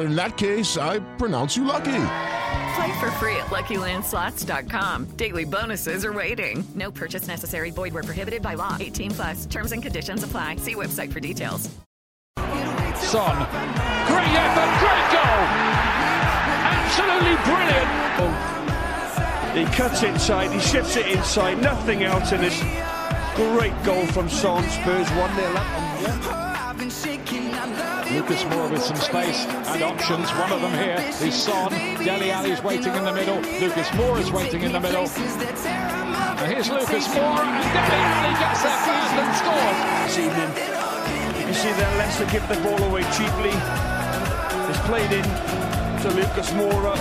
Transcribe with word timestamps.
in 0.00 0.14
that 0.16 0.36
case, 0.36 0.76
I 0.76 1.00
pronounce 1.16 1.56
you 1.56 1.64
lucky. 1.64 2.04
Play 2.74 3.00
for 3.00 3.10
free 3.12 3.36
at 3.36 3.46
LuckyLandSlots.com. 3.46 5.06
Daily 5.16 5.44
bonuses 5.44 6.04
are 6.04 6.12
waiting. 6.12 6.64
No 6.74 6.90
purchase 6.90 7.26
necessary. 7.26 7.70
Void 7.70 7.94
were 7.94 8.02
prohibited 8.02 8.42
by 8.42 8.54
law. 8.54 8.76
18 8.78 9.10
plus. 9.10 9.46
Terms 9.46 9.72
and 9.72 9.82
conditions 9.82 10.22
apply. 10.22 10.56
See 10.56 10.74
website 10.74 11.12
for 11.12 11.20
details. 11.20 11.68
Son, 13.10 13.36
great 14.06 14.34
effort, 14.38 14.70
great 14.78 15.06
goal, 15.10 15.42
absolutely 16.70 17.36
brilliant. 17.44 17.90
He 19.56 19.64
cuts 19.76 20.02
inside, 20.04 20.52
he 20.52 20.60
shifts 20.60 20.96
it 20.96 21.06
inside, 21.06 21.60
nothing 21.60 22.04
else 22.04 22.30
in 22.30 22.40
this 22.40 22.60
great 23.34 23.74
goal 23.84 24.06
from 24.06 24.28
Son. 24.28 24.62
Spurs 24.70 25.08
one 25.10 25.34
0 25.34 25.54
up. 25.56 26.39
Lucas 28.12 28.42
Moura 28.44 28.70
with 28.70 28.82
some 28.82 28.96
space 28.96 29.46
and 29.46 29.82
options. 29.82 30.30
One 30.34 30.50
of 30.50 30.60
them 30.60 30.72
here 30.74 30.98
is 31.22 31.34
Son. 31.34 31.70
Dele 32.02 32.32
Alli's 32.32 32.60
waiting 32.60 32.92
in 32.92 33.04
the 33.04 33.12
middle. 33.12 33.36
Lucas 33.60 33.88
Moura 33.90 34.20
is 34.20 34.32
waiting 34.32 34.62
in 34.62 34.72
the 34.72 34.80
middle. 34.80 35.06
And 35.06 36.52
here's 36.52 36.68
Lucas 36.68 37.06
Moura 37.14 37.38
and 37.38 37.66
Dele 37.70 38.02
Alli 38.10 38.34
gets 38.42 38.62
there 38.66 38.80
first 38.82 39.14
and 39.14 39.32
scores. 39.38 39.78
This 40.06 40.18
evening, 40.26 40.50
you 41.46 41.54
see 41.54 41.72
that 41.78 41.90
Leicester 41.98 42.26
give 42.34 42.46
the 42.48 42.58
ball 42.66 42.82
away 42.90 43.02
cheaply. 43.14 43.54
It's 44.66 44.82
played 44.90 45.12
in 45.14 45.26
to 46.02 46.10
Lucas 46.10 46.50
Moura. 46.50 46.96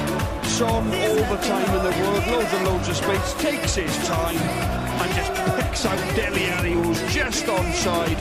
Son 0.45 0.85
all 0.85 1.25
the 1.25 1.41
time 1.41 1.69
in 1.73 1.83
the 1.89 1.95
world, 2.05 2.27
loads 2.27 2.53
and 2.53 2.65
loads 2.65 2.87
of 2.87 2.95
space, 2.95 3.33
takes 3.41 3.73
his 3.73 4.07
time 4.07 4.37
and 4.37 5.15
just 5.15 5.33
picks 5.57 5.85
out 5.85 6.15
Dele 6.15 6.51
Alli 6.51 6.73
who's 6.73 7.01
just 7.11 7.45
onside 7.45 8.19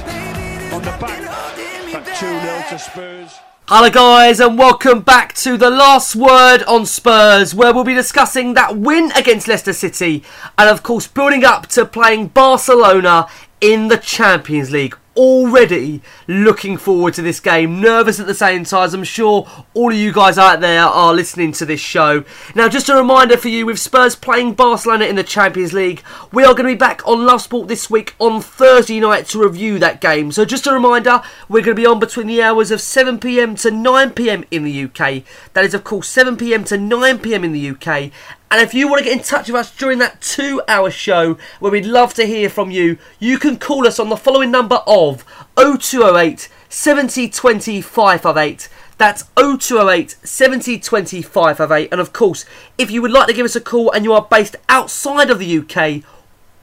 on 0.73 0.83
the 0.83 0.97
back 1.01 1.48
2 1.89 1.95
0 1.95 2.65
to 2.69 2.79
Spurs. 2.79 3.39
Hello, 3.67 3.89
guys, 3.89 4.41
and 4.41 4.59
welcome 4.59 5.01
back 5.01 5.33
to 5.37 5.57
the 5.57 5.71
last 5.71 6.15
word 6.15 6.63
on 6.65 6.85
Spurs, 6.85 7.55
where 7.55 7.73
we'll 7.73 7.83
be 7.83 7.95
discussing 7.95 8.53
that 8.53 8.77
win 8.77 9.11
against 9.13 9.49
Leicester 9.49 9.73
City 9.73 10.23
and, 10.59 10.69
of 10.69 10.83
course, 10.83 11.07
building 11.07 11.47
up 11.47 11.67
to 11.69 11.87
playing 11.87 12.29
Barcelona 12.29 13.27
in 13.63 13.89
the 13.89 13.97
Champions 13.97 14.71
League 14.71 14.99
already 15.19 16.01
looking 16.29 16.77
forward 16.77 17.13
to 17.13 17.23
this 17.23 17.41
game. 17.41 17.81
Nervous 17.81 18.21
at 18.21 18.27
the 18.27 18.35
same 18.35 18.65
time. 18.65 18.79
I'm 18.79 19.03
sure 19.03 19.49
all 19.75 19.91
of 19.91 19.99
you 19.99 20.13
guys 20.13 20.39
out 20.39 20.61
there 20.61 20.85
are 20.85 21.13
listening 21.13 21.51
to 21.53 21.67
this 21.67 21.81
show. 21.81 22.25
Now, 22.55 22.69
just 22.69 22.89
a 22.89 22.95
reminder 22.95 23.37
for 23.37 23.49
you 23.49 23.67
with 23.67 23.81
Spurs 23.81 24.15
playing 24.15 24.55
Barcelona 24.55 25.07
in 25.07 25.17
the 25.17 25.25
Champions 25.25 25.73
League, 25.73 26.03
we 26.33 26.45
are 26.45 26.55
going 26.55 26.69
to 26.69 26.75
be 26.75 26.79
back 26.79 27.07
on 27.07 27.27
Love 27.27 27.43
Sport 27.43 27.67
this 27.67 27.91
week 27.91 28.15
on 28.21 28.41
Thursday 28.41 29.01
night 29.01 29.27
to 29.27 29.43
review 29.43 29.81
that 29.81 30.01
game. 30.01 30.31
So, 30.31 30.45
just 30.45 30.69
a 30.69 30.73
reminder, 30.73 31.21
we're 31.49 31.65
going 31.65 31.77
to 31.77 31.83
be 31.83 31.87
on 31.87 31.99
between 31.99 32.29
the 32.29 32.41
hours 32.41 32.71
of 32.71 32.81
7 32.81 33.19
pm 33.19 33.57
to 33.57 33.73
9 33.73 34.11
pm 34.13 34.45
in 34.53 34.63
the 34.63 34.85
UK. 34.85 35.25
That 35.55 35.65
is, 35.65 35.75
of 35.75 35.83
course, 35.83 36.09
7 36.09 36.37
pm 36.37 36.63
to 36.65 36.79
9 36.79 37.19
pm 37.19 37.43
in 37.43 37.53
the 37.53 37.71
UK. 37.71 38.13
And 38.51 38.63
if 38.63 38.73
you 38.73 38.89
want 38.89 39.01
to 39.01 39.05
get 39.05 39.19
in 39.19 39.23
touch 39.23 39.49
with 39.49 39.57
us 39.57 39.75
during 39.77 39.99
that 39.99 40.23
two 40.23 40.63
hour 40.67 40.91
show 40.91 41.37
where 41.61 41.71
we'd 41.71 41.85
love 41.85 42.15
to 42.15 42.25
hear 42.25 42.49
from 42.49 42.71
you, 42.71 42.97
you 43.19 43.39
can 43.39 43.59
call 43.59 43.87
us 43.87 43.99
on 43.99 44.09
the 44.09 44.17
following 44.17 44.51
number 44.51 44.81
of 44.87 45.08
0208 45.57 46.49
70 46.69 47.29
20 47.31 47.81
558. 47.81 48.69
That's 48.99 49.25
0208 49.37 50.17
70 50.23 50.79
20 50.81 51.23
558. 51.23 51.89
And 51.93 52.01
of 52.01 52.13
course, 52.13 52.45
if 52.77 52.91
you 52.91 53.01
would 53.03 53.13
like 53.13 53.29
to 53.29 53.33
give 53.33 53.45
us 53.45 53.57
a 53.57 53.61
call 53.61 53.91
and 53.93 54.05
you 54.05 54.13
are 54.13 54.27
based 54.29 54.57
outside 54.69 55.31
of 55.31 55.39
the 55.39 55.59
UK, 55.59 56.03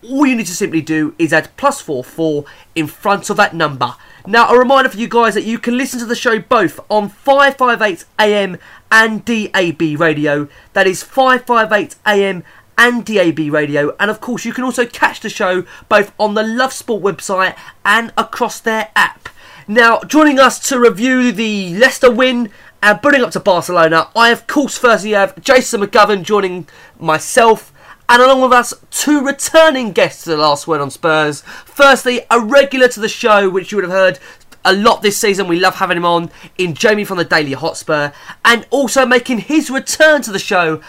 all 0.04 0.26
you 0.28 0.36
need 0.36 0.46
to 0.46 0.54
simply 0.54 0.82
do 0.82 1.16
is 1.18 1.34
add 1.34 1.50
plus 1.58 1.82
44 1.82 2.46
in 2.76 2.88
front 2.88 3.30
of 3.30 3.38
that 3.38 3.56
number. 3.56 3.96
Now, 4.28 4.50
a 4.50 4.58
reminder 4.58 4.90
for 4.90 4.98
you 4.98 5.08
guys 5.08 5.34
that 5.36 5.44
you 5.44 5.60
can 5.60 5.78
listen 5.78 6.00
to 6.00 6.06
the 6.06 6.16
show 6.16 6.40
both 6.40 6.80
on 6.90 7.10
558 7.10 8.06
AM 8.20 8.58
and 8.92 9.24
DAB 9.24 10.00
radio. 10.00 10.48
That 10.74 10.88
is 10.88 11.04
558 11.04 11.96
AM 12.06 12.44
and 12.78 13.06
DAB 13.06 13.40
radio. 13.52 13.96
And 14.00 14.10
of 14.12 14.22
course, 14.22 14.46
you 14.46 14.54
can 14.54 14.64
also 14.64 14.86
catch 14.86 15.20
the 15.20 15.30
show 15.30 15.66
both 15.90 16.14
on 16.20 16.34
the 16.34 16.44
Love 16.44 16.74
Sport 16.74 17.04
website 17.04 17.56
and 17.84 18.14
across 18.18 18.60
their 18.60 18.90
app. 18.96 19.30
Now, 19.68 20.00
joining 20.02 20.40
us 20.40 20.60
to 20.70 20.80
review 20.80 21.32
the 21.32 21.74
Leicester 21.76 22.12
win 22.12 22.52
and 22.84 23.02
building 23.02 23.24
up 23.24 23.32
to 23.32 23.40
Barcelona, 23.40 24.10
I 24.16 24.30
of 24.30 24.46
course 24.48 24.78
firstly 24.78 25.12
have 25.12 25.42
Jason 25.42 25.82
McGovern 25.82 26.24
joining 26.24 26.68
myself 27.00 27.72
and 28.08 28.22
along 28.22 28.42
with 28.42 28.54
us, 28.54 28.74
two 28.92 29.26
returning 29.26 29.92
guests 29.92 30.24
to 30.24 30.30
the 30.30 30.38
last 30.38 30.68
word 30.68 30.80
on 30.80 30.92
Spurs. 30.92 31.42
Firstly, 31.42 32.22
a 32.30 32.40
regular 32.40 32.88
to 32.90 33.00
the 33.00 33.10
show, 33.10 33.50
which 33.50 33.72
you 33.72 33.78
would 33.78 33.86
have 33.86 33.92
heard 33.92 34.20
a 34.64 34.74
lot 34.74 35.02
this 35.02 35.18
season. 35.18 35.48
We 35.48 35.60
love 35.60 35.76
having 35.76 35.98
him 35.98 36.06
on 36.06 36.30
in 36.58 36.76
Jamie 36.76 37.04
from 37.04 37.18
the 37.18 37.26
Daily 37.26 37.54
Hotspur, 37.54 38.12
and 38.44 38.68
also 38.70 39.06
making 39.06 39.40
his 39.40 39.72
return 39.72 40.22
to 40.22 40.32
the 40.32 40.40
show, 40.40 40.82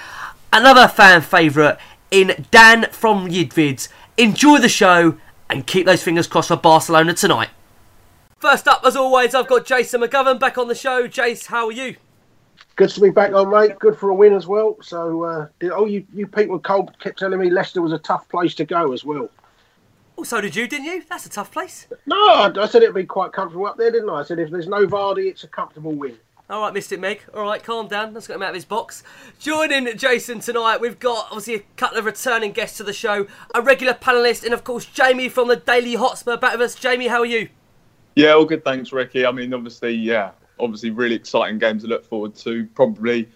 another 0.56 0.88
fan 0.88 1.20
favourite 1.20 1.76
in 2.10 2.46
Dan 2.50 2.86
from 2.90 3.28
Yidvids. 3.28 3.88
Enjoy 4.16 4.58
the 4.58 4.70
show 4.70 5.18
and 5.50 5.66
keep 5.66 5.84
those 5.84 6.02
fingers 6.02 6.26
crossed 6.26 6.48
for 6.48 6.56
Barcelona 6.56 7.12
tonight. 7.12 7.50
First 8.38 8.66
up, 8.66 8.82
as 8.84 8.96
always, 8.96 9.34
I've 9.34 9.48
got 9.48 9.66
Jason 9.66 10.00
McGovern 10.00 10.40
back 10.40 10.56
on 10.56 10.68
the 10.68 10.74
show. 10.74 11.06
Jace, 11.06 11.46
how 11.46 11.66
are 11.66 11.72
you? 11.72 11.96
Good 12.76 12.88
to 12.90 13.00
be 13.00 13.10
back 13.10 13.32
on, 13.32 13.50
mate. 13.50 13.78
Good 13.78 13.98
for 13.98 14.08
a 14.10 14.14
win 14.14 14.32
as 14.32 14.46
well. 14.46 14.76
So, 14.80 15.22
uh, 15.24 15.48
oh, 15.72 15.84
you, 15.84 16.06
you 16.14 16.26
people 16.26 16.58
cold 16.58 16.98
kept 17.00 17.18
telling 17.18 17.38
me 17.38 17.50
Leicester 17.50 17.82
was 17.82 17.92
a 17.92 17.98
tough 17.98 18.28
place 18.28 18.54
to 18.56 18.64
go 18.64 18.92
as 18.92 19.04
well. 19.04 19.28
Oh, 20.18 20.22
so 20.22 20.40
did 20.40 20.56
you, 20.56 20.66
didn't 20.66 20.86
you? 20.86 21.02
That's 21.08 21.26
a 21.26 21.30
tough 21.30 21.52
place. 21.52 21.86
No, 22.06 22.16
I, 22.16 22.50
I 22.58 22.66
said 22.66 22.82
it'd 22.82 22.94
be 22.94 23.04
quite 23.04 23.32
comfortable 23.32 23.66
up 23.66 23.76
there, 23.76 23.90
didn't 23.90 24.08
I? 24.08 24.20
I 24.20 24.22
said 24.22 24.38
if 24.38 24.50
there's 24.50 24.68
no 24.68 24.86
Vardy, 24.86 25.26
it's 25.26 25.44
a 25.44 25.48
comfortable 25.48 25.92
win. 25.92 26.16
All 26.48 26.60
right, 26.60 26.72
missed 26.72 26.92
it, 26.92 27.00
Meg. 27.00 27.22
All 27.34 27.42
right, 27.42 27.60
calm 27.60 27.88
down. 27.88 28.14
Let's 28.14 28.28
get 28.28 28.36
him 28.36 28.42
out 28.42 28.50
of 28.50 28.54
his 28.54 28.64
box. 28.64 29.02
Joining 29.40 29.96
Jason 29.96 30.38
tonight, 30.38 30.80
we've 30.80 31.00
got 31.00 31.26
obviously 31.32 31.54
a 31.56 31.60
couple 31.76 31.98
of 31.98 32.04
returning 32.04 32.52
guests 32.52 32.76
to 32.76 32.84
the 32.84 32.92
show, 32.92 33.26
a 33.52 33.60
regular 33.60 33.94
panelist, 33.94 34.44
and 34.44 34.54
of 34.54 34.62
course 34.62 34.84
Jamie 34.84 35.28
from 35.28 35.48
the 35.48 35.56
Daily 35.56 35.96
Hotspur 35.96 36.36
back 36.36 36.52
with 36.52 36.60
us. 36.60 36.76
Jamie, 36.76 37.08
how 37.08 37.18
are 37.18 37.26
you? 37.26 37.48
Yeah, 38.14 38.34
all 38.34 38.44
good, 38.44 38.64
thanks, 38.64 38.92
Ricky. 38.92 39.26
I 39.26 39.32
mean, 39.32 39.52
obviously, 39.52 39.94
yeah, 39.94 40.30
obviously 40.60 40.90
really 40.90 41.16
exciting 41.16 41.58
game 41.58 41.80
to 41.80 41.88
look 41.88 42.04
forward 42.04 42.36
to. 42.36 42.64
Probably 42.76 43.28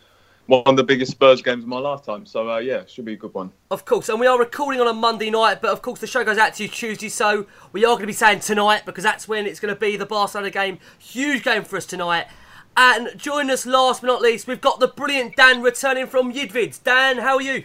one 0.47 0.63
of 0.67 0.77
the 0.77 0.85
biggest 0.85 1.11
Spurs 1.11 1.43
games 1.43 1.65
of 1.65 1.69
my 1.69 1.79
lifetime. 1.81 2.25
So 2.27 2.49
uh, 2.49 2.59
yeah, 2.59 2.85
should 2.87 3.07
be 3.07 3.15
a 3.15 3.17
good 3.17 3.35
one. 3.35 3.51
Of 3.73 3.85
course, 3.85 4.09
and 4.09 4.21
we 4.21 4.29
are 4.29 4.39
recording 4.39 4.81
on 4.81 4.87
a 4.87 4.93
Monday 4.95 5.31
night, 5.31 5.61
but 5.61 5.73
of 5.73 5.83
course 5.83 5.99
the 5.99 6.07
show 6.07 6.23
goes 6.23 6.39
out 6.39 6.55
to 6.55 6.63
you 6.63 6.69
Tuesday. 6.69 7.09
So 7.09 7.47
we 7.73 7.85
are 7.85 7.95
going 7.95 8.03
to 8.03 8.07
be 8.07 8.13
saying 8.13 8.41
tonight 8.41 8.87
because 8.87 9.03
that's 9.03 9.27
when 9.27 9.47
it's 9.47 9.59
going 9.59 9.75
to 9.75 9.81
be 9.81 9.97
the 9.97 10.07
Barcelona 10.07 10.51
game. 10.51 10.79
Huge 11.01 11.43
game 11.43 11.65
for 11.65 11.77
us 11.77 11.87
tonight. 11.87 12.29
And 12.77 13.11
join 13.17 13.51
us 13.51 13.67
last 13.67 14.01
but 14.01 14.07
not 14.07 14.23
least, 14.23 14.47
we've 14.47 14.61
got 14.61 14.81
the 14.81 14.89
brilliant 14.89 15.37
Dan 15.37 15.63
returning 15.63 16.07
from 16.07 16.33
Yidvids. 16.33 16.83
Dan, 16.83 17.19
how 17.19 17.37
are 17.37 17.43
you? 17.43 17.65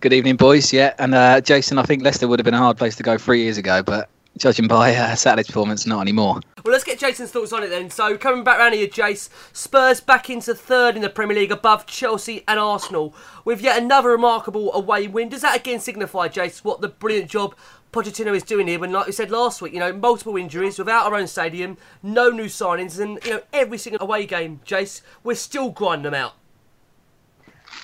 Good 0.00 0.12
evening, 0.12 0.36
boys. 0.36 0.72
Yeah, 0.72 0.94
and 0.98 1.14
uh, 1.14 1.40
Jason, 1.40 1.78
I 1.78 1.82
think 1.82 2.02
Leicester 2.02 2.28
would 2.28 2.38
have 2.38 2.44
been 2.44 2.54
a 2.54 2.58
hard 2.58 2.76
place 2.76 2.96
to 2.96 3.02
go 3.02 3.18
three 3.18 3.42
years 3.42 3.58
ago, 3.58 3.82
but 3.82 4.08
judging 4.38 4.66
by 4.66 4.94
uh, 4.94 5.14
Saturday's 5.14 5.46
performance, 5.46 5.86
not 5.86 6.00
anymore. 6.00 6.40
Well, 6.64 6.72
let's 6.72 6.84
get 6.84 6.98
Jason's 6.98 7.30
thoughts 7.30 7.52
on 7.52 7.62
it 7.62 7.68
then. 7.68 7.90
So, 7.90 8.16
coming 8.16 8.44
back 8.44 8.58
around 8.58 8.74
here, 8.74 8.86
Jace, 8.86 9.28
Spurs 9.52 10.00
back 10.00 10.30
into 10.30 10.54
third 10.54 10.96
in 10.96 11.02
the 11.02 11.10
Premier 11.10 11.36
League 11.36 11.52
above 11.52 11.86
Chelsea 11.86 12.44
and 12.46 12.58
Arsenal 12.58 13.14
with 13.44 13.60
yet 13.60 13.82
another 13.82 14.10
remarkable 14.10 14.72
away 14.72 15.06
win. 15.06 15.28
Does 15.28 15.42
that 15.42 15.56
again 15.56 15.80
signify, 15.80 16.28
Jace, 16.28 16.64
what 16.64 16.80
the 16.80 16.88
brilliant 16.88 17.30
job 17.30 17.54
Pochettino 17.92 18.34
is 18.34 18.44
doing 18.44 18.68
here 18.68 18.78
when, 18.78 18.92
like 18.92 19.06
we 19.06 19.12
said 19.12 19.30
last 19.30 19.60
week, 19.60 19.72
you 19.72 19.80
know, 19.80 19.92
multiple 19.92 20.36
injuries 20.36 20.78
without 20.78 21.06
our 21.06 21.18
own 21.18 21.26
stadium, 21.26 21.76
no 22.02 22.30
new 22.30 22.44
signings, 22.44 23.00
and, 23.00 23.18
you 23.24 23.32
know, 23.32 23.42
every 23.52 23.78
single 23.78 24.00
away 24.00 24.26
game, 24.26 24.60
Jace, 24.64 25.02
we're 25.24 25.34
still 25.34 25.70
grinding 25.70 26.04
them 26.04 26.14
out. 26.14 26.34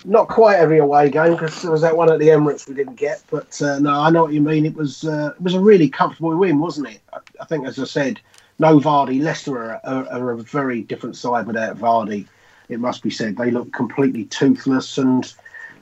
Not 0.05 0.29
quite 0.29 0.56
every 0.56 0.79
away 0.79 1.11
game 1.11 1.32
because 1.32 1.61
there 1.62 1.73
was 1.73 1.81
that 1.81 1.97
one 1.97 2.12
at 2.12 2.20
the 2.20 2.29
Emirates 2.29 2.69
we 2.69 2.75
didn't 2.75 2.94
get, 2.94 3.23
but 3.31 3.61
uh, 3.61 3.81
no, 3.81 4.00
I 4.00 4.11
know 4.11 4.23
what 4.23 4.32
you 4.32 4.41
mean. 4.41 4.64
It 4.64 4.75
was 4.75 5.05
uh, 5.05 5.32
it 5.35 5.43
was 5.43 5.55
a 5.55 5.61
really 5.61 5.88
comfortable 5.88 6.37
win, 6.37 6.59
wasn't 6.59 6.88
it? 6.88 7.00
I, 7.12 7.19
I 7.41 7.44
think, 7.44 7.67
as 7.67 7.79
I 7.79 7.85
said, 7.85 8.20
no 8.59 8.79
Vardy. 8.79 9.23
Leicester 9.23 9.56
are, 9.56 9.81
are, 9.85 10.09
are, 10.09 10.31
a 10.32 10.37
very 10.37 10.82
different 10.82 11.17
side 11.17 11.47
without 11.47 11.79
Vardy. 11.79 12.26
It 12.69 12.79
must 12.79 13.02
be 13.02 13.11
said 13.11 13.37
they 13.37 13.50
look 13.50 13.73
completely 13.73 14.25
toothless, 14.26 14.99
and 14.99 15.32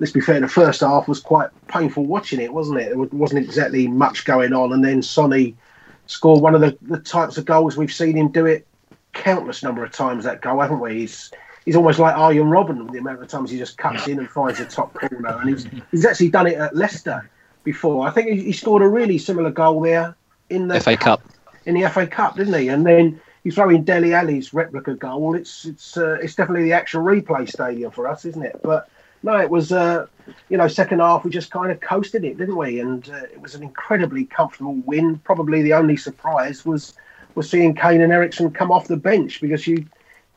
let's 0.05 0.12
be 0.12 0.21
fair, 0.21 0.39
the 0.39 0.47
first 0.47 0.83
half 0.83 1.09
was 1.09 1.19
quite 1.19 1.49
painful 1.67 2.05
watching 2.05 2.39
it, 2.39 2.53
wasn't 2.53 2.79
it? 2.79 2.91
There 2.91 2.99
wasn't 2.99 3.43
exactly 3.43 3.89
much 3.89 4.27
going 4.27 4.53
on, 4.53 4.75
and 4.75 4.85
then 4.85 5.01
Sonny 5.01 5.56
scored 6.05 6.43
one 6.43 6.55
of 6.55 6.61
the, 6.61 6.77
the 6.83 6.99
types 6.99 7.39
of 7.39 7.47
goals 7.47 7.79
we've 7.79 7.91
seen 7.91 8.15
him 8.15 8.29
do 8.29 8.45
it 8.45 8.67
countless 9.15 9.62
number 9.62 9.83
of 9.83 9.93
times. 9.93 10.25
That 10.25 10.43
goal, 10.43 10.61
haven't 10.61 10.81
we? 10.81 10.99
He's 10.99 11.33
he's 11.65 11.75
almost 11.75 11.99
like 11.99 12.15
Arjen 12.15 12.49
Robben 12.49 12.93
the 12.93 12.99
amount 12.99 13.23
of 13.23 13.29
times 13.29 13.51
he 13.51 13.56
just 13.56 13.79
cuts 13.79 14.06
in 14.06 14.19
and 14.19 14.29
finds 14.29 14.59
the 14.59 14.67
top 14.67 14.93
corner. 14.93 15.39
And 15.41 15.49
he's, 15.49 15.67
he's 15.91 16.05
actually 16.05 16.29
done 16.29 16.49
it 16.49 16.59
at 16.59 16.77
Leicester 16.77 17.31
before. 17.62 18.06
I 18.06 18.11
think 18.11 18.29
he, 18.29 18.45
he 18.45 18.53
scored 18.53 18.83
a 18.83 18.89
really 18.89 19.17
similar 19.17 19.53
goal 19.53 19.81
there 19.81 20.15
in 20.51 20.69
the 20.69 20.81
FA 20.83 20.99
Cup. 20.99 21.23
In 21.65 21.81
the 21.81 21.89
FA 21.89 22.06
Cup, 22.06 22.37
didn't 22.37 22.61
he? 22.61 22.69
And 22.69 22.85
then 22.85 23.19
you 23.43 23.53
throw 23.53 23.71
in 23.71 23.85
Dele 23.85 24.12
Alli's 24.12 24.53
replica 24.53 24.97
goal. 24.97 25.35
It's 25.35 25.65
it's 25.65 25.97
uh, 25.97 26.19
it's 26.21 26.35
definitely 26.35 26.65
the 26.65 26.75
actual 26.75 27.03
replay 27.05 27.49
stadium 27.49 27.91
for 27.91 28.06
us, 28.06 28.27
isn't 28.27 28.43
it? 28.43 28.61
But 28.62 28.91
no, 29.25 29.38
it 29.38 29.49
was 29.49 29.73
uh, 29.73 30.06
you 30.50 30.59
know 30.59 30.69
second 30.69 31.00
half 31.00 31.25
we 31.25 31.31
just 31.31 31.50
kind 31.50 31.73
of 31.73 31.81
coasted 31.81 32.25
it, 32.25 32.37
didn't 32.37 32.56
we? 32.56 32.79
And 32.79 33.09
uh, 33.09 33.23
it 33.32 33.41
was 33.41 33.55
an 33.55 33.62
incredibly 33.62 34.26
comfortable 34.26 34.75
win. 34.85 35.19
Probably 35.25 35.62
the 35.62 35.73
only 35.73 35.97
surprise 35.97 36.65
was 36.65 36.94
was 37.35 37.50
seeing 37.50 37.75
Kane 37.75 38.03
and 38.03 38.12
Eriksen 38.12 38.50
come 38.53 38.71
off 38.71 38.87
the 38.87 38.99
bench 38.99 39.41
because 39.41 39.67
you 39.67 39.87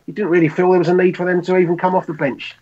you 0.06 0.14
didn't 0.14 0.32
really 0.32 0.48
feel 0.48 0.72
there 0.72 0.80
was 0.80 0.88
a 0.88 0.94
need 0.94 1.18
for 1.18 1.26
them 1.26 1.42
to 1.44 1.58
even 1.58 1.78
come 1.78 1.96
off 1.96 2.08
the 2.08 2.14
bench. 2.14 2.56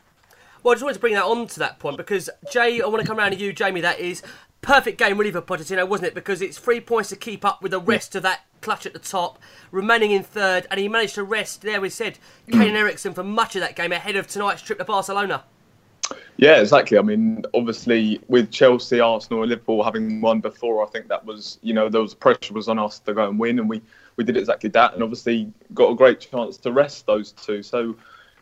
Well, 0.63 0.71
I 0.71 0.75
just 0.75 0.83
wanted 0.83 0.95
to 0.95 0.99
bring 0.99 1.13
that 1.13 1.25
on 1.25 1.45
to 1.45 1.59
that 1.59 1.77
point 1.77 1.97
because 1.97 2.27
Jay, 2.51 2.81
I 2.81 2.87
want 2.87 3.01
to 3.01 3.07
come 3.07 3.19
around 3.19 3.31
to 3.31 3.37
you, 3.37 3.53
Jamie. 3.53 3.81
That 3.81 3.99
is 3.99 4.23
perfect 4.63 4.97
game 4.97 5.19
really 5.19 5.31
for 5.31 5.43
Pochettino, 5.43 5.87
wasn't 5.87 6.07
it? 6.07 6.15
Because 6.15 6.41
it's 6.41 6.57
three 6.57 6.79
points 6.79 7.09
to 7.09 7.15
keep 7.15 7.45
up 7.45 7.61
with 7.61 7.69
the 7.69 7.79
rest 7.79 8.15
of 8.15 8.23
that 8.23 8.45
clutch 8.61 8.87
at 8.87 8.93
the 8.93 8.99
top, 8.99 9.37
remaining 9.71 10.09
in 10.09 10.23
third, 10.23 10.65
and 10.71 10.79
he 10.79 10.87
managed 10.87 11.13
to 11.15 11.23
rest. 11.23 11.61
There 11.61 11.79
we 11.79 11.91
said 11.91 12.17
Kane 12.51 12.69
and 12.69 12.77
Eriksen 12.77 13.13
for 13.13 13.23
much 13.23 13.55
of 13.55 13.61
that 13.61 13.75
game 13.75 13.91
ahead 13.91 14.15
of 14.15 14.25
tonight's 14.25 14.63
trip 14.63 14.79
to 14.79 14.85
Barcelona. 14.85 15.43
Yeah, 16.37 16.59
exactly. 16.59 16.97
I 16.97 17.01
mean, 17.01 17.43
obviously, 17.53 18.19
with 18.27 18.51
Chelsea, 18.51 18.99
Arsenal, 18.99 19.41
and 19.43 19.49
Liverpool 19.49 19.83
having 19.83 20.19
won 20.21 20.41
before, 20.41 20.85
I 20.85 20.89
think 20.89 21.07
that 21.07 21.25
was, 21.25 21.59
you 21.61 21.73
know, 21.73 21.87
there 21.87 22.01
was 22.01 22.13
pressure 22.13 22.53
was 22.53 22.67
on 22.67 22.77
us 22.77 22.99
to 22.99 23.13
go 23.13 23.29
and 23.29 23.39
win, 23.39 23.59
and 23.59 23.69
we 23.69 23.81
we 24.17 24.23
did 24.23 24.37
exactly 24.37 24.69
that, 24.71 24.93
and 24.93 25.03
obviously 25.03 25.51
got 25.73 25.91
a 25.91 25.95
great 25.95 26.19
chance 26.19 26.57
to 26.57 26.71
rest 26.71 27.05
those 27.05 27.31
two. 27.31 27.63
So, 27.63 27.95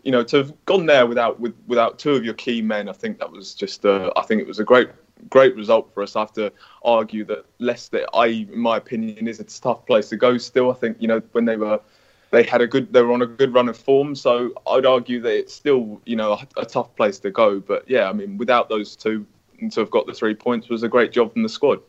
you 0.03 0.11
know, 0.11 0.23
to 0.23 0.37
have 0.37 0.65
gone 0.65 0.85
there 0.85 1.05
without 1.05 1.39
with, 1.39 1.55
without 1.67 1.99
two 1.99 2.11
of 2.11 2.25
your 2.25 2.33
key 2.33 2.61
men, 2.61 2.89
I 2.89 2.93
think 2.93 3.19
that 3.19 3.31
was 3.31 3.53
just, 3.53 3.85
a, 3.85 4.11
I 4.15 4.23
think 4.23 4.41
it 4.41 4.47
was 4.47 4.59
a 4.59 4.63
great 4.63 4.89
great 5.29 5.55
result 5.55 5.93
for 5.93 6.03
us. 6.03 6.15
I 6.15 6.21
have 6.21 6.33
to 6.33 6.51
argue 6.83 7.23
that 7.25 7.45
Leicester, 7.59 8.05
I, 8.13 8.27
in 8.27 8.57
my 8.57 8.77
opinion, 8.77 9.27
is 9.27 9.39
a 9.39 9.43
tough 9.43 9.85
place 9.85 10.09
to 10.09 10.17
go. 10.17 10.37
Still, 10.37 10.71
I 10.71 10.73
think 10.73 10.97
you 10.99 11.07
know 11.07 11.21
when 11.31 11.45
they 11.45 11.57
were 11.57 11.79
they 12.33 12.43
had 12.43 12.61
a 12.61 12.67
good 12.67 12.91
they 12.91 13.01
were 13.01 13.13
on 13.13 13.21
a 13.21 13.27
good 13.27 13.53
run 13.53 13.69
of 13.69 13.77
form 13.77 14.15
so 14.15 14.51
i'd 14.71 14.85
argue 14.85 15.21
that 15.21 15.37
it's 15.37 15.53
still 15.53 16.01
you 16.05 16.15
know 16.15 16.33
a, 16.33 16.61
a, 16.61 16.65
tough 16.65 16.93
place 16.95 17.19
to 17.19 17.29
go 17.31 17.59
but 17.59 17.89
yeah 17.89 18.09
i 18.09 18.13
mean 18.13 18.37
without 18.37 18.67
those 18.67 18.95
two 18.95 19.25
to 19.71 19.79
have 19.79 19.91
got 19.91 20.05
the 20.07 20.13
three 20.13 20.33
points 20.35 20.67
was 20.67 20.83
a 20.83 20.89
great 20.89 21.13
job 21.13 21.31
from 21.31 21.43
the 21.43 21.49
squad 21.49 21.79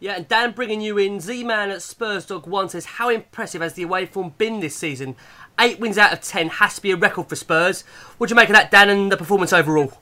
yeah, 0.00 0.16
and 0.16 0.26
Dan 0.26 0.50
bringing 0.50 0.80
you 0.80 0.98
in, 0.98 1.20
Z-Man 1.20 1.70
at 1.70 1.80
Spurs 1.80 2.26
Dog 2.26 2.48
1 2.48 2.70
says, 2.70 2.84
How 2.86 3.08
impressive 3.08 3.62
has 3.62 3.74
the 3.74 3.84
away 3.84 4.04
form 4.04 4.34
been 4.36 4.58
this 4.58 4.74
season? 4.74 5.14
Eight 5.60 5.78
wins 5.78 5.96
out 5.96 6.12
of 6.12 6.20
ten 6.20 6.48
has 6.48 6.74
to 6.74 6.82
be 6.82 6.90
a 6.90 6.96
record 6.96 7.28
for 7.28 7.36
Spurs. 7.36 7.82
What 8.18 8.26
do 8.26 8.32
you 8.32 8.34
make 8.34 8.48
of 8.48 8.56
that, 8.56 8.72
Dan, 8.72 8.90
and 8.90 9.12
the 9.12 9.16
performance 9.16 9.52
overall? 9.52 10.01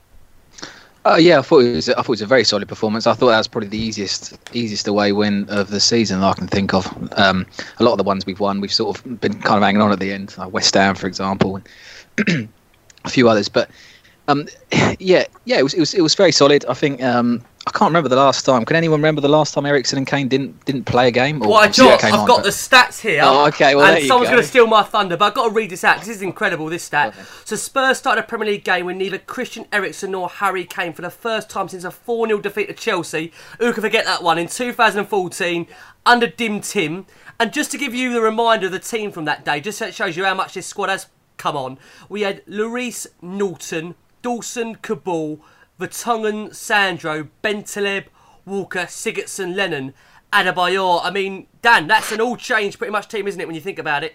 Uh, 1.07 1.17
yeah, 1.19 1.39
I 1.39 1.43
thought 1.43 1.61
it 1.61 1.75
was. 1.75 1.89
I 1.89 1.95
thought 1.95 2.05
it 2.05 2.09
was 2.11 2.23
a 2.23 2.27
very 2.27 2.45
solid 2.45 2.69
performance. 2.69 3.07
I 3.07 3.15
thought 3.15 3.29
that 3.29 3.39
was 3.39 3.49
probably 3.49 3.69
the 3.69 3.79
easiest, 3.79 4.39
easiest 4.55 4.87
away 4.87 5.13
win 5.13 5.49
of 5.49 5.71
the 5.71 5.81
season 5.81 6.23
I 6.23 6.35
can 6.35 6.47
think 6.47 6.75
of. 6.75 6.87
Um, 7.19 7.47
a 7.79 7.85
lot 7.85 7.93
of 7.93 7.99
the 7.99 8.05
ones 8.05 8.27
we've 8.27 8.41
won, 8.41 8.61
we've 8.61 8.73
sort 8.73 8.99
of 8.99 9.21
been 9.21 9.41
kind 9.41 9.57
of 9.57 9.63
hanging 9.63 9.81
on 9.81 9.93
at 9.93 9.99
the 9.99 10.13
end, 10.13 10.37
like 10.37 10.53
West 10.53 10.75
Ham, 10.75 10.95
for 10.95 11.07
example, 11.07 11.57
and 12.19 12.49
a 13.07 13.09
few 13.09 13.31
others. 13.31 13.49
But 13.49 13.71
um, 14.31 14.47
yeah, 14.99 15.25
yeah, 15.45 15.59
it 15.59 15.63
was, 15.63 15.75
it 15.75 15.81
was, 15.81 15.95
it 15.95 16.01
was 16.01 16.15
very 16.15 16.33
solid. 16.33 16.65
I 16.67 16.75
think 16.75 17.03
um, 17.03 17.45
I 17.67 17.71
can't 17.73 17.91
remember 17.91 18.09
the 18.09 18.17
last 18.17 18.45
time. 18.45 18.65
Can 18.65 18.77
anyone 18.77 19.01
remember 19.01 19.21
the 19.21 19.29
last 19.29 19.53
time 19.53 19.67
Eriksen 19.67 19.99
and 19.99 20.07
Kane 20.07 20.29
didn't 20.29 20.65
didn't 20.65 20.85
play 20.85 21.09
a 21.09 21.11
game? 21.11 21.43
Or 21.43 21.49
well, 21.49 21.59
I 21.59 21.69
got, 21.69 22.05
I've 22.05 22.15
on, 22.15 22.27
got 22.27 22.39
but... 22.39 22.45
the 22.45 22.51
stats 22.51 23.01
here. 23.01 23.21
Oh, 23.23 23.47
okay. 23.49 23.75
Well, 23.75 23.95
and 23.95 24.07
someone's 24.07 24.31
going 24.31 24.43
to 24.43 24.49
steal 24.49 24.67
my 24.67 24.83
thunder, 24.83 25.17
but 25.17 25.27
I've 25.27 25.35
got 25.35 25.49
to 25.49 25.55
read 25.55 25.71
this 25.71 25.85
out 25.85 25.97
because 25.97 26.09
this 26.09 26.17
is 26.17 26.23
incredible. 26.23 26.67
This 26.67 26.85
stat. 26.85 27.09
Okay. 27.09 27.23
So 27.45 27.57
Spurs 27.57 27.99
started 27.99 28.25
a 28.25 28.27
Premier 28.27 28.49
League 28.49 28.65
game 28.65 28.87
with 28.87 28.97
neither 28.97 29.19
Christian 29.19 29.67
Eriksen 29.73 30.13
nor 30.13 30.29
Harry 30.29 30.65
Kane 30.65 30.93
for 30.93 31.03
the 31.03 31.11
first 31.11 31.51
time 31.51 31.69
since 31.69 31.85
a 31.85 31.91
4 31.91 32.29
0 32.29 32.41
defeat 32.41 32.67
to 32.67 32.75
Chelsea. 32.75 33.33
Who 33.59 33.73
can 33.73 33.83
forget 33.83 34.05
that 34.07 34.23
one 34.23 34.39
in 34.39 34.49
2014 34.49 35.67
under 36.07 36.27
Dim 36.27 36.61
Tim? 36.61 37.07
And 37.39 37.53
just 37.53 37.71
to 37.71 37.79
give 37.79 37.95
you 37.95 38.13
the 38.13 38.21
reminder 38.21 38.67
of 38.67 38.73
the 38.73 38.79
team 38.79 39.13
from 39.13 39.25
that 39.27 39.45
day, 39.45 39.61
just 39.61 39.79
so 39.79 39.87
it 39.87 39.95
shows 39.95 40.17
you 40.17 40.25
how 40.25 40.35
much 40.35 40.55
this 40.55 40.67
squad 40.67 40.89
has 40.89 41.07
come 41.41 41.57
on, 41.57 41.79
we 42.09 42.21
had 42.21 42.45
Lloris 42.45 43.07
Naughton, 43.23 43.95
Dawson 44.23 44.77
Kaboul, 44.77 45.41
Vertonghen, 45.79 46.55
Sandro, 46.55 47.29
Bentaleb, 47.43 48.07
Walker, 48.45 48.81
Sigurdsson, 48.81 49.55
Lennon, 49.55 49.95
Adebayor. 50.33 51.01
I 51.03 51.11
mean, 51.11 51.47
Dan, 51.63 51.87
that's 51.87 52.13
an 52.13 52.21
all 52.21 52.37
change 52.37 52.79
pretty 52.79 52.93
much 52.93 53.09
team, 53.09 53.27
isn't 53.27 53.41
it, 53.41 53.47
when 53.47 53.55
you 53.55 53.61
think 53.61 53.79
about 53.79 54.05
it? 54.05 54.15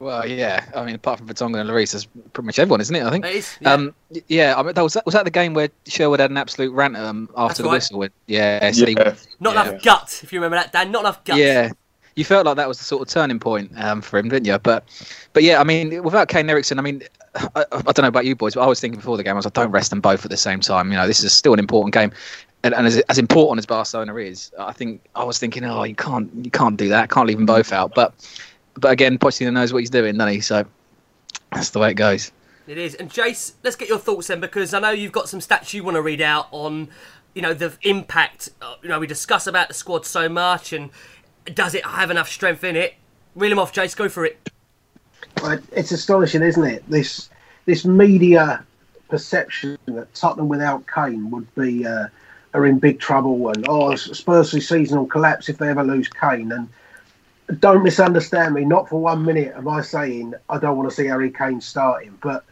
Well, 0.00 0.26
yeah. 0.26 0.64
I 0.74 0.84
mean, 0.84 0.96
apart 0.96 1.18
from 1.18 1.28
Vertonghen 1.28 1.60
and 1.60 1.70
Lloris, 1.70 1.92
there's 1.92 2.06
pretty 2.06 2.46
much 2.46 2.58
everyone, 2.58 2.80
isn't 2.80 2.94
it? 2.94 3.04
I 3.04 3.10
think. 3.10 3.24
It 3.24 3.36
is. 3.36 3.56
Yeah. 3.60 3.72
Um, 3.72 3.94
yeah. 4.26 4.54
I 4.56 4.62
mean, 4.62 4.74
that 4.74 4.82
was 4.82 4.94
that 4.94 5.06
was 5.06 5.14
that 5.14 5.24
the 5.24 5.30
game 5.30 5.54
where 5.54 5.68
Sherwood 5.86 6.20
had 6.20 6.30
an 6.30 6.36
absolute 6.36 6.72
rant 6.72 6.96
um, 6.96 7.30
after 7.36 7.48
that's 7.48 7.58
the 7.58 7.64
right. 7.64 7.72
whistle. 7.72 8.08
Yeah. 8.26 8.72
So 8.72 8.86
yeah. 8.86 8.86
He, 8.86 8.94
Not 9.40 9.54
yeah. 9.54 9.68
enough 9.68 9.82
gut, 9.82 10.20
if 10.22 10.32
you 10.32 10.40
remember 10.40 10.56
that, 10.56 10.72
Dan. 10.72 10.90
Not 10.90 11.00
enough 11.00 11.24
gut. 11.24 11.38
Yeah. 11.38 11.70
You 12.16 12.24
felt 12.24 12.46
like 12.46 12.56
that 12.56 12.68
was 12.68 12.78
the 12.78 12.84
sort 12.84 13.02
of 13.02 13.08
turning 13.08 13.40
point 13.40 13.72
um, 13.76 14.00
for 14.00 14.18
him, 14.18 14.28
didn't 14.28 14.46
you? 14.46 14.58
But, 14.58 14.84
but 15.32 15.42
yeah, 15.42 15.60
I 15.60 15.64
mean, 15.64 16.02
without 16.02 16.28
Kane 16.28 16.48
Eriksen, 16.48 16.78
I 16.78 16.82
mean, 16.82 17.02
I, 17.34 17.64
I, 17.72 17.92
don't 17.92 18.02
know 18.02 18.08
about 18.08 18.24
you 18.24 18.36
boys, 18.36 18.54
but 18.54 18.62
I 18.62 18.66
was 18.66 18.80
thinking 18.80 19.00
before 19.00 19.16
the 19.16 19.24
game, 19.24 19.32
I 19.32 19.36
was 19.36 19.46
like, 19.46 19.54
don't 19.54 19.70
rest 19.70 19.90
them 19.90 20.00
both 20.00 20.24
at 20.24 20.30
the 20.30 20.36
same 20.36 20.60
time. 20.60 20.90
You 20.90 20.96
know, 20.96 21.06
this 21.06 21.24
is 21.24 21.32
still 21.32 21.52
an 21.52 21.58
important 21.58 21.92
game. 21.92 22.12
And, 22.62 22.74
and 22.74 22.86
as, 22.86 22.98
as 23.08 23.18
important 23.18 23.58
as 23.58 23.66
Barcelona 23.66 24.14
is, 24.16 24.50
I 24.58 24.72
think 24.72 25.02
I 25.14 25.24
was 25.24 25.38
thinking, 25.38 25.64
oh, 25.64 25.82
you 25.82 25.94
can't, 25.94 26.30
you 26.42 26.50
can't 26.50 26.76
do 26.76 26.88
that. 26.88 27.10
Can't 27.10 27.26
leave 27.26 27.36
them 27.36 27.46
both 27.46 27.72
out. 27.72 27.94
But, 27.94 28.14
but 28.74 28.90
again, 28.90 29.18
Pochettino 29.18 29.52
knows 29.52 29.72
what 29.72 29.80
he's 29.80 29.90
doing, 29.90 30.16
doesn't 30.16 30.32
he? 30.32 30.40
So 30.40 30.64
that's 31.52 31.70
the 31.70 31.78
way 31.78 31.90
it 31.90 31.94
goes. 31.94 32.32
It 32.66 32.78
is. 32.78 32.94
And 32.94 33.10
Jace, 33.10 33.52
let's 33.62 33.76
get 33.76 33.88
your 33.88 33.98
thoughts 33.98 34.28
then, 34.28 34.40
because 34.40 34.72
I 34.72 34.80
know 34.80 34.90
you've 34.90 35.12
got 35.12 35.28
some 35.28 35.40
stats 35.40 35.74
you 35.74 35.84
want 35.84 35.96
to 35.96 36.02
read 36.02 36.22
out 36.22 36.48
on, 36.50 36.88
you 37.34 37.42
know, 37.42 37.52
the 37.52 37.76
impact. 37.82 38.48
Uh, 38.62 38.76
you 38.82 38.88
know, 38.88 38.98
we 38.98 39.06
discuss 39.06 39.46
about 39.46 39.68
the 39.68 39.74
squad 39.74 40.06
so 40.06 40.28
much, 40.28 40.72
and 40.72 40.90
does 41.52 41.74
it 41.74 41.84
have 41.84 42.10
enough 42.10 42.28
strength 42.28 42.64
in 42.64 42.76
it? 42.76 42.94
Reel 43.34 43.52
him 43.52 43.58
off, 43.58 43.72
Jace. 43.72 43.96
Go 43.96 44.08
for 44.08 44.24
it 44.24 44.38
it's 45.72 45.92
astonishing, 45.92 46.42
isn't 46.42 46.64
it? 46.64 46.84
This 46.88 47.28
this 47.66 47.84
media 47.84 48.64
perception 49.08 49.78
that 49.86 50.12
Tottenham 50.14 50.48
without 50.48 50.84
Kane 50.92 51.30
would 51.30 51.52
be 51.54 51.86
uh, 51.86 52.08
are 52.52 52.66
in 52.66 52.78
big 52.78 53.00
trouble, 53.00 53.48
and 53.50 53.66
oh, 53.68 53.94
Spurs' 53.96 54.68
season 54.68 54.98
will 54.98 55.06
collapse 55.06 55.48
if 55.48 55.58
they 55.58 55.68
ever 55.68 55.84
lose 55.84 56.08
Kane. 56.08 56.52
And 56.52 56.68
don't 57.60 57.82
misunderstand 57.82 58.54
me. 58.54 58.64
Not 58.64 58.88
for 58.88 59.00
one 59.00 59.24
minute 59.24 59.54
am 59.56 59.68
I 59.68 59.82
saying 59.82 60.34
I 60.48 60.58
don't 60.58 60.76
want 60.76 60.88
to 60.88 60.94
see 60.94 61.06
Harry 61.06 61.30
Kane 61.30 61.60
starting, 61.60 62.16
but 62.22 62.44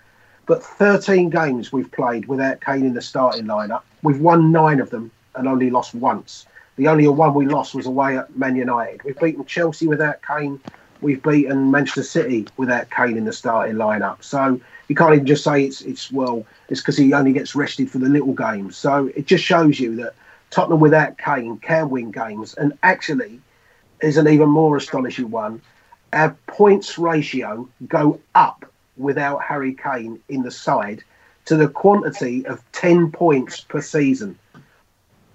but 0.47 0.63
13 0.63 1.31
games 1.31 1.73
we've 1.73 1.91
played 1.93 2.27
without 2.27 2.61
Kane 2.61 2.85
in 2.85 2.95
the 2.95 3.03
starting 3.03 3.45
lineup. 3.45 3.83
We've 4.03 4.21
won 4.21 4.51
nine 4.51 4.81
of 4.81 4.91
them 4.91 5.11
and 5.35 5.47
only 5.47 5.71
lost 5.71 5.95
once. 5.95 6.47
The 6.77 6.89
only 6.89 7.07
one 7.09 7.35
we 7.35 7.47
lost 7.47 7.75
was 7.75 7.87
away 7.87 8.17
at 8.17 8.37
Man 8.37 8.57
United. 8.57 9.03
We've 9.05 9.19
beaten 9.19 9.45
Chelsea 9.45 9.87
without 9.87 10.23
Kane 10.23 10.61
we've 11.03 11.23
beaten 11.23 11.71
Manchester 11.71 12.05
City 12.05 12.47
without 12.57 12.89
Kane 12.91 13.19
in 13.19 13.25
the 13.25 13.33
starting 13.33 13.77
lineup. 13.77 14.23
So 14.23 14.59
you 14.89 14.95
can't 14.95 15.15
even 15.15 15.27
just 15.27 15.45
say 15.45 15.65
it's 15.65 15.83
it's 15.83 16.11
well, 16.11 16.47
it's 16.69 16.81
because 16.81 16.97
he 16.97 17.13
only 17.13 17.33
gets 17.33 17.55
rested 17.55 17.91
for 17.91 17.99
the 17.99 18.09
little 18.09 18.33
games. 18.33 18.77
So 18.77 19.11
it 19.15 19.27
just 19.27 19.45
shows 19.45 19.79
you 19.79 19.97
that 19.97 20.15
Tottenham 20.51 20.81
without 20.81 21.19
Kane 21.19 21.59
can 21.59 21.91
win 21.91 22.11
games. 22.11 22.55
And 22.55 22.79
actually, 22.83 23.41
is 24.01 24.17
an 24.17 24.29
even 24.29 24.49
more 24.49 24.77
astonishing 24.77 25.31
one. 25.31 25.61
Our 26.13 26.37
points 26.47 26.99
ratio 26.99 27.69
go 27.89 28.21
up 28.35 28.65
without 28.97 29.43
Harry 29.43 29.75
Kane 29.75 30.21
in 30.29 30.43
the 30.43 30.51
side 30.51 31.03
to 31.47 31.57
the 31.57 31.69
quantity 31.69 32.47
of 32.47 32.63
10 32.73 33.11
points 33.11 33.61
per 33.61 33.81
season. 33.81 34.39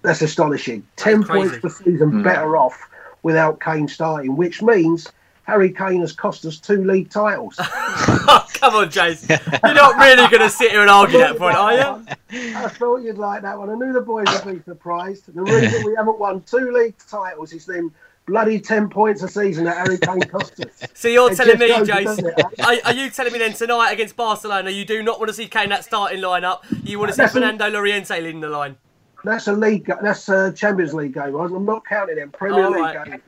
That's 0.02 0.22
astonishing. 0.22 0.86
10 0.96 1.24
points 1.24 1.58
per 1.58 1.68
season 1.68 2.10
mm. 2.10 2.24
better 2.24 2.56
off 2.56 2.88
without 3.22 3.60
Kane 3.60 3.88
starting, 3.88 4.36
which 4.36 4.62
means 4.62 5.08
Harry 5.48 5.72
Kane 5.72 6.00
has 6.02 6.12
cost 6.12 6.44
us 6.44 6.58
two 6.58 6.84
league 6.84 7.10
titles. 7.10 7.56
come 7.56 8.74
on, 8.74 8.90
Jace. 8.90 9.28
You're 9.64 9.74
not 9.74 9.96
really 9.96 10.28
going 10.28 10.42
to 10.42 10.50
sit 10.50 10.70
here 10.72 10.82
and 10.82 10.90
argue 10.90 11.18
that 11.18 11.38
point, 11.38 11.56
are 11.56 11.74
you? 11.74 12.54
I 12.54 12.68
thought 12.68 12.98
you'd 12.98 13.16
like 13.16 13.42
that 13.42 13.58
one. 13.58 13.70
I 13.70 13.74
knew 13.74 13.92
the 13.94 14.02
boys 14.02 14.26
would 14.44 14.58
be 14.58 14.62
surprised. 14.62 15.32
The 15.32 15.40
reason 15.40 15.84
we 15.84 15.94
haven't 15.94 16.18
won 16.18 16.42
two 16.42 16.70
league 16.70 16.96
titles 17.08 17.54
is 17.54 17.64
them 17.64 17.92
bloody 18.26 18.60
10 18.60 18.90
points 18.90 19.22
a 19.22 19.28
season 19.28 19.64
that 19.64 19.78
Harry 19.78 19.96
Kane 19.98 20.20
cost 20.20 20.60
us. 20.60 20.86
So 20.94 21.08
you're 21.08 21.32
It 21.32 21.36
telling 21.36 21.58
me, 21.58 21.68
just 21.68 21.86
goes, 21.90 22.18
Jace, 22.18 22.64
are, 22.64 22.86
are 22.86 22.92
you 22.92 23.08
telling 23.08 23.32
me 23.32 23.38
then 23.38 23.54
tonight 23.54 23.92
against 23.92 24.16
Barcelona 24.16 24.68
you 24.68 24.84
do 24.84 25.02
not 25.02 25.18
want 25.18 25.28
to 25.28 25.34
see 25.34 25.46
Kane 25.46 25.70
that 25.70 25.84
starting 25.84 26.20
lineup? 26.20 26.60
You 26.84 26.98
want 26.98 27.14
to 27.14 27.14
see 27.14 27.26
Fernando 27.32 27.70
Llorente 27.70 28.20
leading 28.20 28.40
the 28.40 28.48
line? 28.48 28.76
That's 29.24 29.48
a 29.48 29.52
league. 29.52 29.90
That's 30.00 30.28
a 30.28 30.52
Champions 30.52 30.94
League 30.94 31.14
game. 31.14 31.34
I'm 31.34 31.64
not 31.64 31.84
counting 31.84 32.16
them 32.16 32.30
Premier 32.30 32.70
League 32.70 32.80
right. 32.80 33.04
games. 33.04 33.22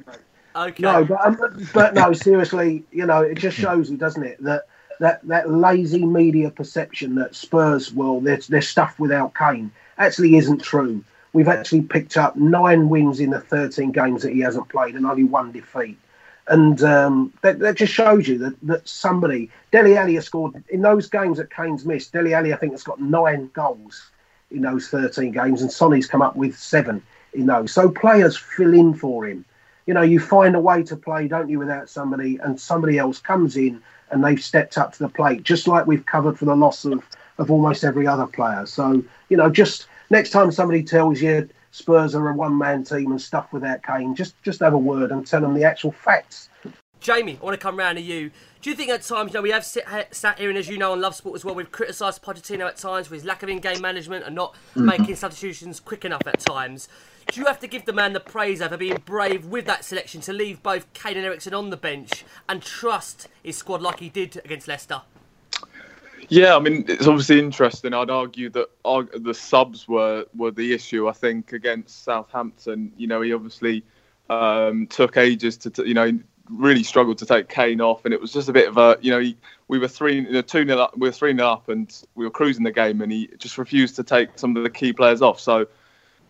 Okay. 0.55 0.83
No, 0.83 1.05
but 1.05 1.25
um, 1.25 1.69
but 1.73 1.95
no, 1.95 2.13
seriously, 2.13 2.85
you 2.91 3.07
know, 3.07 3.23
it 3.23 3.39
just 3.39 3.57
shows 3.57 3.91
you, 3.91 3.97
doesn't 3.97 4.25
it, 4.25 4.43
that 4.43 4.67
that 4.99 5.27
that 5.29 5.51
lazy 5.51 6.05
media 6.05 6.51
perception 6.51 7.15
that 7.17 7.35
Spurs, 7.35 7.93
well, 7.93 8.21
they're, 8.21 8.41
they're 8.49 8.63
stuffed 8.63 8.99
without 8.99 9.35
Kane, 9.35 9.71
actually 9.99 10.37
isn't 10.37 10.63
true. 10.63 11.05
We've 11.33 11.49
actually 11.49 11.83
picked 11.83 12.17
up 12.17 12.37
nine 12.37 12.89
wins 12.89 13.21
in 13.21 13.31
the 13.31 13.41
13 13.41 13.93
games 13.93 14.23
that 14.23 14.33
he 14.33 14.41
hasn't 14.41 14.69
played 14.69 14.97
and 14.97 15.07
only 15.07 15.25
one 15.25 15.53
defeat. 15.53 15.97
And 16.49 16.83
um, 16.83 17.33
that, 17.43 17.61
that 17.61 17.77
just 17.77 17.93
shows 17.93 18.27
you 18.27 18.37
that, 18.39 18.57
that 18.63 18.89
somebody, 18.89 19.49
Dele 19.71 19.97
Alli 19.97 20.17
has 20.17 20.25
scored 20.25 20.65
in 20.69 20.83
those 20.83 21.09
games 21.09 21.39
that 21.39 21.55
Kane's 21.55 21.85
missed. 21.85 22.13
Dele 22.13 22.35
Alli, 22.35 22.53
I 22.53 22.57
think, 22.57 22.73
has 22.73 22.83
got 22.83 23.01
nine 23.01 23.49
goals 23.53 24.11
in 24.51 24.63
those 24.63 24.89
13 24.89 25.33
games, 25.33 25.63
and 25.63 25.71
Sonny's 25.71 26.07
come 26.07 26.23
up 26.23 26.37
with 26.37 26.59
seven 26.59 27.03
in 27.33 27.47
those. 27.47 27.73
So 27.73 27.91
players 27.91 28.37
fill 28.37 28.75
in 28.75 28.95
for 28.95 29.27
him. 29.27 29.45
You 29.87 29.95
know, 29.95 30.03
you 30.03 30.21
find 30.21 30.55
a 30.55 30.61
way 30.61 30.83
to 30.85 30.97
play, 30.97 31.29
don't 31.29 31.49
you, 31.49 31.59
without 31.59 31.89
somebody, 31.89 32.39
and 32.43 32.61
somebody 32.61 32.99
else 32.99 33.19
comes 33.19 33.57
in 33.57 33.83
and 34.11 34.25
they've 34.25 34.43
stepped 34.43 34.77
up 34.77 34.93
to 34.93 34.99
the 34.99 35.09
plate, 35.09 35.43
just 35.43 35.69
like 35.69 35.87
we've 35.87 36.07
covered 36.07 36.39
for 36.39 36.45
the 36.45 36.57
loss 36.57 36.85
of, 36.85 37.03
of 37.39 37.51
almost 37.51 37.85
every 37.85 38.07
other 38.07 38.27
player. 38.27 38.67
So, 38.67 39.03
you 39.29 39.37
know, 39.37 39.51
just 39.51 39.87
next 40.11 40.31
time 40.31 40.51
somebody 40.51 40.83
tells 40.83 41.23
you 41.23 41.49
Spurs 41.73 42.15
are 42.15 42.29
a 42.29 42.35
one 42.35 42.59
man 42.59 42.85
team 42.85 43.11
and 43.11 43.21
stuff 43.21 43.53
without 43.53 43.83
Kane, 43.83 44.15
just 44.15 44.41
just 44.43 44.61
have 44.61 44.75
a 44.75 44.79
word 44.79 45.13
and 45.13 45.27
tell 45.27 45.41
them 45.41 45.55
the 45.55 45.65
actual 45.65 45.93
facts. 45.93 46.49
Jamie, 47.01 47.39
I 47.41 47.45
want 47.45 47.55
to 47.55 47.63
come 47.63 47.79
round 47.79 47.97
to 47.97 48.03
you. 48.03 48.31
Do 48.61 48.69
you 48.69 48.77
think 48.77 48.91
at 48.91 49.01
times, 49.03 49.31
you 49.33 49.39
know, 49.39 49.43
we 49.43 49.51
have 49.51 49.65
sit, 49.65 49.87
sat 50.11 50.39
here 50.39 50.51
and 50.51 50.59
as 50.59 50.69
you 50.69 50.77
know 50.77 50.93
on 50.93 51.01
Love 51.01 51.15
Sport 51.15 51.35
as 51.35 51.45
well, 51.47 51.55
we've 51.55 51.73
criticised 51.73 52.23
Pochettino 52.23 52.67
at 52.67 52.77
times 52.77 53.07
for 53.07 53.15
his 53.15 53.25
lack 53.25 53.43
of 53.43 53.49
in-game 53.49 53.81
management 53.81 54.27
and 54.27 54.35
not 54.35 54.55
Mhm. 54.77 54.85
making 54.85 55.17
substitutions 55.17 55.81
quick 55.81 56.05
enough 56.05 56.21
at 56.27 56.41
times. 56.41 56.87
Do 57.33 57.41
you 57.41 57.47
have 57.47 57.59
to 57.61 57.67
give 57.67 57.87
the 57.87 57.95
man 57.95 58.13
the 58.13 58.21
praise 58.21 58.63
for 58.63 58.77
being 58.77 59.01
brave 59.07 59.47
with 59.47 59.65
that 59.65 59.85
selection 59.85 60.21
to 60.23 60.35
leave 60.35 60.63
both 60.63 60.93
Kane 60.93 61.17
and 61.17 61.25
Eriksen 61.25 61.55
on 61.55 61.71
the 61.71 61.77
bench 61.79 62.25
and 62.51 62.61
trust 62.61 63.29
his 63.43 63.57
squad 63.57 63.81
like 63.81 64.01
he 64.01 64.11
did 64.11 64.43
against 64.45 64.69
Leicester? 64.69 65.03
Yeah, 66.29 66.55
I 66.55 66.59
mean 66.59 66.85
it's 66.87 67.07
obviously 67.07 67.39
interesting. 67.39 67.95
I'd 67.95 68.11
argue 68.11 68.51
that 68.51 68.69
the 68.85 69.35
subs 69.35 69.89
were 69.89 70.27
were 70.37 70.51
the 70.51 70.75
issue. 70.75 71.09
I 71.09 71.13
think 71.13 71.53
against 71.53 72.05
Southampton, 72.05 72.93
you 72.99 73.07
know, 73.07 73.23
he 73.23 73.33
obviously 73.33 73.85
um, 74.29 74.87
took 74.87 75.17
ages 75.17 75.57
to, 75.57 75.71
t- 75.71 75.87
you 75.87 75.95
know, 75.95 76.17
really 76.51 76.83
struggled 76.83 77.19
to 77.19 77.27
take 77.27 77.49
Kane 77.49 77.81
off, 77.81 78.05
and 78.05 78.15
it 78.15 78.21
was 78.21 78.33
just 78.33 78.49
a 78.49 78.53
bit 78.53 78.69
of 78.69 78.77
a, 78.77 78.99
you 79.01 79.11
know, 79.11 79.21
he, 79.21 79.37
we 79.69 79.79
were 79.79 79.89
three, 79.89 80.17
you 80.17 80.33
know, 80.33 80.43
two 80.43 80.65
nil 80.65 80.81
up, 80.81 80.97
we 80.97 81.09
were 81.09 81.13
three 81.13 81.33
nil 81.33 81.47
up, 81.47 81.69
and 81.69 82.03
we 82.15 82.25
were 82.25 82.31
cruising 82.31 82.65
the 82.65 82.73
game, 82.73 83.01
and 83.01 83.13
he 83.13 83.29
just 83.39 83.59
refused 83.59 83.97
to 83.97 84.03
take 84.03 84.39
some 84.39 84.57
of 84.57 84.63
the 84.63 84.71
key 84.71 84.93
players 84.93 85.23
off. 85.23 85.41
So. 85.41 85.67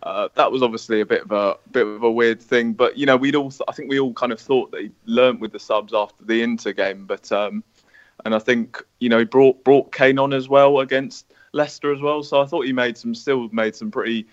Uh, 0.03 0.27
that 0.33 0.51
was 0.51 0.63
obviously 0.63 0.99
a 1.01 1.05
bit 1.05 1.21
of 1.21 1.31
a 1.31 1.55
bit 1.71 1.85
of 1.85 2.01
a 2.01 2.09
weird 2.09 2.41
thing, 2.41 2.73
but 2.73 2.97
you 2.97 3.05
know 3.05 3.15
we'd 3.15 3.35
all 3.35 3.53
I 3.67 3.71
think 3.71 3.87
we 3.87 3.99
all 3.99 4.13
kind 4.13 4.31
of 4.31 4.39
thought 4.39 4.71
that 4.71 4.81
he 4.81 4.89
learnt 5.05 5.39
with 5.39 5.51
the 5.51 5.59
subs 5.59 5.93
after 5.93 6.25
the 6.25 6.41
Inter 6.41 6.71
game, 6.71 7.05
but 7.05 7.31
um, 7.31 7.63
and 8.25 8.33
I 8.33 8.39
think 8.39 8.83
you 8.99 9.09
know 9.09 9.19
he 9.19 9.25
brought 9.25 9.63
brought 9.63 9.91
Kane 9.91 10.17
on 10.17 10.33
as 10.33 10.49
well 10.49 10.79
against 10.79 11.31
Leicester 11.53 11.93
as 11.93 12.01
well. 12.01 12.23
So 12.23 12.41
I 12.41 12.45
thought 12.45 12.65
he 12.65 12.73
made 12.73 12.97
some 12.97 13.13
still 13.13 13.47
made 13.49 13.75
some 13.75 13.91
pretty 13.91 14.25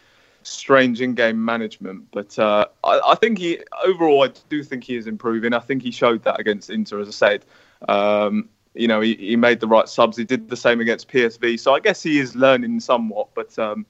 strange 0.49 1.01
in-game 1.01 1.43
management. 1.45 2.07
But 2.11 2.39
uh, 2.39 2.67
I, 2.85 3.01
I 3.07 3.15
think 3.15 3.39
he 3.39 3.61
overall 3.85 4.25
I 4.25 4.33
do 4.49 4.63
think 4.63 4.85
he 4.85 4.97
is 4.97 5.07
improving. 5.07 5.55
I 5.55 5.61
think 5.61 5.83
he 5.83 5.91
showed 5.91 6.23
that 6.25 6.41
against 6.41 6.71
Inter, 6.71 7.01
as 7.01 7.09
I 7.09 7.13
said. 7.13 7.45
Um, 7.89 8.49
you 8.75 8.87
know 8.87 9.01
he, 9.01 9.15
he 9.17 9.37
made 9.37 9.61
the 9.61 9.67
right 9.67 9.89
subs. 9.89 10.17
He 10.17 10.25
did 10.25 10.49
the 10.49 10.57
same 10.57 10.81
against 10.81 11.09
PSV. 11.09 11.59
So 11.61 11.75
I 11.75 11.81
guess 11.81 12.03
he 12.03 12.19
is 12.19 12.35
learning 12.35 12.81
somewhat. 12.81 13.29
But 13.35 13.59
um, 13.59 13.85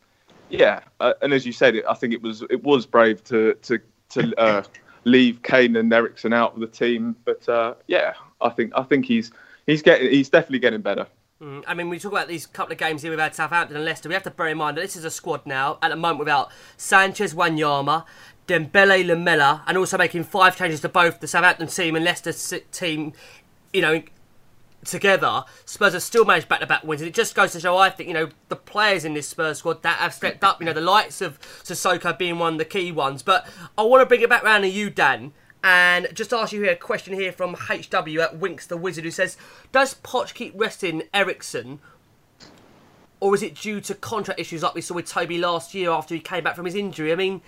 yeah, 0.49 0.81
uh, 1.01 1.15
and 1.23 1.33
as 1.33 1.47
you 1.47 1.53
said, 1.53 1.77
it, 1.77 1.85
I 1.89 1.95
think 1.95 2.15
it 2.15 2.23
was 2.23 2.43
it 2.51 2.63
was 2.63 2.87
brave 2.87 3.23
to 3.25 3.55
to 3.63 3.79
to 4.11 4.35
uh, 4.41 4.63
leave 5.05 5.43
Kane 5.43 5.77
and 5.77 5.93
Eriksen 5.93 6.33
out 6.33 6.55
of 6.55 6.61
the 6.61 6.67
team. 6.67 7.17
But 7.25 7.49
uh, 7.49 7.75
yeah, 7.87 8.15
I 8.41 8.49
think 8.49 8.73
I 8.75 8.83
think 8.83 9.05
he's 9.05 9.31
he's 9.67 9.83
getting 9.83 10.11
he's 10.11 10.31
definitely 10.31 10.61
getting 10.61 10.81
better. 10.81 11.07
Mm, 11.41 11.63
I 11.69 11.75
mean, 11.75 11.89
we 11.89 12.01
talk 12.01 12.11
about 12.11 12.27
these 12.27 12.47
couple 12.47 12.73
of 12.73 12.79
games 12.79 13.03
here 13.03 13.13
we've 13.13 13.21
had 13.21 13.33
Southampton 13.33 13.77
and 13.77 13.85
Leicester. 13.85 14.09
We 14.09 14.15
have 14.15 14.25
to 14.25 14.31
bear 14.31 14.49
in 14.49 14.59
mind 14.59 14.77
that 14.77 14.81
this 14.81 14.97
is 14.97 15.05
a 15.05 15.11
squad 15.11 15.47
now 15.47 15.79
at 15.81 15.91
the 15.91 15.97
moment 15.97 16.19
without 16.19 16.51
Sanchez, 16.77 17.33
Wanyama, 17.33 18.05
Dembele, 18.49 19.07
Lamela, 19.07 19.63
and 19.69 19.79
also 19.79 19.97
making 19.97 20.25
five 20.25 20.57
changes 20.57 20.81
to 20.81 20.89
both 20.89 21.21
the 21.21 21.29
Southampton 21.29 21.69
team 21.69 21.95
and 21.95 22.05
Leicester 22.05 22.33
team. 22.73 23.13
You 23.73 23.83
know, 23.83 24.03
together, 24.85 25.45
Spurs 25.65 25.93
have 25.93 26.03
still 26.03 26.25
managed 26.25 26.49
back-to-back 26.49 26.83
wins, 26.83 27.03
and 27.03 27.09
it 27.09 27.15
just 27.15 27.37
goes 27.37 27.53
to 27.53 27.61
show, 27.61 27.77
I 27.77 27.91
think, 27.91 28.09
you 28.09 28.15
know, 28.15 28.31
the 28.49 28.57
players 28.57 29.05
in 29.05 29.15
this 29.15 29.29
Spurs 29.29 29.59
squad 29.59 29.85
that 29.85 29.99
have 29.99 30.15
stepped 30.15 30.43
up. 30.43 30.59
You 30.59 30.67
know, 30.67 30.73
the 30.73 30.81
likes 30.81 31.21
of 31.21 31.39
Sissoko 31.63 32.19
being 32.19 32.41
one 32.41 32.55
of 32.55 32.59
the 32.59 32.65
key 32.65 32.91
ones. 32.91 33.23
But 33.23 33.47
I 33.77 33.83
want 33.83 34.01
to 34.01 34.07
bring 34.07 34.23
it 34.23 34.29
back 34.29 34.43
round 34.43 34.65
to 34.65 34.69
you, 34.69 34.91
Dan. 34.91 35.33
And 35.63 36.09
just 36.15 36.33
ask 36.33 36.53
you 36.53 36.63
here 36.63 36.73
a 36.73 36.77
question 36.77 37.15
here 37.15 37.33
from 37.33 37.55
HW 37.55 38.21
at 38.21 38.39
Winks 38.39 38.67
the 38.67 38.77
Wizard 38.77 39.05
who 39.05 39.11
says, 39.11 39.37
Does 39.73 39.95
Poch 39.95 40.35
keep 40.35 40.53
resting 40.57 41.03
Eriksen 41.13 41.81
or 43.21 43.35
is 43.35 43.43
it 43.43 43.55
due 43.55 43.81
to 43.81 43.95
contract 43.95 44.41
issues 44.41 44.63
like 44.63 44.75
we 44.75 44.81
saw 44.81 44.95
with 44.95 45.07
Toby 45.07 45.39
last 45.39 45.75
year 45.75 45.91
after 45.91 46.15
he 46.15 46.21
came 46.21 46.45
back 46.45 46.55
from 46.55 46.65
his 46.65 46.75
injury? 46.75 47.13
I 47.13 47.17
mean, 47.17 47.41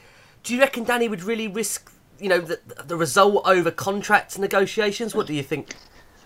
do 0.42 0.54
you 0.54 0.60
reckon 0.60 0.84
Danny 0.84 1.08
would 1.08 1.22
really 1.22 1.46
risk, 1.46 1.92
you 2.18 2.28
know, 2.28 2.40
the, 2.40 2.60
the 2.84 2.96
result 2.96 3.46
over 3.46 3.70
contract 3.70 4.38
negotiations? 4.38 5.14
What 5.14 5.26
do 5.26 5.34
you 5.34 5.42
think? 5.42 5.74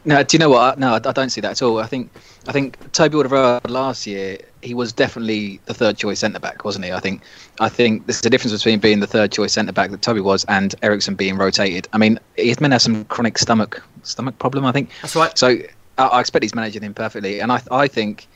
No, 0.07 0.23
do 0.23 0.35
you 0.35 0.39
know 0.39 0.51
what? 0.51 0.79
No, 0.79 0.95
I 0.95 0.99
don't 0.99 1.31
see 1.31 1.41
that 1.41 1.53
at 1.53 1.63
all. 1.63 1.79
I 1.79 1.87
think 1.87 2.11
I 2.47 2.53
think 2.53 2.77
Toby 2.93 3.17
Alderweireld 3.17 3.71
last 3.71 4.07
year 4.07 4.39
he 4.61 4.75
was 4.75 4.93
definitely 4.93 5.61
the 5.65 5.75
third 5.75 5.97
choice 5.97 6.21
centre 6.21 6.39
back, 6.39 6.65
wasn't 6.65 6.85
he? 6.85 6.93
I 6.93 7.01
think 7.01 7.23
I 7.59 7.71
think 7.71 8.07
there's 8.07 8.25
a 8.25 8.29
difference 8.29 8.53
between 8.53 8.81
being 8.81 9.01
the 9.01 9.07
third 9.07 9.33
choice 9.33 9.53
centre 9.55 9.73
back 9.73 9.91
that 9.91 10.03
Toby 10.03 10.21
was 10.21 10.45
and 10.45 10.75
Eriksen 10.83 11.15
being 11.15 11.37
rotated. 11.37 11.89
I 11.93 11.99
mean, 11.99 12.19
he's 12.37 12.61
meant 12.61 12.73
to 12.73 12.75
have 12.75 12.83
some 12.83 13.05
chronic 13.07 13.39
stomach 13.39 13.83
stomach 14.03 14.39
problem. 14.39 14.67
I 14.67 14.73
think 14.73 14.91
that's 15.01 15.17
right. 15.17 15.37
So 15.39 15.57
I, 15.97 16.03
I 16.03 16.21
expect 16.21 16.43
he's 16.43 16.55
managing 16.55 16.83
him 16.83 16.93
perfectly, 16.93 17.41
and 17.41 17.51
I 17.51 17.63
I 17.71 17.89
think 17.89 18.29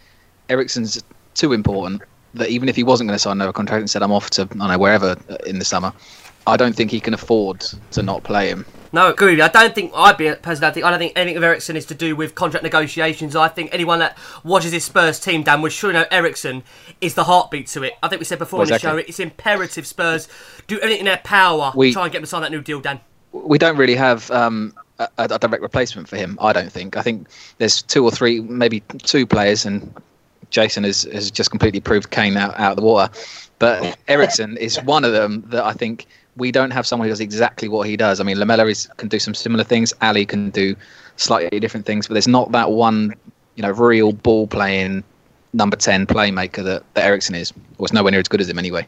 Eriksen's 0.49 1.03
too 1.35 1.53
important 1.53 2.03
that 2.35 2.49
even 2.49 2.69
if 2.69 2.77
he 2.77 2.83
wasn't 2.83 3.09
going 3.09 3.15
to 3.15 3.23
sign 3.23 3.33
another 3.33 3.53
contract 3.53 3.81
and 3.81 3.91
said 3.91 4.03
I'm 4.03 4.13
off 4.13 4.31
to 4.31 4.43
I 4.43 4.45
don't 4.47 4.59
know 4.59 4.79
wherever 4.79 5.17
in 5.47 5.59
the 5.59 5.65
summer, 5.67 5.93
I 6.47 6.57
don't 6.57 6.75
think 6.75 6.91
he 6.91 7.01
can 7.01 7.13
afford 7.13 7.61
to 7.91 8.03
not 8.03 8.25
play 8.25 8.49
him. 8.49 8.65
No, 8.93 9.11
agree 9.11 9.33
with 9.33 9.39
you. 9.39 9.45
I 9.45 9.49
don't 9.49 9.75
think 9.75 9.93
I'd 9.95 10.17
be 10.17 10.27
a 10.29 10.37
person. 10.37 10.65
I 10.65 10.71
think 10.71 10.85
I 10.87 10.91
don't 10.91 10.99
think 10.99 11.13
anything 11.17 11.37
of 11.37 11.43
Eriksen 11.43 11.77
is 11.77 11.85
to 11.87 11.95
do 11.95 12.17
with 12.17 12.35
contract 12.35 12.63
negotiations. 12.63 13.37
I 13.37 13.49
think 13.49 13.71
anyone 13.73 13.99
that 13.99 14.17
watches 14.45 14.71
this 14.71 14.85
Spurs 14.85 15.21
team, 15.21 15.43
Dan, 15.43 15.61
would 15.63 15.73
surely 15.73 15.95
know 15.95 16.07
Eriksen 16.11 16.63
is 17.01 17.15
the 17.15 17.25
heartbeat 17.25 17.67
to 17.69 17.83
it. 17.83 17.95
I 18.03 18.09
think 18.09 18.21
we 18.21 18.25
said 18.25 18.39
before 18.39 18.59
Well, 18.61 18.67
on 18.67 18.73
the 18.73 18.79
show, 18.79 18.97
it's 18.97 19.21
imperative 19.21 19.87
Spurs 19.87 20.29
do 20.67 20.79
everything 20.79 21.01
in 21.01 21.05
their 21.07 21.19
power 21.19 21.73
We- 21.75 21.89
to 21.91 21.95
try 21.95 22.05
and 22.05 22.13
get 22.13 22.19
him 22.19 22.23
to 22.25 22.27
sign 22.29 22.43
that 22.43 22.51
new 22.51 22.61
deal, 22.63 22.81
Dan. 22.81 23.01
we 23.33 23.59
don't 23.59 23.77
really 23.77 23.95
have 23.97 24.31
um, 24.31 24.73
a, 24.99 25.09
a 25.19 25.39
direct 25.39 25.63
replacement 25.63 26.09
for 26.09 26.17
him. 26.17 26.39
I 26.41 26.53
don't 26.53 26.73
think. 26.73 26.97
I 26.97 27.03
think 27.03 27.29
there's 27.59 27.83
two 27.83 28.05
or 28.05 28.11
three, 28.11 28.41
maybe 28.41 28.81
two 29.03 29.27
players, 29.27 29.67
and 29.67 29.95
Jason 30.51 30.85
has, 30.85 31.03
has 31.13 31.31
just 31.31 31.51
completely 31.51 31.81
proved 31.81 32.11
Kane 32.11 32.37
out, 32.39 32.59
out 32.59 32.71
of 32.73 32.77
the 32.77 32.83
water. 32.83 33.13
But 33.59 33.99
Eriksen 34.09 34.57
is 34.57 34.81
one 34.83 35.05
of 35.05 35.13
them 35.13 35.45
that 35.49 35.65
I 35.65 35.73
think 35.73 36.07
we 36.39 36.51
don't 36.51 36.71
have 36.71 36.87
someone 36.87 37.07
who 37.07 37.13
does 37.13 37.21
exactly 37.21 37.69
what 37.69 37.87
he 37.87 37.97
does. 37.97 38.21
I 38.21 38.25
mean, 38.25 38.39
Lamela 38.39 38.67
is, 38.67 38.89
can 38.97 39.09
do 39.09 39.19
some 39.19 39.35
similar 39.35 39.65
things. 39.65 39.93
Ali 40.01 40.25
can 40.25 40.51
do 40.51 40.75
slightly 41.17 41.61
different 41.61 41.85
things, 41.85 42.07
but 42.07 42.15
there's 42.15 42.29
not 42.29 42.53
that 42.53 42.71
one, 42.71 43.15
you 43.57 43.63
know, 43.63 43.71
real 43.71 44.13
ball 44.13 44.47
playing 44.47 45.05
number 45.53 45.77
ten 45.77 46.07
playmaker 46.07 46.65
that, 46.65 46.83
that 46.95 47.05
Eriksen 47.05 47.35
is. 47.35 47.53
Or 47.79 47.85
it's 47.85 47.93
nowhere 47.93 48.13
near 48.13 48.21
as 48.21 48.29
good 48.29 48.41
as 48.41 48.49
him 48.49 48.59
anyway. 48.59 48.87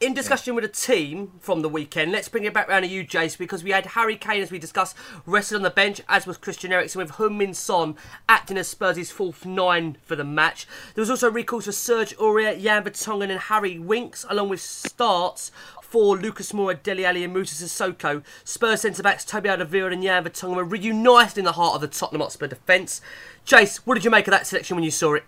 In 0.00 0.12
discussion 0.12 0.54
with 0.54 0.64
a 0.64 0.68
team 0.68 1.32
from 1.40 1.62
the 1.62 1.68
weekend, 1.68 2.12
let's 2.12 2.28
bring 2.28 2.44
it 2.44 2.52
back 2.52 2.68
round 2.68 2.84
to 2.84 2.90
you, 2.90 3.04
Jace, 3.04 3.38
because 3.38 3.64
we 3.64 3.70
had 3.70 3.86
Harry 3.86 4.16
Kane, 4.16 4.42
as 4.42 4.50
we 4.50 4.58
discussed, 4.58 4.96
rested 5.24 5.54
on 5.54 5.62
the 5.62 5.70
bench, 5.70 6.02
as 6.08 6.26
was 6.26 6.36
Christian 6.36 6.72
Eriksen, 6.72 7.00
with 7.00 7.12
Heung-Min 7.12 7.54
Son 7.54 7.94
acting 8.28 8.58
as 8.58 8.68
Spurs' 8.68 9.10
false 9.10 9.44
nine 9.46 9.96
for 10.02 10.16
the 10.16 10.24
match. 10.24 10.66
There 10.94 11.00
was 11.00 11.10
also 11.10 11.30
recalls 11.30 11.64
for 11.64 11.72
Serge 11.72 12.14
Aurier, 12.18 12.60
Jan 12.60 12.84
Vertonghen 12.84 13.30
and 13.30 13.40
Harry 13.40 13.78
Winks, 13.78 14.26
along 14.28 14.50
with 14.50 14.60
starts 14.60 15.50
for 15.94 16.16
Lucas 16.16 16.50
Moura, 16.50 16.82
Dele 16.82 17.04
Alli 17.04 17.22
and 17.22 17.32
Musa 17.32 17.64
Sissoko. 17.64 18.24
Spurs 18.42 18.80
centre-backs 18.80 19.24
Toby 19.24 19.48
Alderweireld 19.48 19.92
and 19.92 20.02
Jan 20.02 20.24
Vertonghen 20.24 20.56
were 20.56 20.64
reunited 20.64 21.38
in 21.38 21.44
the 21.44 21.52
heart 21.52 21.76
of 21.76 21.82
the 21.82 21.86
Tottenham 21.86 22.20
Hotspur 22.20 22.48
defence. 22.48 23.00
Jace, 23.46 23.76
what 23.84 23.94
did 23.94 24.04
you 24.04 24.10
make 24.10 24.26
of 24.26 24.32
that 24.32 24.44
selection 24.44 24.76
when 24.76 24.82
you 24.82 24.90
saw 24.90 25.14
it? 25.14 25.22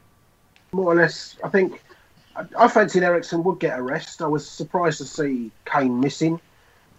more 0.73 0.92
or 0.92 0.96
less, 0.96 1.37
I 1.44 1.50
think 1.50 1.80
I, 2.35 2.46
I 2.58 2.66
fancied 2.66 3.04
Eriksen 3.04 3.44
would 3.44 3.61
get 3.61 3.78
a 3.78 3.82
rest. 3.82 4.20
I 4.20 4.26
was 4.26 4.50
surprised 4.50 4.99
to 4.99 5.04
see 5.04 5.52
Kane 5.66 6.00
missing, 6.00 6.40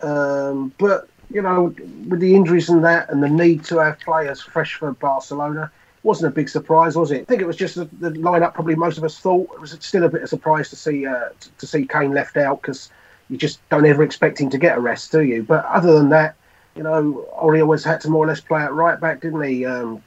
um, 0.01 0.71
but 0.77 1.09
you 1.29 1.41
know, 1.41 1.75
with 2.07 2.21
the 2.21 2.35
injuries 2.35 2.69
and 2.69 2.85
that, 2.85 3.09
and 3.09 3.21
the 3.21 3.27
need 3.27 3.65
to 3.65 3.79
have 3.79 3.99
players 3.99 4.41
fresh 4.41 4.75
for 4.75 4.93
Barcelona, 4.93 5.69
wasn't 6.03 6.31
a 6.31 6.33
big 6.33 6.47
surprise, 6.47 6.95
was 6.95 7.11
it? 7.11 7.23
I 7.23 7.25
think 7.25 7.41
it 7.41 7.47
was 7.47 7.57
just 7.57 7.75
the, 7.75 7.83
the 7.99 8.11
lineup. 8.11 8.53
Probably 8.53 8.75
most 8.75 8.97
of 8.97 9.03
us 9.03 9.19
thought 9.19 9.49
it 9.53 9.59
was 9.59 9.77
still 9.81 10.05
a 10.05 10.09
bit 10.09 10.21
of 10.21 10.23
a 10.23 10.27
surprise 10.27 10.69
to 10.69 10.77
see 10.77 11.05
uh, 11.05 11.29
to 11.57 11.67
see 11.67 11.85
Kane 11.85 12.13
left 12.13 12.37
out 12.37 12.61
because 12.61 12.91
you 13.29 13.37
just 13.37 13.67
don't 13.69 13.85
ever 13.85 14.03
expect 14.03 14.39
him 14.39 14.49
to 14.49 14.57
get 14.57 14.77
a 14.77 14.81
rest, 14.81 15.11
do 15.11 15.21
you? 15.21 15.43
But 15.43 15.65
other 15.65 15.93
than 15.93 16.09
that, 16.09 16.35
you 16.75 16.83
know, 16.83 17.27
Ori 17.33 17.61
always 17.61 17.83
had 17.83 18.01
to 18.01 18.09
more 18.09 18.25
or 18.25 18.27
less 18.27 18.39
play 18.41 18.61
at 18.61 18.73
right 18.73 18.99
back, 18.99 19.21
didn't 19.21 19.41
he? 19.41 19.65
Um, 19.65 20.01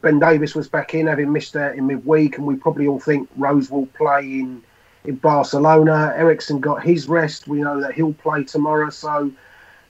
ben 0.00 0.18
Davies 0.18 0.54
was 0.54 0.68
back 0.68 0.94
in, 0.94 1.06
having 1.06 1.32
missed 1.32 1.56
out 1.56 1.76
in 1.76 1.86
midweek, 1.86 2.38
and 2.38 2.46
we 2.46 2.56
probably 2.56 2.86
all 2.86 3.00
think 3.00 3.28
Rose 3.36 3.70
will 3.70 3.86
play 3.86 4.22
in 4.22 4.62
in 5.04 5.16
Barcelona. 5.16 6.12
Eriksen 6.16 6.60
got 6.60 6.82
his 6.82 7.08
rest. 7.08 7.48
We 7.48 7.60
know 7.60 7.80
that 7.80 7.94
he'll 7.94 8.14
play 8.14 8.44
tomorrow, 8.44 8.90
so 8.90 9.32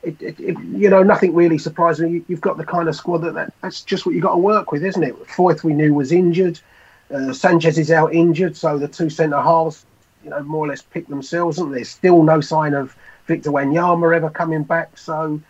it, 0.02 0.20
it, 0.22 0.40
it, 0.40 0.58
you 0.58 0.88
know 0.88 1.02
nothing 1.02 1.34
really 1.34 1.58
surprised 1.58 2.00
me. 2.00 2.22
You've 2.28 2.40
got 2.40 2.56
the 2.56 2.64
kind 2.64 2.88
of 2.88 2.96
squad 2.96 3.18
that, 3.18 3.34
that 3.34 3.52
that's 3.62 3.82
just 3.82 4.06
what 4.06 4.14
you 4.14 4.20
got 4.20 4.32
to 4.32 4.38
work 4.38 4.72
with, 4.72 4.84
isn't 4.84 5.02
it? 5.02 5.14
Foyth 5.26 5.62
we 5.62 5.74
knew 5.74 5.94
was 5.94 6.12
injured. 6.12 6.60
Uh, 7.12 7.32
Sanchez 7.32 7.78
is 7.78 7.90
out 7.90 8.14
injured, 8.14 8.56
so 8.56 8.78
the 8.78 8.88
two 8.88 9.10
centre 9.10 9.40
halves, 9.40 9.84
you 10.24 10.30
know, 10.30 10.42
more 10.42 10.64
or 10.64 10.68
less 10.68 10.82
pick 10.82 11.06
themselves. 11.08 11.58
And 11.58 11.74
there's 11.74 11.88
still 11.88 12.22
no 12.22 12.40
sign 12.40 12.74
of 12.74 12.96
Victor 13.26 13.50
Wanyama 13.50 14.14
ever 14.16 14.30
coming 14.30 14.62
back, 14.62 14.98
so 14.98 15.40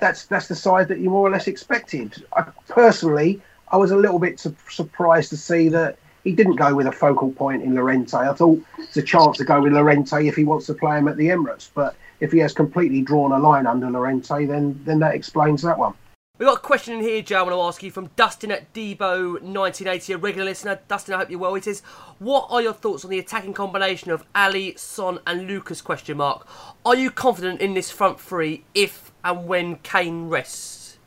that's 0.00 0.26
that's 0.26 0.48
the 0.48 0.54
side 0.54 0.88
that 0.88 0.98
you 0.98 1.10
more 1.10 1.26
or 1.26 1.30
less 1.30 1.48
expected. 1.48 2.24
I, 2.36 2.42
personally, 2.68 3.40
I 3.72 3.76
was 3.76 3.90
a 3.90 3.96
little 3.96 4.18
bit 4.18 4.38
su- 4.38 4.54
surprised 4.70 5.30
to 5.30 5.36
see 5.36 5.68
that 5.70 5.98
he 6.22 6.32
didn't 6.32 6.56
go 6.56 6.74
with 6.74 6.86
a 6.86 6.92
focal 6.92 7.30
point 7.32 7.62
in 7.62 7.74
Llorente. 7.74 8.16
I 8.16 8.32
thought 8.32 8.62
it's 8.78 8.96
a 8.96 9.02
chance 9.02 9.36
to 9.38 9.44
go 9.44 9.60
with 9.60 9.72
Llorente 9.72 10.26
if 10.26 10.36
he 10.36 10.44
wants 10.44 10.66
to 10.66 10.74
play 10.74 10.98
him 10.98 11.08
at 11.08 11.16
the 11.16 11.28
Emirates, 11.28 11.68
but 11.74 11.96
if 12.20 12.32
he 12.32 12.38
has 12.38 12.52
completely 12.52 13.02
drawn 13.02 13.32
a 13.32 13.38
line 13.38 13.66
under 13.66 13.90
Llorente, 13.90 14.46
then 14.46 14.80
then 14.84 14.98
that 15.00 15.14
explains 15.14 15.62
that 15.62 15.78
one. 15.78 15.94
We've 16.36 16.48
got 16.48 16.56
a 16.56 16.62
question 16.62 16.94
in 16.94 17.00
here, 17.00 17.22
Joe, 17.22 17.38
I 17.38 17.42
want 17.42 17.54
to 17.54 17.60
ask 17.60 17.80
you 17.84 17.92
from 17.92 18.10
Dustin 18.16 18.50
at 18.50 18.72
Debo1980, 18.72 20.16
a 20.16 20.18
regular 20.18 20.44
listener. 20.44 20.80
Dustin, 20.88 21.14
I 21.14 21.18
hope 21.18 21.30
you're 21.30 21.38
well. 21.38 21.54
It 21.54 21.68
is, 21.68 21.80
What 22.18 22.48
are 22.50 22.60
your 22.60 22.72
thoughts 22.72 23.04
on 23.04 23.12
the 23.12 23.20
attacking 23.20 23.54
combination 23.54 24.10
of 24.10 24.24
Ali, 24.34 24.74
Son, 24.76 25.20
and 25.28 25.46
Lucas? 25.46 25.80
Question 25.80 26.16
mark. 26.16 26.44
Are 26.84 26.96
you 26.96 27.12
confident 27.12 27.60
in 27.60 27.74
this 27.74 27.92
front 27.92 28.18
three 28.18 28.64
if 28.74 29.12
and 29.22 29.46
when 29.46 29.76
Kane 29.84 30.28
rests? 30.28 30.98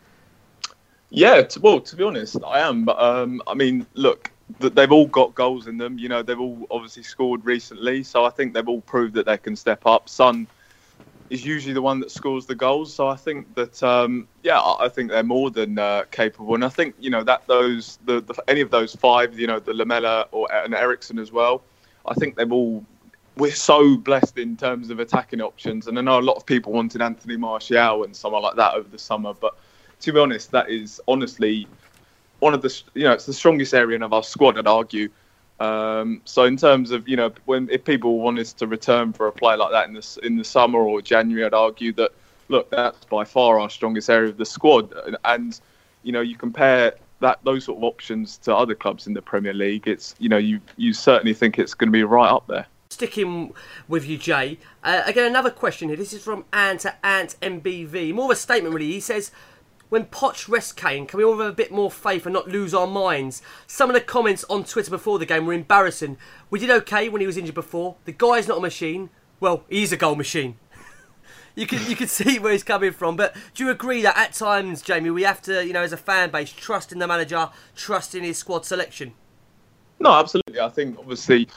Yeah, 1.10 1.46
well, 1.60 1.82
to 1.82 1.96
be 1.98 2.06
honest, 2.06 2.38
I 2.46 2.62
am. 2.62 2.86
But 2.86 2.98
um, 2.98 3.42
I 3.48 3.54
mean, 3.54 3.86
look, 3.96 4.32
th- 4.62 4.76
they've 4.76 4.94
all 4.94 5.08
got 5.08 5.36
goals 5.36 5.68
in 5.68 5.78
them. 5.78 6.00
You 6.00 6.08
know, 6.08 6.24
they've 6.24 6.40
all 6.40 6.66
obviously 6.72 7.04
scored 7.04 7.44
recently, 7.44 8.02
so 8.02 8.24
I 8.24 8.30
think 8.30 8.54
they've 8.54 8.70
all 8.70 8.80
proved 8.80 9.14
that 9.16 9.26
they 9.26 9.38
can 9.38 9.58
step 9.58 9.86
up. 9.86 10.08
Son 10.08 10.48
is 11.30 11.46
usually 11.46 11.74
the 11.74 11.82
one 11.82 12.00
that 12.00 12.12
scores 12.12 12.46
the 12.46 12.56
goals, 12.56 12.94
so 12.94 13.08
I 13.08 13.16
think 13.16 13.54
that 13.56 13.82
um, 13.84 14.28
yeah, 14.44 14.60
I 14.62 14.90
think 14.90 15.12
they're 15.12 15.24
more 15.24 15.52
than 15.52 15.78
uh, 15.78 16.04
capable, 16.12 16.56
and 16.56 16.64
I 16.64 16.70
think 16.70 16.96
you 17.00 17.10
know 17.10 17.24
that 17.24 17.46
those 17.48 18.00
the, 18.06 18.22
the 18.22 18.36
any 18.48 18.62
of 18.62 18.72
those 18.72 18.96
five, 18.96 19.38
you 19.38 19.48
know, 19.48 19.60
the 19.60 19.74
Lamela 19.74 20.28
or 20.32 20.52
and 20.54 20.74
Eriksen 20.74 21.20
as 21.20 21.32
well. 21.32 21.64
I 22.06 22.14
think 22.14 22.36
they've 22.36 22.52
all. 22.52 22.84
We're 23.36 23.52
so 23.52 23.98
blessed 23.98 24.40
in 24.40 24.58
terms 24.58 24.90
of 24.90 25.00
attacking 25.00 25.42
options, 25.42 25.88
and 25.88 26.00
I 26.00 26.02
know 26.02 26.20
a 26.20 26.22
lot 26.22 26.38
of 26.38 26.46
people 26.46 26.72
wanted 26.74 27.02
Anthony 27.02 27.38
Martial 27.38 28.04
and 28.04 28.16
someone 28.16 28.42
like 28.42 28.56
that 28.56 28.74
over 28.74 28.90
the 28.90 28.98
summer, 28.98 29.34
but 29.34 29.56
to 30.02 30.12
be 30.12 30.20
honest, 30.20 30.50
that 30.52 30.70
is 30.70 31.00
honestly 31.08 31.68
one 32.40 32.54
of 32.54 32.62
the 32.62 32.82
you 32.94 33.04
know 33.04 33.14
it's 33.14 33.26
the 33.26 33.34
strongest 33.34 33.74
area 33.74 34.00
of 34.04 34.14
our 34.14 34.24
squad. 34.24 34.58
I'd 34.58 34.68
argue. 34.68 35.10
Um, 35.60 36.22
so 36.26 36.44
in 36.44 36.56
terms 36.56 36.92
of 36.92 37.08
you 37.08 37.16
know 37.16 37.32
when 37.46 37.68
if 37.70 37.84
people 37.84 38.20
want 38.20 38.38
us 38.40 38.54
to 38.54 38.68
return 38.68 39.12
for 39.12 39.28
a 39.28 39.32
play 39.32 39.56
like 39.56 39.72
that 39.72 39.88
in 39.88 39.94
the 39.94 40.20
in 40.24 40.38
the 40.38 40.44
summer 40.44 40.80
or 40.80 41.02
January, 41.02 41.46
I'd 41.46 41.54
argue 41.54 41.94
that 41.94 42.12
look 42.50 42.70
that's 42.70 43.06
by 43.06 43.24
far 43.24 43.60
our 43.60 43.70
strongest 43.70 44.10
area 44.10 44.30
of 44.30 44.38
the 44.38 44.46
squad. 44.46 44.94
And, 45.06 45.18
and 45.26 45.60
you 46.04 46.12
know 46.12 46.22
you 46.22 46.38
compare 46.38 46.94
that 47.20 47.40
those 47.44 47.66
sort 47.66 47.80
of 47.80 47.84
options 47.84 48.38
to 48.40 48.56
other 48.56 48.76
clubs 48.76 49.08
in 49.08 49.14
the 49.14 49.22
Premier 49.22 49.54
League, 49.54 49.88
it's 49.88 50.14
you 50.20 50.30
know 50.30 50.38
you 50.38 50.62
you 50.78 50.94
certainly 50.94 51.34
think 51.34 51.58
it's 51.58 51.74
going 51.74 51.88
to 51.88 51.92
be 51.92 52.04
right 52.04 52.30
up 52.30 52.46
there. 52.48 52.68
Sticking 52.90 53.54
with 53.88 54.08
you, 54.08 54.18
Jay. 54.18 54.60
Uh, 54.84 55.02
again, 55.06 55.26
another 55.26 55.52
question 55.52 55.90
here. 55.90 55.98
This 55.98 56.14
is 56.14 56.24
from 56.24 56.46
Ant 56.54 56.86
at 56.86 57.00
Ant 57.04 57.36
MBV. 57.42 58.14
More 58.14 58.26
of 58.26 58.32
a 58.32 58.36
statement, 58.36 58.74
really. 58.74 58.92
He 58.92 59.02
says, 59.02 59.32
when 59.90 60.06
Poch 60.06 60.50
rests 60.50 60.74
Kane, 60.74 61.06
can 61.06 61.18
we 61.18 61.24
all 61.24 61.38
have 61.38 61.48
a 61.48 61.54
bit 61.54 61.72
more 61.72 61.90
faith 61.90 62.26
and 62.26 62.34
not 62.34 62.48
lose 62.48 62.74
our 62.74 62.88
minds? 62.88 63.42
Some 63.68 63.90
of 63.90 63.94
the 63.94 64.02
comments 64.02 64.44
on 64.50 64.64
Twitter 64.64 64.92
before 64.92 65.18
the 65.20 65.26
game 65.26 65.46
were 65.46 65.54
embarrassing. 65.54 66.18
We 66.50 66.60
did 66.60 66.70
okay 66.70 67.08
when 67.10 67.22
he 67.22 67.28
was 67.28 67.38
injured 67.38 67.56
before. 67.56 67.96
The 68.06 68.12
guy's 68.12 68.48
not 68.48 68.58
a 68.58 68.62
machine. 68.62 69.10
Well, 69.40 69.64
he's 69.70 69.92
a 69.92 69.98
goal 69.98 70.16
machine. 70.16 70.58
you 71.56 71.68
can 71.68 71.90
you 71.90 71.96
can 71.96 72.08
see 72.10 72.40
where 72.40 72.52
he's 72.52 72.64
coming 72.64 72.92
from. 72.92 73.16
But 73.16 73.36
do 73.54 73.64
you 73.64 73.70
agree 73.70 74.02
that 74.02 74.18
at 74.18 74.34
times, 74.34 74.82
Jamie, 74.82 75.10
we 75.10 75.24
have 75.24 75.42
to, 75.44 75.66
you 75.66 75.74
know, 75.74 75.84
as 75.84 75.94
a 75.94 75.98
fan 75.98 76.32
base, 76.32 76.52
trust 76.52 76.92
in 76.92 77.00
the 77.00 77.08
manager, 77.08 77.50
trust 77.76 78.14
in 78.14 78.24
his 78.24 78.38
squad 78.38 78.66
selection? 78.66 79.14
No, 80.00 80.12
absolutely. 80.12 80.60
I 80.60 80.70
think 80.70 81.00
obviously, 81.00 81.48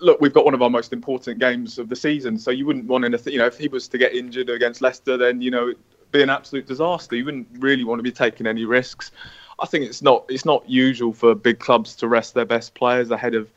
look, 0.00 0.20
we've 0.20 0.32
got 0.32 0.44
one 0.44 0.54
of 0.54 0.62
our 0.62 0.70
most 0.70 0.92
important 0.92 1.40
games 1.40 1.78
of 1.78 1.88
the 1.88 1.96
season, 1.96 2.38
so 2.38 2.50
you 2.50 2.66
wouldn't 2.66 2.86
want 2.86 3.04
anything. 3.04 3.32
You 3.32 3.40
know, 3.40 3.46
if 3.46 3.58
he 3.58 3.68
was 3.68 3.88
to 3.88 3.98
get 3.98 4.14
injured 4.14 4.50
against 4.50 4.80
Leicester, 4.82 5.16
then 5.16 5.40
you 5.40 5.50
know, 5.50 5.72
be 6.14 6.22
an 6.22 6.30
absolute 6.30 6.66
disaster. 6.66 7.16
You 7.16 7.26
wouldn't 7.26 7.48
really 7.58 7.84
want 7.84 7.98
to 7.98 8.02
be 8.02 8.12
taking 8.12 8.46
any 8.46 8.64
risks. 8.64 9.10
I 9.58 9.66
think 9.66 9.84
it's 9.84 10.00
not 10.00 10.24
it's 10.28 10.44
not 10.44 10.68
usual 10.68 11.12
for 11.12 11.34
big 11.34 11.58
clubs 11.58 11.94
to 11.96 12.08
rest 12.08 12.34
their 12.34 12.44
best 12.44 12.74
players 12.74 13.10
ahead 13.10 13.34
of 13.34 13.50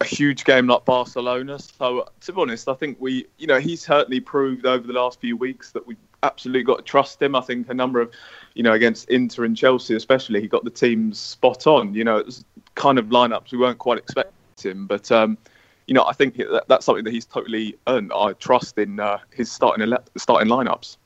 a 0.00 0.04
huge 0.04 0.44
game 0.44 0.66
like 0.66 0.84
Barcelona. 0.84 1.58
So 1.58 2.06
to 2.20 2.32
be 2.32 2.40
honest, 2.40 2.68
I 2.68 2.74
think 2.74 2.98
we, 3.00 3.26
you 3.38 3.46
know, 3.46 3.58
he's 3.58 3.82
certainly 3.82 4.20
proved 4.20 4.66
over 4.66 4.86
the 4.86 4.92
last 4.92 5.20
few 5.20 5.36
weeks 5.36 5.72
that 5.72 5.86
we 5.86 5.96
absolutely 6.22 6.64
got 6.64 6.76
to 6.76 6.82
trust 6.82 7.20
him. 7.20 7.34
I 7.34 7.40
think 7.40 7.68
a 7.68 7.74
number 7.74 8.00
of, 8.00 8.12
you 8.54 8.62
know, 8.62 8.72
against 8.72 9.08
Inter 9.08 9.44
and 9.44 9.56
Chelsea 9.56 9.94
especially, 9.94 10.40
he 10.40 10.48
got 10.48 10.64
the 10.64 10.70
teams 10.70 11.18
spot 11.18 11.66
on. 11.66 11.94
You 11.94 12.04
know, 12.04 12.18
it 12.18 12.26
was 12.26 12.44
kind 12.74 12.98
of 12.98 13.06
lineups 13.06 13.52
we 13.52 13.58
weren't 13.58 13.78
quite 13.78 13.98
expecting, 13.98 14.86
but. 14.86 15.10
um 15.10 15.38
you 15.86 15.94
know, 15.94 16.04
I 16.04 16.12
think 16.12 16.36
that, 16.36 16.66
that's 16.68 16.86
something 16.86 17.02
that 17.02 17.12
he's 17.12 17.26
totally 17.26 17.76
earned. 17.88 18.12
I 18.14 18.32
trust 18.34 18.78
in 18.78 19.00
uh, 19.00 19.18
his 19.32 19.50
starting 19.50 19.82
ele- 19.82 20.04
starting 20.16 20.48
lineups. 20.48 20.98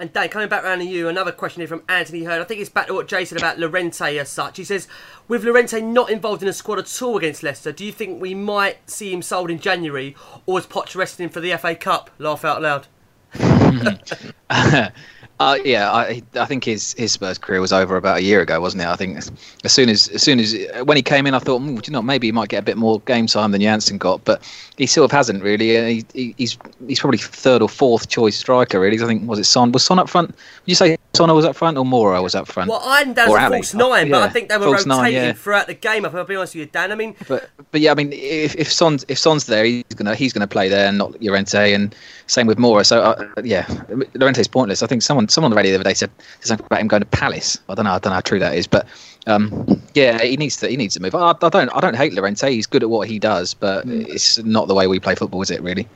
And 0.00 0.10
Dan, 0.14 0.30
coming 0.30 0.48
back 0.48 0.64
around 0.64 0.78
to 0.78 0.86
you, 0.86 1.08
another 1.08 1.30
question 1.30 1.60
here 1.60 1.68
from 1.68 1.82
Anthony 1.86 2.24
Heard. 2.24 2.40
I 2.40 2.44
think 2.44 2.58
it's 2.58 2.70
back 2.70 2.86
to 2.86 2.94
what 2.94 3.06
Jay 3.06 3.26
said 3.26 3.36
about 3.36 3.58
Llorente 3.58 4.16
as 4.16 4.30
such. 4.30 4.56
He 4.56 4.64
says, 4.64 4.88
with 5.28 5.44
Llorente 5.44 5.78
not 5.82 6.08
involved 6.08 6.42
in 6.42 6.48
a 6.48 6.54
squad 6.54 6.78
at 6.78 7.02
all 7.02 7.18
against 7.18 7.42
Leicester, 7.42 7.70
do 7.70 7.84
you 7.84 7.92
think 7.92 8.18
we 8.18 8.34
might 8.34 8.88
see 8.88 9.12
him 9.12 9.20
sold 9.20 9.50
in 9.50 9.58
January, 9.58 10.16
or 10.46 10.58
is 10.58 10.64
Poch 10.64 10.96
resting 10.96 11.24
him 11.24 11.30
for 11.30 11.40
the 11.40 11.54
FA 11.58 11.74
Cup? 11.74 12.08
Laugh 12.18 12.46
out 12.46 12.62
loud. 12.62 12.86
Uh, 15.40 15.56
yeah, 15.64 15.90
I, 15.90 16.22
I 16.34 16.44
think 16.44 16.64
his, 16.64 16.92
his 16.98 17.12
Spurs 17.12 17.38
career 17.38 17.62
was 17.62 17.72
over 17.72 17.96
about 17.96 18.18
a 18.18 18.22
year 18.22 18.42
ago, 18.42 18.60
wasn't 18.60 18.82
it? 18.82 18.88
I 18.88 18.96
think 18.96 19.16
as, 19.16 19.32
as 19.64 19.72
soon 19.72 19.88
as 19.88 20.08
as 20.08 20.22
soon 20.22 20.38
as 20.38 20.54
when 20.84 20.98
he 20.98 21.02
came 21.02 21.26
in, 21.26 21.32
I 21.32 21.38
thought, 21.38 21.62
mm, 21.62 21.86
you 21.86 21.92
know, 21.94 22.02
maybe 22.02 22.26
he 22.26 22.32
might 22.32 22.50
get 22.50 22.58
a 22.58 22.62
bit 22.62 22.76
more 22.76 23.00
game 23.00 23.26
time 23.26 23.52
than 23.52 23.62
Janssen 23.62 23.96
got, 23.96 24.22
but 24.26 24.42
he 24.76 24.86
sort 24.86 25.06
of 25.06 25.12
hasn't 25.12 25.42
really. 25.42 25.78
Uh, 25.78 26.04
he, 26.12 26.34
he's 26.36 26.58
he's 26.86 27.00
probably 27.00 27.16
third 27.16 27.62
or 27.62 27.70
fourth 27.70 28.08
choice 28.10 28.36
striker, 28.36 28.78
really. 28.78 29.02
I 29.02 29.06
think 29.06 29.26
was 29.26 29.38
it 29.38 29.44
Son? 29.44 29.72
Was 29.72 29.82
Son 29.82 29.98
up 29.98 30.10
front? 30.10 30.28
Would 30.28 30.36
you 30.66 30.74
say 30.74 30.98
Son 31.12 31.34
was 31.34 31.44
up 31.44 31.56
front 31.56 31.76
or 31.76 31.84
Moura 31.84 32.22
was 32.22 32.34
up 32.36 32.46
front? 32.46 32.70
Well, 32.70 32.80
I'm 32.84 33.12
down 33.14 33.28
Or 33.30 33.38
as 33.38 33.50
a 33.50 33.54
false 33.54 33.74
nine, 33.74 34.10
but 34.10 34.22
I 34.22 34.28
think 34.28 34.48
they 34.48 34.56
were 34.56 34.66
rotating 34.66 34.88
nine, 34.88 35.12
yeah. 35.12 35.32
throughout 35.32 35.66
the 35.66 35.74
game. 35.74 36.04
I'll 36.06 36.24
be 36.24 36.36
honest 36.36 36.54
with 36.54 36.60
you, 36.60 36.66
Dan. 36.66 36.92
I 36.92 36.94
mean, 36.94 37.16
But 37.26 37.50
but 37.72 37.80
yeah, 37.80 37.90
I 37.90 37.94
mean, 37.94 38.12
if 38.12 38.54
if 38.54 38.72
Son's 38.72 39.04
if 39.08 39.18
Son's 39.18 39.46
there, 39.46 39.64
he's 39.64 39.82
gonna 39.96 40.14
he's 40.14 40.32
gonna 40.32 40.46
play 40.46 40.68
there, 40.68 40.86
and 40.88 40.98
not 40.98 41.20
Llorente, 41.20 41.72
and 41.72 41.94
same 42.28 42.46
with 42.46 42.58
Moura. 42.58 42.86
So 42.86 43.02
uh, 43.02 43.26
yeah, 43.42 43.66
Llorente's 44.14 44.46
pointless. 44.46 44.82
I 44.84 44.86
think 44.86 45.02
someone 45.02 45.28
someone 45.28 45.50
on 45.50 45.56
the 45.56 45.56
radio 45.56 45.72
the 45.72 45.80
other 45.80 45.90
day 45.90 45.94
said 45.94 46.10
something 46.42 46.64
about 46.66 46.80
him 46.80 46.86
going 46.88 47.02
to 47.02 47.06
Palace. 47.08 47.58
I 47.68 47.74
don't 47.74 47.86
know. 47.86 47.92
I 47.92 47.98
don't 47.98 48.10
know 48.10 48.14
how 48.14 48.20
true 48.20 48.38
that 48.38 48.54
is, 48.54 48.68
but 48.68 48.86
um, 49.26 49.82
yeah, 49.94 50.22
he 50.22 50.36
needs 50.36 50.58
to 50.58 50.68
he 50.68 50.76
needs 50.76 50.94
to 50.94 51.02
move. 51.02 51.14
I, 51.16 51.30
I 51.42 51.48
don't 51.48 51.68
I 51.70 51.80
don't 51.80 51.96
hate 51.96 52.12
Llorente. 52.14 52.52
He's 52.52 52.66
good 52.68 52.84
at 52.84 52.88
what 52.88 53.08
he 53.08 53.18
does, 53.18 53.52
but 53.52 53.84
Mm. 53.84 54.08
it's 54.08 54.38
not 54.44 54.68
the 54.68 54.74
way 54.74 54.86
we 54.86 55.00
play 55.00 55.16
football, 55.16 55.42
is 55.42 55.50
it? 55.50 55.60
Really? 55.60 55.88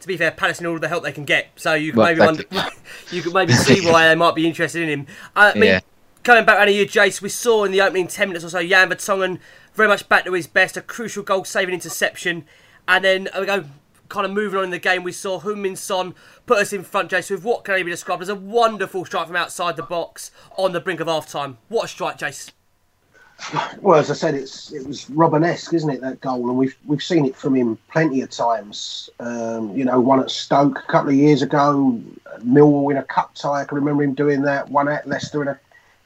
To 0.00 0.06
be 0.08 0.16
fair, 0.16 0.30
Palace 0.30 0.60
need 0.60 0.66
all 0.68 0.78
the 0.78 0.88
help 0.88 1.02
they 1.04 1.12
can 1.12 1.24
get, 1.24 1.48
so 1.56 1.74
you 1.74 1.92
can 1.92 1.98
Well, 1.98 2.06
maybe 2.08 2.20
under, 2.20 2.44
you 3.10 3.22
can 3.22 3.32
maybe 3.32 3.52
see 3.52 3.80
why 3.86 4.08
they 4.08 4.14
might 4.14 4.34
be 4.34 4.46
interested 4.46 4.82
in 4.82 4.88
him. 4.88 5.06
I 5.34 5.54
mean, 5.54 5.64
Yeah. 5.64 5.80
coming 6.22 6.44
back 6.44 6.58
around 6.58 6.66
to 6.66 6.72
you, 6.72 6.86
Jace, 6.86 7.20
we 7.20 7.28
saw 7.28 7.64
in 7.64 7.72
the 7.72 7.80
opening 7.80 8.06
ten 8.08 8.28
minutes 8.28 8.44
or 8.44 8.50
so, 8.50 8.66
Jan 8.66 8.88
Vertonghen 8.90 9.38
very 9.74 9.88
much 9.88 10.08
back 10.08 10.24
to 10.24 10.32
his 10.32 10.46
best, 10.46 10.76
a 10.76 10.80
crucial 10.82 11.22
goal-saving 11.22 11.74
interception, 11.74 12.44
and 12.86 13.04
then 13.04 13.28
uh, 13.34 13.40
we 13.40 13.46
go 13.46 13.64
kind 14.08 14.24
of 14.24 14.32
moving 14.32 14.58
on 14.58 14.64
in 14.64 14.70
the 14.70 14.78
game. 14.78 15.02
We 15.02 15.12
saw 15.12 15.38
Heung-Min 15.40 15.76
Son 15.76 16.14
put 16.46 16.58
us 16.58 16.72
in 16.72 16.82
front, 16.82 17.10
Jace, 17.10 17.30
with 17.30 17.44
what 17.44 17.64
can 17.64 17.72
only 17.74 17.84
be 17.84 17.90
described 17.90 18.22
as 18.22 18.28
a 18.30 18.34
wonderful 18.34 19.04
strike 19.04 19.26
from 19.26 19.36
outside 19.36 19.76
the 19.76 19.82
box 19.82 20.30
on 20.56 20.72
the 20.72 20.80
brink 20.80 21.00
of 21.00 21.06
half-time. 21.08 21.58
What 21.68 21.84
a 21.84 21.88
strike, 21.88 22.18
Jace! 22.18 22.50
Well, 23.80 23.98
as 23.98 24.10
I 24.10 24.14
said, 24.14 24.34
it's 24.34 24.72
it 24.72 24.86
was 24.86 25.06
Robben-esque, 25.06 25.72
isn't 25.72 25.90
it? 25.90 26.00
That 26.00 26.20
goal, 26.20 26.48
and 26.48 26.58
we've 26.58 26.76
we've 26.84 27.02
seen 27.02 27.24
it 27.24 27.36
from 27.36 27.54
him 27.54 27.78
plenty 27.90 28.20
of 28.20 28.30
times. 28.30 29.08
Um, 29.20 29.74
you 29.76 29.84
know, 29.84 30.00
one 30.00 30.20
at 30.20 30.30
Stoke 30.30 30.78
a 30.78 30.92
couple 30.92 31.10
of 31.10 31.14
years 31.14 31.40
ago, 31.40 32.00
Millwall 32.40 32.90
in 32.90 32.96
a 32.96 33.04
cup 33.04 33.34
tie. 33.34 33.62
I 33.62 33.64
can 33.64 33.76
remember 33.76 34.02
him 34.02 34.14
doing 34.14 34.42
that. 34.42 34.68
One 34.68 34.88
at 34.88 35.06
Leicester 35.06 35.40
in 35.42 35.48
a 35.48 35.58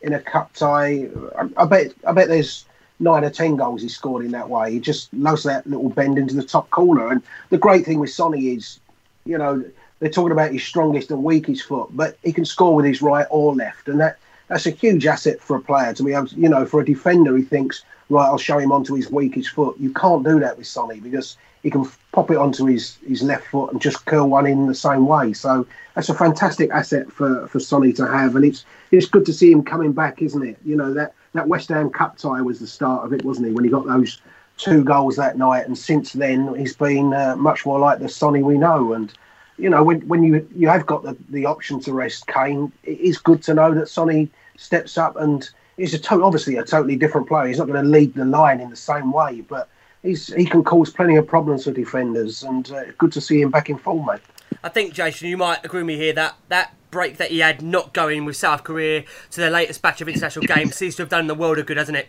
in 0.02 0.12
a 0.12 0.20
cup 0.20 0.52
tie. 0.52 1.08
I, 1.38 1.48
I 1.56 1.64
bet 1.64 1.92
I 2.06 2.12
bet 2.12 2.28
there's 2.28 2.66
nine 3.00 3.24
or 3.24 3.30
ten 3.30 3.56
goals 3.56 3.82
he 3.82 3.88
scored 3.88 4.24
in 4.24 4.30
that 4.32 4.48
way. 4.48 4.72
He 4.72 4.78
just 4.78 5.12
loves 5.14 5.42
that 5.44 5.66
little 5.66 5.88
bend 5.88 6.18
into 6.18 6.36
the 6.36 6.44
top 6.44 6.70
corner. 6.70 7.08
And 7.08 7.22
the 7.50 7.58
great 7.58 7.84
thing 7.84 7.98
with 7.98 8.10
Sonny 8.10 8.54
is, 8.54 8.78
you 9.24 9.38
know, 9.38 9.64
they're 9.98 10.10
talking 10.10 10.32
about 10.32 10.52
his 10.52 10.62
strongest 10.62 11.10
and 11.10 11.24
weakest 11.24 11.64
foot, 11.64 11.88
but 11.92 12.16
he 12.22 12.32
can 12.32 12.44
score 12.44 12.74
with 12.76 12.84
his 12.84 13.02
right 13.02 13.26
or 13.30 13.54
left, 13.54 13.88
and 13.88 13.98
that 14.00 14.18
that's 14.52 14.66
a 14.66 14.70
huge 14.70 15.06
asset 15.06 15.40
for 15.40 15.56
a 15.56 15.60
player 15.62 15.94
to 15.94 16.02
be 16.02 16.12
able. 16.12 16.26
To, 16.26 16.36
you 16.36 16.48
know, 16.48 16.66
for 16.66 16.82
a 16.82 16.84
defender, 16.84 17.34
he 17.34 17.42
thinks, 17.42 17.84
right, 18.10 18.26
I'll 18.26 18.36
show 18.36 18.58
him 18.58 18.70
onto 18.70 18.94
his 18.94 19.10
weakest 19.10 19.48
foot. 19.48 19.76
You 19.80 19.94
can't 19.94 20.22
do 20.22 20.38
that 20.40 20.58
with 20.58 20.66
Sonny 20.66 21.00
because 21.00 21.38
he 21.62 21.70
can 21.70 21.90
pop 22.12 22.30
it 22.30 22.36
onto 22.36 22.66
his, 22.66 22.98
his 23.06 23.22
left 23.22 23.46
foot 23.46 23.72
and 23.72 23.80
just 23.80 24.04
curl 24.04 24.28
one 24.28 24.46
in 24.46 24.66
the 24.66 24.74
same 24.74 25.06
way. 25.06 25.32
So 25.32 25.66
that's 25.94 26.10
a 26.10 26.14
fantastic 26.14 26.70
asset 26.70 27.10
for, 27.10 27.46
for 27.46 27.60
Sonny 27.60 27.94
to 27.94 28.06
have, 28.06 28.36
and 28.36 28.44
it's 28.44 28.66
it's 28.90 29.06
good 29.06 29.24
to 29.24 29.32
see 29.32 29.50
him 29.50 29.62
coming 29.62 29.92
back, 29.92 30.20
isn't 30.20 30.46
it? 30.46 30.58
You 30.66 30.76
know 30.76 30.92
that 30.92 31.14
that 31.32 31.48
West 31.48 31.70
Ham 31.70 31.88
Cup 31.88 32.18
tie 32.18 32.42
was 32.42 32.60
the 32.60 32.66
start 32.66 33.06
of 33.06 33.14
it, 33.14 33.24
wasn't 33.24 33.46
he? 33.46 33.54
When 33.54 33.64
he 33.64 33.70
got 33.70 33.86
those 33.86 34.20
two 34.58 34.84
goals 34.84 35.16
that 35.16 35.38
night, 35.38 35.66
and 35.66 35.78
since 35.78 36.12
then 36.12 36.54
he's 36.56 36.76
been 36.76 37.14
uh, 37.14 37.36
much 37.36 37.64
more 37.64 37.78
like 37.78 38.00
the 38.00 38.08
Sonny 38.10 38.42
we 38.42 38.58
know. 38.58 38.92
And 38.92 39.10
you 39.56 39.70
know 39.70 39.82
when 39.82 40.06
when 40.08 40.22
you 40.22 40.46
you 40.54 40.68
have 40.68 40.84
got 40.84 41.04
the, 41.04 41.16
the 41.30 41.46
option 41.46 41.80
to 41.80 41.94
rest 41.94 42.26
Kane, 42.26 42.70
it 42.82 43.00
is 43.00 43.16
good 43.16 43.42
to 43.44 43.54
know 43.54 43.72
that 43.72 43.88
Sonny 43.88 44.30
steps 44.56 44.98
up 44.98 45.16
and 45.16 45.48
he's 45.76 45.94
a 45.94 45.98
to- 45.98 46.22
obviously 46.22 46.56
a 46.56 46.64
totally 46.64 46.96
different 46.96 47.28
player. 47.28 47.48
He's 47.48 47.58
not 47.58 47.66
going 47.66 47.82
to 47.82 47.88
lead 47.88 48.14
the 48.14 48.24
line 48.24 48.60
in 48.60 48.70
the 48.70 48.76
same 48.76 49.12
way, 49.12 49.42
but 49.42 49.68
he's 50.02 50.32
he 50.34 50.44
can 50.44 50.64
cause 50.64 50.90
plenty 50.90 51.16
of 51.16 51.26
problems 51.26 51.64
for 51.64 51.72
defenders. 51.72 52.42
And 52.42 52.70
uh, 52.70 52.84
good 52.98 53.12
to 53.12 53.20
see 53.20 53.40
him 53.40 53.50
back 53.50 53.70
in 53.70 53.78
form, 53.78 54.06
mate. 54.06 54.20
I 54.62 54.68
think 54.68 54.94
Jason, 54.94 55.28
you 55.28 55.36
might 55.36 55.64
agree 55.64 55.80
with 55.80 55.86
me 55.86 55.96
here 55.96 56.12
that 56.12 56.36
that 56.48 56.74
break 56.90 57.16
that 57.16 57.30
he 57.30 57.40
had 57.40 57.62
not 57.62 57.92
going 57.92 58.24
with 58.24 58.36
South 58.36 58.64
Korea 58.64 59.04
to 59.30 59.40
their 59.40 59.50
latest 59.50 59.82
batch 59.82 60.00
of 60.00 60.08
international 60.08 60.46
games 60.46 60.76
seems 60.76 60.94
to 60.96 61.02
have 61.02 61.08
done 61.08 61.26
the 61.26 61.34
world 61.34 61.58
of 61.58 61.66
good, 61.66 61.78
hasn't 61.78 61.96
it? 61.96 62.08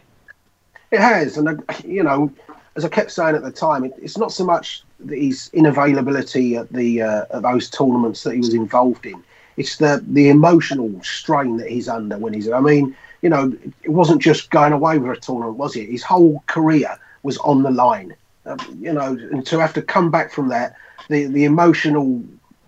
It 0.92 1.00
has, 1.00 1.38
and 1.38 1.48
uh, 1.50 1.74
you 1.84 2.04
know, 2.04 2.32
as 2.76 2.86
I 2.86 2.90
kept 2.90 3.12
saying 3.12 3.36
at 3.36 3.42
the 3.42 3.52
time, 3.52 3.84
it, 3.84 3.94
it's 4.00 4.18
not 4.18 4.32
so 4.32 4.46
much 4.46 4.84
that 5.00 5.18
his 5.18 5.50
inavailability 5.54 6.60
at 6.60 6.72
the 6.72 7.02
uh, 7.02 7.26
at 7.32 7.42
those 7.42 7.70
tournaments 7.70 8.24
that 8.24 8.34
he 8.34 8.40
was 8.40 8.54
involved 8.54 9.06
in. 9.06 9.24
It's 9.58 9.78
the 9.78 10.04
the 10.08 10.30
emotional 10.30 11.00
strain 11.04 11.58
that 11.58 11.70
he's 11.70 11.88
under 11.88 12.18
when 12.18 12.34
he's. 12.34 12.50
I 12.50 12.60
mean, 12.60 12.96
you 13.22 13.30
know, 13.30 13.56
it 13.84 13.90
wasn't 13.90 14.22
just 14.22 14.50
going 14.50 14.74
away 14.74 14.98
with 14.98 15.18
a 15.18 15.22
tournament, 15.22 15.58
was 15.58 15.76
it? 15.76 15.90
His 15.90 16.04
whole 16.04 16.44
career 16.48 16.98
was 17.24 17.38
on 17.40 17.64
the 17.64 17.72
line. 17.72 18.16
Um, 18.46 18.60
you 18.80 18.92
know, 18.92 19.18
and 19.32 19.46
to 19.48 19.60
have 19.60 19.74
to 19.74 19.82
come 19.82 20.12
back 20.12 20.32
from 20.32 20.50
that, 20.50 20.76
the 21.10 21.26
the 21.26 21.46
emotional 21.46 22.22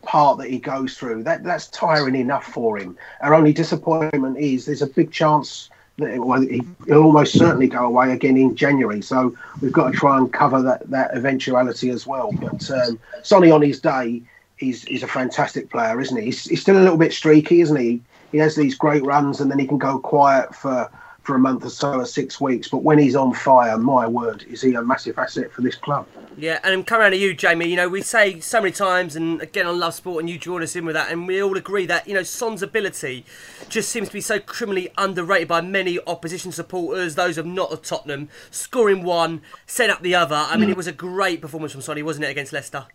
part 0.04 0.38
that 0.38 0.50
he 0.50 0.60
goes 0.60 0.98
through, 0.98 1.24
that 1.24 1.43
that's 1.43 1.67
tiring 1.67 2.15
enough 2.15 2.45
for 2.45 2.78
him. 2.78 2.98
Our 3.21 3.34
only 3.34 3.52
disappointment 3.52 4.38
is 4.38 4.65
there's 4.65 4.82
a 4.82 4.88
big 4.88 5.12
chance 5.12 5.69
that 5.98 6.13
it, 6.13 6.19
well, 6.19 6.41
he, 6.41 6.62
will 6.88 7.04
almost 7.04 7.38
certainly 7.38 7.67
go 7.67 7.86
away 7.86 8.12
again 8.12 8.38
in 8.38 8.56
January. 8.56 9.02
So 9.02 9.36
we've 9.62 9.71
got 9.71 9.91
to 9.91 9.98
try 9.98 10.17
and 10.17 10.32
cover 10.32 10.62
that 10.62 10.89
that 10.89 11.12
eventuality 11.15 11.89
as 11.89 12.06
well. 12.08 12.32
But 12.32 12.69
um, 12.71 13.00
Sonny 13.24 13.52
on 13.52 13.62
his 13.62 13.80
day, 13.80 14.21
he's 14.58 14.84
he's 14.84 15.04
a 15.04 15.08
fantastic 15.08 15.70
player, 15.70 16.00
isn't 16.00 16.18
he? 16.18 16.26
He's, 16.26 16.44
he's 16.46 16.62
still 16.62 16.78
a 16.78 16.84
little 16.84 16.98
bit 16.98 17.13
streaky, 17.13 17.62
isn't 17.62 17.76
he? 17.78 18.02
He 18.32 18.38
has 18.39 18.56
these 18.56 18.76
great 18.76 19.04
runs 19.04 19.39
and 19.41 19.50
then 19.50 19.60
he 19.60 19.68
can 19.68 19.78
go 19.78 20.00
quiet 20.00 20.54
for 20.56 20.89
for 21.24 21.36
a 21.36 21.39
month 21.39 21.65
or 21.65 21.70
so 21.70 21.94
or 21.94 22.06
six 22.06 22.39
weeks. 22.39 22.68
But 22.68 22.84
when 22.84 23.00
he's 23.00 23.15
on 23.15 23.34
fire, 23.34 23.78
my 23.80 24.06
word, 24.08 24.44
is 24.44 24.62
he 24.62 24.76
a 24.76 24.82
massive 24.84 25.18
asset 25.18 25.52
for 25.52 25.62
this 25.63 25.74
club? 25.76 26.06
Yeah, 26.38 26.60
and 26.63 26.72
I'm 26.74 26.84
coming 26.84 27.02
around 27.04 27.12
to 27.12 27.18
you, 27.18 27.34
Jamie. 27.34 27.68
You 27.68 27.78
know, 27.78 27.88
we 27.89 28.02
say 28.02 28.41
so 28.41 28.60
many 28.62 28.74
times, 28.74 29.15
and 29.15 29.41
again 29.41 29.65
on 29.65 29.80
Love 29.80 29.94
Sport, 29.94 30.20
and 30.20 30.30
you 30.30 30.38
join 30.38 30.62
us 30.62 30.76
in 30.76 30.86
with 30.86 30.94
that, 30.94 31.10
and 31.10 31.28
we 31.28 31.41
all 31.41 31.58
agree 31.58 31.86
that 31.88 32.08
you 32.08 32.13
know 32.13 32.24
Son's 32.24 32.62
ability 32.62 33.26
just 33.70 33.89
seems 33.89 34.10
to 34.10 34.13
be 34.13 34.22
so 34.22 34.39
criminally 34.39 34.89
underrated 34.98 35.48
by 35.48 35.62
many 35.62 35.98
opposition 36.06 36.52
supporters, 36.52 37.15
those 37.15 37.38
of 37.38 37.46
not 37.46 37.72
of 37.72 37.82
Tottenham. 37.82 38.28
Scoring 38.52 39.04
one, 39.04 39.41
set 39.65 39.89
up 39.89 40.02
the 40.02 40.13
other. 40.13 40.36
I 40.36 40.58
mean, 40.58 40.68
Mm. 40.68 40.74
it 40.74 40.78
was 40.78 40.88
a 40.88 40.91
great 40.91 41.41
performance 41.41 41.72
from 41.72 41.82
Sonny, 41.82 42.04
wasn't 42.04 42.26
it, 42.26 42.30
against 42.32 42.52
Leicester? 42.54 42.86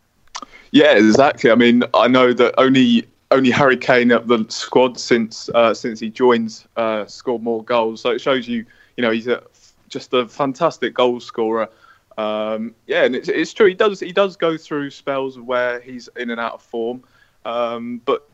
Yeah, 0.72 0.92
exactly. 0.92 1.50
I 1.50 1.54
mean, 1.54 1.82
I 1.94 2.08
know 2.08 2.32
that 2.32 2.54
only 2.58 3.06
only 3.32 3.50
Harry 3.50 3.76
Kane 3.76 4.10
at 4.12 4.26
the 4.28 4.44
squad 4.48 4.98
since 4.98 5.48
uh, 5.50 5.74
since 5.74 6.00
he 6.00 6.10
joined 6.10 6.64
uh, 6.76 7.06
scored 7.06 7.42
more 7.42 7.62
goals. 7.64 8.00
So 8.00 8.10
it 8.10 8.20
shows 8.20 8.48
you, 8.48 8.64
you 8.96 9.02
know, 9.02 9.10
he's 9.10 9.26
a, 9.26 9.42
just 9.88 10.12
a 10.14 10.28
fantastic 10.28 10.94
goal 10.94 11.20
scorer. 11.20 11.68
Um, 12.18 12.74
yeah, 12.86 13.04
and 13.04 13.16
it's, 13.16 13.28
it's 13.28 13.52
true. 13.52 13.66
He 13.66 13.74
does 13.74 14.00
he 14.00 14.12
does 14.12 14.36
go 14.36 14.56
through 14.56 14.90
spells 14.90 15.38
where 15.38 15.80
he's 15.80 16.08
in 16.16 16.30
and 16.30 16.40
out 16.40 16.54
of 16.54 16.62
form. 16.62 17.02
Um, 17.44 18.00
but 18.04 18.28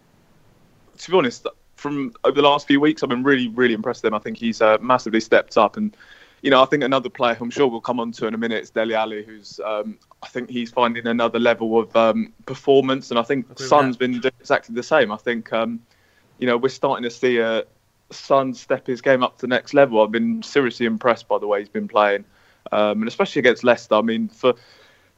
to 0.98 1.10
be 1.10 1.16
honest, 1.16 1.46
from 1.76 2.12
over 2.24 2.34
the 2.34 2.48
last 2.48 2.66
few 2.66 2.80
weeks, 2.80 3.02
I've 3.02 3.08
been 3.08 3.22
really 3.22 3.48
really 3.48 3.74
impressed 3.74 4.02
with 4.02 4.10
him. 4.10 4.14
I 4.14 4.18
think 4.18 4.36
he's 4.36 4.60
uh, 4.60 4.78
massively 4.80 5.20
stepped 5.20 5.56
up 5.56 5.76
and. 5.76 5.96
You 6.46 6.50
know, 6.50 6.62
I 6.62 6.66
think 6.66 6.84
another 6.84 7.08
player 7.08 7.34
who 7.34 7.44
I'm 7.44 7.50
sure 7.50 7.66
we'll 7.66 7.80
come 7.80 7.98
on 7.98 8.12
to 8.12 8.28
in 8.28 8.32
a 8.32 8.38
minute 8.38 8.62
is 8.62 8.70
Dele 8.70 8.94
Alli, 8.94 9.24
who's 9.24 9.58
um, 9.64 9.98
I 10.22 10.28
think 10.28 10.48
he's 10.48 10.70
finding 10.70 11.08
another 11.08 11.40
level 11.40 11.80
of 11.80 11.96
um, 11.96 12.32
performance, 12.46 13.10
and 13.10 13.18
I 13.18 13.24
think 13.24 13.50
Agree 13.50 13.66
Son's 13.66 13.96
been 13.96 14.20
doing 14.20 14.32
exactly 14.38 14.72
the 14.72 14.84
same. 14.84 15.10
I 15.10 15.16
think 15.16 15.52
um, 15.52 15.80
you 16.38 16.46
know 16.46 16.56
we're 16.56 16.68
starting 16.68 17.02
to 17.02 17.10
see 17.10 17.38
a 17.38 17.64
Son 18.12 18.54
step 18.54 18.86
his 18.86 19.00
game 19.00 19.24
up 19.24 19.38
to 19.38 19.40
the 19.40 19.48
next 19.48 19.74
level. 19.74 20.00
I've 20.00 20.12
been 20.12 20.40
seriously 20.40 20.86
impressed 20.86 21.26
by 21.26 21.40
the 21.40 21.48
way 21.48 21.58
he's 21.58 21.68
been 21.68 21.88
playing, 21.88 22.24
um, 22.70 23.00
and 23.00 23.08
especially 23.08 23.40
against 23.40 23.64
Leicester. 23.64 23.96
I 23.96 24.02
mean, 24.02 24.28
for 24.28 24.54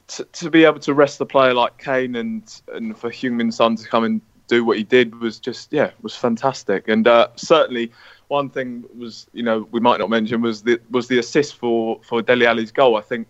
to, 0.07 0.23
to 0.23 0.49
be 0.49 0.65
able 0.65 0.79
to 0.79 0.95
rest 0.95 1.21
a 1.21 1.27
player 1.27 1.53
like 1.53 1.77
Kane 1.77 2.15
and 2.15 2.59
and 2.73 2.97
for 2.97 3.11
Heung-Min 3.11 3.51
Son 3.51 3.75
to 3.75 3.87
come 3.87 4.03
and 4.03 4.21
do 4.47 4.65
what 4.65 4.77
he 4.77 4.83
did 4.83 5.19
was 5.19 5.37
just 5.37 5.71
yeah 5.71 5.91
was 6.01 6.15
fantastic, 6.15 6.87
and 6.87 7.07
uh, 7.07 7.27
certainly 7.35 7.91
one 8.29 8.49
thing 8.49 8.85
was 8.97 9.27
you 9.33 9.43
know 9.43 9.67
we 9.71 9.79
might 9.79 9.99
not 9.99 10.09
mention 10.09 10.41
was 10.41 10.63
the 10.63 10.79
was 10.89 11.07
the 11.07 11.19
assist 11.19 11.57
for 11.57 11.99
for 12.03 12.21
Dele 12.21 12.45
Alli's 12.45 12.71
goal. 12.71 12.95
I 12.95 13.01
think 13.01 13.27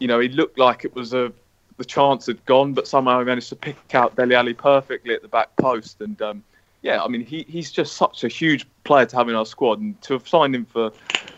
you 0.00 0.08
know 0.08 0.18
he 0.18 0.28
looked 0.28 0.58
like 0.58 0.84
it 0.84 0.94
was 0.94 1.14
a 1.14 1.32
the 1.76 1.84
chance 1.84 2.26
had 2.26 2.44
gone, 2.44 2.74
but 2.74 2.88
somehow 2.88 3.20
he 3.20 3.24
managed 3.24 3.48
to 3.50 3.56
pick 3.56 3.94
out 3.94 4.16
Dele 4.16 4.34
Alli 4.34 4.52
perfectly 4.52 5.14
at 5.14 5.22
the 5.22 5.28
back 5.28 5.54
post. 5.56 6.00
And 6.00 6.20
um, 6.20 6.42
yeah, 6.82 7.02
I 7.02 7.08
mean 7.08 7.24
he, 7.24 7.44
he's 7.48 7.70
just 7.70 7.92
such 7.92 8.24
a 8.24 8.28
huge 8.28 8.66
player 8.82 9.06
to 9.06 9.16
have 9.16 9.28
in 9.28 9.34
our 9.36 9.46
squad, 9.46 9.78
and 9.80 10.00
to 10.02 10.14
have 10.14 10.26
signed 10.26 10.54
him 10.54 10.64
for 10.64 10.90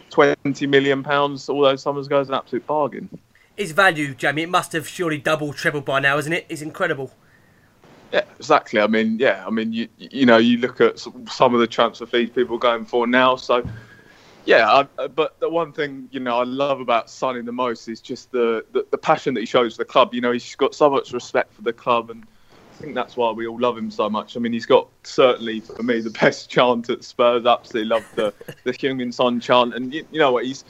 twenty 0.09 0.66
million 0.66 1.03
pounds 1.03 1.49
all 1.49 1.61
those 1.61 1.83
summers 1.83 2.07
ago 2.07 2.20
is 2.20 2.29
an 2.29 2.35
absolute 2.35 2.66
bargain. 2.66 3.09
His 3.57 3.73
value, 3.73 4.14
Jamie, 4.14 4.42
it 4.42 4.49
must 4.49 4.73
have 4.73 4.88
surely 4.88 5.18
doubled, 5.18 5.57
trebled 5.57 5.85
by 5.85 6.01
now, 6.01 6.16
isn't 6.16 6.33
it? 6.33 6.46
It's 6.49 6.62
incredible. 6.62 7.12
Yeah, 8.12 8.25
exactly. 8.37 8.81
I 8.81 8.87
mean, 8.87 9.18
yeah, 9.18 9.44
I 9.46 9.51
mean, 9.51 9.73
you 9.73 9.88
you 9.99 10.27
know, 10.27 10.38
you 10.38 10.59
look 10.59 10.81
at 10.81 10.99
some 10.99 11.55
of 11.55 11.61
the 11.61 11.66
transfer 11.66 12.07
fees 12.07 12.31
people 12.31 12.57
are 12.57 12.61
going 12.61 12.85
for 12.85 13.07
now. 13.07 13.37
So, 13.37 13.64
yeah, 14.44 14.68
I, 14.68 14.88
uh, 14.99 15.09
but 15.09 15.38
the 15.38 15.49
one 15.49 15.73
thing 15.73 16.09
you 16.11 16.18
know 16.18 16.38
I 16.38 16.44
love 16.44 16.81
about 16.81 17.09
Sonny 17.09 17.42
the 17.42 17.53
most 17.53 17.88
is 17.88 18.01
just 18.01 18.33
the, 18.33 18.64
the 18.73 18.85
the 18.90 18.99
passion 18.99 19.35
that 19.35 19.40
he 19.40 19.46
shows 19.46 19.77
for 19.77 19.83
the 19.83 19.85
club. 19.85 20.12
You 20.12 20.20
know, 20.20 20.33
he's 20.33 20.57
got 20.57 20.75
so 20.75 20.90
much 20.90 21.12
respect 21.12 21.55
for 21.55 21.62
the 21.62 21.73
club, 21.73 22.11
and 22.11 22.25
I 22.25 22.83
think 22.83 22.94
that's 22.96 23.16
why 23.16 23.31
we 23.31 23.46
all 23.46 23.61
love 23.61 23.79
him 23.79 23.92
so 23.92 24.11
much. 24.11 24.37
I 24.37 24.40
mean, 24.40 24.53
he's 24.53 24.66
got 24.66 24.88
certainly 25.05 25.61
for 25.61 25.85
me 25.85 26.01
the 26.01 26.11
best 26.20 26.51
chant 26.51 26.90
at 26.90 27.05
Spurs. 27.05 27.46
Absolutely 27.46 27.88
love 27.88 28.05
the 28.16 28.35
the 28.64 28.73
Heung-Min 28.73 29.12
Son 29.12 29.38
chant, 29.38 29.75
and 29.75 29.94
you, 29.94 30.05
you 30.11 30.18
know 30.18 30.33
what 30.33 30.44
he's. 30.44 30.64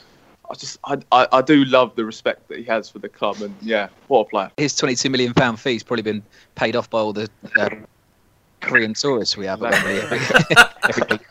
I 0.51 0.53
just 0.55 0.77
I, 0.83 0.97
I 1.11 1.27
I 1.31 1.41
do 1.41 1.63
love 1.65 1.95
the 1.95 2.03
respect 2.03 2.47
that 2.49 2.57
he 2.57 2.63
has 2.65 2.89
for 2.89 2.99
the 2.99 3.07
club, 3.09 3.41
and 3.41 3.55
yeah, 3.61 3.87
what 4.07 4.19
a 4.21 4.25
player. 4.29 4.51
His 4.57 4.75
22 4.75 5.09
million 5.09 5.33
pound 5.33 5.59
fee's 5.59 5.81
probably 5.81 6.03
been 6.03 6.23
paid 6.55 6.75
off 6.75 6.89
by 6.89 6.99
all 6.99 7.13
the 7.13 7.29
uh, 7.57 7.69
Korean 8.59 8.93
tourists 8.93 9.37
we 9.37 9.45
have. 9.45 9.63
at 9.63 9.71
Wembley 9.71 10.01
every, 10.01 10.19
every 10.89 11.03
week. 11.09 11.21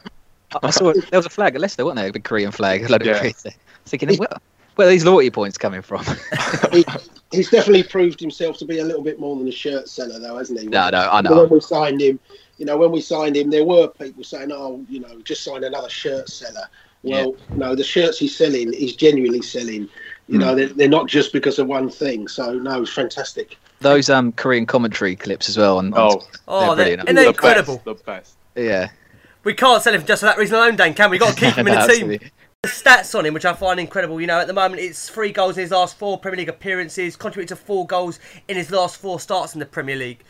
I 0.63 0.71
saw 0.71 0.93
there 0.93 1.19
was 1.19 1.27
a 1.27 1.31
flag 1.31 1.55
at 1.55 1.61
Leicester, 1.61 1.85
wasn't 1.85 1.99
there? 1.99 2.09
A 2.09 2.13
big 2.13 2.25
Korean 2.25 2.51
flag. 2.51 2.85
A 2.85 2.89
load 2.89 3.03
of 3.03 3.07
Yeah. 3.07 3.19
Koreans. 3.19 3.47
Thinking, 3.87 4.17
where, 4.17 4.29
where 4.77 4.89
are 4.89 4.91
these 4.91 5.05
loyalty 5.05 5.31
points 5.31 5.57
coming 5.59 5.83
from? 5.83 6.05
he, 6.73 6.85
he's 7.31 7.51
definitely 7.51 7.83
proved 7.85 8.19
himself 8.19 8.57
to 8.59 8.65
be 8.65 8.79
a 8.79 8.85
little 8.85 9.03
bit 9.03 9.21
more 9.21 9.37
than 9.37 9.47
a 9.47 9.53
shirt 9.53 9.89
seller, 9.89 10.19
though, 10.19 10.39
hasn't 10.39 10.59
he? 10.61 10.67
No, 10.67 10.91
no, 10.91 11.09
I 11.11 11.21
know. 11.21 11.43
When 11.43 11.51
we 11.51 11.61
signed 11.61 12.01
him, 12.01 12.19
you 12.59 12.67
know, 12.67 12.77
when 12.77 12.91
we 12.91 13.01
signed 13.01 13.37
him, 13.37 13.51
there 13.51 13.65
were 13.65 13.89
people 13.89 14.25
saying, 14.25 14.51
"Oh, 14.53 14.85
you 14.89 15.01
know, 15.01 15.21
just 15.23 15.45
sign 15.45 15.63
another 15.65 15.89
shirt 15.89 16.29
seller." 16.29 16.69
Well, 17.03 17.35
no, 17.55 17.75
the 17.75 17.85
shirts 17.85 18.19
he's 18.19 18.37
selling, 18.37 18.73
he's 18.73 18.95
genuinely 18.95 19.43
selling. 19.43 19.89
You 20.29 20.39
know, 20.39 20.53
Mm. 20.53 20.57
they're, 20.57 20.67
they're 20.69 20.89
not 20.89 21.09
just 21.09 21.33
because 21.33 21.59
of 21.59 21.67
one 21.67 21.89
thing. 21.91 22.29
So, 22.29 22.53
no, 22.53 22.83
it's 22.83 22.93
fantastic. 22.93 23.57
Those 23.81 24.11
um 24.11 24.33
Korean 24.33 24.67
commentary 24.67 25.17
clips 25.17 25.49
as 25.49 25.57
well. 25.57 25.79
On, 25.79 25.93
Oh. 25.97 26.23
Oh, 26.47 26.75
they're- 26.75 26.85
brilliant. 26.85 27.09
and 27.09 27.17
they're 27.19 27.29
incredible. 27.29 27.81
The 27.85 27.95
best. 27.95 28.35
Yeah. 28.55 28.91
We 29.43 29.55
can't 29.55 29.83
sell 29.83 29.95
him 29.95 30.05
just 30.05 30.21
for 30.21 30.27
that 30.27 30.37
reason 30.39 30.57
alone, 30.57 30.77
Dan, 30.77 30.93
can 30.95 31.11
we? 31.11 31.15
We've 31.15 31.21
got 31.21 31.35
to 31.35 31.41
keep 31.41 31.55
him 31.59 31.67
in 31.67 31.75
the 31.75 31.81
team. 31.81 31.89
absolutely. 32.11 32.31
The 32.63 32.69
stats 32.69 33.19
on 33.19 33.25
him, 33.25 33.33
which 33.33 33.47
I 33.47 33.55
find 33.55 33.81
incredible. 33.81 34.21
You 34.21 34.27
know, 34.27 34.39
at 34.39 34.47
the 34.47 34.53
moment, 34.53 34.83
it's 34.83 35.09
three 35.09 35.33
goals 35.33 35.57
in 35.57 35.63
his 35.63 35.71
last 35.71 35.97
four 35.99 36.19
Premier 36.19 36.37
League 36.41 36.51
appearances, 36.51 37.17
contributed 37.17 37.57
to 37.57 37.65
four 37.65 37.87
goals 37.87 38.21
in 38.49 38.57
his 38.59 38.71
last 38.71 38.99
four 38.99 39.19
starts 39.19 39.55
in 39.55 39.61
the 39.61 39.67
Premier 39.67 39.97
League. 39.97 40.23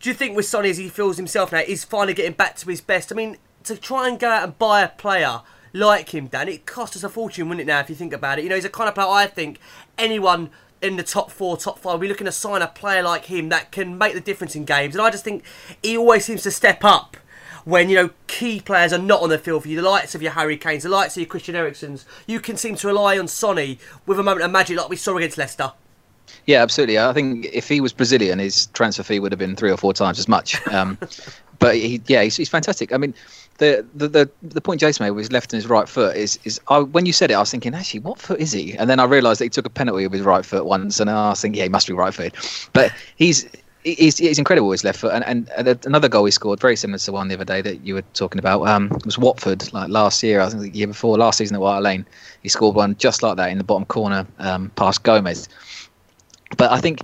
Do 0.00 0.10
you 0.10 0.14
think 0.14 0.36
with 0.36 0.46
Sonny, 0.46 0.68
as 0.70 0.78
he 0.78 0.88
feels 0.88 1.16
himself 1.16 1.52
now, 1.52 1.60
he's 1.60 1.84
finally 1.84 2.12
getting 2.12 2.32
back 2.32 2.56
to 2.56 2.68
his 2.68 2.80
best? 2.80 3.12
I 3.12 3.14
mean, 3.14 3.36
to 3.62 3.76
try 3.76 4.08
and 4.08 4.18
go 4.18 4.28
out 4.28 4.42
and 4.42 4.58
buy 4.58 4.82
a 4.82 4.88
player 4.88 5.42
like 5.76 6.14
him, 6.14 6.26
Dan, 6.26 6.48
it 6.48 6.66
cost 6.66 6.96
us 6.96 7.04
a 7.04 7.08
fortune, 7.08 7.48
wouldn't 7.48 7.68
it, 7.68 7.70
now, 7.70 7.80
if 7.80 7.90
you 7.90 7.94
think 7.94 8.12
about 8.12 8.38
it? 8.38 8.42
You 8.42 8.48
know, 8.48 8.54
he's 8.54 8.64
a 8.64 8.70
kind 8.70 8.88
of 8.88 8.94
player 8.94 9.08
I 9.08 9.26
think 9.26 9.58
anyone 9.98 10.50
in 10.82 10.96
the 10.96 11.02
top 11.02 11.30
four, 11.30 11.56
top 11.56 11.78
five, 11.78 12.00
we're 12.00 12.08
looking 12.08 12.26
to 12.26 12.32
sign 12.32 12.62
a 12.62 12.66
player 12.66 13.02
like 13.02 13.26
him 13.26 13.48
that 13.50 13.72
can 13.72 13.98
make 13.98 14.14
the 14.14 14.20
difference 14.20 14.56
in 14.56 14.64
games. 14.64 14.94
And 14.94 15.02
I 15.02 15.10
just 15.10 15.24
think 15.24 15.44
he 15.82 15.96
always 15.96 16.24
seems 16.24 16.42
to 16.42 16.50
step 16.50 16.84
up 16.84 17.16
when 17.64 17.90
you 17.90 17.96
know 17.96 18.10
key 18.28 18.60
players 18.60 18.92
are 18.92 18.98
not 18.98 19.20
on 19.22 19.28
the 19.28 19.38
field 19.38 19.64
for 19.64 19.68
you, 19.68 19.80
the 19.80 19.88
likes 19.88 20.14
of 20.14 20.22
your 20.22 20.32
Harry 20.32 20.56
Kanes, 20.56 20.82
the 20.82 20.88
likes 20.88 21.16
of 21.16 21.20
your 21.20 21.28
Christian 21.28 21.56
Eriksen's, 21.56 22.06
you 22.26 22.38
can 22.38 22.56
seem 22.56 22.76
to 22.76 22.86
rely 22.86 23.18
on 23.18 23.26
Sonny 23.26 23.80
with 24.06 24.20
a 24.20 24.22
moment 24.22 24.44
of 24.44 24.52
magic 24.52 24.78
like 24.78 24.88
we 24.88 24.96
saw 24.96 25.16
against 25.16 25.36
Leicester. 25.36 25.72
Yeah, 26.46 26.62
absolutely. 26.62 26.98
I 26.98 27.12
think 27.12 27.46
if 27.52 27.68
he 27.68 27.80
was 27.80 27.92
Brazilian, 27.92 28.38
his 28.38 28.66
transfer 28.66 29.02
fee 29.02 29.18
would 29.18 29.32
have 29.32 29.38
been 29.40 29.56
three 29.56 29.70
or 29.70 29.76
four 29.76 29.92
times 29.92 30.18
as 30.20 30.28
much. 30.28 30.64
Um, 30.68 30.96
but 31.58 31.74
he, 31.74 32.00
yeah, 32.06 32.22
he's, 32.22 32.36
he's 32.36 32.48
fantastic. 32.48 32.92
I 32.92 32.98
mean, 32.98 33.14
the, 33.58 33.86
the 33.94 34.30
the 34.42 34.60
point 34.60 34.80
Jason 34.80 35.04
made 35.04 35.10
with 35.10 35.24
his 35.24 35.32
left 35.32 35.52
and 35.52 35.62
his 35.62 35.68
right 35.68 35.88
foot 35.88 36.16
is 36.16 36.38
is 36.44 36.60
I, 36.68 36.80
when 36.80 37.06
you 37.06 37.12
said 37.12 37.30
it, 37.30 37.34
I 37.34 37.40
was 37.40 37.50
thinking 37.50 37.74
actually, 37.74 38.00
what 38.00 38.18
foot 38.18 38.40
is 38.40 38.52
he? 38.52 38.76
And 38.76 38.88
then 38.90 39.00
I 39.00 39.04
realised 39.04 39.40
that 39.40 39.44
he 39.46 39.50
took 39.50 39.66
a 39.66 39.70
penalty 39.70 40.04
with 40.04 40.12
his 40.12 40.22
right 40.22 40.44
foot 40.44 40.66
once, 40.66 41.00
and 41.00 41.08
I 41.08 41.30
was 41.30 41.40
thinking, 41.40 41.58
yeah, 41.58 41.64
he 41.64 41.70
must 41.70 41.86
be 41.86 41.92
right 41.92 42.12
footed. 42.12 42.34
But 42.72 42.92
he's 43.16 43.48
he's, 43.86 44.18
he's 44.18 44.38
incredible 44.38 44.68
with 44.68 44.80
his 44.80 44.84
left 44.84 44.98
foot. 44.98 45.12
And, 45.12 45.48
and, 45.56 45.86
another 45.86 46.08
goal 46.08 46.24
he 46.24 46.30
scored, 46.30 46.60
very 46.60 46.76
similar 46.76 46.98
to 46.98 47.12
one 47.12 47.28
the 47.28 47.34
other 47.34 47.44
day 47.44 47.62
that 47.62 47.84
you 47.84 47.94
were 47.94 48.02
talking 48.14 48.38
about, 48.38 48.66
um, 48.66 48.90
was 49.04 49.18
Watford 49.18 49.72
like 49.72 49.88
last 49.88 50.22
year. 50.22 50.40
I 50.40 50.48
think 50.48 50.62
the 50.62 50.70
year 50.70 50.88
before, 50.88 51.16
last 51.16 51.38
season 51.38 51.54
at 51.54 51.60
White 51.60 51.78
Lane, 51.78 52.04
he 52.42 52.48
scored 52.48 52.74
one 52.74 52.96
just 52.96 53.22
like 53.22 53.36
that 53.36 53.50
in 53.50 53.58
the 53.58 53.64
bottom 53.64 53.84
corner 53.86 54.26
um, 54.38 54.70
past 54.70 55.02
Gomes. 55.04 55.48
But 56.56 56.72
I 56.72 56.80
think 56.80 57.00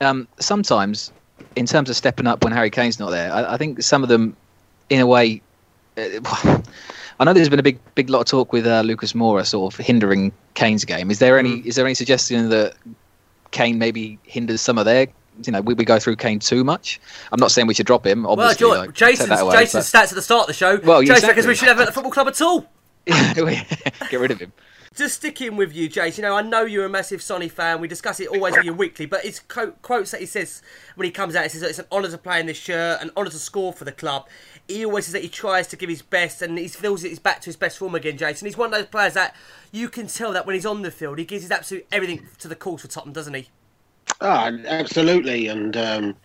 um, 0.00 0.28
sometimes, 0.38 1.12
in 1.56 1.66
terms 1.66 1.88
of 1.88 1.96
stepping 1.96 2.26
up 2.26 2.44
when 2.44 2.52
Harry 2.52 2.70
Kane's 2.70 2.98
not 2.98 3.10
there, 3.10 3.32
I, 3.32 3.54
I 3.54 3.56
think 3.56 3.82
some 3.82 4.02
of 4.02 4.08
them, 4.08 4.36
in 4.90 5.00
a 5.00 5.06
way, 5.06 5.40
I 7.20 7.24
know 7.24 7.32
there's 7.32 7.48
been 7.48 7.58
a 7.58 7.64
big, 7.64 7.78
big 7.94 8.10
lot 8.10 8.20
of 8.20 8.26
talk 8.26 8.52
with 8.52 8.66
uh, 8.66 8.82
Lucas 8.82 9.12
Moura 9.12 9.44
sort 9.44 9.74
of 9.74 9.84
hindering 9.84 10.32
Kane's 10.54 10.84
game. 10.84 11.10
Is 11.10 11.18
there 11.18 11.38
any, 11.38 11.58
is 11.66 11.74
there 11.76 11.84
any 11.84 11.94
suggestion 11.94 12.48
that 12.50 12.74
Kane 13.50 13.78
maybe 13.78 14.18
hinders 14.22 14.60
some 14.60 14.78
of 14.78 14.84
their? 14.84 15.08
You 15.44 15.52
know, 15.52 15.60
we, 15.60 15.74
we 15.74 15.84
go 15.84 15.98
through 15.98 16.16
Kane 16.16 16.38
too 16.38 16.64
much. 16.64 17.00
I'm 17.32 17.40
not 17.40 17.50
saying 17.50 17.66
we 17.66 17.74
should 17.74 17.86
drop 17.86 18.06
him. 18.06 18.26
Obviously, 18.26 18.66
well, 18.66 18.80
like, 18.80 18.92
Jason's, 18.92 19.40
away, 19.40 19.56
Jason's 19.56 19.90
but- 19.90 19.98
stats 19.98 20.08
at 20.10 20.14
the 20.14 20.22
start 20.22 20.42
of 20.42 20.46
the 20.48 20.52
show. 20.52 20.80
Well, 20.82 21.00
Jason 21.00 21.16
exactly. 21.16 21.28
reckons 21.28 21.46
we 21.46 21.54
should 21.54 21.68
have 21.68 21.76
him 21.76 21.82
at 21.82 21.86
the 21.86 21.92
football 21.92 22.12
club 22.12 22.28
at 22.28 22.40
all. 22.40 22.66
get 23.06 24.20
rid 24.20 24.30
of 24.30 24.40
him. 24.40 24.52
Just 24.94 25.16
sticking 25.16 25.56
with 25.56 25.74
you, 25.74 25.88
Jace. 25.88 26.16
You 26.18 26.22
know, 26.22 26.34
I 26.34 26.42
know 26.42 26.62
you're 26.62 26.84
a 26.84 26.88
massive 26.88 27.22
Sonny 27.22 27.48
fan. 27.48 27.80
We 27.80 27.86
discuss 27.86 28.18
it 28.20 28.28
always 28.28 28.56
with 28.56 28.64
you 28.64 28.74
weekly, 28.74 29.06
but 29.06 29.22
his 29.22 29.38
co- 29.38 29.72
quotes 29.82 30.10
that 30.10 30.20
he 30.20 30.26
says 30.26 30.60
when 30.96 31.04
he 31.04 31.12
comes 31.12 31.36
out, 31.36 31.44
he 31.44 31.50
says 31.50 31.62
it's 31.62 31.78
an 31.78 31.86
honour 31.92 32.10
to 32.10 32.18
play 32.18 32.40
in 32.40 32.46
this 32.46 32.56
shirt, 32.56 33.00
an 33.00 33.10
honour 33.16 33.30
to 33.30 33.38
score 33.38 33.72
for 33.72 33.84
the 33.84 33.92
club. 33.92 34.26
He 34.68 34.84
always 34.84 35.06
says 35.06 35.14
that 35.14 35.22
he 35.22 35.28
tries 35.28 35.66
to 35.68 35.76
give 35.76 35.88
his 35.88 36.02
best, 36.02 36.42
and 36.42 36.58
he 36.58 36.68
feels 36.68 37.02
that 37.02 37.08
he's 37.08 37.18
back 37.18 37.40
to 37.40 37.46
his 37.46 37.56
best 37.56 37.78
form 37.78 37.94
again, 37.94 38.18
Jason. 38.18 38.46
He's 38.46 38.56
one 38.58 38.66
of 38.66 38.78
those 38.78 38.86
players 38.86 39.14
that 39.14 39.34
you 39.72 39.88
can 39.88 40.06
tell 40.06 40.32
that 40.34 40.46
when 40.46 40.54
he's 40.54 40.66
on 40.66 40.82
the 40.82 40.90
field, 40.90 41.18
he 41.18 41.24
gives 41.24 41.42
his 41.42 41.50
absolute 41.50 41.86
everything 41.90 42.26
to 42.38 42.48
the 42.48 42.54
cause 42.54 42.82
for 42.82 42.88
Tottenham, 42.88 43.14
doesn't 43.14 43.34
he? 43.34 43.48
Ah, 44.20 44.50
absolutely. 44.66 45.48
And, 45.48 45.76
um, 45.76 46.16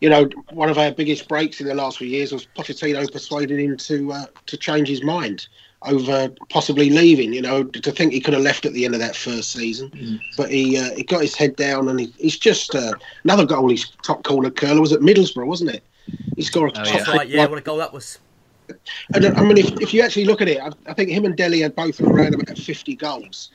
you 0.00 0.08
know, 0.08 0.28
one 0.50 0.70
of 0.70 0.78
our 0.78 0.90
biggest 0.90 1.28
breaks 1.28 1.60
in 1.60 1.66
the 1.66 1.74
last 1.74 1.98
few 1.98 2.06
years 2.08 2.32
was 2.32 2.46
Pochettino 2.56 3.10
persuaded 3.10 3.58
him 3.58 3.76
to 3.76 4.12
uh, 4.12 4.26
to 4.46 4.56
change 4.56 4.88
his 4.88 5.02
mind 5.02 5.48
over 5.82 6.30
possibly 6.50 6.90
leaving. 6.90 7.32
You 7.32 7.42
know, 7.42 7.64
to 7.64 7.90
think 7.90 8.12
he 8.12 8.20
could 8.20 8.34
have 8.34 8.42
left 8.42 8.66
at 8.66 8.72
the 8.72 8.84
end 8.84 8.94
of 8.94 9.00
that 9.00 9.16
first 9.16 9.52
season, 9.52 10.20
but 10.36 10.50
he 10.50 10.78
uh, 10.78 10.94
he 10.94 11.02
got 11.02 11.22
his 11.22 11.34
head 11.34 11.56
down 11.56 11.88
and 11.88 12.00
he, 12.00 12.12
he's 12.18 12.38
just 12.38 12.74
uh, 12.74 12.92
another 13.24 13.46
goal. 13.46 13.70
His 13.70 13.88
top 14.02 14.22
corner 14.24 14.50
curler 14.50 14.80
was 14.80 14.92
at 14.92 15.00
Middlesbrough, 15.00 15.46
wasn't 15.46 15.70
it? 15.70 15.82
He 16.36 16.42
scored 16.42 16.70
a 16.70 16.74
top 16.74 16.86
That's 16.86 17.08
right, 17.08 17.28
yeah, 17.28 17.46
what 17.46 17.58
a 17.58 17.62
goal 17.62 17.78
that 17.78 17.92
was. 17.92 18.18
and 19.14 19.26
I 19.26 19.42
mean, 19.42 19.58
if, 19.58 19.72
if 19.80 19.94
you 19.94 20.02
actually 20.02 20.24
look 20.24 20.42
at 20.42 20.48
it, 20.48 20.60
I, 20.60 20.70
I 20.86 20.94
think 20.94 21.10
him 21.10 21.24
and 21.24 21.36
Dele 21.36 21.60
had 21.60 21.74
both 21.74 22.00
around 22.00 22.34
about 22.34 22.58
50 22.58 22.96
goals. 22.96 23.50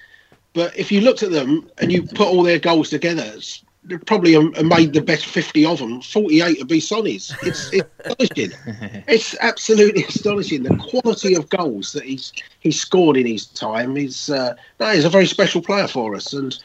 But 0.54 0.78
if 0.78 0.92
you 0.92 1.02
looked 1.02 1.24
at 1.24 1.32
them 1.32 1.70
and 1.78 1.92
you 1.92 2.04
put 2.04 2.28
all 2.28 2.44
their 2.44 2.60
goals 2.60 2.90
together, 2.90 3.24
it's, 3.36 3.64
they 3.84 3.98
probably 3.98 4.36
um, 4.36 4.54
made 4.64 4.94
the 4.94 5.02
best 5.02 5.26
50 5.26 5.66
of 5.66 5.80
them. 5.80 6.02
48 6.02 6.60
would 6.60 6.68
be 6.68 6.80
Sonny's. 6.80 7.36
It's, 7.42 7.72
it's 7.74 7.90
astonishing. 8.06 8.52
It's 9.08 9.36
absolutely 9.40 10.04
astonishing. 10.04 10.64
The 10.64 10.76
quality 10.78 11.36
of 11.36 11.50
goals 11.50 11.94
that 11.94 12.04
he's 12.04 12.32
he's 12.60 12.80
scored 12.80 13.18
in 13.18 13.26
his 13.26 13.48
time 13.48 13.98
is 13.98 14.30
uh, 14.30 14.56
no, 14.80 14.94
he's 14.94 15.06
a 15.06 15.10
very 15.10 15.26
special 15.26 15.62
player 15.62 15.88
for 15.88 16.16
us. 16.16 16.34
And 16.34 16.58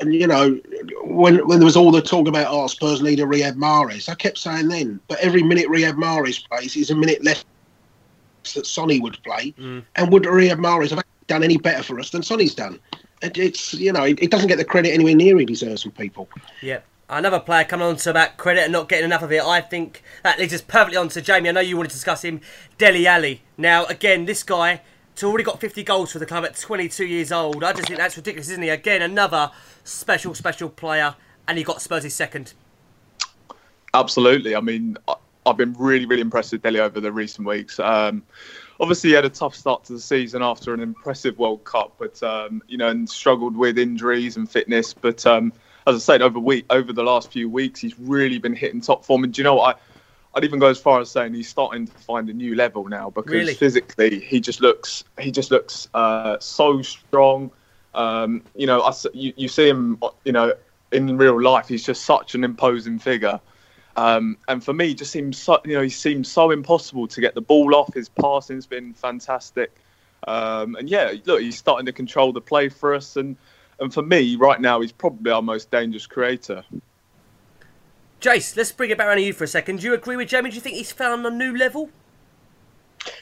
and 0.00 0.14
you 0.14 0.26
know, 0.26 0.58
when 1.04 1.46
when 1.46 1.58
there 1.58 1.66
was 1.66 1.76
all 1.76 1.90
the 1.90 2.02
talk 2.02 2.28
about 2.28 2.46
oh, 2.48 2.66
Spurs 2.66 3.00
a 3.00 3.04
Riyad 3.04 3.56
Mahrez, 3.56 4.08
I 4.08 4.14
kept 4.14 4.38
saying 4.38 4.68
then, 4.68 5.00
but 5.08 5.18
every 5.20 5.42
minute 5.42 5.66
Riyad 5.66 5.94
Mahrez 5.94 6.46
plays 6.48 6.76
is 6.76 6.90
a 6.90 6.94
minute 6.94 7.24
less 7.24 7.44
that 8.54 8.66
Sonny 8.66 9.00
would 9.00 9.22
play, 9.22 9.52
mm. 9.58 9.84
and 9.96 10.12
would 10.12 10.24
Riyad 10.24 10.58
Mahrez 10.58 10.90
have 10.90 11.02
done 11.26 11.42
any 11.42 11.58
better 11.58 11.82
for 11.82 11.98
us 11.98 12.10
than 12.10 12.22
Sonny's 12.22 12.54
done? 12.54 12.78
It, 13.22 13.36
it's 13.36 13.74
you 13.74 13.92
know, 13.92 14.04
it, 14.04 14.22
it 14.22 14.30
doesn't 14.30 14.48
get 14.48 14.58
the 14.58 14.64
credit 14.64 14.90
anywhere 14.90 15.14
near 15.14 15.38
he 15.38 15.44
deserves 15.44 15.82
from 15.82 15.92
people. 15.92 16.28
Yep. 16.62 16.84
Another 17.10 17.40
player 17.40 17.64
coming 17.64 17.86
on 17.86 17.96
to 17.96 18.10
about 18.10 18.36
credit 18.36 18.64
and 18.64 18.72
not 18.72 18.88
getting 18.88 19.06
enough 19.06 19.22
of 19.22 19.32
it. 19.32 19.42
I 19.42 19.62
think 19.62 20.02
that 20.24 20.38
leads 20.38 20.52
us 20.52 20.60
perfectly 20.60 20.98
on 20.98 21.08
to 21.10 21.22
Jamie. 21.22 21.48
I 21.48 21.52
know 21.52 21.60
you 21.60 21.76
wanted 21.76 21.88
to 21.88 21.94
discuss 21.94 22.22
him, 22.22 22.42
Dele 22.76 23.06
Alli. 23.06 23.42
Now, 23.56 23.86
again, 23.86 24.26
this 24.26 24.42
guy 24.42 24.82
has 25.20 25.24
already 25.24 25.44
got 25.44 25.60
50 25.60 25.82
goals 25.82 26.12
for 26.12 26.18
the 26.18 26.26
club 26.26 26.44
at 26.44 26.56
22 26.56 27.04
years 27.04 27.32
old. 27.32 27.64
I 27.64 27.72
just 27.72 27.88
think 27.88 27.98
that's 27.98 28.16
ridiculous, 28.16 28.48
isn't 28.50 28.62
he? 28.62 28.68
Again, 28.68 29.02
another 29.02 29.50
special, 29.82 30.34
special 30.34 30.68
player, 30.68 31.16
and 31.48 31.58
he 31.58 31.64
got 31.64 31.82
Spurs' 31.82 32.04
his 32.04 32.14
second. 32.14 32.54
Absolutely. 33.94 34.54
I 34.54 34.60
mean, 34.60 34.96
I've 35.44 35.56
been 35.56 35.74
really, 35.78 36.06
really 36.06 36.22
impressed 36.22 36.52
with 36.52 36.62
Dele 36.62 36.80
over 36.80 37.00
the 37.00 37.10
recent 37.10 37.48
weeks. 37.48 37.80
Um, 37.80 38.22
obviously, 38.78 39.10
he 39.10 39.16
had 39.16 39.24
a 39.24 39.30
tough 39.30 39.56
start 39.56 39.84
to 39.86 39.94
the 39.94 40.00
season 40.00 40.42
after 40.42 40.72
an 40.72 40.80
impressive 40.80 41.38
World 41.38 41.64
Cup, 41.64 41.94
but 41.98 42.22
um, 42.22 42.62
you 42.68 42.78
know, 42.78 42.88
and 42.88 43.08
struggled 43.08 43.56
with 43.56 43.76
injuries 43.76 44.36
and 44.36 44.48
fitness. 44.48 44.94
But 44.94 45.26
um, 45.26 45.52
as 45.86 45.96
I 45.96 45.98
said, 45.98 46.22
over 46.22 46.38
week 46.38 46.64
over 46.70 46.92
the 46.92 47.02
last 47.02 47.32
few 47.32 47.48
weeks, 47.48 47.80
he's 47.80 47.98
really 47.98 48.38
been 48.38 48.54
hitting 48.54 48.80
top 48.80 49.04
form. 49.04 49.24
And 49.24 49.32
do 49.32 49.40
you 49.40 49.44
know 49.44 49.56
what? 49.56 49.76
I, 49.76 49.80
I'd 50.38 50.44
even 50.44 50.60
go 50.60 50.68
as 50.68 50.78
far 50.78 51.00
as 51.00 51.10
saying 51.10 51.34
he's 51.34 51.48
starting 51.48 51.88
to 51.88 51.92
find 51.92 52.30
a 52.30 52.32
new 52.32 52.54
level 52.54 52.86
now 52.86 53.10
because 53.10 53.32
Really? 53.32 53.54
physically 53.54 54.20
he 54.20 54.40
just 54.40 54.60
looks 54.60 55.02
he 55.18 55.32
just 55.32 55.50
looks 55.50 55.88
uh, 55.94 56.36
so 56.38 56.80
strong. 56.80 57.50
Um, 57.92 58.44
you 58.54 58.68
know, 58.68 58.82
I 58.82 58.92
you, 59.12 59.32
you 59.36 59.48
see 59.48 59.68
him, 59.68 60.00
you 60.24 60.30
know, 60.30 60.52
in 60.92 61.16
real 61.16 61.42
life, 61.42 61.66
he's 61.66 61.84
just 61.84 62.04
such 62.04 62.36
an 62.36 62.44
imposing 62.44 63.00
figure. 63.00 63.40
Um, 63.96 64.38
and 64.46 64.62
for 64.62 64.72
me, 64.72 64.88
he 64.88 64.94
just 64.94 65.10
seems 65.10 65.38
so, 65.38 65.58
you 65.64 65.74
know 65.74 65.82
he 65.82 65.88
seems 65.88 66.30
so 66.30 66.52
impossible 66.52 67.08
to 67.08 67.20
get 67.20 67.34
the 67.34 67.40
ball 67.40 67.74
off. 67.74 67.92
His 67.92 68.08
passing's 68.08 68.64
been 68.64 68.94
fantastic, 68.94 69.74
um, 70.28 70.76
and 70.76 70.88
yeah, 70.88 71.14
look, 71.24 71.40
he's 71.40 71.58
starting 71.58 71.86
to 71.86 71.92
control 71.92 72.32
the 72.32 72.40
play 72.40 72.68
for 72.68 72.94
us. 72.94 73.16
And 73.16 73.36
and 73.80 73.92
for 73.92 74.02
me, 74.02 74.36
right 74.36 74.60
now, 74.60 74.80
he's 74.80 74.92
probably 74.92 75.32
our 75.32 75.42
most 75.42 75.72
dangerous 75.72 76.06
creator. 76.06 76.62
Jace, 78.20 78.56
let's 78.56 78.72
bring 78.72 78.90
it 78.90 78.98
back 78.98 79.06
around 79.06 79.18
to 79.18 79.22
you 79.22 79.32
for 79.32 79.44
a 79.44 79.48
second. 79.48 79.80
Do 79.80 79.86
you 79.86 79.94
agree 79.94 80.16
with 80.16 80.28
Jamie? 80.28 80.50
Do 80.50 80.56
you 80.56 80.60
think 80.60 80.76
he's 80.76 80.90
found 80.90 81.24
a 81.24 81.30
new 81.30 81.56
level? 81.56 81.90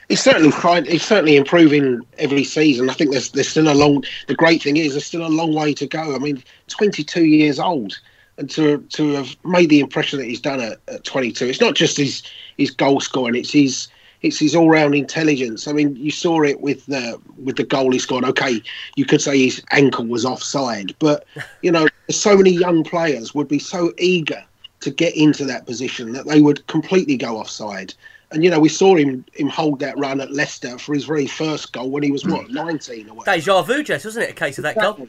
He's 0.09 0.23
certainly 0.23 0.51
trying. 0.53 0.87
He's 0.87 1.05
certainly 1.05 1.37
improving 1.37 2.01
every 2.19 2.45
season. 2.45 2.89
I 2.89 2.95
think 2.95 3.11
there's 3.13 3.31
there's 3.31 3.49
still 3.49 3.71
a 3.71 3.75
long. 3.75 4.05
The 4.27 4.35
great 4.35 4.63
thing 4.63 4.79
is 4.79 4.93
there's 4.93 5.05
still 5.05 5.27
a 5.27 5.29
long 5.29 5.55
way 5.55 5.75
to 5.75 5.87
go. 5.87 6.15
I 6.15 6.19
mean, 6.19 6.43
22 6.69 7.25
years 7.27 7.61
old, 7.61 7.99
and 8.39 8.49
to 8.51 8.79
to 8.79 9.13
have 9.13 9.37
made 9.45 9.69
the 9.69 9.81
impression 9.81 10.19
that 10.19 10.27
he's 10.27 10.41
done 10.41 10.61
at, 10.61 10.79
at 10.89 11.05
22. 11.05 11.47
It's 11.47 11.61
not 11.61 11.75
just 11.75 11.99
his 11.99 12.23
his 12.57 12.71
goal 12.71 13.01
scoring. 13.01 13.35
It's 13.35 13.53
his 13.53 13.89
it's 14.23 14.39
his 14.39 14.57
all 14.57 14.71
round 14.71 14.95
intelligence. 14.95 15.69
I 15.69 15.73
mean, 15.73 15.95
you 15.97 16.11
saw 16.11 16.43
it 16.43 16.63
with 16.63 16.87
the 16.87 17.21
with 17.39 17.57
the 17.57 17.65
goal 17.65 17.93
he 17.93 17.99
scored. 17.99 18.25
Okay, 18.25 18.63
you 18.97 19.05
could 19.05 19.21
say 19.21 19.39
his 19.39 19.63
ankle 19.73 20.07
was 20.07 20.25
offside, 20.25 20.95
but 20.99 21.27
you 21.61 21.71
know, 21.71 21.87
so 22.11 22.37
many 22.37 22.51
young 22.51 22.83
players 22.83 23.35
would 23.35 23.49
be 23.49 23.59
so 23.59 23.93
eager 23.99 24.43
to 24.87 24.93
get 24.93 25.17
into 25.17 25.45
that 25.45 25.67
position 25.67 26.13
that 26.13 26.27
they 26.27 26.41
would 26.41 26.65
completely 26.69 27.17
go 27.17 27.39
offside. 27.39 27.93
And 28.31 28.45
you 28.45 28.51
know, 28.51 28.61
we 28.61 28.69
saw 28.69 28.95
him 28.95 29.25
him 29.35 29.49
hold 29.49 29.81
that 29.81 29.99
run 29.99 30.21
at 30.21 30.31
Leicester 30.31 30.79
for 30.79 30.95
his 30.95 31.05
very 31.05 31.27
first 31.27 31.73
goal 31.73 31.91
when 31.91 32.05
he 32.05 32.13
was 32.13 32.25
what 32.25 32.47
hmm. 32.47 32.55
19 32.55 33.11
or 33.11 33.15
what. 33.15 33.27
Deja 33.27 33.63
vu, 33.63 33.83
Jace, 33.83 34.05
wasn't 34.05 34.27
it? 34.27 34.31
A 34.31 34.35
case 34.35 34.59
of 34.59 34.63
that 34.63 34.77
goal. 34.77 35.09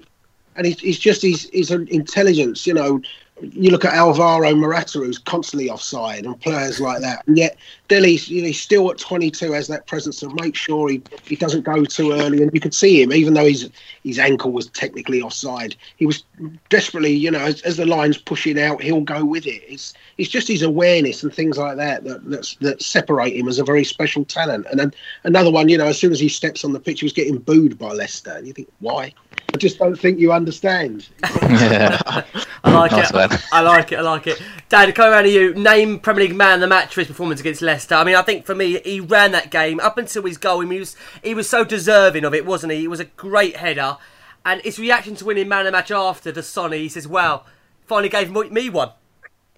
And 0.56 0.66
he's, 0.66 0.80
he's 0.80 0.98
just 0.98 1.22
his 1.22 1.48
his 1.54 1.70
intelligence. 1.70 2.66
You 2.66 2.74
know, 2.74 3.02
you 3.42 3.70
look 3.70 3.86
at 3.86 3.94
Alvaro 3.94 4.54
Morata, 4.56 5.00
who's 5.00 5.18
constantly 5.18 5.70
offside, 5.70 6.26
and 6.26 6.40
players 6.40 6.80
like 6.80 7.02
that. 7.02 7.26
And 7.28 7.38
yet, 7.38 7.58
Dele's 7.88 8.28
you 8.30 8.42
know, 8.42 8.48
he's 8.48 8.60
still 8.60 8.90
at 8.90 8.98
22 8.98 9.52
has 9.52 9.68
that 9.68 9.86
presence 9.86 10.20
to 10.20 10.34
make 10.42 10.56
sure 10.56 10.90
he, 10.90 11.02
he 11.24 11.36
doesn't 11.36 11.64
go 11.64 11.86
too 11.86 12.14
early. 12.14 12.42
And 12.42 12.52
you 12.54 12.60
could 12.60 12.74
see 12.74 13.02
him, 13.02 13.14
even 13.14 13.34
though 13.34 13.46
his 13.46 13.70
his 14.04 14.18
ankle 14.20 14.52
was 14.52 14.68
technically 14.68 15.22
offside, 15.22 15.76
he 15.98 16.06
was 16.06 16.24
desperately, 16.70 17.14
you 17.14 17.30
know, 17.30 17.40
as, 17.40 17.62
as 17.62 17.78
the 17.78 17.86
line's 17.86 18.18
pushing 18.18 18.60
out, 18.60 18.82
he'll 18.82 19.02
go 19.02 19.24
with 19.24 19.46
it. 19.46 19.62
It's 19.68 19.94
it's 20.18 20.30
just 20.30 20.48
his 20.48 20.64
awareness 20.64 21.22
and 21.22 21.34
things 21.34 21.58
like 21.58 21.78
that 21.78 22.04
that 22.06 22.30
that's, 22.30 22.56
that 22.56 22.82
separate 22.82 23.36
him 23.36 23.48
as 23.48 23.60
a 23.60 23.64
very 23.64 23.84
special 23.84 24.26
talent. 24.26 24.66
And 24.72 24.80
then 24.80 24.94
another 25.24 25.52
one, 25.52 25.70
you 25.70 25.78
know, 25.78 25.88
as 25.88 26.00
soon 26.00 26.12
as 26.12 26.20
he 26.20 26.30
steps 26.30 26.66
on 26.66 26.74
the 26.74 26.80
pitch, 26.80 27.02
he 27.02 27.06
was 27.06 27.14
getting 27.14 27.38
booed 27.38 27.78
by 27.78 27.92
Leicester. 27.92 28.32
And 28.32 28.48
you 28.48 28.54
think, 28.54 28.70
why? 28.80 29.14
I 29.54 29.58
just 29.58 29.78
don't 29.78 29.96
think 29.96 30.20
you 30.20 30.34
understand. 30.34 31.08
I 32.68 32.74
like 32.74 32.92
Nice 32.92 33.10
it. 33.10 33.42
I 33.52 33.62
like 33.62 33.92
it. 33.92 34.00
I 34.00 34.02
like 34.02 34.28
it. 34.28 34.42
Dad, 34.68 34.94
coming 34.94 35.14
around 35.14 35.24
to 35.24 35.30
you. 35.30 35.54
Name 35.54 36.00
Premier 36.00 36.26
League 36.26 36.36
man 36.36 36.56
of 36.56 36.62
the 36.62 36.68
match 36.68 36.94
for 36.94 37.02
his 37.02 37.08
performance 37.08 37.40
against 37.40 37.62
Leicester. 37.62 37.96
I 37.96 38.04
mean, 38.04 38.16
I 38.16 38.22
think 38.22 38.46
for 38.46 38.54
me, 38.54 38.80
he 38.84 39.00
ran 39.00 39.32
that 39.32 39.50
game 39.50 39.80
up 39.80 39.98
until 39.98 40.24
his 40.24 40.38
goal. 40.38 40.60
He 40.60 40.80
was 40.80 40.96
he 41.24 41.34
was 41.34 41.50
so 41.50 41.64
deserving 41.64 42.26
of 42.26 42.34
it, 42.34 42.46
wasn't 42.46 42.74
he? 42.74 42.84
It 42.84 42.90
was 42.90 43.00
a 43.00 43.06
great 43.06 43.56
header, 43.56 43.98
and 44.46 44.62
his 44.62 44.80
reaction 44.80 45.16
to 45.16 45.26
winning 45.26 45.48
man 45.48 45.62
of 45.62 45.66
the 45.68 45.72
match 45.72 45.92
after 45.92 46.32
the 46.32 46.44
Sonny, 46.44 46.80
he 46.80 46.90
says, 46.90 47.08
"Well, 47.08 47.46
finally 47.86 48.10
gave 48.10 48.32
me 48.32 48.70
one." 48.70 48.92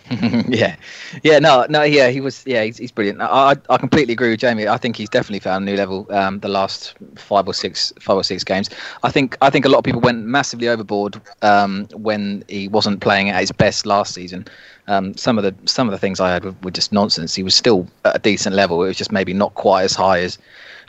yeah, 0.48 0.76
yeah, 1.24 1.40
no, 1.40 1.66
no, 1.70 1.84
yeah, 1.84 2.10
he 2.10 2.20
was, 2.20 2.44
yeah, 2.46 2.64
he's, 2.64 2.78
he's 2.78 2.92
brilliant. 2.92 3.22
I, 3.22 3.56
I 3.70 3.78
completely 3.78 4.14
agree 4.14 4.32
with 4.32 4.40
Jamie. 4.40 4.68
I 4.68 4.78
think 4.78 4.96
he's 4.96 5.10
definitely 5.10 5.40
found 5.40 5.68
a 5.68 5.72
new 5.72 5.78
level. 5.78 6.08
Um, 6.12 6.40
the 6.40 6.48
last 6.48 6.96
five 7.16 7.48
or 7.48 7.54
six, 7.54 7.94
five 8.00 8.18
or 8.18 8.24
six 8.24 8.44
games, 8.44 8.70
I 9.04 9.12
think, 9.12 9.38
I 9.42 9.50
think 9.50 9.66
a 9.66 9.70
lot 9.70 9.78
of 9.80 9.84
people 9.84 10.02
went 10.02 10.26
massively 10.26 10.68
overboard 10.68 11.22
um, 11.44 11.88
when 11.94 12.44
he 12.48 12.68
wasn't 12.68 13.02
playing 13.02 13.30
at 13.30 13.40
his 13.40 13.52
best 13.52 13.86
last 13.86 14.14
season. 14.14 14.48
Um, 14.88 15.16
some 15.16 15.38
of 15.38 15.44
the 15.44 15.54
some 15.70 15.88
of 15.88 15.92
the 15.92 16.00
things 16.00 16.20
I 16.20 16.32
heard 16.32 16.44
were, 16.44 16.56
were, 16.64 16.72
just 16.72 16.92
nonsense. 16.92 17.36
He 17.36 17.44
was 17.44 17.54
still 17.54 17.88
at 18.06 18.16
a 18.16 18.20
decent 18.20 18.56
level. 18.56 18.84
It 18.84 18.88
was 18.88 18.98
just 18.98 19.12
maybe 19.12 19.34
not 19.34 19.54
quite 19.54 19.84
as 19.84 19.94
high 19.94 20.22
as 20.22 20.40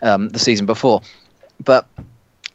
um, 0.01 0.31
the 0.31 0.39
season 0.39 0.65
before. 0.65 1.03
But 1.63 1.87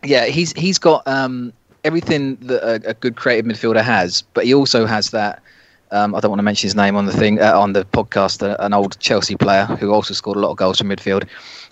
yeah, 0.04 0.26
he's 0.26 0.54
he's 0.54 0.80
got 0.80 1.08
um, 1.08 1.54
everything 1.84 2.38
that 2.38 2.64
a, 2.64 2.90
a 2.90 2.94
good 2.96 3.16
creative 3.16 3.46
midfielder 3.46 3.84
has, 3.84 4.24
but 4.34 4.46
he 4.46 4.56
also 4.56 4.88
has 4.88 5.12
that 5.12 5.44
um, 5.92 6.16
I 6.16 6.20
don't 6.20 6.32
want 6.32 6.40
to 6.40 6.44
mention 6.44 6.68
his 6.68 6.76
name 6.76 6.96
on 6.96 7.06
the 7.06 7.14
thing 7.14 7.40
uh, 7.42 7.58
on 7.58 7.74
the 7.74 7.86
podcast. 7.86 8.48
Uh, 8.48 8.56
an 8.60 8.74
old 8.74 9.00
Chelsea 9.00 9.36
player 9.36 9.66
who 9.66 9.94
also 9.94 10.14
scored 10.14 10.38
a 10.38 10.40
lot 10.40 10.52
of 10.52 10.58
goals 10.58 10.80
from 10.80 10.90
midfield. 10.90 11.28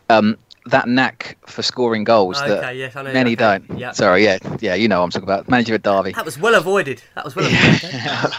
Um, 0.10 0.38
that 0.66 0.88
knack 0.88 1.38
for 1.46 1.62
scoring 1.62 2.04
goals 2.04 2.38
okay, 2.38 2.50
that 2.50 2.76
yes, 2.76 2.96
many 2.96 3.34
okay. 3.34 3.36
don't. 3.36 3.78
Yep. 3.78 3.96
Sorry, 3.96 4.24
yeah, 4.24 4.38
yeah, 4.62 4.76
you 4.76 4.88
know 4.88 5.00
what 5.00 5.06
I'm 5.06 5.10
talking 5.12 5.28
about. 5.28 5.50
Manager 5.50 5.74
at 5.74 5.84
Derby. 5.84 6.14
That 6.14 6.26
was 6.26 6.40
well 6.40 6.56
avoided. 6.56 7.04
That 7.16 7.26
was 7.26 7.36
well 7.36 7.46
avoided. 7.46 7.84
yeah. 7.94 8.32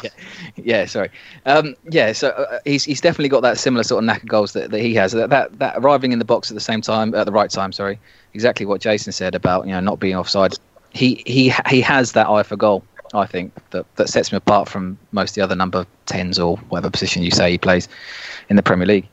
yeah, 0.57 0.85
sorry. 0.87 1.11
Um, 1.45 1.75
yeah, 1.91 2.13
so 2.13 2.31
uh, 2.31 2.61
he's 2.65 2.85
he's 2.85 3.01
definitely 3.01 3.29
got 3.29 3.41
that 3.41 3.59
similar 3.59 3.83
sort 3.83 4.03
of 4.03 4.07
knack 4.07 4.23
of 4.23 4.29
goals 4.29 4.53
that, 4.55 4.71
that 4.71 4.81
he 4.81 4.95
has. 4.95 5.13
That, 5.13 5.31
that 5.31 5.59
that 5.59 5.75
arriving 5.77 6.13
in 6.13 6.19
the 6.19 6.25
box 6.25 6.51
at 6.51 6.55
the 6.55 6.61
same 6.61 6.81
time, 6.81 7.15
at 7.15 7.27
the 7.27 7.33
right 7.33 7.51
time. 7.51 7.73
Sorry, 7.73 7.99
exactly 8.33 8.65
what 8.65 8.81
Jason 8.81 9.13
said 9.13 9.35
about 9.35 9.67
you 9.67 9.73
know 9.73 9.81
not 9.81 10.01
being 10.01 10.17
offside. 10.17 10.55
He 10.91 11.23
he 11.27 11.53
he 11.69 11.81
has 11.83 12.13
that 12.13 12.29
eye 12.29 12.43
for 12.43 12.57
goal. 12.57 12.85
I 13.15 13.27
think 13.27 13.53
that 13.71 13.87
that 13.97 14.09
sets 14.09 14.31
him 14.31 14.37
apart 14.37 14.69
from 14.69 14.99
most 15.13 15.31
of 15.31 15.35
the 15.37 15.41
other 15.43 15.55
number 15.55 15.87
tens 16.07 16.39
or 16.39 16.57
whatever 16.69 16.91
position 16.91 17.23
you 17.23 17.31
say 17.31 17.53
he 17.53 17.59
plays 17.59 17.89
in 18.49 18.57
the 18.57 18.63
Premier 18.63 18.87
League. 18.87 19.09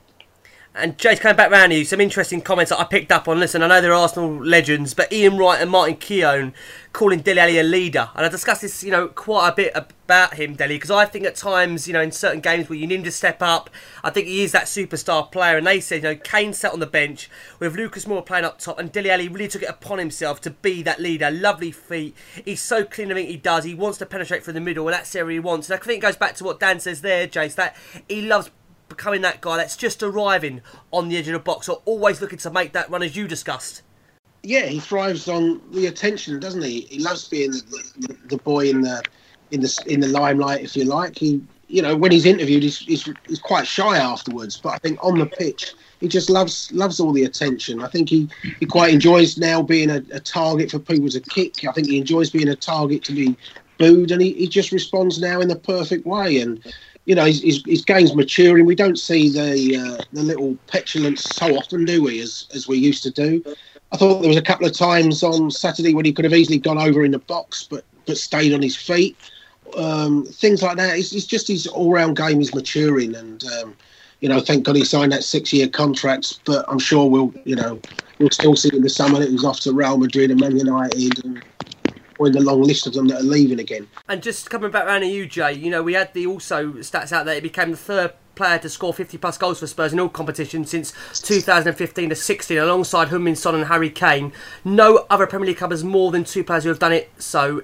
And 0.82 0.98
Jay's 0.98 1.20
coming 1.20 1.38
back 1.38 1.52
round 1.52 1.72
to 1.72 1.78
you. 1.78 1.86
Some 1.86 2.02
interesting 2.02 2.42
comments 2.42 2.70
that 2.72 2.80
I 2.80 2.86
picked 2.86 3.12
up 3.12 3.28
on. 3.28 3.40
Listen, 3.40 3.62
I 3.62 3.68
know 3.68 3.82
they're 3.82 3.94
Arsenal 3.94 4.44
legends, 4.44 4.94
but 4.94 5.14
Ian 5.14 5.38
Wright 5.38 5.62
and 5.62 5.70
Martin 5.70 5.96
Keown 5.98 6.54
calling 6.94 7.20
Dele 7.20 7.40
Alli 7.40 7.60
a 7.60 7.64
leader. 7.64 8.10
And 8.16 8.26
I 8.26 8.30
discussed 8.30 8.62
this, 8.62 8.84
you 8.84 8.92
know, 8.92 9.08
quite 9.08 9.50
a 9.50 9.56
bit 9.56 9.74
about 9.76 10.34
him, 10.34 10.56
Dele, 10.56 10.76
because 10.76 10.92
I 10.92 11.06
think 11.06 11.26
at 11.26 11.36
times, 11.36 11.88
you 11.88 11.94
know, 11.94 12.02
in 12.02 12.12
certain 12.12 12.42
games 12.42 12.68
where 12.68 12.78
you 12.78 12.88
need 12.88 12.96
him 12.96 13.04
to 13.04 13.12
step 13.12 13.42
up, 13.42 13.70
I 14.04 14.10
think 14.10 14.28
he 14.28 14.44
is 14.44 14.52
that 14.52 14.66
superstar 14.66 15.32
player. 15.32 15.58
And 15.58 15.66
they 15.66 15.80
said, 15.80 15.98
you 15.98 16.10
know, 16.10 16.16
Kane 16.16 16.52
sat 16.52 16.74
on 16.74 16.80
the 16.80 16.88
bench 16.88 17.30
with 17.60 17.76
Lucas 17.76 18.06
Moura 18.06 18.26
playing 18.26 18.46
up 18.46 18.60
top, 18.60 18.80
and 18.80 18.92
Dele 18.92 19.12
Alli 19.12 19.28
really 19.30 19.48
took 19.48 19.64
it 19.64 19.70
upon 19.70 20.00
himself 20.00 20.42
to 20.42 20.50
be 20.50 20.82
that 20.82 21.00
leader. 21.00 21.32
Lovely 21.32 21.72
feet. 21.72 22.16
He's 22.44 22.62
so 22.62 22.84
clean 22.84 23.12
everything 23.12 23.32
he 23.32 23.38
does. 23.38 23.64
He 23.64 23.76
wants 23.76 24.00
to 24.00 24.06
penetrate 24.06 24.44
through 24.44 24.54
the 24.54 24.60
middle, 24.60 24.88
and 24.88 24.94
that's 24.94 25.16
area 25.16 25.36
he 25.36 25.40
wants. 25.40 25.70
And 25.70 25.80
I 25.80 25.84
think 25.84 26.00
it 26.00 26.02
goes 26.02 26.18
back 26.18 26.36
to 26.36 26.44
what 26.44 26.60
Dan 26.60 26.80
says 26.80 27.02
there, 27.02 27.28
Jace, 27.28 27.56
that 27.56 27.78
he 28.10 28.22
loves 28.22 28.50
becoming 28.92 29.22
that 29.22 29.42
guy 29.42 29.58
that's 29.58 29.76
just 29.76 30.04
arriving 30.04 30.62
on 30.92 31.10
the 31.10 31.18
edge 31.18 31.28
of 31.28 31.34
the 31.34 31.40
box 31.40 31.68
or 31.68 31.82
always 31.86 32.22
looking 32.22 32.40
to 32.40 32.52
make 32.52 32.74
that 32.74 32.90
run 32.90 33.04
as 33.04 33.16
you 33.16 33.28
discussed. 33.28 33.82
Yeah, 34.44 34.66
he 34.66 34.80
thrives 34.80 35.28
on 35.28 35.62
the 35.72 35.88
attention, 35.88 36.40
doesn't 36.40 36.64
he? 36.64 36.82
He 36.82 37.00
loves 37.00 37.28
being 37.28 37.52
the, 37.52 37.92
the, 37.98 38.18
the 38.28 38.38
boy 38.38 38.70
in 38.70 38.82
the 38.82 39.04
in 39.52 39.62
the 39.62 39.84
in 39.88 40.00
the 40.00 40.08
limelight, 40.08 40.62
if 40.62 40.76
you 40.76 40.86
like. 40.86 41.18
He, 41.18 41.42
you 41.68 41.82
know, 41.82 41.96
when 41.96 42.12
he's 42.12 42.26
interviewed, 42.26 42.64
he's, 42.64 42.80
he's, 42.80 43.08
he's 43.28 43.40
quite 43.40 43.68
shy 43.68 43.98
afterwards. 43.98 44.58
But 44.58 44.74
I 44.74 44.78
think 44.80 45.00
on 45.04 45.20
the 45.20 45.26
pitch, 45.26 45.74
he 46.00 46.08
just 46.08 46.30
loves 46.30 46.72
loves 46.74 47.00
all 47.00 47.14
the 47.14 47.24
attention. 47.24 47.82
I 47.84 47.88
think 47.88 48.10
he, 48.10 48.30
he 48.60 48.66
quite 48.66 48.94
enjoys 48.94 49.38
now 49.38 49.62
being 49.62 49.90
a, 49.90 50.04
a 50.12 50.20
target 50.20 50.72
for 50.72 50.80
people 50.80 51.10
to 51.10 51.20
kick. 51.20 51.64
I 51.68 51.72
think 51.72 51.88
he 51.88 52.00
enjoys 52.00 52.32
being 52.32 52.50
a 52.50 52.56
target 52.56 53.04
to 53.06 53.14
be 53.14 53.38
booed, 53.78 54.12
and 54.12 54.22
he, 54.22 54.34
he 54.34 54.48
just 54.48 54.72
responds 54.72 55.22
now 55.22 55.40
in 55.40 55.48
the 55.48 55.56
perfect 55.56 56.06
way. 56.06 56.42
And 56.42 56.62
you 57.06 57.16
know, 57.16 57.26
his, 57.26 57.42
his, 57.42 57.64
his 57.66 57.86
game's 57.86 58.16
maturing. 58.16 58.66
We 58.66 58.76
don't 58.76 58.98
see 58.98 59.30
the 59.30 59.78
uh, 59.78 60.04
the 60.14 60.24
little 60.24 60.56
petulance 60.68 61.24
so 61.24 61.56
often, 61.58 61.86
do 61.86 62.04
we, 62.04 62.22
as 62.22 62.48
as 62.54 62.68
we 62.68 62.78
used 62.78 63.04
to 63.04 63.12
do? 63.12 63.44
I 63.92 63.98
thought 63.98 64.20
there 64.20 64.30
was 64.30 64.38
a 64.38 64.42
couple 64.42 64.68
of 64.68 64.74
times 64.74 65.24
on 65.24 65.52
Saturday 65.52 65.94
when 65.94 66.06
he 66.06 66.14
could 66.14 66.26
have 66.26 66.34
easily 66.34 66.60
gone 66.60 66.78
over 66.78 67.04
in 67.04 67.12
the 67.12 67.20
box, 67.20 67.68
but 67.70 67.84
but 68.06 68.18
stayed 68.18 68.54
on 68.54 68.62
his 68.62 68.76
feet. 68.76 69.18
Um, 69.76 70.26
things 70.26 70.62
like 70.62 70.78
that. 70.78 70.98
It's, 70.98 71.14
it's 71.14 71.26
just 71.26 71.48
his 71.48 71.68
all 71.68 71.92
round 71.92 72.18
game 72.18 72.40
is 72.42 72.54
maturing, 72.54 73.16
and 73.16 73.44
um, 73.46 73.76
you 74.20 74.30
know, 74.30 74.40
thank 74.40 74.64
God 74.66 74.76
he 74.76 74.86
signed 74.86 75.12
that 75.12 75.24
six 75.24 75.52
year 75.52 75.68
contract. 75.68 76.40
But 76.46 76.66
I'm 76.68 76.80
sure 76.80 77.10
we'll, 77.10 77.34
you 77.46 77.56
know, 77.56 77.80
we'll 78.20 78.30
still 78.30 78.56
see 78.56 78.70
in 78.74 78.84
the 78.84 78.90
summer 78.90 79.22
he's 79.26 79.44
off 79.44 79.60
to 79.62 79.74
Real 79.74 79.98
Madrid 79.98 80.30
and 80.30 80.40
Man 80.40 80.58
United 80.58 81.26
and 81.26 81.44
or 82.22 82.28
in 82.28 82.34
the 82.34 82.40
long 82.40 82.62
list 82.62 82.86
of 82.86 82.94
them 82.94 83.08
that 83.08 83.20
are 83.20 83.24
leaving 83.24 83.60
again. 83.60 83.88
And 84.08 84.22
just 84.22 84.50
coming 84.52 84.70
back 84.70 84.86
around 84.86 85.02
to 85.02 85.08
you, 85.08 85.26
Jay, 85.26 85.54
you 85.54 85.72
know, 85.72 85.82
we 85.82 85.94
had 85.94 86.14
the 86.14 86.28
also 86.28 86.74
stats 86.74 87.12
out 87.12 87.26
there. 87.26 87.34
He 87.36 87.42
became 87.42 87.72
the 87.72 87.78
third 87.78 88.14
player 88.36 88.60
to 88.60 88.70
score 88.70 88.94
50 88.94 89.18
plus 89.18 89.40
goals 89.40 89.60
for 89.60 89.66
Spurs 89.66 89.92
in 89.92 90.00
all 90.00 90.08
competitions 90.08 90.70
since 90.70 90.94
2015 91.20 92.10
to 92.10 92.16
16, 92.16 92.58
alongside 92.60 93.08
Heung-min 93.08 93.36
Son 93.36 93.56
and 93.56 93.66
Harry 93.66 93.90
Kane. 93.90 94.34
No 94.64 95.08
other 95.10 95.26
Premier 95.26 95.48
League 95.48 95.58
club 95.58 95.72
has 95.72 95.84
more 95.84 96.12
than 96.12 96.24
two 96.24 96.44
players 96.44 96.64
who 96.64 96.70
have 96.70 96.78
done 96.78 96.94
it 96.94 97.10
so 97.18 97.64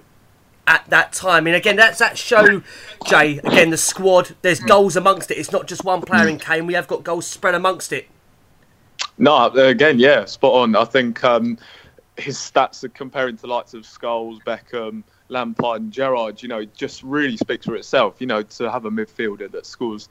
at 0.66 0.90
that 0.90 1.14
time. 1.14 1.46
And 1.46 1.56
again, 1.56 1.76
that's 1.76 2.00
that 2.00 2.18
show, 2.18 2.64
Jay. 3.06 3.38
Again, 3.38 3.70
the 3.70 3.78
squad. 3.78 4.36
There's 4.42 4.60
goals 4.60 4.96
amongst 4.96 5.30
it. 5.30 5.38
It's 5.38 5.52
not 5.52 5.68
just 5.68 5.84
one 5.84 6.02
player 6.02 6.28
in 6.28 6.40
Kane. 6.40 6.66
We 6.66 6.74
have 6.74 6.88
got 6.88 7.04
goals 7.04 7.28
spread 7.28 7.54
amongst 7.54 7.94
it. 7.94 8.08
No, 9.20 9.48
again, 9.50 10.00
yeah, 10.00 10.26
spot 10.26 10.54
on. 10.54 10.76
I 10.76 10.86
think 10.86 11.24
um, 11.24 11.60
his 12.18 12.38
stats 12.38 12.84
are 12.84 12.90
comparing 12.90 13.38
to 13.38 13.48
likes 13.48 13.74
of 13.74 13.84
Scholes, 13.84 14.44
Beckham, 14.44 15.04
Lampard, 15.30 15.82
and 15.82 15.92
Gerrard. 15.92 16.42
You 16.42 16.50
know, 16.50 16.66
just 16.66 17.04
really 17.04 17.38
speaks 17.38 17.66
for 17.66 17.76
itself. 17.76 18.16
You 18.20 18.28
know, 18.28 18.44
to 18.44 18.72
have 18.72 18.86
a 18.86 18.92
midfielder 18.92 19.52
that 19.52 19.66
scores 19.66 20.10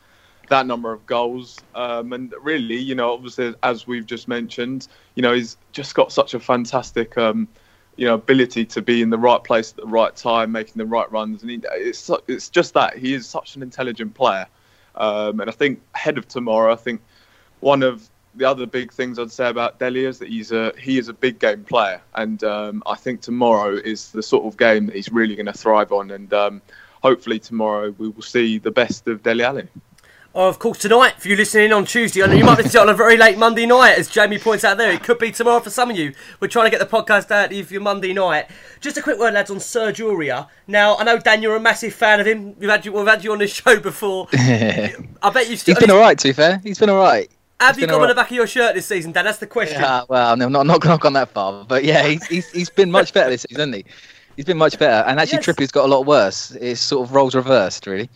that 0.49 0.66
number 0.66 0.92
of 0.92 1.05
goals, 1.07 1.59
um, 1.75 2.12
and 2.12 2.33
really, 2.40 2.77
you 2.77 2.95
know, 2.95 3.12
obviously, 3.12 3.55
as 3.62 3.87
we've 3.87 4.07
just 4.07 4.29
mentioned, 4.29 4.87
you 5.16 5.23
know, 5.23 5.33
he's 5.33 5.57
just 5.73 5.95
got 5.95 6.12
such 6.12 6.35
a 6.35 6.40
fantastic. 6.40 7.16
Um, 7.19 7.49
you 7.97 8.07
know, 8.07 8.12
ability 8.12 8.66
to 8.66 8.83
be 8.83 9.01
in 9.01 9.09
the 9.09 9.16
right 9.16 9.42
place 9.42 9.71
at 9.71 9.77
the 9.79 9.87
right 9.87 10.14
time, 10.14 10.53
making 10.53 10.75
the 10.77 10.85
right 10.85 11.11
runs, 11.11 11.40
and 11.40 11.51
he, 11.51 11.61
it's 11.73 12.11
it's 12.29 12.51
just 12.51 12.75
that 12.75 12.99
he 12.99 13.14
is 13.14 13.27
such 13.27 13.57
an 13.57 13.62
intelligent 13.62 14.12
player. 14.12 14.47
Um, 14.97 15.40
and 15.40 15.49
I 15.49 15.53
think 15.53 15.81
ahead 15.95 16.19
of 16.19 16.29
tomorrow, 16.29 16.73
I 16.73 16.77
think 16.77 17.01
one 17.61 17.83
of 17.83 18.09
the 18.37 18.44
other 18.44 18.66
big 18.66 18.92
things 18.92 19.18
I'd 19.18 19.33
say 19.33 19.49
about 19.49 19.79
Dele 19.79 20.05
is 20.05 20.18
that 20.18 20.29
he's 20.29 20.53
a 20.53 20.72
he 20.79 20.99
is 20.99 21.09
a 21.09 21.12
big 21.12 21.38
game 21.38 21.64
player, 21.64 22.01
and 22.14 22.42
um, 22.44 22.83
I 22.87 22.94
think 22.94 23.20
tomorrow 23.20 23.75
is 23.75 24.11
the 24.12 24.22
sort 24.22 24.46
of 24.46 24.57
game 24.59 24.87
that 24.87 24.96
he's 24.96 25.11
really 25.11 25.35
going 25.35 25.46
to 25.46 25.53
thrive 25.53 25.92
on, 25.92 26.11
and 26.11 26.33
um, 26.33 26.62
hopefully 27.03 27.38
tomorrow 27.38 27.94
we 27.99 28.09
will 28.09 28.22
see 28.22 28.59
the 28.59 28.70
best 28.70 29.09
of 29.09 29.22
Dele 29.22 29.44
Alli. 29.44 29.68
Oh, 30.38 30.51
of 30.51 30.59
course, 30.59 30.77
tonight, 30.77 31.14
if 31.16 31.25
you're 31.25 31.38
listening 31.38 31.72
on 31.72 31.87
Tuesday, 31.87 32.22
I 32.22 32.27
know 32.27 32.35
you 32.35 32.44
might 32.44 32.59
listen 32.59 32.72
to 32.72 32.77
it 32.77 32.81
on 32.83 32.88
a 32.90 32.94
very 32.94 33.16
late 33.16 33.38
Monday 33.38 33.64
night, 33.64 33.96
as 33.96 34.07
Jamie 34.07 34.38
points 34.38 34.64
out 34.64 34.77
there. 34.77 34.92
It 34.92 35.03
could 35.03 35.18
be 35.18 35.33
tomorrow 35.33 35.61
for 35.61 35.70
some 35.70 35.90
of 35.90 35.96
you. 35.96 36.12
We're 36.40 36.49
trying 36.49 36.66
to 36.66 36.70
get 36.70 36.79
the 36.79 36.85
podcast 36.94 37.31
out 37.31 37.51
of 37.51 37.72
you 37.72 37.81
Monday 37.81 38.12
night. 38.12 38.51
Just 38.83 38.99
a 38.99 39.03
quick 39.03 39.18
word, 39.18 39.33
lads, 39.33 39.51
on 39.51 39.61
Serge 39.61 40.01
Aurier. 40.01 40.46
Now, 40.66 40.99
I 40.99 41.05
know, 41.05 41.18
Dan, 41.18 41.40
you're 41.40 41.57
a 41.57 41.61
massive 41.61 41.94
fan 41.94 42.20
of 42.20 42.27
him. 42.27 42.55
We've 42.59 42.68
had 42.68 42.85
you, 42.85 42.92
we've 42.92 43.07
had 43.07 43.25
you 43.25 43.33
on 43.33 43.38
this 43.38 43.51
show 43.55 43.81
before. 43.81 44.29
I 44.35 44.90
bet 45.33 45.49
you've 45.49 45.62
He's 45.62 45.79
been 45.79 45.90
all 45.90 46.01
right, 46.01 46.18
to 46.18 46.29
be 46.29 46.33
fair. 46.35 46.61
He's 46.62 46.79
been 46.79 46.90
all 46.90 47.01
right. 47.01 47.31
Have 47.61 47.79
you 47.79 47.87
been 47.87 47.95
got 47.95 48.03
on 48.03 48.09
the 48.09 48.14
back 48.14 48.31
of 48.31 48.37
your 48.37 48.47
shirt 48.47 48.75
this 48.75 48.87
season, 48.87 49.12
Dan? 49.12 49.25
That's 49.25 49.38
the 49.38 49.47
question. 49.47 49.81
Yeah, 49.81 50.03
well, 50.09 50.37
no, 50.37 50.49
not 50.49 50.66
not 50.66 50.85
not 50.85 51.01
gone 51.01 51.14
that 51.14 51.31
far, 51.31 51.64
but 51.64 51.85
yeah, 51.85 52.07
he's 52.07 52.27
he's, 52.27 52.51
he's 52.51 52.71
been 52.71 52.90
much 52.90 53.14
better 53.14 53.31
this 53.31 53.47
season, 53.49 53.73
hasn't 53.73 53.87
he? 53.87 53.92
He's 54.37 54.45
been 54.45 54.59
much 54.59 54.79
better, 54.79 55.09
and 55.09 55.19
actually 55.19 55.38
Yes. 55.38 55.47
Trippier's 55.47 55.73
got 55.73 55.87
a 55.87 55.88
lot 55.88 56.05
worse. 56.05 56.51
It's 56.61 56.81
sort 56.81 57.09
of 57.09 57.14
roles 57.14 57.35
reversed, 57.35 57.87
really. 57.87 58.11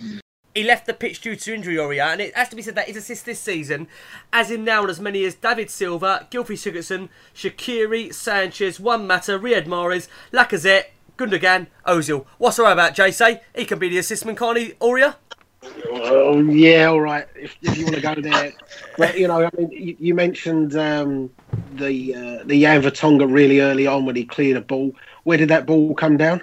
He 0.55 0.64
left 0.64 0.87
the 0.87 0.92
pitch 0.92 1.20
due 1.20 1.37
to 1.37 1.55
injury, 1.55 1.76
Aurier, 1.76 2.12
and 2.12 2.20
it 2.20 2.37
has 2.37 2.48
to 2.50 2.57
be 2.57 2.62
said 2.62 2.74
that 2.74 2.88
his 2.88 2.96
assists 2.96 3.24
this 3.24 3.38
season, 3.38 3.88
as 4.33 4.50
in 4.50 4.64
now, 4.64 4.85
are 4.85 4.90
as 4.90 5.00
many 5.00 5.24
as 5.24 5.37
David 5.37 5.70
Silva, 5.70 6.26
Gylfi 6.31 6.57
Sigurdsson, 6.59 7.09
Shaqiri, 7.35 8.12
Sanchez, 8.12 8.81
Juan 8.81 9.07
Mata, 9.07 9.38
Riyad 9.38 9.66
Mahrez, 9.66 10.09
Lacazette, 10.33 10.87
Gundogan, 11.16 11.68
Ozil. 11.87 12.26
What's 12.38 12.59
all 12.59 12.66
right 12.66 12.72
about 12.72 12.94
Jay? 12.94 13.40
He 13.55 13.64
can 13.64 13.79
be 13.79 13.88
the 13.88 13.98
assist 13.98 14.26
man, 14.26 14.37
can't 14.37 14.59
he, 14.59 14.72
Aurier? 14.81 15.14
Oh 15.62 16.40
yeah, 16.40 16.87
all 16.87 17.01
right. 17.01 17.27
If, 17.35 17.57
if 17.62 17.77
you 17.77 17.85
want 17.85 17.96
to 17.96 18.03
go 18.03 18.14
there, 18.14 18.53
but 18.96 19.18
you 19.18 19.29
know, 19.29 19.44
I 19.44 19.51
mean, 19.59 19.70
you, 19.70 19.96
you 19.99 20.14
mentioned 20.14 20.75
um, 20.77 21.31
the 21.75 22.14
uh, 22.14 22.44
the 22.44 22.62
Vertonghen 22.62 23.33
really 23.33 23.61
early 23.61 23.87
on 23.87 24.07
when 24.07 24.16
he 24.16 24.25
cleared 24.25 24.57
a 24.57 24.62
ball. 24.62 24.92
Where 25.25 25.37
did 25.37 25.49
that 25.51 25.66
ball 25.66 25.94
come 25.94 26.16
down? 26.16 26.40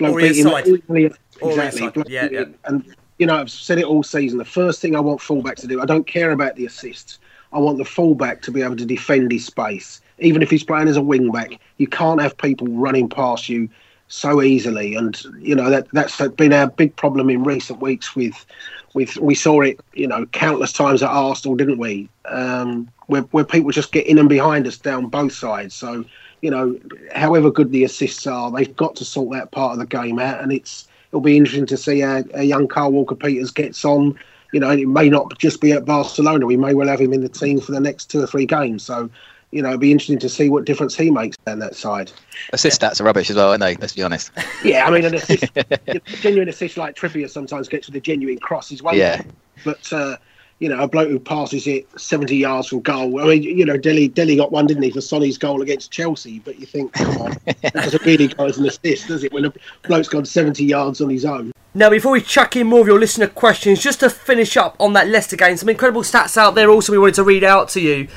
Or 0.00 0.16
beat 0.16 0.36
him 0.36 0.48
inside. 0.48 0.66
Or 1.40 1.50
exactly. 1.50 1.82
inside, 1.82 1.94
Bloke 1.94 2.08
yeah. 2.08 2.44
And 2.64 2.94
you 3.18 3.26
know, 3.26 3.36
I've 3.36 3.50
said 3.50 3.78
it 3.78 3.84
all 3.84 4.02
season. 4.02 4.38
The 4.38 4.44
first 4.44 4.80
thing 4.80 4.96
I 4.96 5.00
want 5.00 5.20
fullbacks 5.20 5.60
to 5.60 5.66
do, 5.66 5.80
I 5.80 5.86
don't 5.86 6.06
care 6.06 6.32
about 6.32 6.56
the 6.56 6.66
assists. 6.66 7.18
I 7.52 7.58
want 7.58 7.78
the 7.78 7.84
fullback 7.84 8.42
to 8.42 8.50
be 8.50 8.62
able 8.62 8.76
to 8.76 8.84
defend 8.84 9.32
his 9.32 9.46
space, 9.46 10.00
even 10.18 10.42
if 10.42 10.50
he's 10.50 10.64
playing 10.64 10.88
as 10.88 10.96
a 10.96 11.02
wing 11.02 11.30
back. 11.30 11.58
You 11.78 11.86
can't 11.86 12.20
have 12.20 12.36
people 12.36 12.66
running 12.68 13.08
past 13.08 13.48
you 13.48 13.68
so 14.08 14.42
easily, 14.42 14.94
and 14.94 15.20
you 15.38 15.54
know 15.54 15.70
that 15.70 15.88
that's 15.92 16.20
been 16.28 16.52
our 16.52 16.66
big 16.68 16.96
problem 16.96 17.30
in 17.30 17.44
recent 17.44 17.80
weeks. 17.80 18.16
With, 18.16 18.46
with 18.94 19.16
we 19.18 19.34
saw 19.34 19.60
it, 19.60 19.78
you 19.92 20.06
know, 20.06 20.26
countless 20.26 20.72
times 20.72 21.02
at 21.02 21.10
Arsenal, 21.10 21.56
didn't 21.56 21.78
we? 21.78 22.08
Um, 22.24 22.88
where 23.06 23.22
where 23.22 23.44
people 23.44 23.70
just 23.70 23.92
get 23.92 24.06
in 24.06 24.18
and 24.18 24.28
behind 24.28 24.66
us 24.66 24.78
down 24.78 25.06
both 25.06 25.32
sides. 25.32 25.74
So 25.74 26.04
you 26.40 26.50
know, 26.50 26.78
however 27.14 27.50
good 27.50 27.72
the 27.72 27.84
assists 27.84 28.26
are, 28.26 28.50
they've 28.50 28.76
got 28.76 28.96
to 28.96 29.04
sort 29.04 29.32
that 29.32 29.50
part 29.50 29.72
of 29.72 29.78
the 29.78 29.86
game 29.86 30.18
out, 30.18 30.40
and 30.40 30.52
it's 30.52 30.88
it'll 31.10 31.20
be 31.20 31.36
interesting 31.36 31.66
to 31.66 31.76
see 31.76 32.00
how 32.00 32.22
a 32.34 32.44
young 32.44 32.68
Kyle 32.68 32.92
Walker 32.92 33.14
Peters 33.14 33.50
gets 33.50 33.84
on. 33.84 34.18
You 34.52 34.60
know, 34.60 34.70
it 34.70 34.88
may 34.88 35.10
not 35.10 35.38
just 35.38 35.60
be 35.60 35.72
at 35.72 35.84
Barcelona. 35.84 36.46
We 36.46 36.56
may 36.56 36.74
well 36.74 36.88
have 36.88 37.00
him 37.00 37.12
in 37.12 37.20
the 37.20 37.28
team 37.28 37.60
for 37.60 37.72
the 37.72 37.80
next 37.80 38.06
two 38.06 38.22
or 38.22 38.26
three 38.26 38.46
games. 38.46 38.82
So, 38.82 39.10
you 39.50 39.62
know, 39.62 39.68
it'd 39.68 39.80
be 39.80 39.90
interesting 39.92 40.18
to 40.18 40.28
see 40.28 40.48
what 40.50 40.64
difference 40.64 40.94
he 40.96 41.10
makes 41.10 41.36
down 41.38 41.58
that 41.60 41.74
side. 41.74 42.12
Assist 42.52 42.80
stats 42.80 43.00
are 43.00 43.04
rubbish 43.04 43.30
as 43.30 43.36
well, 43.36 43.48
aren't 43.50 43.60
they? 43.60 43.76
Let's 43.76 43.94
be 43.94 44.02
honest. 44.02 44.30
Yeah, 44.62 44.86
I 44.86 44.90
mean, 44.90 45.04
an 45.04 45.14
assist, 45.14 45.44
a 45.56 46.00
genuine 46.20 46.48
assist 46.48 46.76
like 46.76 46.94
Trippier 46.96 47.30
sometimes 47.30 47.68
gets 47.68 47.86
with 47.86 47.96
a 47.96 48.00
genuine 48.00 48.38
cross 48.38 48.70
is 48.72 48.82
one 48.82 48.96
Yeah. 48.96 49.16
thing, 49.18 49.32
but 49.64 49.92
uh, 49.92 50.16
you 50.58 50.68
know, 50.68 50.80
a 50.80 50.88
bloke 50.88 51.08
who 51.08 51.20
passes 51.20 51.66
it 51.68 51.86
seventy 51.98 52.36
yards 52.36 52.68
from 52.68 52.80
goal. 52.80 53.20
I 53.22 53.26
mean, 53.26 53.42
you 53.44 53.64
know, 53.64 53.76
Dele 53.76 54.08
Dele 54.08 54.36
got 54.36 54.50
one, 54.52 54.66
didn't 54.66 54.82
he, 54.82 54.90
for 54.90 55.00
Sonny's 55.00 55.38
goal 55.38 55.62
against 55.62 55.90
Chelsea? 55.92 56.40
But 56.40 56.58
you 56.58 56.66
think, 56.66 56.92
come 56.94 57.16
on, 57.18 57.36
that 57.46 57.72
doesn't 57.74 58.04
really 58.04 58.26
go 58.28 58.46
as 58.46 58.58
an 58.58 58.66
assist, 58.66 59.06
does 59.08 59.22
it? 59.24 59.32
When 59.32 59.44
a 59.44 59.52
bloke's 59.86 60.08
gone 60.08 60.24
seventy 60.24 60.64
yards 60.64 61.00
on 61.00 61.10
his 61.10 61.24
own. 61.24 61.52
Now, 61.74 61.90
before 61.90 62.12
we 62.12 62.22
chuck 62.22 62.56
in 62.56 62.66
more 62.66 62.80
of 62.80 62.86
your 62.88 62.98
listener 62.98 63.28
questions, 63.28 63.80
just 63.80 64.00
to 64.00 64.10
finish 64.10 64.56
up 64.56 64.74
on 64.80 64.94
that 64.94 65.06
Leicester 65.06 65.36
game, 65.36 65.56
some 65.56 65.68
incredible 65.68 66.02
stats 66.02 66.36
out 66.36 66.54
there 66.56 66.70
also 66.70 66.90
we 66.92 66.98
wanted 66.98 67.14
to 67.16 67.22
read 67.22 67.44
out 67.44 67.68
to 67.70 67.80
you. 67.80 68.08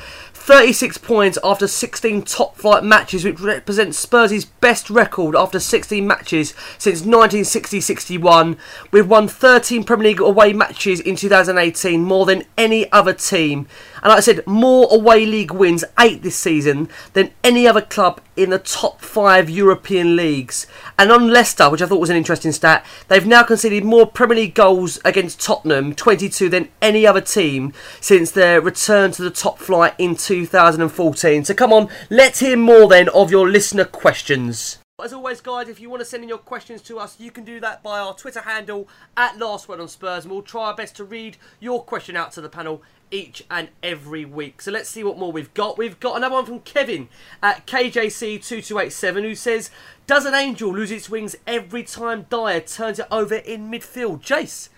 36 0.42 0.98
points 0.98 1.38
after 1.44 1.68
16 1.68 2.22
top 2.22 2.56
flight 2.56 2.82
matches, 2.82 3.24
which 3.24 3.38
represents 3.38 3.96
Spurs' 3.96 4.44
best 4.44 4.90
record 4.90 5.36
after 5.36 5.60
16 5.60 6.04
matches 6.04 6.52
since 6.78 7.02
1960 7.02 7.80
61. 7.80 8.56
We've 8.90 9.08
won 9.08 9.28
13 9.28 9.84
Premier 9.84 10.08
League 10.08 10.20
away 10.20 10.52
matches 10.52 10.98
in 10.98 11.14
2018, 11.14 12.02
more 12.02 12.26
than 12.26 12.42
any 12.58 12.90
other 12.90 13.12
team. 13.12 13.68
And 14.02 14.10
like 14.10 14.18
I 14.18 14.20
said, 14.20 14.46
more 14.46 14.88
away 14.90 15.24
league 15.24 15.52
wins, 15.52 15.84
8 15.98 16.22
this 16.22 16.36
season, 16.36 16.88
than 17.12 17.30
any 17.44 17.68
other 17.68 17.80
club 17.80 18.20
in 18.36 18.50
the 18.50 18.58
top 18.58 19.00
5 19.00 19.48
European 19.48 20.16
leagues. 20.16 20.66
And 20.98 21.12
on 21.12 21.28
Leicester, 21.28 21.70
which 21.70 21.82
I 21.82 21.86
thought 21.86 22.00
was 22.00 22.10
an 22.10 22.16
interesting 22.16 22.52
stat, 22.52 22.84
they've 23.06 23.26
now 23.26 23.44
conceded 23.44 23.84
more 23.84 24.06
Premier 24.06 24.36
League 24.36 24.54
goals 24.54 24.98
against 25.04 25.40
Tottenham, 25.40 25.94
22, 25.94 26.48
than 26.48 26.68
any 26.80 27.06
other 27.06 27.20
team 27.20 27.72
since 28.00 28.32
their 28.32 28.60
return 28.60 29.12
to 29.12 29.22
the 29.22 29.30
top 29.30 29.58
flight 29.58 29.94
in 29.98 30.16
2014. 30.16 31.44
So 31.44 31.54
come 31.54 31.72
on, 31.72 31.88
let's 32.10 32.40
hear 32.40 32.56
more 32.56 32.88
then 32.88 33.08
of 33.10 33.30
your 33.30 33.48
listener 33.48 33.84
questions. 33.84 34.78
As 35.02 35.12
always, 35.12 35.40
guys, 35.40 35.68
if 35.68 35.80
you 35.80 35.90
want 35.90 36.00
to 36.00 36.04
send 36.04 36.22
in 36.22 36.28
your 36.28 36.38
questions 36.38 36.80
to 36.82 36.98
us, 36.98 37.18
you 37.18 37.30
can 37.30 37.44
do 37.44 37.58
that 37.60 37.82
by 37.82 37.98
our 37.98 38.14
Twitter 38.14 38.40
handle 38.40 38.88
at 39.16 39.38
Last 39.38 39.68
Word 39.68 39.80
on 39.80 39.88
Spurs, 39.88 40.24
and 40.24 40.32
we'll 40.32 40.42
try 40.42 40.66
our 40.66 40.76
best 40.76 40.94
to 40.96 41.04
read 41.04 41.38
your 41.58 41.82
question 41.82 42.14
out 42.14 42.30
to 42.32 42.40
the 42.40 42.48
panel 42.48 42.82
each 43.12 43.44
and 43.50 43.68
every 43.82 44.24
week. 44.24 44.62
So 44.62 44.72
let's 44.72 44.88
see 44.88 45.04
what 45.04 45.18
more 45.18 45.30
we've 45.30 45.52
got. 45.54 45.78
We've 45.78 46.00
got 46.00 46.16
another 46.16 46.34
one 46.34 46.46
from 46.46 46.60
Kevin 46.60 47.08
at 47.42 47.66
KJC2287 47.66 49.22
who 49.22 49.34
says, 49.34 49.70
Does 50.06 50.24
an 50.24 50.34
angel 50.34 50.72
lose 50.72 50.90
its 50.90 51.08
wings 51.08 51.36
every 51.46 51.84
time 51.84 52.26
Dier 52.30 52.60
turns 52.60 52.98
it 52.98 53.06
over 53.10 53.36
in 53.36 53.70
midfield? 53.70 54.22
Jace, 54.22 54.68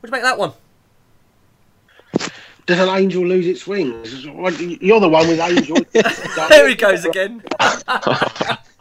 what 0.00 0.10
do 0.10 0.16
you 0.16 0.22
make 0.22 0.22
that 0.22 0.38
one? 0.38 0.52
Does 2.66 2.80
an 2.80 2.88
angel 2.88 3.24
lose 3.24 3.46
its 3.46 3.66
wings? 3.66 4.24
You're 4.24 5.00
the 5.00 5.08
one 5.08 5.28
with 5.28 5.38
angel. 5.38 5.76
there 6.48 6.68
he 6.68 6.74
goes 6.74 7.04
again. 7.04 7.42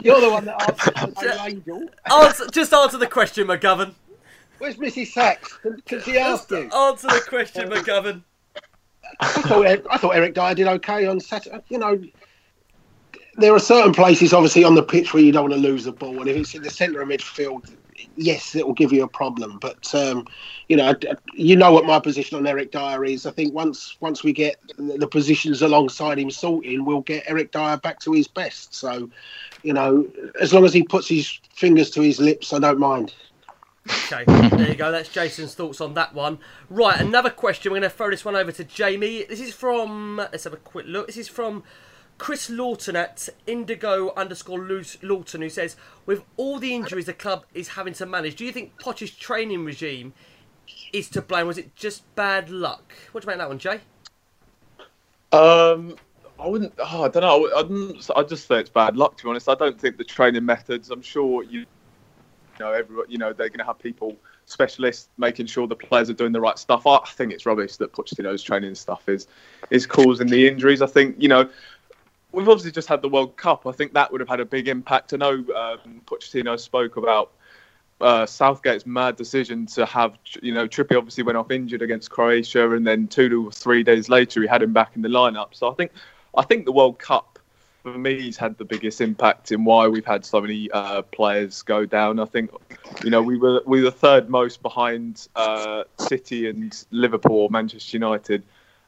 You're 0.01 0.21
the 0.21 0.29
one 0.29 0.45
that 0.45 0.61
answers 0.69 1.15
the 1.15 1.43
name 1.45 1.55
angel. 1.57 1.89
answer, 2.11 2.47
just 2.51 2.73
answer 2.73 2.97
the 2.97 3.07
question, 3.07 3.47
McGovern. 3.47 3.93
Where's 4.57 4.77
Mrs. 4.77 5.07
Sachs? 5.07 5.53
Can, 5.57 5.81
can 5.81 6.01
she 6.01 6.17
ask 6.17 6.49
you? 6.49 6.69
Answer 6.71 7.07
the 7.07 7.23
question, 7.27 7.69
McGovern. 7.69 8.23
I 9.19 9.27
thought 9.27 9.65
I 9.91 9.97
thought 9.97 10.15
Eric 10.15 10.33
Dier 10.33 10.55
did 10.55 10.67
okay 10.67 11.05
on 11.05 11.19
Saturday. 11.19 11.59
You 11.69 11.79
know, 11.79 12.01
there 13.37 13.53
are 13.53 13.59
certain 13.59 13.93
places, 13.93 14.33
obviously, 14.33 14.63
on 14.63 14.75
the 14.75 14.83
pitch 14.83 15.13
where 15.13 15.23
you 15.23 15.31
don't 15.31 15.49
want 15.49 15.53
to 15.53 15.59
lose 15.59 15.85
the 15.85 15.91
ball, 15.91 16.19
and 16.21 16.29
if 16.29 16.35
it's 16.35 16.55
in 16.55 16.61
the 16.61 16.69
centre 16.69 17.01
of 17.01 17.09
midfield, 17.09 17.75
yes, 18.15 18.55
it 18.55 18.65
will 18.65 18.73
give 18.73 18.93
you 18.93 19.03
a 19.03 19.07
problem. 19.07 19.57
But 19.59 19.93
um, 19.93 20.25
you 20.67 20.77
know, 20.77 20.93
you 21.33 21.55
know 21.55 21.71
what 21.71 21.85
my 21.85 21.99
position 21.99 22.37
on 22.37 22.47
Eric 22.47 22.71
Dier 22.71 23.03
is. 23.03 23.25
I 23.25 23.31
think 23.31 23.53
once 23.53 23.97
once 23.99 24.23
we 24.23 24.33
get 24.33 24.57
the 24.77 25.07
positions 25.07 25.61
alongside 25.61 26.19
him 26.19 26.31
sorting, 26.31 26.85
we'll 26.85 27.01
get 27.01 27.23
Eric 27.27 27.51
Dier 27.51 27.77
back 27.77 27.99
to 28.01 28.13
his 28.13 28.27
best. 28.27 28.75
So, 28.75 29.09
you 29.63 29.73
know, 29.73 30.07
as 30.39 30.53
long 30.53 30.65
as 30.65 30.73
he 30.73 30.83
puts 30.83 31.07
his 31.07 31.39
fingers 31.53 31.89
to 31.91 32.01
his 32.01 32.19
lips, 32.19 32.53
I 32.53 32.59
don't 32.59 32.79
mind. 32.79 33.13
Okay, 33.87 34.23
there 34.49 34.69
you 34.69 34.75
go. 34.75 34.91
That's 34.91 35.09
Jason's 35.09 35.53
thoughts 35.53 35.79
on 35.79 35.93
that 35.93 36.13
one. 36.13 36.39
Right, 36.69 36.99
another 36.99 37.29
question. 37.29 37.71
We're 37.71 37.79
going 37.79 37.89
to 37.89 37.95
throw 37.95 38.09
this 38.09 38.25
one 38.25 38.35
over 38.35 38.51
to 38.51 38.63
Jamie. 38.63 39.23
This 39.23 39.39
is 39.39 39.53
from. 39.53 40.17
Let's 40.17 40.45
have 40.45 40.53
a 40.53 40.57
quick 40.57 40.85
look. 40.87 41.07
This 41.07 41.17
is 41.17 41.27
from 41.27 41.63
Chris 42.17 42.49
Lawton 42.49 42.95
at 42.95 43.29
Indigo 43.45 44.11
underscore 44.15 44.59
Lawton, 45.03 45.41
who 45.41 45.49
says, 45.49 45.75
"With 46.05 46.23
all 46.37 46.59
the 46.59 46.73
injuries 46.73 47.05
the 47.05 47.13
club 47.13 47.45
is 47.53 47.69
having 47.69 47.93
to 47.95 48.05
manage, 48.05 48.35
do 48.35 48.45
you 48.45 48.51
think 48.51 48.79
Poch's 48.79 49.11
training 49.11 49.65
regime 49.65 50.13
is 50.91 51.07
to 51.09 51.21
blame? 51.21 51.45
Was 51.45 51.57
it 51.57 51.75
just 51.75 52.03
bad 52.15 52.49
luck? 52.49 52.93
What 53.11 53.21
do 53.21 53.25
you 53.25 53.31
make 53.31 53.37
that 53.37 53.49
one, 53.49 53.59
Jay? 53.59 53.81
Um, 55.31 55.95
I 56.39 56.47
wouldn't. 56.47 56.73
Oh, 56.79 57.03
I 57.03 57.07
don't 57.09 57.21
know. 57.21 57.99
I, 58.15 58.19
I 58.19 58.23
just 58.23 58.47
say 58.47 58.59
it's 58.59 58.69
bad 58.69 58.97
luck. 58.97 59.17
To 59.17 59.23
be 59.25 59.29
honest, 59.29 59.47
I 59.49 59.55
don't 59.55 59.79
think 59.79 59.97
the 59.97 60.03
training 60.03 60.45
methods. 60.45 60.89
I'm 60.89 61.01
sure 61.01 61.43
you 61.43 61.65
know, 62.59 62.71
everyone. 62.71 63.05
You 63.09 63.17
know, 63.17 63.33
they're 63.33 63.49
going 63.49 63.59
to 63.59 63.65
have 63.65 63.79
people, 63.79 64.15
specialists, 64.45 65.09
making 65.17 65.47
sure 65.47 65.67
the 65.67 65.75
players 65.75 66.09
are 66.09 66.13
doing 66.13 66.31
the 66.31 66.41
right 66.41 66.57
stuff. 66.57 66.87
I 66.87 66.99
think 67.05 67.31
it's 67.31 67.45
rubbish 67.45 67.77
that 67.77 67.93
Pochettino's 67.93 68.43
training 68.43 68.75
stuff 68.75 69.07
is 69.09 69.27
is 69.69 69.85
causing 69.85 70.27
the 70.27 70.47
injuries. 70.47 70.81
I 70.81 70.87
think 70.87 71.15
you 71.19 71.29
know. 71.29 71.49
We've 72.31 72.49
obviously 72.49 72.73
just 72.73 72.89
had 72.89 73.01
the 73.01 73.07
World 73.07 73.37
Cup. 73.37 73.65
I 73.65 73.71
think 73.71 73.93
that 73.93 74.11
would 74.11 74.19
have 74.19 74.27
had 74.27 74.41
a 74.41 74.45
big 74.45 74.67
impact. 74.67 75.13
I 75.13 75.17
know 75.17 75.35
um, 75.35 76.01
Pochettino 76.05 76.59
spoke 76.59 76.97
about 76.97 77.31
uh, 78.01 78.25
Southgate's 78.25 78.85
mad 78.85 79.15
decision 79.15 79.65
to 79.67 79.85
have, 79.85 80.17
you 80.41 80.53
know, 80.53 80.67
Trippier 80.67 80.97
obviously 80.97 81.23
went 81.23 81.37
off 81.37 81.49
injured 81.51 81.81
against 81.81 82.09
Croatia, 82.09 82.71
and 82.71 82.85
then 82.85 83.07
two 83.07 83.47
or 83.47 83.51
three 83.51 83.83
days 83.83 84.09
later 84.09 84.41
he 84.41 84.47
had 84.47 84.61
him 84.61 84.73
back 84.73 84.95
in 84.95 85.01
the 85.01 85.09
lineup. 85.09 85.49
So 85.53 85.71
I 85.71 85.75
think, 85.75 85.91
I 86.35 86.43
think 86.43 86.65
the 86.65 86.71
World 86.71 86.99
Cup 86.99 87.34
for 87.85 87.99
me 87.99 88.19
he's 88.19 88.35
had 88.35 88.57
the 88.57 88.65
biggest 88.65 88.99
impact 88.99 89.51
in 89.51 89.63
why 89.63 89.87
we've 89.87 90.07
had 90.07 90.25
so 90.25 90.41
many 90.41 90.71
uh, 90.71 91.03
players 91.03 91.61
go 91.61 91.85
down. 91.85 92.19
I 92.19 92.25
think, 92.25 92.49
you 93.03 93.11
know, 93.11 93.21
we 93.21 93.37
were 93.37 93.61
we 93.67 93.83
were 93.83 93.91
third 93.91 94.27
most 94.27 94.63
behind 94.63 95.27
uh, 95.35 95.83
City 95.99 96.49
and 96.49 96.75
Liverpool, 96.89 97.47
Manchester 97.49 97.97
United. 97.97 98.41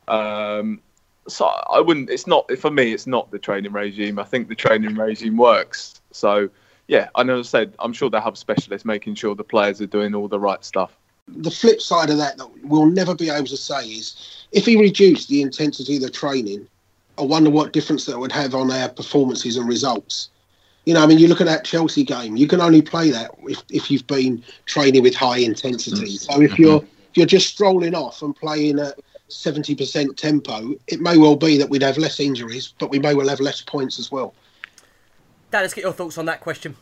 Um, 0.08 0.82
so 1.28 1.46
I 1.46 1.80
wouldn't. 1.80 2.10
It's 2.10 2.26
not 2.26 2.52
for 2.58 2.72
me. 2.72 2.92
It's 2.92 3.06
not 3.06 3.30
the 3.30 3.38
training 3.38 3.72
regime. 3.72 4.18
I 4.18 4.24
think 4.24 4.48
the 4.48 4.56
training 4.56 4.96
regime 4.96 5.38
works. 5.38 6.02
So 6.12 6.50
yeah, 6.88 7.10
I 7.14 7.22
know. 7.22 7.38
I 7.38 7.44
said 7.44 7.74
I'm 7.78 7.94
sure 7.94 8.10
they 8.10 8.20
have 8.20 8.36
specialists 8.36 8.84
making 8.84 9.14
sure 9.14 9.36
the 9.36 9.44
players 9.44 9.80
are 9.80 9.86
doing 9.86 10.16
all 10.16 10.28
the 10.28 10.40
right 10.40 10.66
stuff. 10.66 10.98
the 11.28 11.52
flip 11.52 11.82
side 11.82 12.10
of 12.10 12.18
that 12.18 12.38
that 12.38 12.50
we'll 12.64 12.88
never 12.88 13.14
be 13.14 13.30
able 13.30 13.46
to 13.46 13.58
say 13.58 13.86
is 13.86 14.48
if 14.52 14.66
he 14.66 14.80
reduced 14.80 15.30
the 15.30 15.42
intensity 15.44 15.98
of 15.98 16.02
the 16.02 16.10
training, 16.10 16.68
I 17.18 17.24
wonder 17.24 17.50
what 17.50 17.74
difference 17.74 18.06
that 18.06 18.18
would 18.18 18.32
have 18.32 18.54
on 18.54 18.72
our 18.72 18.90
performances 18.90 19.58
and 19.58 19.68
results. 19.68 20.30
You 20.86 20.94
know, 20.94 21.04
I 21.04 21.08
mean, 21.08 21.20
you 21.20 21.28
look 21.28 21.42
at 21.42 21.48
that 21.48 21.66
Chelsea 21.66 22.04
game. 22.04 22.38
You 22.38 22.48
can 22.48 22.62
only 22.62 22.82
play 22.82 23.10
that 23.10 23.32
if, 23.44 23.62
if 23.70 23.92
you've 23.92 24.08
been 24.08 24.44
training 24.66 25.04
with 25.04 25.16
high 25.16 25.40
intensity. 25.40 26.16
So 26.16 26.42
if 26.42 26.58
you're 26.58 26.78
if 26.78 27.18
you're 27.18 27.26
just 27.26 27.48
strolling 27.48 27.94
off 27.94 28.22
and 28.22 28.36
playing 28.36 28.80
at 28.80 28.98
seventy 29.28 29.76
percent 29.76 30.18
tempo, 30.18 30.76
it 30.88 31.02
may 31.02 31.18
well 31.18 31.36
be 31.36 31.58
that 31.58 31.70
we'd 31.70 31.82
have 31.82 31.98
less 31.98 32.20
injuries, 32.20 32.74
but 32.80 32.90
we 32.90 33.00
may 33.00 33.14
well 33.14 33.28
have 33.28 33.42
less 33.42 33.62
points 33.62 34.00
as 34.00 34.12
well. 34.12 34.34
Dan, 35.52 35.62
let's 35.62 35.74
get 35.74 35.84
your 35.84 35.94
thoughts 35.94 36.18
on 36.18 36.26
that 36.26 36.40
question. 36.40 36.76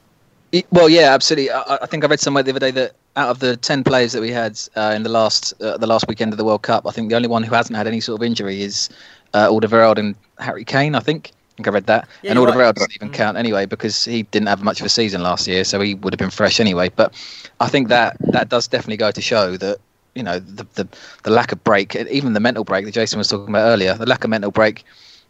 Well, 0.72 0.88
yeah, 0.88 1.14
absolutely. 1.14 1.52
I, 1.52 1.80
I 1.82 1.86
think 1.86 2.04
I 2.04 2.08
read 2.08 2.20
somewhere 2.20 2.44
the 2.44 2.52
other 2.52 2.60
day 2.60 2.72
that 2.72 2.94
out 3.16 3.30
of 3.30 3.40
the 3.40 3.58
ten 3.58 3.84
players 3.84 4.12
that 4.12 4.22
we 4.22 4.32
had 4.32 4.60
uh, 4.76 4.94
in 4.96 5.04
the 5.04 5.10
last 5.10 5.60
uh, 5.62 5.78
the 5.78 5.88
last 5.88 6.08
weekend 6.08 6.32
of 6.32 6.38
the 6.38 6.46
World 6.46 6.62
Cup, 6.62 6.86
I 6.86 6.92
think 6.92 7.10
the 7.10 7.16
only 7.16 7.28
one 7.28 7.44
who 7.44 7.54
hasn't 7.56 7.76
had 7.76 7.88
any 7.88 8.00
sort 8.00 8.22
of 8.22 8.26
injury 8.26 8.62
is 8.62 8.90
uh, 9.34 9.48
Alderweireld 9.50 9.98
and 9.98 10.16
Harry 10.40 10.66
Kane. 10.66 10.96
I 10.96 11.00
think. 11.00 11.32
I 11.34 11.56
think 11.56 11.68
I 11.70 11.72
read 11.72 11.86
that. 11.86 12.10
Yeah, 12.22 12.32
and 12.32 12.40
Alderweireld 12.40 12.58
right. 12.58 12.76
doesn't 12.76 12.96
even 12.96 13.10
mm. 13.12 13.14
count 13.14 13.38
anyway 13.38 13.66
because 13.66 14.04
he 14.04 14.24
didn't 14.24 14.50
have 14.50 14.62
much 14.62 14.82
of 14.82 14.86
a 14.86 14.90
season 14.90 15.24
last 15.24 15.48
year, 15.48 15.64
so 15.64 15.80
he 15.80 15.96
would 15.96 16.12
have 16.12 16.20
been 16.20 16.30
fresh 16.30 16.60
anyway. 16.60 16.90
But 16.94 17.14
I 17.62 17.70
think 17.70 17.88
that 17.88 18.18
that 18.20 18.50
does 18.50 18.68
definitely 18.68 18.98
go 18.98 19.12
to 19.12 19.22
show 19.22 19.56
that 19.56 19.78
you 20.16 20.24
know 20.24 20.40
the 20.40 20.66
the, 20.74 20.88
the 21.24 21.30
lack 21.30 21.54
of 21.54 21.64
break, 21.64 21.96
even 21.96 22.34
the 22.34 22.42
mental 22.42 22.66
break 22.66 22.84
that 22.86 22.92
Jason 22.92 23.20
was 23.20 23.30
talking 23.30 23.48
about 23.48 23.68
earlier, 23.68 23.94
the 23.94 24.06
lack 24.06 24.26
of 24.26 24.30
mental 24.30 24.52
break, 24.52 24.84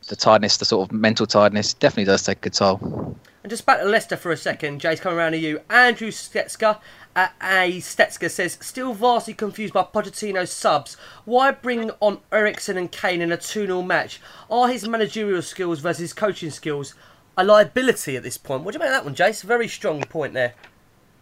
the 0.07 0.15
tiredness, 0.15 0.57
the 0.57 0.65
sort 0.65 0.89
of 0.89 0.95
mental 0.95 1.27
tiredness, 1.27 1.75
definitely 1.75 2.05
does 2.05 2.23
take 2.23 2.43
a 2.45 2.49
toll. 2.49 3.15
And 3.43 3.49
just 3.51 3.65
back 3.67 3.79
to 3.79 3.85
Leicester 3.85 4.17
for 4.17 4.31
a 4.31 4.37
second, 4.37 4.81
Jay's 4.81 4.99
coming 4.99 5.19
around 5.19 5.33
to 5.33 5.37
you. 5.37 5.61
Andrew 5.69 6.09
Stetska 6.09 6.79
A 7.15 7.79
Stetska 7.79 8.29
says, 8.29 8.57
still 8.59 8.93
vastly 8.93 9.33
confused 9.33 9.73
by 9.73 9.83
Pochettino's 9.83 10.51
subs. 10.51 10.97
Why 11.23 11.51
bring 11.51 11.91
on 12.01 12.19
Eriksen 12.31 12.77
and 12.77 12.91
Kane 12.91 13.21
in 13.21 13.31
a 13.31 13.37
2 13.37 13.67
0 13.67 13.81
match? 13.83 14.19
Are 14.49 14.67
his 14.67 14.87
managerial 14.87 15.41
skills 15.41 15.79
versus 15.79 15.99
his 15.99 16.13
coaching 16.13 16.51
skills 16.51 16.93
a 17.37 17.45
liability 17.45 18.17
at 18.17 18.23
this 18.23 18.37
point? 18.37 18.63
What 18.63 18.73
do 18.73 18.77
you 18.77 18.79
make 18.79 18.89
of 18.89 18.93
that 18.95 19.05
one, 19.05 19.15
Jace? 19.15 19.43
Very 19.43 19.69
strong 19.69 20.01
point 20.01 20.33
there. 20.33 20.55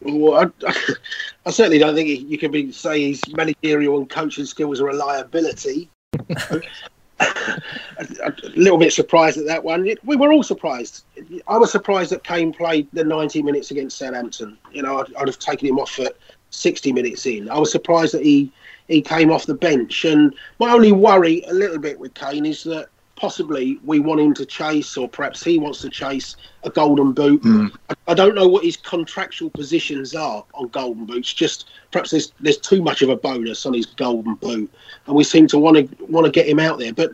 Well, 0.01 0.51
I, 0.65 0.73
I 1.45 1.51
certainly 1.51 1.77
don't 1.77 1.93
think 1.93 2.29
you 2.29 2.37
can 2.37 2.51
be 2.51 2.71
say 2.71 3.09
his 3.09 3.21
managerial 3.31 3.97
and 3.97 4.09
coaching 4.09 4.45
skills 4.45 4.81
are 4.81 4.89
a 4.89 4.95
liability. 4.95 5.91
a, 7.19 8.33
little 8.55 8.77
bit 8.77 8.93
surprised 8.93 9.37
at 9.37 9.45
that 9.45 9.63
one. 9.63 9.87
We 10.03 10.15
were 10.15 10.31
all 10.31 10.43
surprised. 10.43 11.05
I 11.47 11.57
was 11.57 11.71
surprised 11.71 12.11
that 12.11 12.23
Kane 12.23 12.53
played 12.53 12.87
the 12.93 13.03
90 13.03 13.43
minutes 13.43 13.71
against 13.71 13.97
Southampton. 13.97 14.57
You 14.71 14.83
know, 14.83 14.99
I'd, 14.99 15.13
I'd 15.15 15.27
have 15.27 15.39
taken 15.39 15.67
him 15.67 15.79
off 15.79 15.99
at 15.99 16.17
60 16.49 16.91
minutes 16.91 17.25
in. 17.25 17.49
I 17.49 17.57
was 17.57 17.71
surprised 17.71 18.13
that 18.13 18.23
he 18.23 18.51
he 18.87 19.01
came 19.01 19.31
off 19.31 19.45
the 19.45 19.53
bench. 19.53 20.05
And 20.05 20.35
my 20.59 20.71
only 20.71 20.91
worry 20.91 21.43
a 21.47 21.53
little 21.53 21.79
bit 21.79 21.99
with 21.99 22.13
Kane 22.13 22.45
is 22.45 22.63
that 22.63 22.89
possibly 23.23 23.79
we 23.85 24.01
want 24.01 24.19
him 24.19 24.33
to 24.33 24.45
chase, 24.45 24.97
or 24.97 25.07
perhaps 25.07 25.41
he 25.41 25.57
wants 25.57 25.79
to 25.79 25.89
chase 25.89 26.35
a 26.63 26.69
golden 26.69 27.13
boot. 27.13 27.41
Mm. 27.43 27.73
I, 27.89 27.95
I 28.09 28.13
don't 28.13 28.35
know 28.35 28.49
what 28.49 28.65
his 28.65 28.75
contractual 28.75 29.49
positions 29.49 30.13
are 30.13 30.43
on 30.53 30.67
golden 30.67 31.05
boots. 31.05 31.33
Just 31.33 31.69
perhaps 31.91 32.11
there's 32.11 32.33
there's 32.41 32.57
too 32.57 32.81
much 32.81 33.01
of 33.01 33.07
a 33.07 33.15
bonus 33.15 33.65
on 33.65 33.75
his 33.75 33.85
golden 33.85 34.35
boot, 34.35 34.69
and 35.05 35.15
we 35.15 35.23
seem 35.23 35.47
to 35.47 35.57
want 35.57 35.77
to 35.77 36.05
want 36.07 36.25
to 36.25 36.31
get 36.33 36.49
him 36.49 36.59
out 36.59 36.79
there. 36.79 36.91
But 36.91 37.11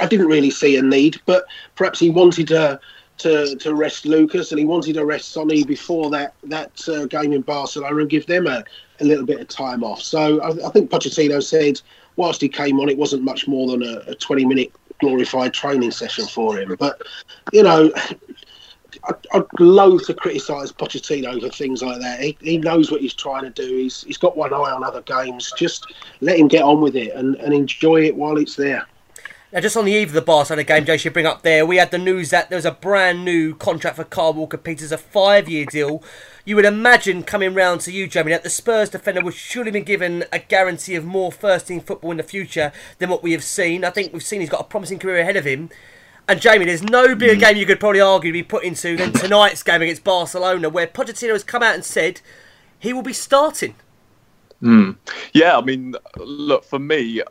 I 0.00 0.06
didn't 0.06 0.28
really 0.28 0.50
see 0.50 0.76
a 0.76 0.82
need. 0.82 1.20
But 1.26 1.46
perhaps 1.74 1.98
he 1.98 2.10
wanted 2.10 2.48
to. 2.48 2.78
To, 3.22 3.56
to 3.56 3.74
rest 3.74 4.06
Lucas 4.06 4.52
and 4.52 4.60
he 4.60 4.64
wanted 4.64 4.94
to 4.94 5.04
rest 5.04 5.32
Sonny 5.32 5.64
before 5.64 6.08
that 6.10 6.34
that 6.44 6.88
uh, 6.88 7.06
game 7.06 7.32
in 7.32 7.42
Barcelona 7.42 7.96
and 7.96 8.08
give 8.08 8.26
them 8.26 8.46
a, 8.46 8.62
a 9.00 9.04
little 9.04 9.26
bit 9.26 9.40
of 9.40 9.48
time 9.48 9.82
off. 9.82 10.00
So 10.00 10.40
I, 10.40 10.68
I 10.68 10.70
think 10.70 10.88
Pochettino 10.88 11.42
said 11.42 11.80
whilst 12.14 12.40
he 12.40 12.48
came 12.48 12.78
on, 12.78 12.88
it 12.88 12.96
wasn't 12.96 13.24
much 13.24 13.48
more 13.48 13.66
than 13.66 13.82
a, 13.82 14.12
a 14.12 14.14
20 14.14 14.44
minute 14.44 14.72
glorified 15.00 15.52
training 15.52 15.90
session 15.90 16.26
for 16.26 16.58
him. 16.58 16.76
But 16.78 17.02
you 17.52 17.62
know, 17.62 17.90
I, 19.04 19.14
I'd 19.32 19.44
loathe 19.58 20.02
to 20.06 20.14
criticise 20.14 20.72
Pochettino 20.72 21.40
for 21.40 21.48
things 21.48 21.82
like 21.82 22.00
that. 22.00 22.20
He, 22.20 22.36
he 22.40 22.58
knows 22.58 22.90
what 22.90 23.00
he's 23.00 23.14
trying 23.14 23.44
to 23.44 23.50
do. 23.50 23.76
He's 23.76 24.02
he's 24.02 24.18
got 24.18 24.36
one 24.36 24.52
eye 24.52 24.56
on 24.56 24.84
other 24.84 25.02
games. 25.02 25.52
Just 25.56 25.92
let 26.20 26.38
him 26.38 26.48
get 26.48 26.62
on 26.62 26.80
with 26.80 26.96
it 26.96 27.14
and, 27.14 27.36
and 27.36 27.52
enjoy 27.52 28.02
it 28.04 28.14
while 28.14 28.38
it's 28.38 28.56
there. 28.56 28.86
Now, 29.50 29.60
just 29.60 29.78
on 29.78 29.86
the 29.86 29.92
eve 29.92 30.08
of 30.08 30.14
the 30.14 30.20
Barcelona 30.20 30.62
game, 30.62 30.84
Jay 30.84 30.98
should 30.98 31.14
bring 31.14 31.24
up 31.24 31.40
there, 31.40 31.64
we 31.64 31.78
had 31.78 31.90
the 31.90 31.96
news 31.96 32.28
that 32.28 32.50
there 32.50 32.58
was 32.58 32.66
a 32.66 32.70
brand 32.70 33.24
new 33.24 33.54
contract 33.54 33.96
for 33.96 34.04
Kyle 34.04 34.34
Walker 34.34 34.58
Peters, 34.58 34.92
a 34.92 34.98
five 34.98 35.48
year 35.48 35.64
deal. 35.64 36.02
You 36.44 36.54
would 36.56 36.66
imagine 36.66 37.22
coming 37.22 37.54
round 37.54 37.80
to 37.82 37.92
you, 37.92 38.06
Jamie, 38.06 38.32
that 38.32 38.42
the 38.42 38.50
Spurs 38.50 38.90
defender 38.90 39.22
would 39.22 39.32
surely 39.32 39.70
be 39.70 39.80
given 39.80 40.24
a 40.30 40.38
guarantee 40.38 40.96
of 40.96 41.06
more 41.06 41.32
first 41.32 41.68
team 41.68 41.80
football 41.80 42.10
in 42.10 42.18
the 42.18 42.22
future 42.22 42.72
than 42.98 43.08
what 43.08 43.22
we 43.22 43.32
have 43.32 43.42
seen. 43.42 43.84
I 43.84 43.90
think 43.90 44.12
we've 44.12 44.22
seen 44.22 44.40
he's 44.40 44.50
got 44.50 44.60
a 44.60 44.64
promising 44.64 44.98
career 44.98 45.20
ahead 45.20 45.36
of 45.36 45.46
him. 45.46 45.70
And 46.28 46.42
Jamie, 46.42 46.66
there's 46.66 46.82
no 46.82 47.14
bigger 47.14 47.40
game 47.40 47.56
you 47.56 47.64
could 47.64 47.80
probably 47.80 48.02
argue 48.02 48.30
to 48.30 48.38
be 48.38 48.42
put 48.42 48.64
into 48.64 48.98
than 48.98 49.14
tonight's 49.14 49.62
game 49.62 49.80
against 49.80 50.04
Barcelona, 50.04 50.68
where 50.68 50.86
Pochettino 50.86 51.32
has 51.32 51.42
come 51.42 51.62
out 51.62 51.74
and 51.74 51.84
said 51.86 52.20
he 52.78 52.92
will 52.92 53.02
be 53.02 53.14
starting. 53.14 53.76
Mm. 54.62 54.96
Yeah, 55.32 55.56
I 55.56 55.62
mean, 55.62 55.94
look, 56.16 56.64
for 56.64 56.78
me, 56.78 57.22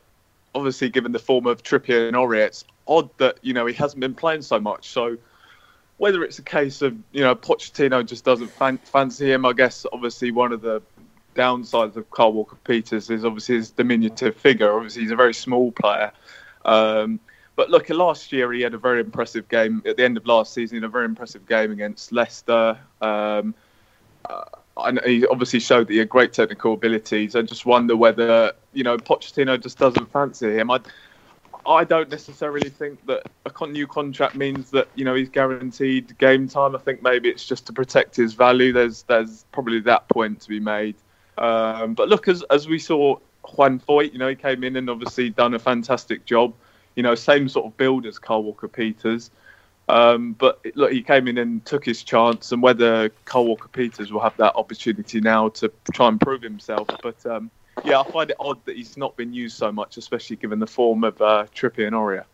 obviously, 0.58 0.90
given 0.90 1.12
the 1.12 1.20
form 1.20 1.46
of 1.46 1.64
Trippier 1.64 2.08
and 2.08 2.18
Aurier, 2.18 2.48
it's 2.48 2.66
odd 2.88 3.10
that, 3.18 3.38
you 3.42 3.54
know, 3.54 3.66
he 3.66 3.74
hasn't 3.74 4.00
been 4.00 4.16
playing 4.16 4.42
so 4.42 4.60
much. 4.60 4.90
So 4.90 5.18
whether 5.98 6.24
it's 6.24 6.40
a 6.40 6.44
case 6.44 6.82
of, 6.82 6.98
you 7.12 7.22
know, 7.22 7.36
Pochettino 7.36 8.06
just 8.06 8.26
doesn't 8.26 8.50
fan- 8.50 8.80
fancy 8.80 9.32
him, 9.32 9.46
I 9.46 9.54
guess, 9.54 9.86
obviously, 9.94 10.32
one 10.32 10.52
of 10.52 10.62
the 10.62 10.82
downsides 11.36 11.96
of 11.96 12.10
Kyle 12.12 12.34
Walker 12.34 12.58
Peters 12.64 13.10
is 13.10 13.24
obviously 13.24 13.56
his 13.56 13.70
diminutive 13.70 14.36
figure. 14.36 14.74
Obviously, 14.74 15.04
he's 15.04 15.12
a 15.12 15.16
very 15.16 15.34
small 15.34 15.72
player. 15.72 16.12
Um, 16.66 17.20
but 17.56 17.70
look, 17.70 17.90
last 17.90 18.32
year 18.32 18.52
he 18.54 18.62
had 18.62 18.74
a 18.74 18.78
very 18.78 19.00
impressive 19.00 19.48
game. 19.48 19.82
At 19.86 19.98
the 19.98 20.04
end 20.04 20.18
of 20.18 20.26
last 20.26 20.54
season, 20.54 20.84
a 20.84 20.90
very 20.90 21.06
impressive 21.06 21.48
game 21.48 21.72
against 21.72 22.12
Leicester. 22.12 22.78
Um, 23.02 23.56
uh, 24.30 24.44
and 24.86 25.00
he 25.06 25.26
obviously 25.28 25.60
showed 25.60 25.88
that 25.88 25.94
he 25.94 26.00
had 26.00 26.10
great 26.10 26.34
technical 26.34 26.74
abilities. 26.74 27.36
I 27.36 27.42
just 27.42 27.66
wonder 27.66 27.96
whether 27.96 28.54
you 28.74 28.84
know 28.84 28.98
Pochettino 28.98 29.62
just 29.62 29.78
doesn't 29.78 30.12
fancy 30.12 30.54
him. 30.58 30.72
I, 30.72 30.80
I 31.66 31.84
don't 31.84 32.10
necessarily 32.10 32.70
think 32.70 33.06
that 33.08 33.24
a 33.46 33.68
new 33.68 33.88
contract 33.88 34.36
means 34.36 34.72
that 34.72 34.88
you 34.96 35.04
know 35.04 35.16
he's 35.16 35.30
guaranteed 35.30 36.18
game 36.18 36.48
time. 36.48 36.76
I 36.76 36.80
think 36.80 37.02
maybe 37.02 37.30
it's 37.30 37.46
just 37.46 37.66
to 37.68 37.74
protect 37.74 38.16
his 38.16 38.34
value. 38.34 38.72
There's 38.72 39.04
there's 39.04 39.46
probably 39.52 39.80
that 39.82 40.08
point 40.10 40.42
to 40.42 40.50
be 40.50 40.60
made. 40.60 40.96
Um, 41.38 41.94
but 41.94 42.10
look, 42.10 42.28
as 42.28 42.44
as 42.44 42.68
we 42.68 42.80
saw 42.80 43.18
Juan 43.56 43.80
Foyth, 43.80 44.14
you 44.14 44.20
know, 44.20 44.30
he 44.30 44.36
came 44.36 44.64
in 44.64 44.76
and 44.76 44.90
obviously 44.90 45.30
done 45.30 45.54
a 45.54 45.60
fantastic 45.60 46.26
job. 46.26 46.54
You 46.96 47.04
know, 47.04 47.16
same 47.16 47.50
sort 47.50 47.66
of 47.66 47.78
build 47.78 48.06
as 48.06 48.18
Kyle 48.18 48.44
Walker 48.44 48.68
Peters. 48.68 49.30
Um, 49.90 50.34
but 50.34 50.60
look, 50.76 50.92
he 50.92 51.02
came 51.02 51.28
in 51.28 51.38
and 51.38 51.66
took 51.66 51.86
his 51.86 52.04
chance, 52.04 52.52
and 52.52 52.62
whether 52.62 53.10
Kyle 53.26 53.46
Walker 53.46 53.70
Peters 53.70 54.12
will 54.12 54.22
have 54.22 54.36
that 54.38 54.56
opportunity 54.56 55.22
now 55.22 55.50
to 55.50 55.72
try 55.94 56.08
and 56.10 56.20
prove 56.20 56.42
himself. 56.42 56.88
But 57.02 57.26
um, 57.26 57.50
yeah, 57.86 58.02
I 58.02 58.12
find 58.12 58.30
it 58.30 58.38
odd 58.40 58.64
that 58.66 58.76
he's 58.76 58.98
not 58.98 59.16
been 59.16 59.34
used 59.34 59.58
so 59.58 59.72
much, 59.72 59.98
especially 59.98 60.36
given 60.36 60.60
the 60.60 60.68
form 60.68 61.04
of 61.04 61.22
uh, 61.22 61.46
Trippier 61.56 61.88
and 61.88 61.96
Aurier. 61.96 62.26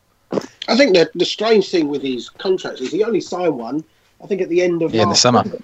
I 0.67 0.75
think 0.77 0.95
that 0.95 1.11
the 1.13 1.25
strange 1.25 1.69
thing 1.69 1.89
with 1.89 2.01
his 2.01 2.29
contracts 2.29 2.81
is 2.81 2.91
he 2.91 3.03
only 3.03 3.21
signed 3.21 3.55
one, 3.57 3.83
I 4.23 4.27
think, 4.27 4.41
at 4.41 4.49
the 4.49 4.61
end 4.61 4.81
of 4.81 4.93
Yeah, 4.93 5.03
in 5.03 5.09
the 5.09 5.15
summer. 5.15 5.43
year, 5.45 5.59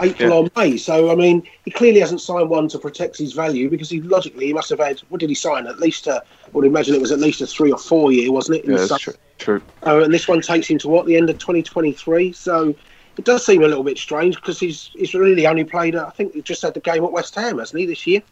April 0.00 0.32
or 0.32 0.48
May. 0.56 0.76
So 0.76 1.10
I 1.10 1.14
mean, 1.14 1.46
he 1.64 1.70
clearly 1.70 2.00
hasn't 2.00 2.20
signed 2.20 2.50
one 2.50 2.68
to 2.68 2.78
protect 2.78 3.18
his 3.18 3.32
value 3.32 3.68
because 3.68 3.90
he 3.90 4.00
logically 4.00 4.46
he 4.46 4.52
must 4.52 4.70
have 4.70 4.78
had. 4.78 5.00
What 5.08 5.20
did 5.20 5.28
he 5.28 5.34
sign? 5.34 5.66
At 5.66 5.78
least 5.78 6.06
a, 6.06 6.22
I 6.22 6.50
would 6.52 6.64
imagine 6.64 6.94
it 6.94 7.00
was 7.00 7.12
at 7.12 7.18
least 7.20 7.40
a 7.40 7.46
three 7.46 7.72
or 7.72 7.78
four 7.78 8.12
year, 8.12 8.32
wasn't 8.32 8.58
it? 8.58 8.64
in 8.64 8.72
Yeah, 8.72 8.78
the 8.78 8.86
that's 8.86 9.02
true. 9.02 9.14
True. 9.38 9.62
Oh, 9.84 10.02
and 10.02 10.12
this 10.12 10.28
one 10.28 10.40
takes 10.40 10.68
him 10.68 10.78
to 10.78 10.88
what 10.88 11.06
the 11.06 11.16
end 11.16 11.30
of 11.30 11.38
2023. 11.38 12.32
So 12.32 12.74
it 13.16 13.24
does 13.24 13.44
seem 13.44 13.62
a 13.62 13.66
little 13.68 13.84
bit 13.84 13.98
strange 13.98 14.36
because 14.36 14.58
he's 14.58 14.90
he's 14.94 15.14
really 15.14 15.46
only 15.46 15.64
played. 15.64 15.96
uh, 15.96 16.06
I 16.06 16.10
think 16.10 16.34
he 16.34 16.42
just 16.42 16.62
had 16.62 16.74
the 16.74 16.80
game 16.80 17.04
at 17.04 17.12
West 17.12 17.34
Ham, 17.34 17.58
hasn't 17.58 17.78
he, 17.78 17.86
this 17.86 18.06
year? 18.06 18.22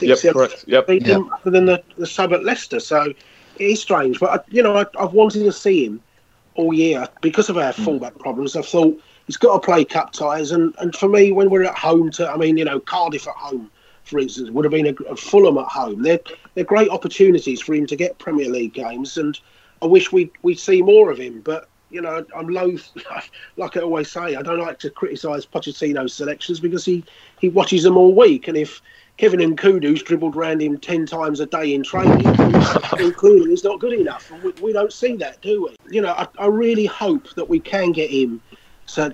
I 0.00 0.04
Yep, 0.04 0.18
correct. 0.32 0.64
Yep. 0.66 0.86
beat 0.86 1.08
other 1.10 1.50
than 1.50 1.66
the, 1.66 1.82
the 1.98 2.06
sub 2.06 2.32
at 2.32 2.44
Leicester. 2.44 2.80
So 2.80 3.02
it 3.02 3.16
is 3.58 3.80
strange, 3.80 4.18
but 4.20 4.30
I, 4.30 4.44
you 4.48 4.62
know 4.62 4.76
I, 4.76 4.86
I've 4.98 5.12
wanted 5.12 5.44
to 5.44 5.52
see 5.52 5.84
him 5.84 6.00
all 6.54 6.72
year 6.72 7.06
because 7.20 7.48
of 7.48 7.58
our 7.58 7.72
fullback 7.72 8.18
problems. 8.18 8.56
I 8.56 8.62
thought 8.62 9.00
he's 9.26 9.36
got 9.36 9.54
to 9.54 9.64
play 9.64 9.84
cup 9.84 10.12
ties, 10.12 10.52
and, 10.52 10.74
and 10.78 10.94
for 10.94 11.08
me, 11.08 11.32
when 11.32 11.50
we're 11.50 11.64
at 11.64 11.76
home, 11.76 12.10
to 12.12 12.28
I 12.28 12.36
mean, 12.36 12.56
you 12.56 12.64
know, 12.64 12.80
Cardiff 12.80 13.26
at 13.28 13.34
home, 13.34 13.70
for 14.04 14.18
instance, 14.18 14.50
would 14.50 14.64
have 14.64 14.72
been 14.72 14.88
a, 14.88 14.94
a 15.04 15.16
Fulham 15.16 15.58
at 15.58 15.66
home. 15.66 16.02
They're 16.02 16.20
they're 16.54 16.64
great 16.64 16.90
opportunities 16.90 17.60
for 17.60 17.74
him 17.74 17.86
to 17.86 17.96
get 17.96 18.18
Premier 18.18 18.48
League 18.48 18.74
games, 18.74 19.16
and 19.16 19.38
I 19.80 19.86
wish 19.86 20.12
we 20.12 20.30
we'd 20.42 20.58
see 20.58 20.82
more 20.82 21.10
of 21.10 21.18
him, 21.18 21.40
but. 21.40 21.68
You 21.90 22.00
know, 22.00 22.24
I'm 22.34 22.48
loath, 22.48 22.88
like 23.58 23.76
I 23.76 23.80
always 23.80 24.10
say, 24.10 24.34
I 24.34 24.40
don't 24.40 24.60
like 24.60 24.78
to 24.78 24.88
criticise 24.88 25.44
Pochettino's 25.44 26.14
selections 26.14 26.58
because 26.58 26.86
he, 26.86 27.04
he 27.38 27.50
watches 27.50 27.82
them 27.82 27.98
all 27.98 28.14
week. 28.14 28.48
And 28.48 28.56
if 28.56 28.80
Kevin 29.18 29.40
and 29.40 29.58
Kudu's 29.58 30.02
dribbled 30.02 30.34
round 30.34 30.62
him 30.62 30.78
10 30.78 31.06
times 31.06 31.40
a 31.40 31.46
day 31.46 31.74
in 31.74 31.82
training, 31.82 32.22
clearly 33.12 33.50
he's 33.50 33.64
not 33.64 33.78
good 33.78 33.92
enough. 33.92 34.32
We, 34.42 34.52
we 34.62 34.72
don't 34.72 34.92
see 34.92 35.16
that, 35.16 35.40
do 35.42 35.64
we? 35.64 35.76
You 35.94 36.02
know, 36.02 36.12
I, 36.12 36.26
I 36.38 36.46
really 36.46 36.86
hope 36.86 37.34
that 37.34 37.48
we 37.48 37.60
can 37.60 37.92
get 37.92 38.10
him. 38.10 38.40
So 38.86 39.12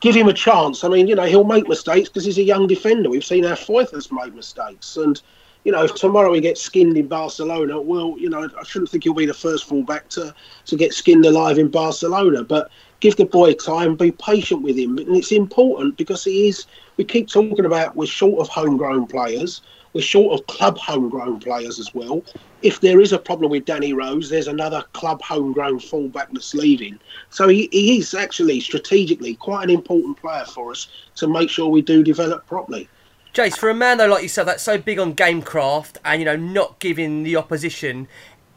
give 0.00 0.14
him 0.14 0.28
a 0.28 0.32
chance. 0.32 0.84
I 0.84 0.88
mean, 0.88 1.08
you 1.08 1.14
know, 1.14 1.24
he'll 1.24 1.44
make 1.44 1.68
mistakes 1.68 2.08
because 2.08 2.24
he's 2.24 2.38
a 2.38 2.42
young 2.42 2.66
defender. 2.66 3.10
We've 3.10 3.24
seen 3.24 3.44
our 3.44 3.56
Foyth 3.56 3.92
has 3.92 4.12
made 4.12 4.34
mistakes. 4.34 4.96
And, 4.96 5.20
you 5.64 5.72
know, 5.72 5.84
if 5.84 5.94
tomorrow 5.94 6.32
he 6.32 6.40
gets 6.40 6.62
skinned 6.62 6.96
in 6.96 7.08
Barcelona, 7.08 7.80
well, 7.80 8.14
you 8.18 8.28
know, 8.28 8.48
I 8.58 8.64
shouldn't 8.64 8.90
think 8.90 9.04
he'll 9.04 9.14
be 9.14 9.26
the 9.26 9.34
first 9.34 9.64
fullback 9.64 10.08
to, 10.10 10.34
to 10.66 10.76
get 10.76 10.92
skinned 10.92 11.24
alive 11.24 11.58
in 11.58 11.68
Barcelona. 11.68 12.44
But 12.44 12.70
give 13.00 13.16
the 13.16 13.24
boy 13.24 13.54
time, 13.54 13.96
be 13.96 14.12
patient 14.12 14.62
with 14.62 14.76
him. 14.78 14.98
And 14.98 15.16
it's 15.16 15.32
important 15.32 15.96
because 15.96 16.24
he 16.24 16.48
is, 16.48 16.66
we 16.96 17.04
keep 17.04 17.28
talking 17.28 17.64
about 17.64 17.96
we're 17.96 18.06
short 18.06 18.40
of 18.40 18.48
homegrown 18.48 19.06
players. 19.06 19.62
We're 19.96 20.02
short 20.02 20.38
of 20.38 20.46
club 20.46 20.76
homegrown 20.76 21.40
players 21.40 21.78
as 21.78 21.94
well. 21.94 22.22
If 22.60 22.80
there 22.80 23.00
is 23.00 23.14
a 23.14 23.18
problem 23.18 23.50
with 23.50 23.64
Danny 23.64 23.94
Rose, 23.94 24.28
there's 24.28 24.46
another 24.46 24.84
club 24.92 25.22
homegrown 25.22 25.78
fullback 25.78 26.30
that's 26.32 26.52
leaving. 26.52 27.00
So 27.30 27.48
he, 27.48 27.70
he 27.72 27.96
is 27.96 28.12
actually 28.12 28.60
strategically 28.60 29.36
quite 29.36 29.64
an 29.64 29.70
important 29.70 30.18
player 30.18 30.44
for 30.44 30.72
us 30.72 30.88
to 31.14 31.26
make 31.26 31.48
sure 31.48 31.70
we 31.70 31.80
do 31.80 32.04
develop 32.04 32.46
properly. 32.46 32.90
Jace, 33.32 33.56
for 33.56 33.70
a 33.70 33.74
man 33.74 33.96
though 33.96 34.06
like 34.06 34.22
yourself 34.22 34.44
that's 34.44 34.62
so 34.62 34.76
big 34.76 34.98
on 34.98 35.14
gamecraft 35.14 35.96
and 36.04 36.20
you 36.20 36.26
know 36.26 36.36
not 36.36 36.78
giving 36.78 37.22
the 37.22 37.36
opposition 37.36 38.06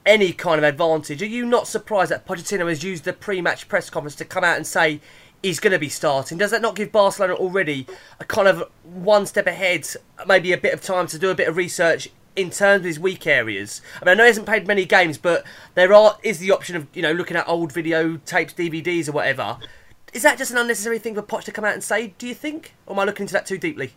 any 0.06 0.34
kind 0.34 0.58
of 0.58 0.66
advantage, 0.66 1.22
are 1.22 1.26
you 1.26 1.46
not 1.46 1.70
surprised 1.70 2.12
that 2.12 2.28
Pochettino 2.28 2.68
has 2.68 2.84
used 2.84 3.06
the 3.06 3.14
pre-match 3.14 3.70
press 3.70 3.90
conference 3.90 4.16
to 4.16 4.26
come 4.26 4.44
out 4.44 4.58
and 4.58 4.68
say 4.68 5.00
he's 5.44 5.60
going 5.60 5.74
to 5.74 5.80
be 5.80 5.90
starting? 5.90 6.38
Does 6.38 6.52
that 6.52 6.62
not 6.62 6.76
give 6.76 6.92
Barcelona 6.92 7.34
already 7.36 7.88
a 8.20 8.26
kind 8.26 8.48
of 8.48 8.70
one 8.84 9.26
step 9.26 9.48
ahead, 9.48 9.88
maybe 10.28 10.52
a 10.54 10.58
bit 10.58 10.74
of 10.74 10.82
time 10.82 11.08
to 11.08 11.20
do 11.20 11.30
a 11.30 11.36
bit 11.36 11.48
of 11.48 11.58
research 11.58 12.10
in 12.36 12.50
terms 12.50 12.82
of 12.82 12.86
his 12.86 13.00
weak 13.00 13.26
areas? 13.28 13.82
I 14.02 14.06
mean, 14.06 14.12
I 14.12 14.14
know 14.16 14.24
he 14.24 14.30
hasn't 14.30 14.46
played 14.46 14.68
many 14.68 14.86
games, 14.86 15.18
but 15.18 15.44
there 15.76 15.94
are 15.94 16.18
is 16.24 16.40
the 16.40 16.52
option 16.52 16.76
of 16.76 16.88
you 16.94 17.02
know 17.02 17.12
looking 17.12 17.38
at 17.38 17.48
old 17.48 17.72
video 17.72 18.18
tapes, 18.26 18.54
DVDs, 18.54 19.08
or 19.10 19.14
whatever. 19.14 19.58
Is 20.14 20.24
that 20.24 20.38
just 20.38 20.52
an 20.52 20.58
unnecessary 20.58 21.00
thing 21.00 21.16
for 21.16 21.22
Poch 21.22 21.44
to 21.44 21.52
come 21.52 21.66
out 21.66 21.74
and 21.74 21.84
say? 21.84 22.16
Do 22.18 22.28
you 22.28 22.34
think, 22.34 22.74
or 22.88 22.94
am 22.94 23.00
I 23.00 23.04
looking 23.04 23.24
into 23.26 23.34
that 23.34 23.46
too 23.46 23.60
deeply? 23.60 23.94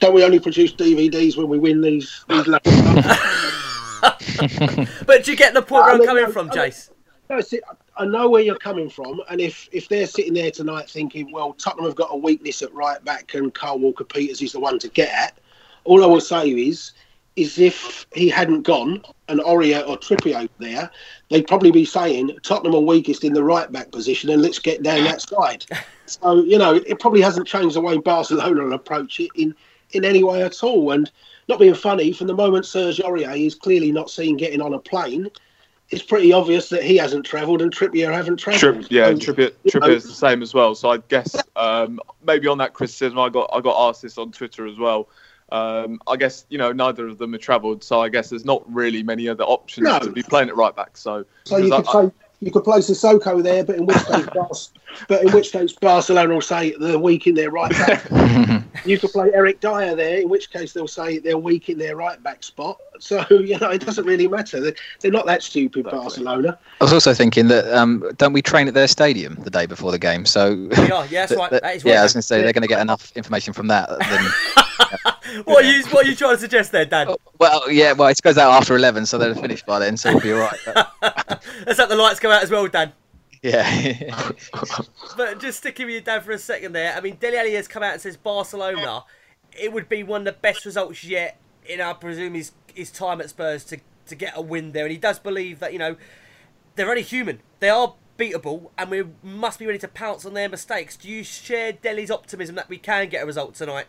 Don't 0.00 0.14
we 0.14 0.24
only 0.24 0.40
produce 0.40 0.72
DVDs 0.72 1.36
when 1.36 1.48
we 1.48 1.58
win 1.58 1.80
these? 1.80 2.24
these 2.28 2.46
But 5.06 5.24
do 5.24 5.30
you 5.30 5.36
get 5.36 5.54
the 5.54 5.62
point 5.62 5.84
where 5.84 5.90
uh, 5.90 5.94
I'm 5.94 5.98
mean, 5.98 6.08
coming 6.08 6.30
from, 6.32 6.50
Jace? 6.50 6.90
No, 7.30 7.40
see, 7.40 7.60
I 7.96 8.04
know 8.04 8.28
where 8.28 8.42
you're 8.42 8.56
coming 8.56 8.90
from, 8.90 9.20
and 9.30 9.40
if 9.40 9.68
if 9.72 9.88
they're 9.88 10.06
sitting 10.06 10.34
there 10.34 10.50
tonight 10.50 10.90
thinking, 10.90 11.30
well, 11.30 11.52
Tottenham 11.52 11.86
have 11.86 11.94
got 11.94 12.08
a 12.12 12.16
weakness 12.16 12.62
at 12.62 12.74
right 12.74 13.02
back, 13.04 13.34
and 13.34 13.54
Kyle 13.54 13.78
Walker 13.78 14.04
Peters 14.04 14.42
is 14.42 14.52
the 14.52 14.60
one 14.60 14.78
to 14.80 14.88
get 14.88 15.10
at, 15.12 15.38
all 15.84 16.02
I 16.02 16.06
will 16.06 16.20
say 16.20 16.48
is, 16.48 16.92
is 17.36 17.58
if 17.58 18.06
he 18.12 18.28
hadn't 18.28 18.62
gone 18.62 19.02
and 19.28 19.40
Aurier 19.40 19.86
or 19.88 19.96
Trippier 19.96 20.48
there, 20.58 20.90
they'd 21.30 21.46
probably 21.46 21.70
be 21.70 21.84
saying 21.84 22.36
Tottenham 22.42 22.74
are 22.74 22.80
weakest 22.80 23.24
in 23.24 23.32
the 23.32 23.44
right 23.44 23.70
back 23.70 23.90
position, 23.90 24.30
and 24.30 24.42
let's 24.42 24.58
get 24.58 24.82
down 24.82 25.04
that 25.04 25.22
side. 25.22 25.66
So 26.06 26.42
you 26.42 26.58
know, 26.58 26.74
it 26.74 27.00
probably 27.00 27.22
hasn't 27.22 27.46
changed 27.46 27.76
the 27.76 27.80
way 27.80 27.96
Barcelona 27.96 28.68
approach 28.68 29.20
it 29.20 29.30
in 29.36 29.54
in 29.92 30.04
any 30.04 30.22
way 30.22 30.42
at 30.42 30.62
all. 30.62 30.90
And 30.90 31.10
not 31.48 31.58
being 31.58 31.72
funny, 31.74 32.12
from 32.12 32.26
the 32.26 32.34
moment 32.34 32.66
Serge 32.66 32.98
Aurier 32.98 33.46
is 33.46 33.54
clearly 33.54 33.90
not 33.90 34.10
seen 34.10 34.36
getting 34.36 34.60
on 34.60 34.74
a 34.74 34.78
plane, 34.78 35.30
it's 35.90 36.02
pretty 36.02 36.32
obvious 36.32 36.68
that 36.70 36.82
he 36.82 36.96
hasn't 36.96 37.26
travelled 37.26 37.60
and 37.62 37.70
Trippier 37.74 38.12
haven't 38.12 38.38
travelled. 38.38 38.60
Trip, 38.60 38.86
yeah, 38.90 39.08
And, 39.08 39.20
Trippier, 39.20 39.52
you 39.64 39.78
know, 39.80 39.86
Trippier's 39.86 40.04
the 40.04 40.12
same 40.12 40.42
as 40.42 40.54
well. 40.54 40.74
So 40.74 40.90
I 40.90 40.98
guess 40.98 41.36
um, 41.56 42.00
maybe 42.24 42.48
on 42.48 42.58
that 42.58 42.72
criticism, 42.72 43.18
I 43.18 43.28
got 43.28 43.50
I 43.52 43.60
got 43.60 43.88
asked 43.88 44.02
this 44.02 44.18
on 44.18 44.32
Twitter 44.32 44.66
as 44.66 44.78
well. 44.78 45.08
Um, 45.52 46.00
I 46.06 46.16
guess 46.16 46.46
you 46.48 46.56
know 46.58 46.72
neither 46.72 47.06
of 47.06 47.18
them 47.18 47.32
have 47.34 47.42
travelled, 47.42 47.84
so 47.84 48.00
I 48.00 48.08
guess 48.08 48.30
there's 48.30 48.46
not 48.46 48.62
really 48.72 49.02
many 49.02 49.28
other 49.28 49.44
options 49.44 49.84
No. 49.84 49.98
to 49.98 50.10
be 50.10 50.22
playing 50.22 50.48
at 50.48 50.56
right 50.56 50.74
back. 50.74 50.96
So, 50.96 51.24
So 51.44 51.58
you 51.58 51.70
could 51.70 51.86
I- 51.86 52.06
say 52.06 52.12
you 52.44 52.50
could 52.50 52.62
play 52.62 52.78
Sissoko 52.80 53.42
there, 53.42 53.64
but 53.64 53.76
in 53.76 53.86
which 53.86 54.04
case, 54.04 54.26
Bar- 54.34 54.50
but 55.08 55.24
in 55.24 55.32
which 55.32 55.50
case 55.50 55.72
Barcelona 55.72 56.34
will 56.34 56.42
say 56.42 56.74
they're 56.78 56.98
weak 56.98 57.26
in 57.26 57.34
their 57.34 57.50
right 57.50 57.70
back. 57.70 58.04
you 58.84 58.98
could 58.98 59.10
play 59.10 59.30
Eric 59.32 59.60
Dier 59.60 59.96
there, 59.96 60.18
in 60.18 60.28
which 60.28 60.50
case 60.50 60.74
they'll 60.74 60.86
say 60.86 61.18
they're 61.18 61.38
weak 61.38 61.70
in 61.70 61.78
their 61.78 61.96
right 61.96 62.22
back 62.22 62.42
spot. 62.42 62.78
So 62.98 63.24
you 63.30 63.58
know 63.58 63.70
it 63.70 63.80
doesn't 63.80 64.04
really 64.04 64.28
matter. 64.28 64.60
They're, 64.60 64.74
they're 65.00 65.10
not 65.10 65.24
that 65.26 65.42
stupid, 65.42 65.84
Barcelona. 65.84 66.58
I 66.80 66.84
was 66.84 66.92
also 66.92 67.14
thinking 67.14 67.48
that 67.48 67.72
um, 67.72 68.04
don't 68.18 68.34
we 68.34 68.42
train 68.42 68.68
at 68.68 68.74
their 68.74 68.88
stadium 68.88 69.36
the 69.36 69.50
day 69.50 69.64
before 69.64 69.90
the 69.90 69.98
game? 69.98 70.26
So 70.26 70.54
We 70.54 70.90
are, 70.90 71.06
yeah, 71.06 71.26
that's 71.26 71.36
right. 71.36 71.50
That 71.50 71.76
is 71.76 71.84
right, 71.84 71.92
yeah, 71.92 72.00
I 72.00 72.02
was 72.02 72.12
going 72.12 72.20
to 72.20 72.26
say 72.26 72.42
they're 72.42 72.52
going 72.52 72.62
to 72.62 72.68
get 72.68 72.80
enough 72.80 73.10
information 73.16 73.54
from 73.54 73.68
that. 73.68 73.88
Than, 73.88 74.63
What 75.44 75.64
are 75.64 75.68
you 75.68 75.82
What 75.86 76.06
are 76.06 76.08
you 76.08 76.14
trying 76.14 76.34
to 76.34 76.40
suggest 76.40 76.70
there, 76.72 76.84
Dan? 76.84 77.08
Oh, 77.08 77.16
well, 77.38 77.70
yeah, 77.70 77.92
well, 77.92 78.08
it 78.08 78.20
goes 78.22 78.38
out 78.38 78.52
after 78.52 78.76
eleven, 78.76 79.06
so 79.06 79.18
they're 79.18 79.34
finished 79.34 79.66
by 79.66 79.78
then, 79.78 79.96
so 79.96 80.12
we'll 80.12 80.22
be 80.22 80.32
all 80.32 80.38
right. 80.40 80.58
Let's 81.66 81.78
let 81.78 81.88
the 81.88 81.96
lights 81.96 82.20
go 82.20 82.30
out 82.30 82.42
as 82.42 82.50
well, 82.50 82.68
Dan. 82.68 82.92
yeah, 83.42 84.20
But 85.16 85.40
just 85.40 85.58
sticking 85.58 85.86
with 85.86 85.94
you, 85.94 86.00
Dan, 86.02 86.20
for 86.20 86.32
a 86.32 86.38
second 86.38 86.72
there. 86.72 86.94
I 86.94 87.00
mean, 87.00 87.16
Dele 87.16 87.38
Alli 87.38 87.54
has 87.54 87.66
come 87.68 87.82
out 87.82 87.94
and 87.94 88.00
says 88.02 88.16
Barcelona. 88.16 89.04
It 89.58 89.72
would 89.72 89.88
be 89.88 90.02
one 90.02 90.22
of 90.22 90.24
the 90.26 90.40
best 90.40 90.64
results 90.64 91.04
yet 91.04 91.38
in, 91.66 91.80
I 91.80 91.92
presume, 91.94 92.34
his 92.34 92.52
his 92.74 92.90
time 92.90 93.20
at 93.20 93.30
Spurs 93.30 93.64
to 93.64 93.78
to 94.06 94.14
get 94.14 94.34
a 94.36 94.42
win 94.42 94.72
there. 94.72 94.84
And 94.84 94.92
he 94.92 94.98
does 94.98 95.18
believe 95.18 95.58
that 95.60 95.72
you 95.72 95.78
know 95.78 95.96
they're 96.76 96.90
only 96.90 97.02
human. 97.02 97.40
They 97.60 97.70
are 97.70 97.94
beatable, 98.18 98.70
and 98.78 98.90
we 98.90 99.04
must 99.22 99.58
be 99.58 99.66
ready 99.66 99.78
to 99.78 99.88
pounce 99.88 100.24
on 100.24 100.34
their 100.34 100.48
mistakes. 100.48 100.96
Do 100.96 101.08
you 101.08 101.24
share 101.24 101.72
Dele's 101.72 102.10
optimism 102.10 102.54
that 102.56 102.68
we 102.68 102.78
can 102.78 103.08
get 103.08 103.22
a 103.22 103.26
result 103.26 103.54
tonight? 103.54 103.86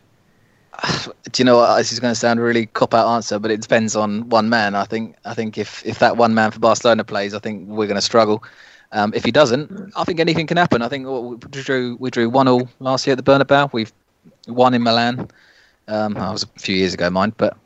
do 1.31 1.41
you 1.41 1.45
know 1.45 1.57
what? 1.57 1.77
This 1.77 1.91
is 1.91 1.99
going 1.99 2.11
to 2.11 2.19
sound 2.19 2.39
a 2.39 2.43
really 2.43 2.67
cop 2.67 2.93
out 2.93 3.07
answer, 3.13 3.39
but 3.39 3.51
it 3.51 3.61
depends 3.61 3.95
on 3.95 4.29
one 4.29 4.49
man. 4.49 4.75
I 4.75 4.85
think 4.85 5.15
I 5.25 5.33
think 5.33 5.57
if 5.57 5.85
if 5.85 5.99
that 5.99 6.17
one 6.17 6.33
man 6.33 6.51
for 6.51 6.59
Barcelona 6.59 7.03
plays, 7.03 7.33
I 7.33 7.39
think 7.39 7.67
we're 7.67 7.87
going 7.87 7.95
to 7.95 8.01
struggle. 8.01 8.43
Um, 8.91 9.13
if 9.13 9.25
he 9.25 9.31
doesn't, 9.31 9.93
I 9.95 10.03
think 10.03 10.19
anything 10.19 10.47
can 10.47 10.57
happen. 10.57 10.81
I 10.81 10.87
think 10.87 11.07
we 11.07 11.37
drew 11.61 11.97
we 11.99 12.09
drew 12.09 12.29
one 12.29 12.47
all 12.47 12.69
last 12.79 13.05
year 13.07 13.15
at 13.15 13.23
the 13.23 13.29
Bernabeu. 13.29 13.71
We've 13.73 13.91
won 14.47 14.73
in 14.73 14.83
Milan. 14.83 15.29
Um, 15.87 16.13
that 16.13 16.31
was 16.31 16.43
a 16.43 16.59
few 16.59 16.75
years 16.75 16.93
ago, 16.93 17.09
mind, 17.09 17.33
but 17.37 17.57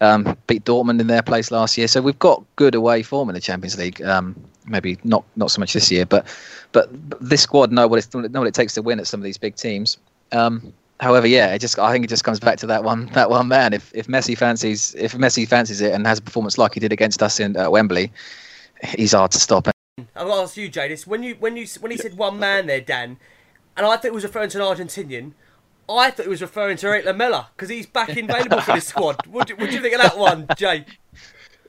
um, 0.00 0.36
beat 0.46 0.64
Dortmund 0.64 1.00
in 1.00 1.06
their 1.06 1.22
place 1.22 1.50
last 1.50 1.76
year. 1.78 1.88
So 1.88 2.00
we've 2.00 2.18
got 2.18 2.44
good 2.56 2.74
away 2.74 3.02
form 3.02 3.28
in 3.28 3.34
the 3.34 3.40
Champions 3.40 3.78
League. 3.78 4.02
Um, 4.02 4.36
maybe 4.66 4.98
not 5.04 5.24
not 5.36 5.50
so 5.50 5.60
much 5.60 5.72
this 5.72 5.90
year, 5.90 6.06
but 6.06 6.26
but 6.72 6.88
this 7.20 7.42
squad 7.42 7.72
know 7.72 7.86
what 7.86 7.98
it's 7.98 8.12
know 8.14 8.40
what 8.40 8.48
it 8.48 8.54
takes 8.54 8.74
to 8.74 8.82
win 8.82 9.00
at 9.00 9.06
some 9.06 9.20
of 9.20 9.24
these 9.24 9.38
big 9.38 9.56
teams. 9.56 9.96
Um, 10.32 10.72
however, 11.00 11.26
yeah, 11.26 11.54
it 11.54 11.60
just 11.60 11.78
I 11.78 11.92
think 11.92 12.04
it 12.04 12.08
just 12.08 12.24
comes 12.24 12.40
back 12.40 12.58
to 12.58 12.66
that 12.66 12.84
one 12.84 13.06
that 13.06 13.30
one 13.30 13.48
man. 13.48 13.72
If 13.72 13.92
if 13.94 14.06
Messi 14.06 14.36
fancies 14.36 14.94
if 14.96 15.14
Messi 15.14 15.46
fancies 15.46 15.80
it 15.80 15.92
and 15.92 16.06
has 16.06 16.18
a 16.18 16.22
performance 16.22 16.58
like 16.58 16.74
he 16.74 16.80
did 16.80 16.92
against 16.92 17.22
us 17.22 17.40
in 17.40 17.56
uh, 17.56 17.70
Wembley, 17.70 18.12
he's 18.82 19.12
hard 19.12 19.30
to 19.32 19.38
stop. 19.38 19.68
I'll 20.16 20.32
ask 20.34 20.56
you, 20.56 20.68
Jadis. 20.68 21.06
When 21.06 21.22
you 21.22 21.36
when 21.38 21.56
you 21.56 21.66
when 21.80 21.90
he 21.92 21.98
said 21.98 22.16
one 22.16 22.38
man 22.38 22.66
there, 22.66 22.80
Dan, 22.80 23.18
and 23.76 23.86
I 23.86 23.90
thought 23.90 24.04
he 24.04 24.10
was 24.10 24.24
referring 24.24 24.50
to 24.50 24.58
an 24.58 24.76
Argentinian. 24.76 25.32
I 25.88 26.10
thought 26.10 26.24
he 26.24 26.30
was 26.30 26.40
referring 26.40 26.78
to 26.78 26.86
Erik 26.86 27.04
Lamela 27.04 27.50
because 27.54 27.68
he's 27.68 27.86
back 27.86 28.08
available 28.16 28.60
for 28.60 28.74
this 28.74 28.86
squad. 28.86 29.26
What 29.26 29.48
do, 29.48 29.56
what 29.56 29.68
do 29.68 29.76
you 29.76 29.82
think 29.82 29.94
of 29.94 30.00
that 30.00 30.16
one, 30.16 30.46
Jay? 30.56 30.86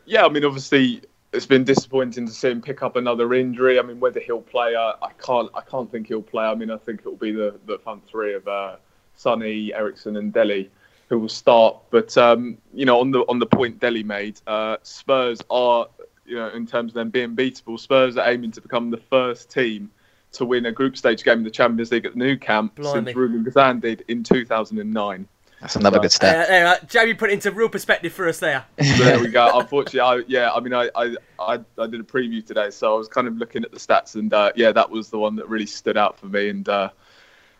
yeah, 0.06 0.26
I 0.26 0.30
mean, 0.30 0.46
obviously, 0.46 1.02
it's 1.34 1.46
been 1.46 1.64
disappointing 1.64 2.26
to 2.26 2.32
see 2.32 2.50
him 2.50 2.62
pick 2.62 2.82
up 2.82 2.96
another 2.96 3.34
injury. 3.34 3.78
I 3.78 3.82
mean, 3.82 4.00
whether 4.00 4.20
he'll 4.20 4.42
play, 4.42 4.76
uh, 4.76 4.94
I 5.02 5.12
can't, 5.22 5.50
I 5.54 5.62
can't 5.62 5.92
think 5.92 6.08
he'll 6.08 6.22
play. 6.22 6.46
I 6.46 6.56
mean, 6.56 6.72
I 6.72 6.78
think 6.78 7.02
it'll 7.02 7.16
be 7.16 7.32
the 7.32 7.60
the 7.66 7.80
front 7.80 8.08
three 8.08 8.34
of 8.34 8.48
uh, 8.48 8.78
Sonny, 9.16 9.74
Eriksen, 9.74 10.18
and 10.18 10.32
Dele 10.34 10.70
who 11.10 11.20
will 11.20 11.30
start. 11.30 11.78
But 11.92 12.18
um, 12.18 12.58
you 12.74 12.86
know, 12.86 13.00
on 13.00 13.12
the 13.12 13.20
on 13.30 13.40
the 13.40 13.46
point 13.46 13.80
Dele 13.80 14.04
made, 14.04 14.40
uh, 14.48 14.78
Spurs 14.84 15.40
are, 15.50 15.88
you 16.26 16.36
know, 16.36 16.50
in 16.50 16.66
terms 16.66 16.92
of 16.92 16.96
them 16.96 17.10
being 17.10 17.36
beatable, 17.36 17.80
Spurs 17.80 18.18
are 18.18 18.30
aiming 18.30 18.52
to 18.52 18.62
become 18.62 18.90
the 18.90 18.98
first 18.98 19.50
team 19.52 19.90
to 20.34 20.46
win 20.46 20.66
a 20.66 20.72
group 20.72 20.98
stage 20.98 21.24
game 21.24 21.38
in 21.40 21.44
the 21.44 21.50
Champions 21.52 21.92
League 21.92 22.06
at 22.06 22.14
the 22.14 22.20
Nou 22.20 22.36
Camp 22.38 22.76
Blimey. 22.76 23.06
since 23.06 23.16
Rubin 23.16 23.46
Kazan 23.46 23.80
did 23.80 24.04
in 24.10 24.24
2009. 24.24 25.28
That's 25.62 25.78
another 25.78 25.98
good 26.00 26.08
Uh, 26.08 26.10
stat. 26.10 26.48
there, 26.50 26.68
uh, 26.68 26.76
Jamie 26.88 27.14
put 27.14 27.30
it 27.30 27.34
into 27.34 27.50
real 27.52 27.70
perspective 27.70 28.12
for 28.12 28.28
us 28.28 28.40
there. 28.40 28.66
there 28.78 29.20
we 29.20 29.30
go. 29.30 29.58
Unfortunately, 29.58 30.02
I, 30.02 30.24
yeah, 30.28 30.52
I 30.52 30.60
mean, 30.60 30.74
I, 30.74 30.90
I, 30.96 31.16
I, 31.40 31.60
I 31.78 31.88
did 31.88 32.02
a 32.02 32.04
preview 32.04 32.46
today, 32.46 32.70
so 32.70 32.94
I 32.94 32.98
was 32.98 33.08
kind 33.08 33.28
of 33.28 33.38
looking 33.38 33.64
at 33.64 33.72
the 33.72 33.78
stats, 33.80 34.16
and 34.16 34.34
uh, 34.34 34.52
yeah, 34.58 34.74
that 34.74 34.90
was 34.90 35.10
the 35.10 35.18
one 35.18 35.36
that 35.38 35.48
really 35.48 35.66
stood 35.66 35.96
out 35.96 36.20
for 36.20 36.26
me 36.26 36.50
and 36.50 36.68
uh, 36.68 36.90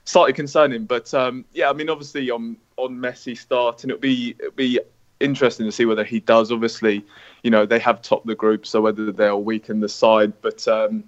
slightly 0.06 0.34
concerning. 0.34 0.86
But 0.86 1.14
um, 1.14 1.44
yeah, 1.54 1.70
I 1.70 1.74
mean, 1.74 1.90
obviously 1.90 2.32
on 2.32 2.56
on 2.78 2.96
Messi 2.96 3.38
starting, 3.38 3.90
it'll 3.90 4.00
be 4.00 4.36
it'll 4.40 4.52
be 4.52 4.80
interesting 5.20 5.66
to 5.66 5.72
see 5.72 5.86
whether 5.86 6.04
he 6.04 6.20
does. 6.22 6.52
Obviously, 6.52 7.06
you 7.44 7.52
know, 7.52 7.66
they 7.66 7.80
have 7.80 8.02
topped 8.02 8.28
the 8.28 8.36
group, 8.36 8.66
so 8.66 8.82
whether 8.82 9.12
they'll 9.12 9.44
weaken 9.44 9.80
the 9.80 9.90
side, 9.90 10.34
but 10.42 10.66
um, 10.68 11.04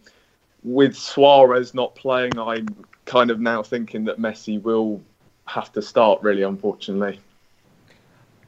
with 0.63 0.95
Suarez 0.95 1.73
not 1.73 1.95
playing, 1.95 2.37
I'm 2.37 2.67
kind 3.05 3.31
of 3.31 3.39
now 3.39 3.63
thinking 3.63 4.03
that 4.05 4.19
Messi 4.19 4.61
will 4.61 5.01
have 5.45 5.71
to 5.73 5.81
start. 5.81 6.21
Really, 6.21 6.43
unfortunately. 6.43 7.19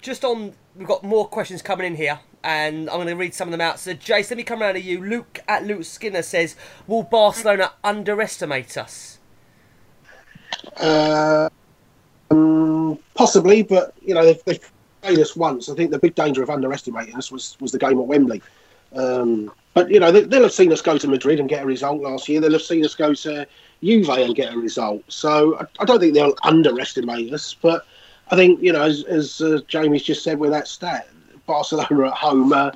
Just 0.02 0.24
on, 0.24 0.54
we've 0.78 0.88
got 0.88 1.04
more 1.04 1.28
questions 1.28 1.62
coming 1.62 1.86
in 1.86 1.96
here, 1.96 2.22
and 2.42 2.90
I'm 2.90 2.98
going 2.98 3.08
to 3.08 3.16
read 3.16 3.34
some 3.34 3.50
of 3.50 3.52
them 3.52 3.60
out. 3.60 3.80
So, 3.80 3.94
Jace, 3.94 4.32
let 4.32 4.38
me 4.38 4.44
come 4.44 4.62
around 4.62 4.76
to 4.76 4.82
you. 4.82 5.04
Luke 5.04 5.40
at 5.48 5.66
Luke 5.66 5.84
Skinner 5.84 6.22
says, 6.22 6.56
"Will 6.88 7.04
Barcelona 7.04 7.74
underestimate 7.84 8.78
us?" 8.78 9.19
Uh, 10.78 11.50
um, 12.32 13.00
possibly, 13.16 13.64
but 13.64 13.94
you 14.02 14.14
know 14.14 14.26
they've, 14.26 14.44
they've 14.46 14.72
played 15.02 15.20
us 15.20 15.36
once. 15.36 15.70
I 15.70 15.76
think 15.76 15.92
the 15.92 16.00
big 16.00 16.16
danger 16.16 16.44
of 16.44 16.50
underestimating 16.50 17.16
us 17.16 17.32
was 17.32 17.58
was 17.60 17.72
the 17.72 17.80
game 17.80 18.00
at 18.00 18.06
Wembley. 18.06 18.42
Um, 18.96 19.52
but 19.74 19.90
you 19.90 20.00
know 20.00 20.12
they, 20.12 20.22
they'll 20.22 20.44
have 20.44 20.54
seen 20.54 20.72
us 20.72 20.82
go 20.82 20.98
to 20.98 21.08
Madrid 21.08 21.40
and 21.40 21.50
get 21.50 21.64
a 21.64 21.66
result 21.66 22.02
last 22.02 22.28
year. 22.28 22.42
They'll 22.42 22.54
have 22.54 22.62
seen 22.62 22.84
us 22.84 22.96
go 22.96 23.14
to 23.14 23.48
Juve 23.84 24.10
and 24.10 24.36
get 24.36 24.54
a 24.54 24.58
result. 24.58 25.04
So 25.08 25.58
I, 25.60 25.66
I 25.80 25.86
don't 25.86 26.00
think 26.00 26.14
they'll 26.14 26.36
underestimate 26.44 27.34
us. 27.34 27.54
But 27.54 27.86
I 28.32 28.36
think 28.36 28.62
you 28.62 28.74
know 28.74 28.84
as, 28.84 29.04
as 29.04 29.42
uh, 29.42 29.60
Jamie's 29.68 30.04
just 30.04 30.24
said 30.24 30.40
with 30.40 30.52
that 30.52 30.68
stat, 30.68 31.10
Barcelona 31.46 32.08
at 32.08 32.14
home. 32.14 32.54
Uh, 32.54 32.72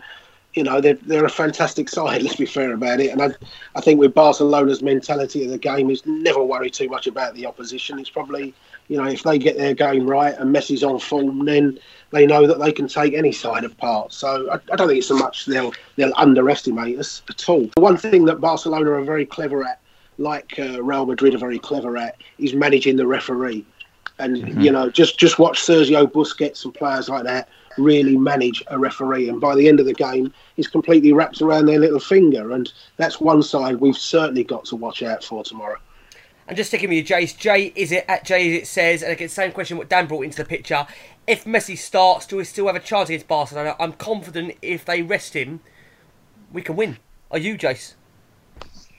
you 0.53 0.63
know 0.63 0.79
they're, 0.79 0.95
they're 0.95 1.25
a 1.25 1.29
fantastic 1.29 1.89
side. 1.89 2.21
Let's 2.23 2.35
be 2.35 2.45
fair 2.45 2.73
about 2.73 2.99
it. 2.99 3.11
And 3.11 3.21
I, 3.21 3.29
I 3.75 3.81
think 3.81 3.99
with 3.99 4.13
Barcelona's 4.13 4.81
mentality 4.81 5.43
of 5.45 5.51
the 5.51 5.57
game 5.57 5.89
is 5.89 6.05
never 6.05 6.43
worry 6.43 6.69
too 6.69 6.87
much 6.89 7.07
about 7.07 7.33
the 7.35 7.45
opposition. 7.45 7.99
It's 7.99 8.09
probably 8.09 8.53
you 8.87 8.97
know 8.97 9.05
if 9.05 9.23
they 9.23 9.37
get 9.37 9.57
their 9.57 9.73
game 9.73 10.07
right 10.07 10.35
and 10.37 10.53
Messi's 10.53 10.83
on 10.83 10.99
form, 10.99 11.45
then 11.45 11.79
they 12.11 12.25
know 12.25 12.45
that 12.47 12.59
they 12.59 12.71
can 12.71 12.87
take 12.87 13.13
any 13.13 13.31
side 13.31 13.63
apart. 13.63 14.13
So 14.13 14.49
I, 14.51 14.55
I 14.71 14.75
don't 14.75 14.87
think 14.87 14.99
it's 14.99 15.07
so 15.07 15.17
much 15.17 15.45
they'll 15.45 15.73
they'll 15.95 16.13
underestimate 16.17 16.99
us 16.99 17.21
at 17.29 17.49
all. 17.49 17.69
One 17.77 17.97
thing 17.97 18.25
that 18.25 18.39
Barcelona 18.39 18.91
are 18.91 19.03
very 19.03 19.25
clever 19.25 19.65
at, 19.65 19.79
like 20.17 20.59
uh, 20.59 20.81
Real 20.83 21.05
Madrid 21.05 21.33
are 21.33 21.39
very 21.39 21.59
clever 21.59 21.97
at, 21.97 22.17
is 22.37 22.53
managing 22.53 22.97
the 22.97 23.07
referee. 23.07 23.65
And 24.19 24.63
you 24.63 24.71
know, 24.71 24.91
just 24.91 25.17
just 25.17 25.39
watch 25.39 25.59
Sergio 25.59 26.05
Busquets 26.05 26.63
and 26.65 26.73
players 26.73 27.09
like 27.09 27.23
that 27.23 27.49
really 27.77 28.17
manage 28.17 28.63
a 28.67 28.77
referee. 28.79 29.29
And 29.29 29.39
by 29.41 29.55
the 29.55 29.67
end 29.67 29.79
of 29.79 29.85
the 29.85 29.93
game, 29.93 30.33
he's 30.55 30.67
completely 30.67 31.13
wrapped 31.13 31.41
around 31.41 31.65
their 31.65 31.79
little 31.79 31.99
finger. 31.99 32.51
And 32.51 32.71
that's 32.97 33.19
one 33.19 33.43
side 33.43 33.75
we've 33.77 33.97
certainly 33.97 34.43
got 34.43 34.65
to 34.65 34.75
watch 34.75 35.03
out 35.03 35.23
for 35.23 35.43
tomorrow. 35.43 35.77
And 36.47 36.57
just 36.57 36.69
sticking 36.69 36.89
with 36.89 36.97
you, 36.97 37.03
Jace. 37.15 37.37
Jay, 37.37 37.71
is 37.75 37.91
it 37.91 38.03
at 38.09 38.25
Jay? 38.25 38.55
It 38.55 38.67
says, 38.67 39.01
and 39.01 39.11
again, 39.13 39.29
same 39.29 39.51
question 39.53 39.77
what 39.77 39.87
Dan 39.89 40.07
brought 40.07 40.23
into 40.23 40.37
the 40.37 40.45
picture. 40.45 40.85
If 41.25 41.45
Messi 41.45 41.77
starts, 41.77 42.25
do 42.25 42.35
we 42.35 42.43
still 42.43 42.67
have 42.67 42.75
a 42.75 42.81
chance 42.81 43.07
against 43.07 43.29
Barcelona? 43.29 43.75
I'm 43.79 43.93
confident 43.93 44.55
if 44.61 44.83
they 44.83 45.01
rest 45.01 45.35
him, 45.35 45.61
we 46.51 46.61
can 46.61 46.75
win. 46.75 46.97
Are 47.31 47.37
you, 47.39 47.57
Jace? 47.57 47.93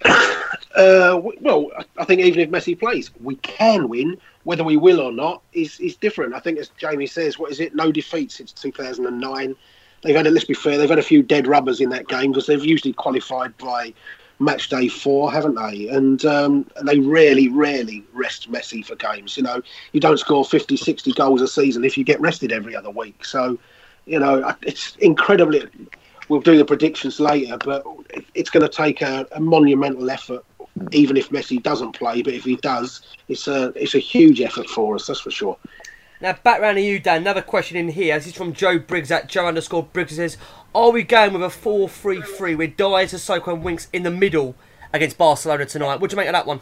Uh, 0.77 1.20
well, 1.41 1.70
I- 1.79 1.85
I 1.99 2.05
think 2.05 2.20
even 2.20 2.41
if 2.41 2.51
Messi 2.51 2.77
plays, 2.77 3.11
we 3.22 3.37
can 3.37 3.89
win. 3.89 4.16
Whether 4.45 4.64
we 4.64 4.76
will 4.76 5.01
or 5.01 5.12
not 5.12 5.42
is 5.53 5.80
is 5.80 5.97
different. 5.97 6.34
I 6.34 6.40
think, 6.40 6.59
as 6.59 6.70
Jamie 6.78 7.07
says, 7.07 7.38
what 7.38 7.51
is 7.51 7.61
it? 7.61 7.74
No 7.74 7.90
defeat 7.90 8.30
since 8.30 8.53
2009. 8.53 9.57
They've 10.03 10.14
had, 10.14 10.26
a, 10.26 10.30
let's 10.30 10.45
be 10.45 10.55
fair, 10.55 10.76
they've 10.76 10.88
had 10.88 10.99
a 10.99 11.03
few 11.03 11.22
dead 11.22 11.47
rubbers 11.47 11.80
in 11.80 11.88
that 11.88 12.09
game 12.09 12.30
because 12.30 12.47
they've 12.47 12.62
usually 12.62 12.92
qualified 12.92 13.57
by 13.57 13.95
match 14.38 14.68
day 14.68 14.88
four, 14.88 15.32
haven't 15.32 15.55
they? 15.55 15.88
And 15.88 16.24
um, 16.24 16.66
they 16.82 16.99
rarely, 16.99 17.49
rarely 17.49 18.05
rest 18.12 18.51
Messi 18.51 18.84
for 18.84 18.97
games. 18.97 19.36
You 19.36 19.45
know, 19.45 19.62
you 19.92 20.01
don't 20.01 20.18
score 20.18 20.45
50, 20.45 20.76
60 20.76 21.12
goals 21.12 21.40
a 21.40 21.49
season 21.49 21.84
if 21.84 21.97
you 21.97 22.05
get 22.05 22.20
rested 22.20 22.53
every 22.53 22.76
other 22.76 22.90
week. 22.90 23.24
So, 23.24 23.59
you 24.07 24.18
know, 24.18 24.55
it's 24.62 24.97
incredibly. 24.97 25.66
We'll 26.28 26.40
do 26.40 26.57
the 26.57 26.64
predictions 26.64 27.20
later, 27.20 27.59
but 27.59 27.84
it's 28.34 28.49
going 28.49 28.62
to 28.62 28.74
take 28.74 29.03
a, 29.03 29.26
a 29.32 29.40
monumental 29.40 30.11
effort, 30.11 30.45
even 30.93 31.16
if 31.16 31.31
Messi 31.31 31.62
doesn't 31.62 31.93
play. 31.93 32.22
But 32.22 32.35
if 32.35 32.45
he 32.45 32.57
does, 32.57 33.03
it's 33.29 33.49
a 33.49 33.72
it's 33.75 33.95
a 33.95 33.99
huge 33.99 34.41
effort 34.41 34.68
for 34.68 34.95
us. 34.95 35.07
That's 35.07 35.20
for 35.20 35.31
sure. 35.31 35.57
Now 36.20 36.33
back 36.43 36.61
round 36.61 36.77
to 36.77 36.83
you, 36.83 36.99
Dan. 36.99 37.22
Another 37.22 37.43
question 37.43 37.77
in 37.77 37.89
here. 37.89 38.16
This 38.16 38.29
is 38.29 38.35
from 38.35 38.53
Joe 38.53 38.79
Briggs 38.79 39.11
at 39.11 39.29
Joe 39.29 39.47
underscore 39.47 39.83
Briggs. 39.83 40.11
He 40.11 40.16
says, 40.16 40.37
"Are 40.75 40.91
we 40.91 41.03
going 41.03 41.33
with 41.33 41.43
a 41.43 41.49
4-3-3 41.49 42.57
with 42.57 42.77
Dier, 42.77 43.07
Sissoko, 43.07 43.53
and 43.53 43.62
Winks 43.62 43.89
in 43.93 44.03
the 44.03 44.11
middle 44.11 44.55
against 44.93 45.18
Barcelona 45.18 45.66
tonight?" 45.66 46.01
What 46.01 46.11
do 46.11 46.14
you 46.14 46.18
make 46.18 46.29
of 46.29 46.33
that 46.33 46.47
one? 46.47 46.61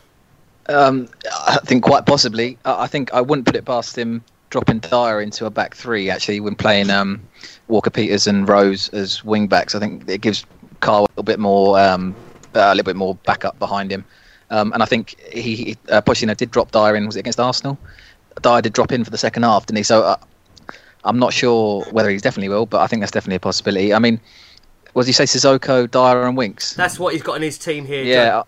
Um, 0.69 1.09
I 1.47 1.59
think 1.65 1.85
quite 1.85 2.07
possibly. 2.07 2.59
I 2.65 2.85
I 2.85 2.87
think 2.87 3.13
I 3.13 3.21
wouldn't 3.21 3.47
put 3.47 3.57
it 3.57 3.65
past 3.65 3.97
him 3.97 4.25
dropping 4.53 4.81
Dier 4.81 5.23
into 5.23 5.47
a 5.47 5.51
back 5.51 5.75
three 5.75 6.11
actually 6.11 6.39
when 6.39 6.55
playing 6.55 6.91
um, 6.91 7.23
Walker 7.69 7.89
Peters 7.89 8.27
and 8.27 8.47
Rose 8.47 8.91
as 8.91 9.25
wing 9.25 9.49
backs. 9.49 9.75
I 9.75 9.79
think 9.81 10.09
it 10.09 10.21
gives 10.21 10.45
Kyle 10.81 11.05
a 11.05 11.09
little 11.13 11.23
bit 11.23 11.39
more 11.39 11.81
um, 11.81 12.15
a 12.55 12.75
little 12.75 12.85
bit 12.85 12.97
more 12.97 13.15
backup 13.27 13.59
behind 13.59 13.91
him. 13.91 14.05
Um, 14.51 14.73
and 14.73 14.83
I 14.83 14.87
think 14.87 15.19
he, 15.33 15.57
he 15.57 15.77
uh, 15.89 16.03
Pochettino 16.03 16.37
did 16.37 16.51
drop 16.51 16.73
Dier 16.73 16.95
in. 16.95 17.07
Was 17.07 17.17
it 17.17 17.21
against 17.21 17.41
Arsenal? 17.41 17.79
Dier 18.43 18.61
did 18.61 18.73
drop 18.73 18.93
in 18.93 19.05
for 19.05 19.11
the 19.11 19.19
second 19.19 19.45
half, 19.45 19.67
didn't 19.67 19.79
he? 19.79 19.83
So 19.83 20.03
uh, 20.03 20.17
I'm 21.05 21.19
not 21.19 21.33
sure 21.33 21.85
whether 21.91 22.11
he's 22.11 22.23
definitely 22.23 22.51
will, 22.51 22.67
but 22.67 22.81
I 22.81 22.87
think 22.87 23.01
that's 23.01 23.13
definitely 23.13 23.37
a 23.37 23.41
possibility. 23.41 23.95
I 23.95 23.99
mean, 23.99 24.21
was 24.95 25.07
he 25.07 25.13
say 25.13 25.25
Sissoko, 25.25 25.91
Dier, 25.91 26.27
and 26.27 26.37
Winks? 26.37 26.75
That's 26.75 26.99
what 26.99 27.15
he's 27.15 27.23
got 27.23 27.35
in 27.35 27.43
his 27.43 27.59
team 27.59 27.87
here. 27.87 28.05
Yeah, 28.05 28.43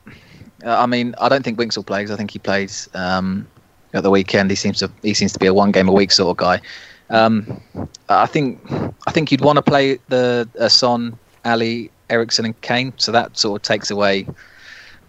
uh, 0.64 0.78
I 0.78 0.86
mean, 0.86 1.14
I 1.20 1.28
don't 1.28 1.42
think 1.42 1.58
Winks 1.58 1.76
will 1.76 1.84
play 1.84 2.00
because 2.00 2.12
I 2.12 2.16
think 2.16 2.30
he 2.30 2.38
plays 2.38 2.88
um, 2.94 3.46
at 3.92 4.02
the 4.02 4.10
weekend. 4.10 4.50
He 4.50 4.56
seems 4.56 4.78
to 4.80 4.90
he 5.02 5.14
seems 5.14 5.32
to 5.32 5.38
be 5.38 5.46
a 5.46 5.54
one 5.54 5.72
game 5.72 5.88
a 5.88 5.92
week 5.92 6.12
sort 6.12 6.30
of 6.30 6.36
guy. 6.36 6.60
Um, 7.10 7.60
I 8.08 8.26
think 8.26 8.60
I 9.06 9.10
think 9.10 9.32
you'd 9.32 9.40
want 9.40 9.56
to 9.56 9.62
play 9.62 9.98
the 10.08 10.48
uh, 10.58 10.68
Son, 10.68 11.18
Alli, 11.44 11.90
Eriksen, 12.14 12.44
and 12.44 12.60
Kane. 12.60 12.92
So 12.96 13.12
that 13.12 13.36
sort 13.36 13.60
of 13.60 13.62
takes 13.62 13.90
away 13.90 14.26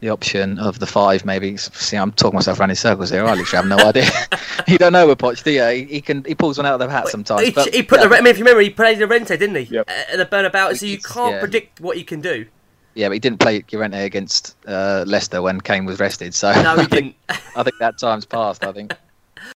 the 0.01 0.09
option 0.09 0.59
of 0.59 0.79
the 0.79 0.85
five. 0.85 1.25
Maybe 1.25 1.57
see, 1.57 1.97
I'm 1.97 2.11
talking 2.11 2.35
myself 2.35 2.59
around 2.59 2.71
in 2.71 2.75
circles 2.75 3.09
here. 3.09 3.25
I 3.25 3.33
literally 3.33 3.45
have 3.55 3.67
no 3.67 3.77
idea. 3.89 4.09
you 4.67 4.77
don't 4.77 4.93
know 4.93 5.07
with 5.07 5.19
Poch, 5.19 5.43
do 5.43 5.51
you? 5.51 5.65
He, 5.65 5.83
he 5.85 6.01
can 6.01 6.23
he 6.23 6.35
pulls 6.35 6.57
one 6.57 6.65
out 6.65 6.79
of 6.79 6.87
the 6.87 6.89
hat 6.89 7.07
sometimes. 7.07 7.41
He, 7.41 7.51
but, 7.51 7.73
he 7.73 7.83
put 7.83 7.99
yeah, 7.99 8.07
the. 8.07 8.15
I 8.15 8.21
mean, 8.21 8.27
if 8.27 8.37
you 8.37 8.43
remember, 8.43 8.61
he 8.61 8.69
played 8.69 8.99
Llorente, 8.99 9.37
didn't 9.37 9.55
he? 9.55 9.75
Yep. 9.75 9.89
At 9.89 10.17
the 10.17 10.25
Bernabeu, 10.25 10.77
so 10.77 10.85
you 10.85 10.99
can't 10.99 11.35
yeah. 11.35 11.39
predict 11.39 11.79
what 11.79 11.97
he 11.97 12.03
can 12.03 12.21
do. 12.21 12.45
Yeah, 12.93 13.09
but 13.09 13.13
he 13.13 13.19
didn't 13.19 13.39
play 13.39 13.63
Llorente 13.71 14.05
against 14.05 14.55
uh, 14.67 15.03
Leicester 15.05 15.41
when 15.41 15.59
Kane 15.59 15.85
was 15.85 15.99
rested. 15.99 16.33
So 16.33 16.51
No, 16.53 16.61
he 16.61 16.65
I 16.67 16.75
think, 16.75 16.89
didn't. 16.89 17.15
I 17.55 17.63
think 17.63 17.75
that 17.79 17.97
time's 17.99 18.25
passed. 18.25 18.63
I 18.63 18.71
think. 18.71 18.93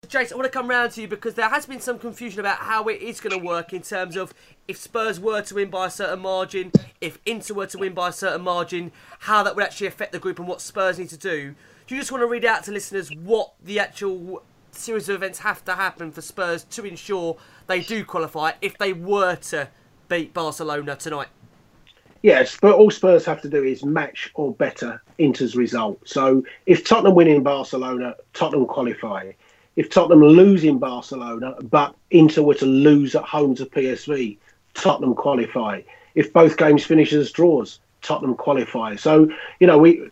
Jason, 0.08 0.34
I 0.34 0.36
want 0.36 0.52
to 0.52 0.56
come 0.56 0.68
round 0.68 0.92
to 0.92 1.02
you 1.02 1.08
because 1.08 1.34
there 1.34 1.48
has 1.48 1.66
been 1.66 1.80
some 1.80 1.98
confusion 1.98 2.40
about 2.40 2.58
how 2.58 2.84
it 2.84 3.02
is 3.02 3.20
going 3.20 3.38
to 3.38 3.44
work 3.44 3.72
in 3.72 3.82
terms 3.82 4.16
of 4.16 4.32
if 4.68 4.76
Spurs 4.76 5.18
were 5.18 5.42
to 5.42 5.54
win 5.54 5.68
by 5.68 5.86
a 5.86 5.90
certain 5.90 6.20
margin, 6.20 6.72
if 7.00 7.18
Inter 7.26 7.54
were 7.54 7.66
to 7.66 7.78
win 7.78 7.92
by 7.92 8.08
a 8.08 8.12
certain 8.12 8.42
margin, 8.42 8.92
how 9.20 9.42
that 9.42 9.56
would 9.56 9.64
actually 9.64 9.88
affect 9.88 10.12
the 10.12 10.18
group 10.18 10.38
and 10.38 10.48
what 10.48 10.60
Spurs 10.60 10.98
need 10.98 11.08
to 11.10 11.16
do. 11.16 11.54
Do 11.86 11.94
you 11.94 12.00
just 12.00 12.10
want 12.10 12.22
to 12.22 12.26
read 12.26 12.44
out 12.44 12.64
to 12.64 12.72
listeners 12.72 13.14
what 13.14 13.52
the 13.62 13.78
actual 13.78 14.42
series 14.70 15.08
of 15.08 15.16
events 15.16 15.40
have 15.40 15.64
to 15.64 15.74
happen 15.74 16.12
for 16.12 16.20
Spurs 16.20 16.64
to 16.64 16.84
ensure 16.84 17.36
they 17.66 17.80
do 17.80 18.04
qualify 18.04 18.52
if 18.60 18.78
they 18.78 18.92
were 18.92 19.36
to 19.36 19.68
beat 20.08 20.32
Barcelona 20.34 20.96
tonight? 20.96 21.28
Yes, 22.22 22.58
but 22.60 22.74
all 22.74 22.90
Spurs 22.90 23.24
have 23.26 23.40
to 23.42 23.48
do 23.48 23.62
is 23.62 23.84
match 23.84 24.30
or 24.34 24.52
better 24.52 25.00
Inter's 25.18 25.54
result. 25.54 26.00
So 26.08 26.44
if 26.66 26.84
Tottenham 26.84 27.14
win 27.14 27.28
in 27.28 27.42
Barcelona, 27.42 28.16
Tottenham 28.32 28.66
qualify. 28.66 29.32
If 29.76 29.90
Tottenham 29.90 30.22
lose 30.22 30.64
in 30.64 30.78
Barcelona, 30.78 31.54
but 31.62 31.94
Inter 32.10 32.42
were 32.42 32.54
to 32.54 32.66
lose 32.66 33.14
at 33.14 33.24
home 33.24 33.54
to 33.56 33.66
PSV, 33.66 34.38
Tottenham 34.74 35.14
qualify. 35.14 35.82
If 36.14 36.32
both 36.32 36.56
games 36.56 36.84
finish 36.84 37.12
as 37.12 37.30
draws, 37.30 37.78
Tottenham 38.00 38.36
qualify. 38.36 38.96
So 38.96 39.30
you 39.60 39.66
know 39.66 39.78
we 39.78 40.08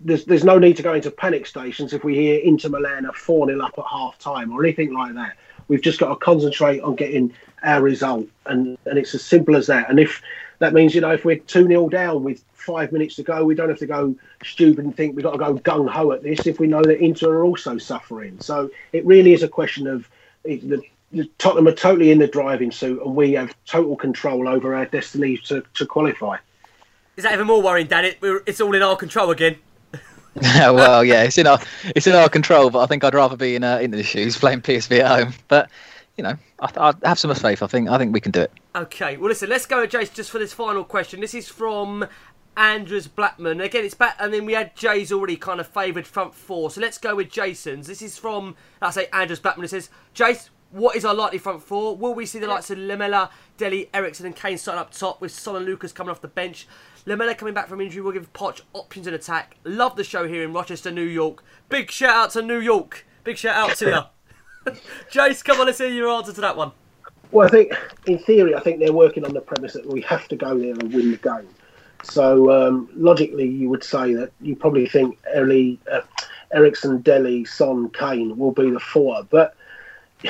there's 0.00 0.24
there's 0.24 0.44
no 0.44 0.58
need 0.58 0.76
to 0.76 0.82
go 0.82 0.94
into 0.94 1.10
panic 1.10 1.46
stations 1.46 1.92
if 1.92 2.04
we 2.04 2.14
hear 2.14 2.40
Inter 2.40 2.68
Milan 2.68 3.06
are 3.06 3.12
four 3.12 3.46
0 3.46 3.60
up 3.60 3.78
at 3.78 3.84
half 3.90 4.18
time 4.18 4.52
or 4.52 4.62
anything 4.62 4.92
like 4.92 5.14
that. 5.14 5.36
We've 5.66 5.82
just 5.82 5.98
got 5.98 6.08
to 6.08 6.16
concentrate 6.16 6.80
on 6.80 6.94
getting 6.94 7.32
our 7.62 7.82
result, 7.82 8.28
and 8.46 8.78
and 8.84 8.98
it's 8.98 9.14
as 9.14 9.24
simple 9.24 9.56
as 9.56 9.66
that. 9.66 9.90
And 9.90 9.98
if 9.98 10.22
that 10.58 10.74
means 10.74 10.94
you 10.94 11.00
know 11.00 11.12
if 11.12 11.24
we're 11.24 11.38
two 11.38 11.66
0 11.66 11.88
down 11.88 12.22
with 12.22 12.44
five 12.68 12.92
minutes 12.92 13.16
to 13.16 13.22
go, 13.22 13.44
we 13.44 13.54
don't 13.54 13.70
have 13.70 13.78
to 13.78 13.86
go 13.86 14.14
stupid 14.44 14.84
and 14.84 14.94
think 14.94 15.16
we've 15.16 15.24
got 15.24 15.32
to 15.32 15.38
go 15.38 15.54
gung 15.54 15.88
ho 15.88 16.12
at 16.12 16.22
this. 16.22 16.46
If 16.46 16.60
we 16.60 16.66
know 16.66 16.82
that 16.82 17.00
Inter 17.02 17.32
are 17.38 17.44
also 17.44 17.78
suffering, 17.78 18.38
so 18.40 18.70
it 18.92 19.06
really 19.06 19.32
is 19.32 19.42
a 19.42 19.48
question 19.48 19.86
of 19.86 20.06
it, 20.44 20.68
the, 20.68 20.82
the 21.10 21.24
Tottenham 21.38 21.66
are 21.66 21.74
totally 21.74 22.10
in 22.10 22.18
the 22.18 22.26
driving 22.26 22.70
suit, 22.70 23.00
and 23.02 23.16
we 23.16 23.32
have 23.32 23.56
total 23.64 23.96
control 23.96 24.46
over 24.46 24.74
our 24.74 24.84
destiny 24.84 25.38
to, 25.46 25.62
to 25.74 25.86
qualify. 25.86 26.36
Is 27.16 27.24
that 27.24 27.32
even 27.32 27.46
more 27.46 27.62
worrying, 27.62 27.86
Dan? 27.86 28.04
It, 28.04 28.18
we're, 28.20 28.42
it's 28.46 28.60
all 28.60 28.74
in 28.74 28.82
our 28.82 28.96
control 28.96 29.30
again. 29.30 29.56
well, 30.42 31.02
yeah, 31.02 31.22
it's 31.22 31.38
in 31.38 31.46
our 31.46 31.58
it's 31.96 32.06
in 32.06 32.14
our 32.14 32.28
control, 32.28 32.70
but 32.70 32.80
I 32.80 32.86
think 32.86 33.02
I'd 33.02 33.14
rather 33.14 33.36
be 33.36 33.56
in 33.56 33.64
uh, 33.64 33.80
Inter's 33.80 34.06
shoes 34.06 34.36
playing 34.36 34.60
PSV 34.60 35.00
at 35.00 35.24
home. 35.24 35.34
But 35.48 35.70
you 36.16 36.22
know, 36.22 36.34
I, 36.60 36.92
I 37.02 37.08
have 37.08 37.18
some 37.18 37.34
faith. 37.34 37.62
I 37.62 37.66
think 37.66 37.88
I 37.88 37.96
think 37.96 38.12
we 38.12 38.20
can 38.20 38.30
do 38.30 38.42
it. 38.42 38.52
Okay, 38.74 39.16
well, 39.16 39.28
listen, 39.28 39.48
let's 39.48 39.66
go 39.66 39.80
with 39.80 39.90
Jace 39.90 40.12
just 40.12 40.30
for 40.30 40.38
this 40.38 40.52
final 40.52 40.84
question. 40.84 41.20
This 41.20 41.34
is 41.34 41.48
from 41.48 42.06
Andrews 42.56 43.06
Blackman. 43.06 43.60
Again, 43.60 43.84
it's 43.84 43.94
back, 43.94 44.16
and 44.18 44.32
then 44.32 44.44
we 44.44 44.54
had 44.54 44.74
Jay's 44.74 45.12
already 45.12 45.36
kind 45.36 45.60
of 45.60 45.66
favoured 45.66 46.06
front 46.06 46.34
four. 46.34 46.70
So 46.70 46.80
let's 46.80 46.98
go 46.98 47.14
with 47.14 47.30
Jason's. 47.30 47.86
This 47.86 48.02
is 48.02 48.18
from, 48.18 48.56
I 48.82 48.90
say, 48.90 49.06
Andrews 49.12 49.40
Blackman. 49.40 49.64
It 49.64 49.68
says, 49.68 49.90
Jace, 50.14 50.50
what 50.70 50.96
is 50.96 51.04
our 51.04 51.14
likely 51.14 51.38
front 51.38 51.62
four? 51.62 51.96
Will 51.96 52.14
we 52.14 52.26
see 52.26 52.38
the 52.38 52.46
likes 52.46 52.70
of 52.70 52.78
Lamela, 52.78 53.30
Dele, 53.56 53.88
Eriksen, 53.94 54.26
and 54.26 54.36
Kane 54.36 54.58
starting 54.58 54.80
up 54.80 54.92
top 54.92 55.20
with 55.20 55.32
Son 55.32 55.56
and 55.56 55.64
Lucas 55.64 55.92
coming 55.92 56.10
off 56.10 56.20
the 56.20 56.28
bench? 56.28 56.66
Lamela 57.06 57.34
coming 57.34 57.54
back 57.54 57.68
from 57.68 57.80
injury 57.80 58.02
will 58.02 58.12
give 58.12 58.32
Poch 58.32 58.60
options 58.74 59.06
in 59.06 59.14
attack. 59.14 59.56
Love 59.64 59.96
the 59.96 60.04
show 60.04 60.26
here 60.26 60.42
in 60.42 60.52
Rochester, 60.52 60.90
New 60.90 61.02
York. 61.02 61.42
Big 61.68 61.90
shout 61.90 62.10
out 62.10 62.30
to 62.32 62.42
New 62.42 62.58
York. 62.58 63.06
Big 63.24 63.38
shout 63.38 63.56
out 63.56 63.76
to 63.78 64.12
you. 64.66 64.72
Jace, 65.10 65.42
come 65.42 65.60
on, 65.60 65.66
let's 65.66 65.78
hear 65.78 65.88
your 65.88 66.10
answer 66.10 66.32
to 66.32 66.40
that 66.42 66.56
one. 66.56 66.72
Well, 67.30 67.46
I 67.46 67.50
think 67.50 67.72
in 68.06 68.18
theory, 68.18 68.54
I 68.54 68.60
think 68.60 68.80
they're 68.80 68.92
working 68.92 69.24
on 69.24 69.34
the 69.34 69.40
premise 69.40 69.74
that 69.74 69.86
we 69.86 70.00
have 70.02 70.28
to 70.28 70.36
go 70.36 70.58
there 70.58 70.72
and 70.72 70.92
win 70.92 71.10
the 71.10 71.16
game. 71.16 71.48
So 72.02 72.50
um, 72.50 72.88
logically, 72.94 73.48
you 73.48 73.68
would 73.68 73.84
say 73.84 74.14
that 74.14 74.30
you 74.40 74.56
probably 74.56 74.86
think 74.86 75.18
Eli, 75.36 75.76
uh, 75.90 76.00
Eriksen, 76.52 77.02
Dele, 77.02 77.44
Son, 77.44 77.90
Kane 77.90 78.36
will 78.36 78.52
be 78.52 78.70
the 78.70 78.80
four, 78.80 79.22
but. 79.28 79.54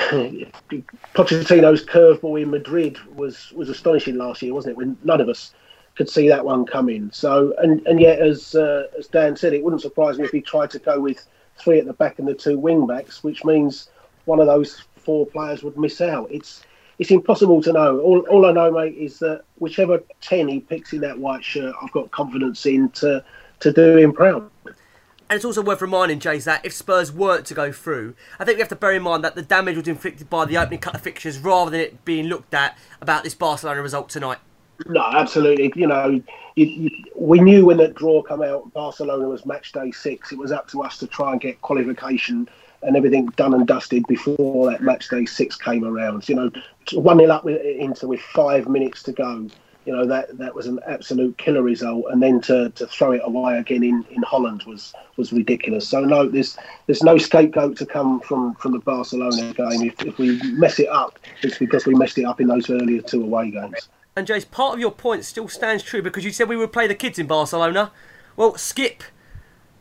Pochettino's 1.15 1.83
curveball 1.83 2.39
in 2.39 2.51
Madrid 2.51 2.99
was, 3.15 3.51
was 3.53 3.69
astonishing 3.69 4.19
last 4.19 4.39
year, 4.43 4.53
wasn't 4.53 4.73
it? 4.73 4.77
When 4.77 4.95
none 5.03 5.19
of 5.19 5.29
us 5.29 5.51
could 5.99 6.09
see 6.09 6.29
that 6.29 6.45
one 6.45 6.65
coming. 6.65 7.09
So, 7.11 7.53
and, 7.57 7.85
and 7.85 7.99
yet, 7.99 8.19
as 8.19 8.55
uh, 8.55 8.83
as 8.97 9.07
Dan 9.07 9.35
said, 9.35 9.51
it 9.53 9.61
wouldn't 9.61 9.81
surprise 9.81 10.17
me 10.17 10.23
if 10.23 10.31
he 10.31 10.39
tried 10.39 10.69
to 10.71 10.79
go 10.79 10.99
with 10.99 11.25
three 11.57 11.77
at 11.77 11.85
the 11.85 11.93
back 11.93 12.19
and 12.19 12.27
the 12.27 12.33
two 12.33 12.57
wing 12.57 12.87
backs, 12.87 13.21
which 13.21 13.43
means 13.43 13.89
one 14.23 14.39
of 14.39 14.47
those 14.47 14.83
four 14.95 15.25
players 15.25 15.61
would 15.61 15.77
miss 15.77 15.99
out. 15.99 16.29
It's 16.31 16.63
it's 16.99 17.11
impossible 17.11 17.61
to 17.63 17.73
know. 17.73 17.99
All, 17.99 18.19
all 18.29 18.45
I 18.45 18.51
know, 18.51 18.71
mate, 18.71 18.95
is 18.95 19.19
that 19.19 19.43
whichever 19.57 20.03
ten 20.21 20.47
he 20.47 20.59
picks 20.59 20.93
in 20.93 21.01
that 21.01 21.17
white 21.17 21.43
shirt, 21.43 21.73
I've 21.81 21.91
got 21.91 22.11
confidence 22.11 22.65
in 22.65 22.89
to 22.91 23.23
to 23.61 23.73
do 23.73 23.97
him 23.97 24.13
proud. 24.13 24.49
And 24.65 25.35
it's 25.35 25.45
also 25.45 25.61
worth 25.61 25.81
reminding, 25.81 26.19
Jays, 26.19 26.45
that 26.45 26.65
if 26.65 26.73
Spurs 26.73 27.11
weren't 27.11 27.45
to 27.47 27.53
go 27.53 27.71
through, 27.71 28.15
I 28.39 28.45
think 28.45 28.57
we 28.57 28.61
have 28.61 28.69
to 28.69 28.75
bear 28.75 28.93
in 28.93 29.03
mind 29.03 29.23
that 29.23 29.35
the 29.35 29.43
damage 29.43 29.77
was 29.77 29.87
inflicted 29.87 30.27
by 30.27 30.45
the 30.45 30.57
opening 30.57 30.79
cut 30.79 30.95
of 30.95 31.01
fixtures 31.01 31.37
rather 31.37 31.69
than 31.69 31.81
it 31.81 32.03
being 32.03 32.25
looked 32.25 32.53
at 32.53 32.75
about 32.99 33.23
this 33.23 33.35
Barcelona 33.35 33.81
result 33.83 34.09
tonight. 34.09 34.39
No, 34.87 35.01
absolutely. 35.01 35.71
You 35.75 35.85
know, 35.87 36.21
you, 36.55 36.65
you, 36.65 36.89
we 37.15 37.39
knew 37.41 37.65
when 37.65 37.77
that 37.77 37.93
draw 37.93 38.23
come 38.23 38.41
out, 38.41 38.73
Barcelona 38.73 39.27
was 39.27 39.45
match 39.45 39.71
day 39.71 39.91
six. 39.91 40.31
It 40.31 40.39
was 40.39 40.51
up 40.51 40.67
to 40.69 40.81
us 40.81 40.97
to 40.97 41.05
try 41.05 41.33
and 41.33 41.39
get 41.39 41.61
qualification 41.61 42.49
and 42.81 42.95
everything 42.95 43.27
done 43.35 43.53
and 43.53 43.67
dusted 43.67 44.05
before 44.07 44.69
that 44.71 44.81
match 44.81 45.09
day 45.09 45.25
six 45.25 45.55
came 45.55 45.83
around. 45.83 46.27
You 46.29 46.35
know, 46.35 46.51
one 46.93 47.17
nil 47.17 47.31
up 47.31 47.43
with, 47.43 47.61
Inter 47.61 48.07
with 48.07 48.21
five 48.21 48.67
minutes 48.67 49.03
to 49.03 49.11
go. 49.11 49.47
You 49.85 49.95
know 49.95 50.05
that 50.05 50.37
that 50.37 50.53
was 50.53 50.67
an 50.67 50.79
absolute 50.85 51.37
killer 51.37 51.63
result, 51.63 52.05
and 52.11 52.21
then 52.21 52.41
to, 52.41 52.69
to 52.71 52.85
throw 52.85 53.13
it 53.13 53.21
away 53.23 53.57
again 53.57 53.83
in, 53.83 54.05
in 54.11 54.21
Holland 54.21 54.63
was 54.63 54.93
was 55.17 55.33
ridiculous. 55.33 55.87
So 55.87 56.01
no, 56.01 56.27
there's 56.27 56.57
there's 56.85 57.01
no 57.01 57.17
scapegoat 57.17 57.77
to 57.77 57.85
come 57.85 58.19
from, 58.19 58.53
from 58.55 58.73
the 58.73 58.79
Barcelona 58.79 59.53
game. 59.53 59.81
If, 59.81 60.01
if 60.05 60.17
we 60.19 60.39
mess 60.51 60.79
it 60.79 60.89
up, 60.89 61.17
it's 61.41 61.57
because 61.57 61.85
we 61.85 61.95
messed 61.95 62.17
it 62.17 62.25
up 62.25 62.39
in 62.39 62.47
those 62.47 62.69
earlier 62.69 63.01
two 63.01 63.23
away 63.23 63.51
games. 63.51 63.89
And 64.15 64.27
Jace, 64.27 64.49
part 64.49 64.73
of 64.73 64.79
your 64.79 64.91
point 64.91 65.23
still 65.25 65.47
stands 65.47 65.81
true 65.81 66.01
because 66.01 66.25
you 66.25 66.31
said 66.31 66.49
we 66.49 66.57
would 66.57 66.73
play 66.73 66.87
the 66.87 66.95
kids 66.95 67.17
in 67.17 67.25
Barcelona. 67.25 67.91
Well, 68.35 68.57
Skip 68.57 69.03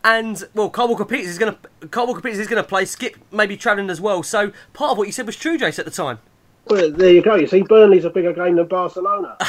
and 0.05 0.45
well, 0.55 0.71
Kyle 0.71 0.89
Walker 0.89 1.05
Peters 1.05 1.29
is 1.29 1.39
going 1.39 1.57
to 1.81 1.89
Kyle 1.89 2.07
Walker 2.07 2.21
Peters 2.21 2.39
is 2.39 2.49
going 2.49 2.63
to 2.63 2.69
play. 2.69 2.85
Skip 2.85 3.17
maybe 3.33 3.57
travelling 3.57 3.91
as 3.91 4.01
well. 4.01 4.23
So 4.23 4.53
part 4.73 4.93
of 4.93 4.99
what 4.99 5.07
you 5.07 5.13
said 5.13 5.27
was 5.27 5.37
true, 5.37 5.59
Jace, 5.59 5.79
at 5.79 5.85
the 5.85 5.91
time. 5.91 6.19
Well, 6.67 6.93
there 6.93 7.13
you 7.13 7.23
go. 7.23 7.35
You 7.35 7.47
see, 7.47 7.63
Burnley's 7.63 8.05
a 8.05 8.11
bigger 8.11 8.33
game 8.33 8.57
than 8.57 8.67
Barcelona. 8.67 9.37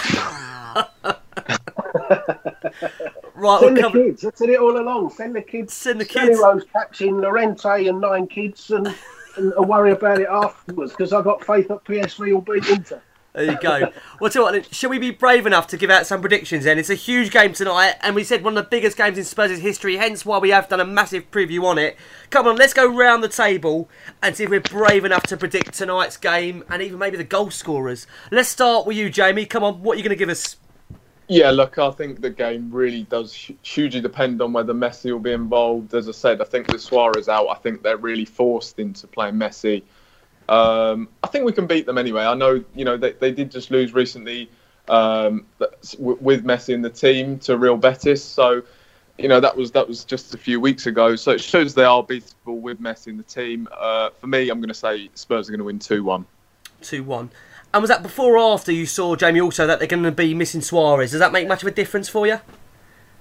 right, 3.36 3.60
send 3.60 3.78
the 3.78 3.90
kids. 3.92 4.26
I 4.26 4.32
said 4.34 4.50
it 4.50 4.60
all 4.60 4.80
along. 4.80 5.10
Send 5.12 5.36
the 5.36 5.42
kids. 5.42 5.74
Send 5.74 6.00
the 6.00 6.06
kids. 6.06 6.40
Rose 6.42 6.66
catching 6.72 7.20
Llorente 7.20 7.88
and 7.88 8.00
nine 8.00 8.28
kids, 8.28 8.72
and, 8.72 8.88
and, 9.38 9.54
and 9.54 9.68
worry 9.68 9.92
about 9.92 10.20
it 10.22 10.28
afterwards 10.30 10.92
because 10.92 11.14
I've 11.14 11.26
got 11.26 11.44
faith 11.44 11.68
that 11.68 11.84
PSV 11.84 12.34
will 12.34 12.42
beat 12.42 12.68
Inter. 12.70 13.02
There 13.34 13.44
you 13.52 13.60
go. 13.62 13.92
well, 14.20 14.32
tell 14.32 14.44
what, 14.44 14.74
shall 14.74 14.90
we 14.90 14.98
be 14.98 15.12
brave 15.12 15.46
enough 15.46 15.68
to 15.68 15.78
give 15.78 15.92
out 15.92 16.08
some 16.08 16.20
predictions 16.20 16.64
then? 16.64 16.80
It's 16.80 16.90
a 16.90 16.96
huge 16.96 17.32
game 17.32 17.54
tonight, 17.54 17.96
and 18.02 18.16
we 18.16 18.24
said 18.24 18.44
one 18.44 18.58
of 18.58 18.64
the 18.64 18.70
biggest 18.70 18.98
games 18.98 19.18
in 19.18 19.24
Spurs' 19.24 19.60
history, 19.60 19.98
hence 19.98 20.26
why 20.26 20.40
we 20.40 20.50
have 20.50 20.68
done 20.68 20.80
a 20.80 20.86
massive 20.86 21.30
preview 21.30 21.64
on 21.64 21.78
it. 21.78 21.96
Come 22.32 22.48
on, 22.48 22.56
let's 22.56 22.74
go 22.74 22.88
round 22.88 23.24
the 23.24 23.30
table 23.30 23.88
and 24.24 24.36
see 24.36 24.46
if 24.46 24.50
we're 24.50 24.62
brave 24.62 25.06
enough 25.06 25.24
to 25.24 25.38
predict 25.38 25.74
tonight's 25.76 26.18
game 26.18 26.64
and 26.70 26.82
even 26.82 26.98
maybe 26.98 27.18
the 27.18 27.24
goal 27.24 27.52
scorers. 27.52 28.08
Let's 28.32 28.50
start 28.50 28.88
with 28.88 28.98
you, 28.98 29.12
Jamie. 29.12 29.46
Come 29.46 29.64
on, 29.64 29.84
what 29.84 29.94
are 29.94 29.98
you 29.98 30.04
going 30.04 30.18
to 30.18 30.20
give 30.20 30.30
us? 30.30 30.58
Yeah, 31.28 31.52
look, 31.52 31.78
I 31.78 31.92
think 31.92 32.22
the 32.22 32.32
game 32.32 32.72
really 32.72 33.04
does 33.04 33.52
hugely 33.62 34.02
depend 34.02 34.42
on 34.42 34.52
whether 34.52 34.74
Messi 34.74 35.12
will 35.12 35.20
be 35.20 35.34
involved. 35.34 35.94
As 35.94 36.10
I 36.10 36.12
said, 36.12 36.42
I 36.42 36.46
think 36.46 36.68
with 36.70 36.82
Suarez 36.82 37.30
out, 37.30 37.48
I 37.50 37.56
think 37.56 37.84
they're 37.84 37.98
really 37.98 38.26
forced 38.26 38.80
into 38.80 39.06
playing 39.06 39.36
Messi. 39.36 39.84
Um, 40.50 41.08
I 41.24 41.28
think 41.28 41.46
we 41.46 41.52
can 41.52 41.68
beat 41.68 41.86
them 41.86 41.98
anyway. 41.98 42.24
I 42.24 42.34
know, 42.34 42.64
you 42.74 42.84
know, 42.84 42.98
they, 42.98 43.12
they 43.14 43.32
did 43.32 43.52
just 43.52 43.70
lose 43.70 43.94
recently 43.94 44.50
um, 44.88 45.46
with 46.00 46.44
Messi 46.44 46.74
in 46.74 46.82
the 46.82 46.90
team 46.90 47.38
to 47.40 47.58
Real 47.58 47.78
Betis, 47.78 48.24
so 48.24 48.64
you 49.20 49.28
know 49.28 49.40
that 49.40 49.56
was 49.56 49.72
that 49.72 49.88
was 49.88 50.04
just 50.04 50.34
a 50.34 50.38
few 50.38 50.60
weeks 50.60 50.88
ago. 50.88 51.16
So 51.16 51.32
it 51.32 51.42
shows 51.42 51.76
they 51.76 51.84
are 51.84 52.04
beatable 52.04 52.62
with 52.62 52.82
Messi 52.82 53.08
in 53.08 53.18
the 53.18 53.24
team. 53.24 53.68
Uh, 53.78 54.10
for 54.10 54.28
me, 54.28 54.50
I'm 54.50 54.60
going 54.60 54.70
to 54.70 54.74
say 54.74 55.10
Spurs 55.14 55.48
are 55.48 55.52
going 55.52 55.60
to 55.60 55.66
win 55.66 55.78
two 55.78 56.04
one. 56.04 56.26
2 56.82 57.04
1. 57.04 57.30
And 57.74 57.82
was 57.84 57.90
that 57.90 58.02
before 58.02 58.38
or 58.38 58.54
after 58.54 58.72
you 58.72 58.86
saw, 58.86 59.16
Jamie, 59.16 59.42
also 59.42 59.68
that 59.68 59.80
they're 59.80 59.88
going 59.88 60.04
to 60.04 60.12
be 60.12 60.34
missing 60.34 60.62
Suarez? 60.62 61.12
Does 61.12 61.20
that 61.20 61.32
make 61.32 61.48
much 61.48 61.62
of 61.62 61.68
a 61.68 61.72
difference 61.72 62.10
for 62.10 62.26
you? 62.26 62.40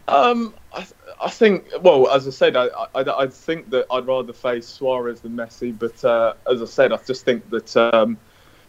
Um, 0.07 0.55
I, 1.21 1.31
think. 1.31 1.67
Well, 1.83 2.09
as 2.11 2.27
I 2.27 2.31
said, 2.31 2.57
I, 2.57 2.67
I, 2.95 3.23
I 3.23 3.27
think 3.27 3.71
that 3.71 3.87
I'd 3.91 4.07
rather 4.07 4.33
face 4.33 4.67
Suarez 4.67 5.21
than 5.21 5.33
Messi. 5.33 5.77
But 5.77 6.05
uh, 6.05 6.35
as 6.51 6.63
I 6.63 6.67
said, 6.67 6.93
I 6.93 6.97
just 6.99 7.25
think 7.25 7.49
that 7.51 7.77
um, 7.77 8.19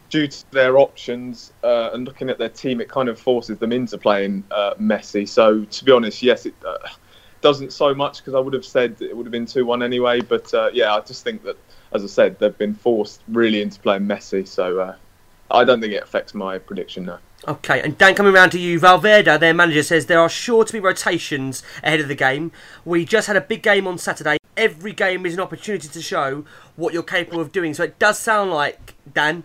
due 0.08 0.26
to 0.26 0.50
their 0.50 0.78
options 0.78 1.52
uh, 1.62 1.90
and 1.92 2.06
looking 2.06 2.30
at 2.30 2.38
their 2.38 2.48
team, 2.48 2.80
it 2.80 2.88
kind 2.88 3.08
of 3.08 3.18
forces 3.18 3.58
them 3.58 3.72
into 3.72 3.96
playing 3.98 4.44
uh, 4.50 4.74
Messi. 4.74 5.26
So 5.28 5.64
to 5.64 5.84
be 5.84 5.92
honest, 5.92 6.22
yes, 6.22 6.46
it 6.46 6.54
uh, 6.66 6.76
doesn't 7.40 7.72
so 7.72 7.94
much 7.94 8.18
because 8.18 8.34
I 8.34 8.40
would 8.40 8.54
have 8.54 8.64
said 8.64 8.96
it 9.00 9.16
would 9.16 9.26
have 9.26 9.32
been 9.32 9.46
two 9.46 9.64
one 9.64 9.82
anyway. 9.82 10.20
But 10.20 10.52
uh, 10.52 10.70
yeah, 10.72 10.94
I 10.94 11.00
just 11.00 11.24
think 11.24 11.42
that, 11.44 11.56
as 11.92 12.04
I 12.04 12.08
said, 12.08 12.38
they've 12.38 12.56
been 12.58 12.74
forced 12.74 13.22
really 13.28 13.62
into 13.62 13.80
playing 13.80 14.02
Messi. 14.02 14.46
So 14.46 14.80
uh, 14.80 14.96
I 15.50 15.64
don't 15.64 15.80
think 15.80 15.92
it 15.92 16.02
affects 16.02 16.34
my 16.34 16.58
prediction 16.58 17.06
now. 17.06 17.18
Okay, 17.48 17.80
and 17.80 17.96
Dan, 17.96 18.14
coming 18.14 18.34
round 18.34 18.52
to 18.52 18.58
you, 18.58 18.78
Valverde, 18.78 19.38
their 19.38 19.54
manager, 19.54 19.82
says 19.82 20.06
there 20.06 20.20
are 20.20 20.28
sure 20.28 20.62
to 20.62 20.72
be 20.72 20.78
rotations 20.78 21.62
ahead 21.82 21.98
of 22.00 22.08
the 22.08 22.14
game. 22.14 22.52
We 22.84 23.06
just 23.06 23.26
had 23.28 23.36
a 23.36 23.40
big 23.40 23.62
game 23.62 23.86
on 23.86 23.96
Saturday. 23.96 24.36
Every 24.58 24.92
game 24.92 25.24
is 25.24 25.34
an 25.34 25.40
opportunity 25.40 25.88
to 25.88 26.02
show 26.02 26.44
what 26.76 26.92
you're 26.92 27.02
capable 27.02 27.40
of 27.40 27.50
doing. 27.50 27.72
So 27.72 27.84
it 27.84 27.98
does 27.98 28.18
sound 28.18 28.50
like, 28.50 28.94
Dan, 29.10 29.44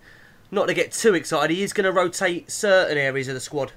not 0.52 0.68
to 0.68 0.74
get 0.74 0.92
too 0.92 1.14
excited, 1.14 1.56
he 1.56 1.64
is 1.64 1.72
going 1.72 1.86
to 1.86 1.92
rotate 1.92 2.52
certain 2.52 2.98
areas 2.98 3.30
of 3.30 3.34
the 3.34 3.40
squad. 3.40 3.72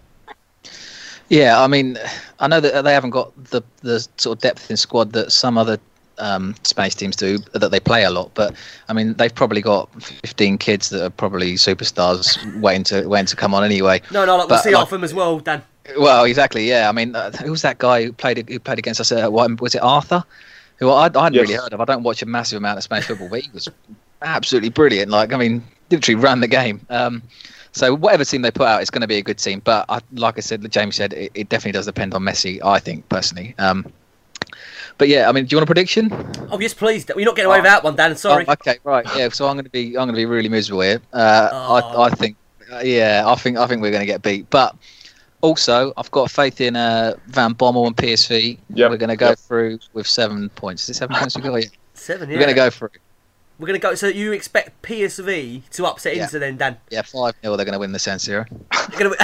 Yeah, 1.29 1.63
I 1.63 1.69
mean, 1.69 1.97
I 2.41 2.49
know 2.49 2.59
that 2.61 2.83
they 2.83 2.93
haven't 2.93 3.11
got 3.11 3.33
the 3.51 3.63
the 3.83 4.01
sort 4.17 4.39
of 4.39 4.43
depth 4.43 4.71
in 4.71 4.77
squad 4.77 5.13
that 5.13 5.31
some 5.31 5.59
other 5.59 5.79
um, 6.19 6.55
Spanish 6.65 6.95
teams 6.95 7.17
do, 7.17 7.39
that 7.53 7.71
they 7.71 7.81
play 7.81 8.05
a 8.05 8.11
lot. 8.11 8.31
But 8.35 8.55
I 8.89 8.93
mean, 8.93 9.15
they've 9.15 9.35
probably 9.35 9.61
got 9.61 9.91
15 10.03 10.59
kids 10.59 10.91
that 10.91 11.05
are 11.05 11.11
probably 11.11 11.55
superstars 11.55 12.37
waiting 12.61 12.85
to 12.85 13.07
waiting 13.09 13.27
to 13.27 13.37
come 13.37 13.55
on 13.55 13.65
anyway. 13.65 14.01
No, 14.13 14.25
no, 14.25 14.37
like, 14.37 14.49
we'll 14.49 14.59
see 14.59 14.73
like, 14.75 14.83
off 14.83 14.91
them 14.91 15.05
as 15.05 15.15
well, 15.15 15.39
Dan. 15.41 15.63
Well, 15.99 16.25
exactly. 16.25 16.69
Yeah, 16.69 16.89
I 16.89 16.93
mean, 16.93 17.15
uh, 17.17 17.31
who 17.33 17.51
was 17.51 17.63
that 17.63 17.79
guy 17.79 18.05
who 18.05 18.13
played 18.13 18.49
who 18.49 18.59
played 18.61 18.79
against 18.79 19.01
us? 19.01 19.11
Uh, 19.11 19.29
what, 19.29 19.61
was 19.61 19.75
it 19.75 19.83
Arthur? 19.83 20.23
Who 20.77 20.91
I, 20.91 21.01
I 21.01 21.03
hadn't 21.05 21.35
Yes. 21.35 21.43
really 21.43 21.55
heard 21.55 21.73
of. 21.73 21.81
I 21.81 21.85
don't 21.85 22.03
watch 22.03 22.23
a 22.23 22.27
massive 22.27 22.59
amount 22.59 22.79
of 22.79 22.85
Spanish 22.85 23.07
football, 23.07 23.29
but 23.29 23.41
he 23.41 23.51
was 23.53 23.69
absolutely 24.23 24.71
brilliant. 24.71 25.11
Like, 25.11 25.33
I 25.33 25.37
mean, 25.37 25.65
literally 25.91 26.21
ran 26.21 26.41
the 26.41 26.47
game. 26.49 26.81
Um, 26.91 27.23
so 27.73 27.95
whatever 27.95 28.25
team 28.25 28.43
they 28.43 28.51
put 28.51 28.67
out, 28.67 28.81
it's 28.81 28.91
going 28.91 29.01
to 29.03 29.09
be 29.09 29.17
a 29.17 29.23
good 29.23 29.39
team. 29.39 29.61
But 29.65 29.87
I, 29.89 30.01
like 30.13 30.37
I 30.37 30.41
said, 30.41 30.69
James 30.71 30.97
said, 30.97 31.13
it, 31.13 31.33
it 31.35 31.49
definitely 31.49 31.73
does 31.73 31.87
depend 31.87 32.15
on 32.15 32.23
Messi. 32.23 32.63
I 32.65 32.79
think 32.79 33.09
personally. 33.09 33.55
Um, 33.59 33.87
but 34.99 35.09
yeah, 35.09 35.29
I 35.29 35.33
mean, 35.33 35.47
do 35.47 35.55
you 35.55 35.59
want 35.59 35.65
a 35.65 35.73
prediction? 35.73 36.11
Oh, 36.51 36.59
yes, 36.61 36.75
please. 36.75 37.07
You're 37.09 37.25
not 37.25 37.37
getting 37.37 37.47
away 37.47 37.59
with 37.59 37.65
that 37.65 37.85
one, 37.85 37.97
Dan. 37.97 38.17
Sorry. 38.17 38.45
Oh, 38.47 38.53
okay, 38.53 38.79
right. 38.85 39.07
Yeah, 39.17 39.29
so 39.29 39.47
I'm 39.47 39.55
going 39.55 39.65
to 39.65 39.71
be 39.71 39.97
I'm 39.97 40.07
going 40.07 40.09
to 40.09 40.15
be 40.15 40.27
really 40.27 40.49
miserable 40.49 40.83
here. 40.83 41.01
Uh, 41.13 41.49
I, 41.53 42.03
I 42.03 42.11
think, 42.11 42.37
uh, 42.73 42.81
yeah, 42.81 43.23
I 43.25 43.35
think 43.37 43.57
I 43.57 43.67
think 43.67 43.81
we're 43.81 43.93
going 43.93 44.03
to 44.03 44.07
get 44.07 44.23
beat. 44.23 44.51
But 44.51 44.75
also, 45.41 45.93
I've 45.97 46.11
got 46.11 46.31
faith 46.31 46.61
in 46.61 46.75
uh, 46.75 47.15
Van 47.27 47.55
Bommel 47.55 47.87
and 47.87 47.97
PSV. 47.97 48.59
Yep, 48.75 48.91
We're 48.91 48.97
going 48.97 49.09
to 49.09 49.17
go 49.17 49.29
yep. 49.31 49.39
through 49.39 49.79
with 49.93 50.07
seven 50.07 50.49
points. 50.51 50.85
Is 50.85 50.91
it 50.91 50.95
seven 50.99 51.17
points 51.17 51.37
we 51.37 51.43
got? 51.43 51.63
Yeah. 51.63 51.69
Seven, 51.95 52.29
yeah. 52.29 52.37
We're 52.37 52.45
going 52.45 52.55
to 52.55 52.55
go 52.55 52.71
through. 52.71 52.91
We're 53.59 53.67
going 53.67 53.81
to 53.81 53.85
go. 53.85 53.95
So 53.95 54.07
you 54.07 54.33
expect 54.33 54.83
PSV 54.83 55.69
to 55.71 55.87
upset 55.87 56.17
Yeah. 56.17 56.25
Inter 56.25 56.39
then, 56.39 56.57
Dan? 56.57 56.77
Yeah, 56.91 57.03
five 57.03 57.35
0 57.43 57.57
They're 57.57 57.65
going 57.65 57.73
to 57.73 57.79
win 57.79 57.93
the 57.93 57.99
San 57.99 58.19
Siro. 58.19 58.47
You're 58.91 58.99
gonna... 58.99 59.11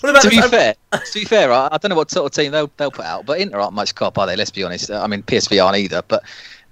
what 0.00 0.10
about 0.10 0.22
to 0.22 0.28
be 0.28 0.40
fair, 0.42 0.74
to 0.92 1.14
be 1.14 1.24
fair, 1.24 1.50
I, 1.52 1.68
I 1.72 1.78
don't 1.78 1.88
know 1.88 1.96
what 1.96 2.10
sort 2.10 2.26
of 2.26 2.32
team 2.32 2.52
they'll 2.52 2.70
they'll 2.76 2.90
put 2.90 3.04
out, 3.04 3.26
but 3.26 3.40
Inter 3.40 3.58
aren't 3.58 3.72
much 3.72 3.94
cop, 3.94 4.18
are 4.18 4.26
they? 4.26 4.36
Let's 4.36 4.50
be 4.50 4.62
honest. 4.62 4.90
I 4.90 5.06
mean, 5.06 5.22
PSV 5.22 5.64
aren't 5.64 5.78
either. 5.78 6.02
But 6.06 6.24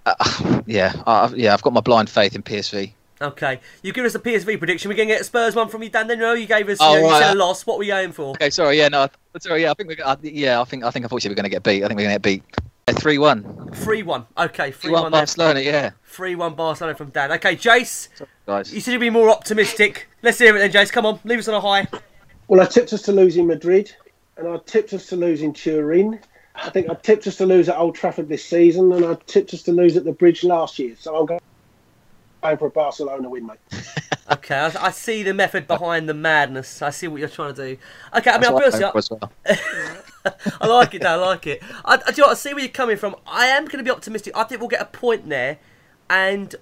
uh, 0.06 0.62
yeah, 0.66 1.02
I, 1.06 1.32
yeah, 1.34 1.54
I've 1.54 1.62
got 1.62 1.72
my 1.72 1.80
blind 1.80 2.10
faith 2.10 2.34
in 2.34 2.42
PSV. 2.42 2.92
Okay, 3.20 3.60
you 3.82 3.92
give 3.92 4.04
us 4.04 4.14
a 4.14 4.18
PSV 4.18 4.58
prediction. 4.58 4.88
We're 4.88 4.96
going 4.96 5.08
to 5.08 5.14
get 5.14 5.20
a 5.22 5.24
Spurs 5.24 5.54
one 5.54 5.68
from 5.68 5.82
you, 5.82 5.88
Dan. 5.88 6.08
Then 6.08 6.18
no, 6.18 6.34
you 6.34 6.46
gave 6.46 6.68
us. 6.68 6.78
Oh, 6.80 6.94
you, 6.94 7.02
know, 7.02 7.08
you 7.08 7.22
said 7.22 7.34
a 7.34 7.38
loss. 7.38 7.64
What 7.64 7.78
were 7.78 7.84
you 7.84 7.92
going 7.92 8.12
for? 8.12 8.30
Okay, 8.30 8.50
sorry. 8.50 8.76
Yeah, 8.76 8.88
no, 8.88 9.08
sorry. 9.40 9.62
Yeah, 9.62 9.70
I 9.70 9.74
think 9.74 9.88
we're. 9.88 10.04
Uh, 10.04 10.16
yeah, 10.22 10.60
I 10.60 10.64
think 10.64 10.84
I 10.84 10.90
think 10.90 11.04
unfortunately 11.04 11.32
we're 11.32 11.42
going 11.42 11.50
to 11.50 11.56
get 11.56 11.62
beat. 11.62 11.84
I 11.84 11.88
think 11.88 11.98
we're 11.98 12.04
going 12.04 12.20
to 12.20 12.28
get 12.30 12.42
beat. 12.42 12.42
Three 12.92 13.18
one. 13.18 13.70
Three 13.72 14.02
one. 14.02 14.26
Okay, 14.36 14.70
three 14.70 14.88
Three 14.88 14.90
one 14.92 15.02
one. 15.04 15.12
Barcelona. 15.12 15.60
Yeah, 15.60 15.90
Three 16.04 16.34
one 16.34 16.54
Barcelona 16.54 16.94
from 16.94 17.10
Dan. 17.10 17.32
Okay, 17.32 17.56
Jace. 17.56 18.08
guys. 18.46 18.72
You 18.72 18.80
said 18.80 18.92
you'd 18.92 18.98
be 19.00 19.10
more 19.10 19.30
optimistic. 19.30 20.08
Let's 20.22 20.38
hear 20.38 20.54
it 20.56 20.58
then, 20.58 20.70
Jace. 20.70 20.92
Come 20.92 21.06
on, 21.06 21.18
leave 21.24 21.38
us 21.38 21.48
on 21.48 21.54
a 21.54 21.60
high. 21.60 21.88
Well, 22.48 22.60
I 22.60 22.66
tipped 22.66 22.92
us 22.92 23.02
to 23.02 23.12
lose 23.12 23.36
in 23.38 23.46
Madrid, 23.46 23.94
and 24.36 24.46
I 24.46 24.58
tipped 24.66 24.92
us 24.92 25.06
to 25.06 25.16
lose 25.16 25.40
in 25.40 25.54
Turin. 25.54 26.20
I 26.56 26.70
think 26.70 26.90
I 26.90 26.94
tipped 26.94 27.26
us 27.26 27.36
to 27.36 27.46
lose 27.46 27.68
at 27.68 27.76
Old 27.78 27.94
Trafford 27.96 28.28
this 28.28 28.44
season, 28.44 28.92
and 28.92 29.04
I 29.04 29.14
tipped 29.26 29.54
us 29.54 29.62
to 29.62 29.72
lose 29.72 29.96
at 29.96 30.04
the 30.04 30.12
Bridge 30.12 30.44
last 30.44 30.78
year. 30.78 30.94
So 30.98 31.16
I'm 31.16 31.26
going 31.26 31.40
for 32.44 32.66
a 32.66 32.70
Barcelona 32.70 33.28
win, 33.28 33.46
mate. 33.46 33.58
Okay, 34.30 34.54
I, 34.54 34.86
I 34.86 34.90
see 34.90 35.22
the 35.22 35.34
method 35.34 35.66
behind 35.66 36.08
the 36.08 36.14
madness. 36.14 36.80
I 36.80 36.88
see 36.88 37.08
what 37.08 37.20
you're 37.20 37.28
trying 37.28 37.54
to 37.54 37.74
do. 37.74 37.78
Okay, 38.16 38.30
I 38.30 38.38
mean, 38.38 38.46
I'll 38.46 38.54
what 38.54 38.72
be 38.72 38.82
honest. 38.82 38.82
I 38.82 38.98
as 38.98 39.10
well. 39.10 39.32
I 40.62 40.66
like 40.66 40.94
it, 40.94 41.02
Dan. 41.02 41.18
I 41.18 41.22
like 41.22 41.46
it. 41.46 41.62
I, 41.84 41.96
I, 42.06 42.10
do 42.10 42.16
you 42.16 42.22
know 42.22 42.30
I 42.30 42.34
see 42.34 42.54
where 42.54 42.62
you're 42.62 42.72
coming 42.72 42.96
from. 42.96 43.16
I 43.26 43.48
am 43.48 43.66
going 43.66 43.76
to 43.76 43.84
be 43.84 43.90
optimistic. 43.90 44.34
I 44.34 44.44
think 44.44 44.62
we'll 44.62 44.70
get 44.70 44.80
a 44.80 44.86
point 44.86 45.28
there, 45.28 45.58
and 46.08 46.54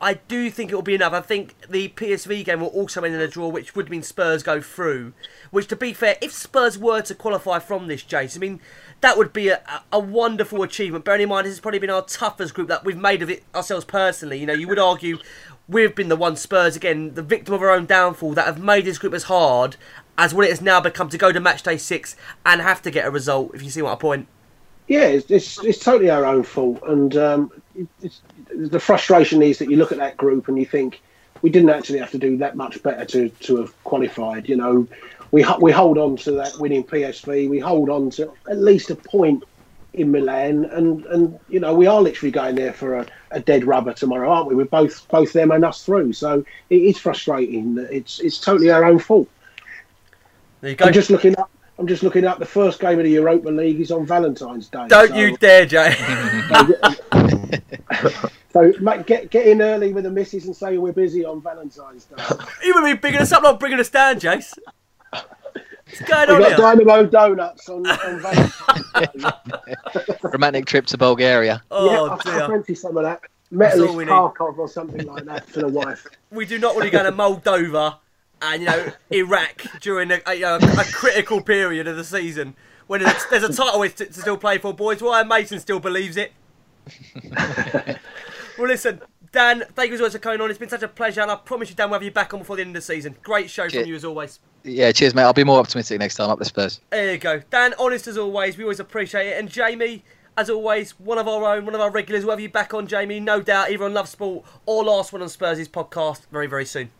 I 0.00 0.14
do 0.14 0.50
think 0.50 0.72
it 0.72 0.74
will 0.74 0.82
be 0.82 0.96
enough. 0.96 1.12
I 1.12 1.20
think 1.20 1.54
the 1.70 1.88
PSV 1.88 2.44
game 2.44 2.60
will 2.60 2.68
also 2.68 3.02
end 3.02 3.14
in 3.14 3.20
a 3.20 3.28
draw, 3.28 3.48
which 3.48 3.76
would 3.76 3.88
mean 3.90 4.02
Spurs 4.02 4.42
go 4.42 4.60
through. 4.60 5.12
Which, 5.50 5.68
to 5.68 5.76
be 5.76 5.92
fair, 5.92 6.16
if 6.20 6.32
Spurs 6.32 6.76
were 6.76 7.00
to 7.02 7.14
qualify 7.14 7.60
from 7.60 7.86
this, 7.86 8.02
Jace, 8.02 8.36
I 8.36 8.40
mean, 8.40 8.60
that 9.04 9.18
would 9.18 9.34
be 9.34 9.48
a, 9.48 9.60
a 9.92 10.00
wonderful 10.00 10.62
achievement. 10.62 11.04
Bearing 11.04 11.20
in 11.20 11.28
mind, 11.28 11.44
this 11.44 11.52
has 11.52 11.60
probably 11.60 11.78
been 11.78 11.90
our 11.90 12.00
toughest 12.00 12.54
group 12.54 12.68
that 12.68 12.86
we've 12.86 12.96
made 12.96 13.20
of 13.20 13.28
it 13.28 13.44
ourselves 13.54 13.84
personally. 13.84 14.38
You 14.38 14.46
know, 14.46 14.54
you 14.54 14.66
would 14.66 14.78
argue 14.90 15.18
we've 15.68 15.94
been 15.94 16.08
the 16.08 16.16
one 16.16 16.36
Spurs, 16.36 16.74
again, 16.74 17.12
the 17.12 17.22
victim 17.22 17.52
of 17.52 17.60
our 17.60 17.70
own 17.70 17.84
downfall, 17.84 18.32
that 18.32 18.46
have 18.46 18.62
made 18.62 18.86
this 18.86 18.96
group 18.96 19.12
as 19.12 19.24
hard 19.24 19.76
as 20.16 20.32
what 20.32 20.46
it 20.46 20.50
has 20.50 20.62
now 20.62 20.80
become 20.80 21.10
to 21.10 21.18
go 21.18 21.32
to 21.32 21.38
match 21.38 21.62
day 21.62 21.76
six 21.76 22.16
and 22.46 22.62
have 22.62 22.80
to 22.80 22.90
get 22.90 23.04
a 23.04 23.10
result, 23.10 23.54
if 23.54 23.62
you 23.62 23.68
see 23.68 23.82
what 23.82 23.92
I 23.92 23.96
point. 23.96 24.26
Yeah, 24.88 25.04
it's, 25.04 25.30
it's, 25.30 25.62
it's 25.62 25.78
totally 25.78 26.08
our 26.08 26.24
own 26.24 26.42
fault, 26.42 26.82
and 26.86 27.14
um, 27.18 27.52
it, 27.74 27.86
it's, 28.00 28.22
the 28.54 28.80
frustration 28.80 29.42
is 29.42 29.58
that 29.58 29.68
you 29.70 29.76
look 29.76 29.92
at 29.92 29.98
that 29.98 30.16
group 30.16 30.48
and 30.48 30.58
you 30.58 30.64
think 30.64 31.02
we 31.42 31.50
didn't 31.50 31.68
actually 31.68 31.98
have 31.98 32.10
to 32.12 32.18
do 32.18 32.38
that 32.38 32.56
much 32.56 32.82
better 32.82 33.04
to, 33.04 33.28
to 33.28 33.56
have 33.58 33.84
qualified. 33.84 34.48
You 34.48 34.56
know, 34.56 34.88
we 35.34 35.44
we 35.60 35.72
hold 35.72 35.98
on 35.98 36.16
to 36.18 36.30
that 36.30 36.56
winning 36.60 36.84
PSV, 36.84 37.50
we 37.50 37.58
hold 37.58 37.90
on 37.90 38.08
to 38.10 38.32
at 38.48 38.58
least 38.58 38.90
a 38.90 38.94
point 38.94 39.42
in 39.92 40.12
Milan, 40.12 40.64
and, 40.66 41.04
and 41.06 41.40
you 41.48 41.58
know 41.58 41.74
we 41.74 41.88
are 41.88 42.00
literally 42.00 42.30
going 42.30 42.54
there 42.54 42.72
for 42.72 43.00
a, 43.00 43.06
a 43.32 43.40
dead 43.40 43.64
rubber 43.64 43.92
tomorrow, 43.92 44.30
aren't 44.30 44.48
we? 44.48 44.54
We're 44.54 44.66
both 44.66 45.08
both 45.08 45.32
them 45.32 45.50
and 45.50 45.64
us 45.64 45.84
through, 45.84 46.12
so 46.12 46.44
it 46.70 46.76
is 46.76 46.98
frustrating. 46.98 47.84
It's 47.90 48.20
it's 48.20 48.38
totally 48.38 48.70
our 48.70 48.84
own 48.84 49.00
fault. 49.00 49.28
There 50.60 50.70
you 50.70 50.76
go. 50.76 50.84
I'm 50.84 50.92
just 50.92 51.10
looking 51.10 51.36
up. 51.36 51.50
I'm 51.80 51.88
just 51.88 52.04
looking 52.04 52.24
up. 52.24 52.38
The 52.38 52.46
first 52.46 52.78
game 52.78 53.00
of 53.00 53.04
the 53.04 53.10
Europa 53.10 53.48
League 53.48 53.80
is 53.80 53.90
on 53.90 54.06
Valentine's 54.06 54.68
Day. 54.68 54.86
Don't 54.86 55.08
so- 55.08 55.16
you 55.16 55.36
dare, 55.36 55.66
Jay. 55.66 55.96
So, 58.54 58.72
mate, 58.80 59.04
get 59.04 59.30
get 59.30 59.48
in 59.48 59.60
early 59.60 59.92
with 59.92 60.04
the 60.04 60.12
missus 60.12 60.46
and 60.46 60.54
say 60.54 60.78
we're 60.78 60.92
busy 60.92 61.24
on 61.24 61.42
Valentine's 61.42 62.04
Day. 62.04 62.14
you 62.62 62.72
would 62.74 62.84
be 62.84 62.92
bringing 62.92 63.20
us 63.20 63.32
up, 63.32 63.42
not 63.42 63.58
bringing 63.58 63.80
us 63.80 63.88
down, 63.88 64.20
Jace. 64.20 64.56
What's 65.86 66.00
going 66.00 66.28
We've 66.28 66.36
on 66.36 66.42
got 66.42 66.48
here? 66.48 66.56
Dynamo 66.56 67.06
Donuts 67.06 67.68
on, 67.68 67.86
on 67.86 68.20
Valentine's 68.20 69.24
Romantic 70.22 70.66
trip 70.66 70.86
to 70.86 70.98
Bulgaria. 70.98 71.62
Oh, 71.70 71.90
yeah, 71.90 72.00
I, 72.00 72.14
I 72.14 72.38
dear. 72.38 72.48
fancy 72.48 72.74
some 72.74 72.96
of 72.96 73.04
that. 73.04 73.20
Metalist 73.52 73.94
we. 73.94 74.04
Kharkov 74.04 74.58
or 74.58 74.68
something 74.68 75.06
like 75.06 75.24
that 75.26 75.48
for 75.48 75.60
the 75.60 75.68
wife. 75.68 76.06
We 76.30 76.46
do 76.46 76.58
not 76.58 76.74
want 76.74 76.86
to 76.86 76.90
go 76.90 77.04
to 77.04 77.12
Moldova 77.12 77.98
and, 78.42 78.62
you 78.62 78.68
know, 78.68 78.92
Iraq 79.10 79.62
during 79.80 80.10
a, 80.10 80.20
a, 80.26 80.34
you 80.34 80.40
know, 80.40 80.56
a 80.56 80.84
critical 80.92 81.40
period 81.40 81.86
of 81.86 81.96
the 81.96 82.02
season 82.02 82.56
when 82.88 83.02
there's, 83.02 83.24
there's 83.30 83.44
a 83.44 83.52
title 83.52 83.88
to, 83.88 84.06
to 84.06 84.12
still 84.12 84.36
play 84.36 84.58
for, 84.58 84.74
boys. 84.74 85.00
Why 85.00 85.22
Mason 85.22 85.60
still 85.60 85.78
believes 85.78 86.16
it. 86.16 86.32
well, 88.58 88.66
listen, 88.66 89.00
Dan, 89.34 89.64
thank 89.74 89.88
you 89.88 89.94
as 89.94 90.00
always 90.00 90.12
for 90.12 90.20
coming 90.20 90.40
on. 90.40 90.48
It's 90.48 90.60
been 90.60 90.68
such 90.68 90.84
a 90.84 90.88
pleasure, 90.88 91.20
and 91.20 91.28
I 91.28 91.34
promise 91.34 91.68
you, 91.68 91.74
Dan, 91.74 91.90
we'll 91.90 91.98
have 91.98 92.04
you 92.04 92.12
back 92.12 92.32
on 92.32 92.38
before 92.38 92.54
the 92.54 92.62
end 92.62 92.70
of 92.70 92.74
the 92.74 92.86
season. 92.86 93.16
Great 93.24 93.50
show 93.50 93.66
Cheers. 93.66 93.82
from 93.82 93.88
you 93.88 93.96
as 93.96 94.04
always. 94.04 94.38
Yeah, 94.62 94.92
cheers, 94.92 95.12
mate. 95.12 95.22
I'll 95.22 95.32
be 95.32 95.42
more 95.42 95.58
optimistic 95.58 95.98
next 95.98 96.14
time 96.14 96.30
up 96.30 96.38
the 96.38 96.44
Spurs. 96.44 96.80
There 96.90 97.12
you 97.12 97.18
go. 97.18 97.42
Dan, 97.50 97.74
honest 97.76 98.06
as 98.06 98.16
always. 98.16 98.56
We 98.56 98.62
always 98.62 98.78
appreciate 98.78 99.26
it. 99.26 99.38
And 99.40 99.50
Jamie, 99.50 100.04
as 100.36 100.48
always, 100.48 100.92
one 101.00 101.18
of 101.18 101.26
our 101.26 101.56
own, 101.56 101.64
one 101.64 101.74
of 101.74 101.80
our 101.80 101.90
regulars. 101.90 102.24
We'll 102.24 102.34
have 102.36 102.40
you 102.40 102.48
back 102.48 102.74
on, 102.74 102.86
Jamie, 102.86 103.18
no 103.18 103.42
doubt, 103.42 103.72
either 103.72 103.82
on 103.82 103.92
Love 103.92 104.08
Sport 104.08 104.44
or 104.66 104.84
last 104.84 105.12
one 105.12 105.20
on 105.20 105.28
Spurs' 105.28 105.68
podcast 105.68 106.26
very, 106.30 106.46
very 106.46 106.64
soon. 106.64 106.90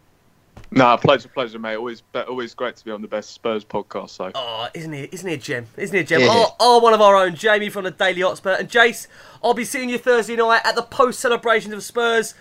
No, 0.71 0.97
pleasure, 0.97 1.29
pleasure, 1.29 1.59
mate. 1.59 1.77
Always, 1.77 2.03
always 2.15 2.55
great 2.55 2.77
to 2.77 2.85
be 2.85 2.91
on 2.91 3.03
the 3.03 3.09
best 3.09 3.31
Spurs 3.31 3.65
podcast. 3.65 4.11
So, 4.11 4.33
oh, 4.35 4.69
isn't 4.75 4.93
he? 4.93 5.09
Isn't 5.13 5.29
he 5.29 5.35
a 5.35 5.39
gem? 5.39 5.67
Isn't 5.77 5.95
he 5.95 6.01
a 6.01 6.05
gem? 6.05 6.21
Yeah. 6.23 6.29
Our, 6.29 6.57
our 6.59 6.81
one 6.81 6.95
of 6.95 7.01
our 7.01 7.15
own, 7.17 7.35
Jamie 7.35 7.69
from 7.69 7.85
the 7.85 7.91
Daily 7.91 8.23
Hotspur, 8.23 8.57
and 8.59 8.69
Jace. 8.69 9.07
I'll 9.43 9.55
be 9.55 9.65
seeing 9.65 9.89
you 9.89 9.99
Thursday 9.99 10.37
night 10.37 10.63
at 10.65 10.75
the 10.75 10.83
post 10.83 11.21
celebrations 11.21 11.75
of 11.75 11.83
Spurs, 11.83 12.35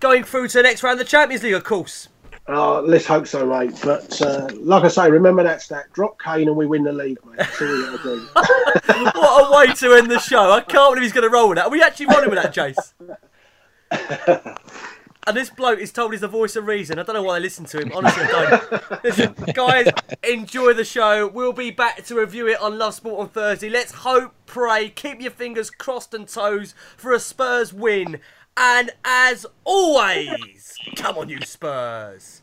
going 0.00 0.22
through 0.22 0.48
to 0.48 0.58
the 0.58 0.62
next 0.62 0.82
round 0.82 1.00
of 1.00 1.06
the 1.06 1.10
Champions 1.10 1.42
League, 1.42 1.54
of 1.54 1.64
course. 1.64 2.08
Oh, 2.48 2.82
let's 2.84 3.06
hope 3.06 3.26
so, 3.26 3.46
mate. 3.46 3.78
But 3.84 4.20
uh, 4.20 4.48
like 4.60 4.84
I 4.84 4.88
say, 4.88 5.10
remember 5.10 5.42
that 5.44 5.62
stat: 5.62 5.86
drop 5.92 6.20
Kane 6.20 6.48
and 6.48 6.56
we 6.56 6.66
win 6.66 6.82
the 6.82 6.92
league, 6.92 7.18
mate. 7.24 7.38
That's 7.38 7.62
all 7.62 7.68
we 7.68 7.82
got 7.82 8.02
to 8.02 8.16
do. 8.16 8.26
what 9.20 9.46
a 9.46 9.56
way 9.56 9.74
to 9.74 9.94
end 9.94 10.10
the 10.10 10.18
show! 10.18 10.50
I 10.52 10.60
can't 10.60 10.92
believe 10.92 11.02
he's 11.04 11.12
going 11.12 11.28
to 11.28 11.32
roll 11.32 11.48
with 11.48 11.56
that. 11.56 11.66
Are 11.66 11.70
we 11.70 11.82
actually 11.82 12.06
rolling 12.06 12.30
with 12.30 12.42
that, 12.42 12.54
Jace? 12.54 12.92
And 15.24 15.36
this 15.36 15.50
bloke 15.50 15.78
is 15.78 15.92
told 15.92 16.10
he's 16.10 16.20
the 16.20 16.28
voice 16.28 16.56
of 16.56 16.66
reason. 16.66 16.98
I 16.98 17.04
don't 17.04 17.14
know 17.14 17.22
why 17.22 17.36
I 17.36 17.38
listen 17.38 17.64
to 17.66 17.78
him. 17.80 17.92
Honestly, 17.94 18.24
I 18.24 18.60
don't. 19.02 19.54
Guys, 19.54 19.86
enjoy 20.24 20.72
the 20.72 20.84
show. 20.84 21.28
We'll 21.28 21.52
be 21.52 21.70
back 21.70 22.04
to 22.06 22.16
review 22.16 22.48
it 22.48 22.60
on 22.60 22.76
Love 22.76 22.94
Sport 22.94 23.20
on 23.20 23.28
Thursday. 23.28 23.70
Let's 23.70 23.92
hope, 23.92 24.34
pray, 24.46 24.88
keep 24.88 25.20
your 25.20 25.30
fingers 25.30 25.70
crossed 25.70 26.12
and 26.12 26.26
toes 26.26 26.74
for 26.96 27.12
a 27.12 27.20
Spurs 27.20 27.72
win. 27.72 28.18
And 28.56 28.90
as 29.04 29.46
always, 29.64 30.74
come 30.96 31.16
on, 31.18 31.28
you 31.28 31.40
Spurs. 31.42 32.42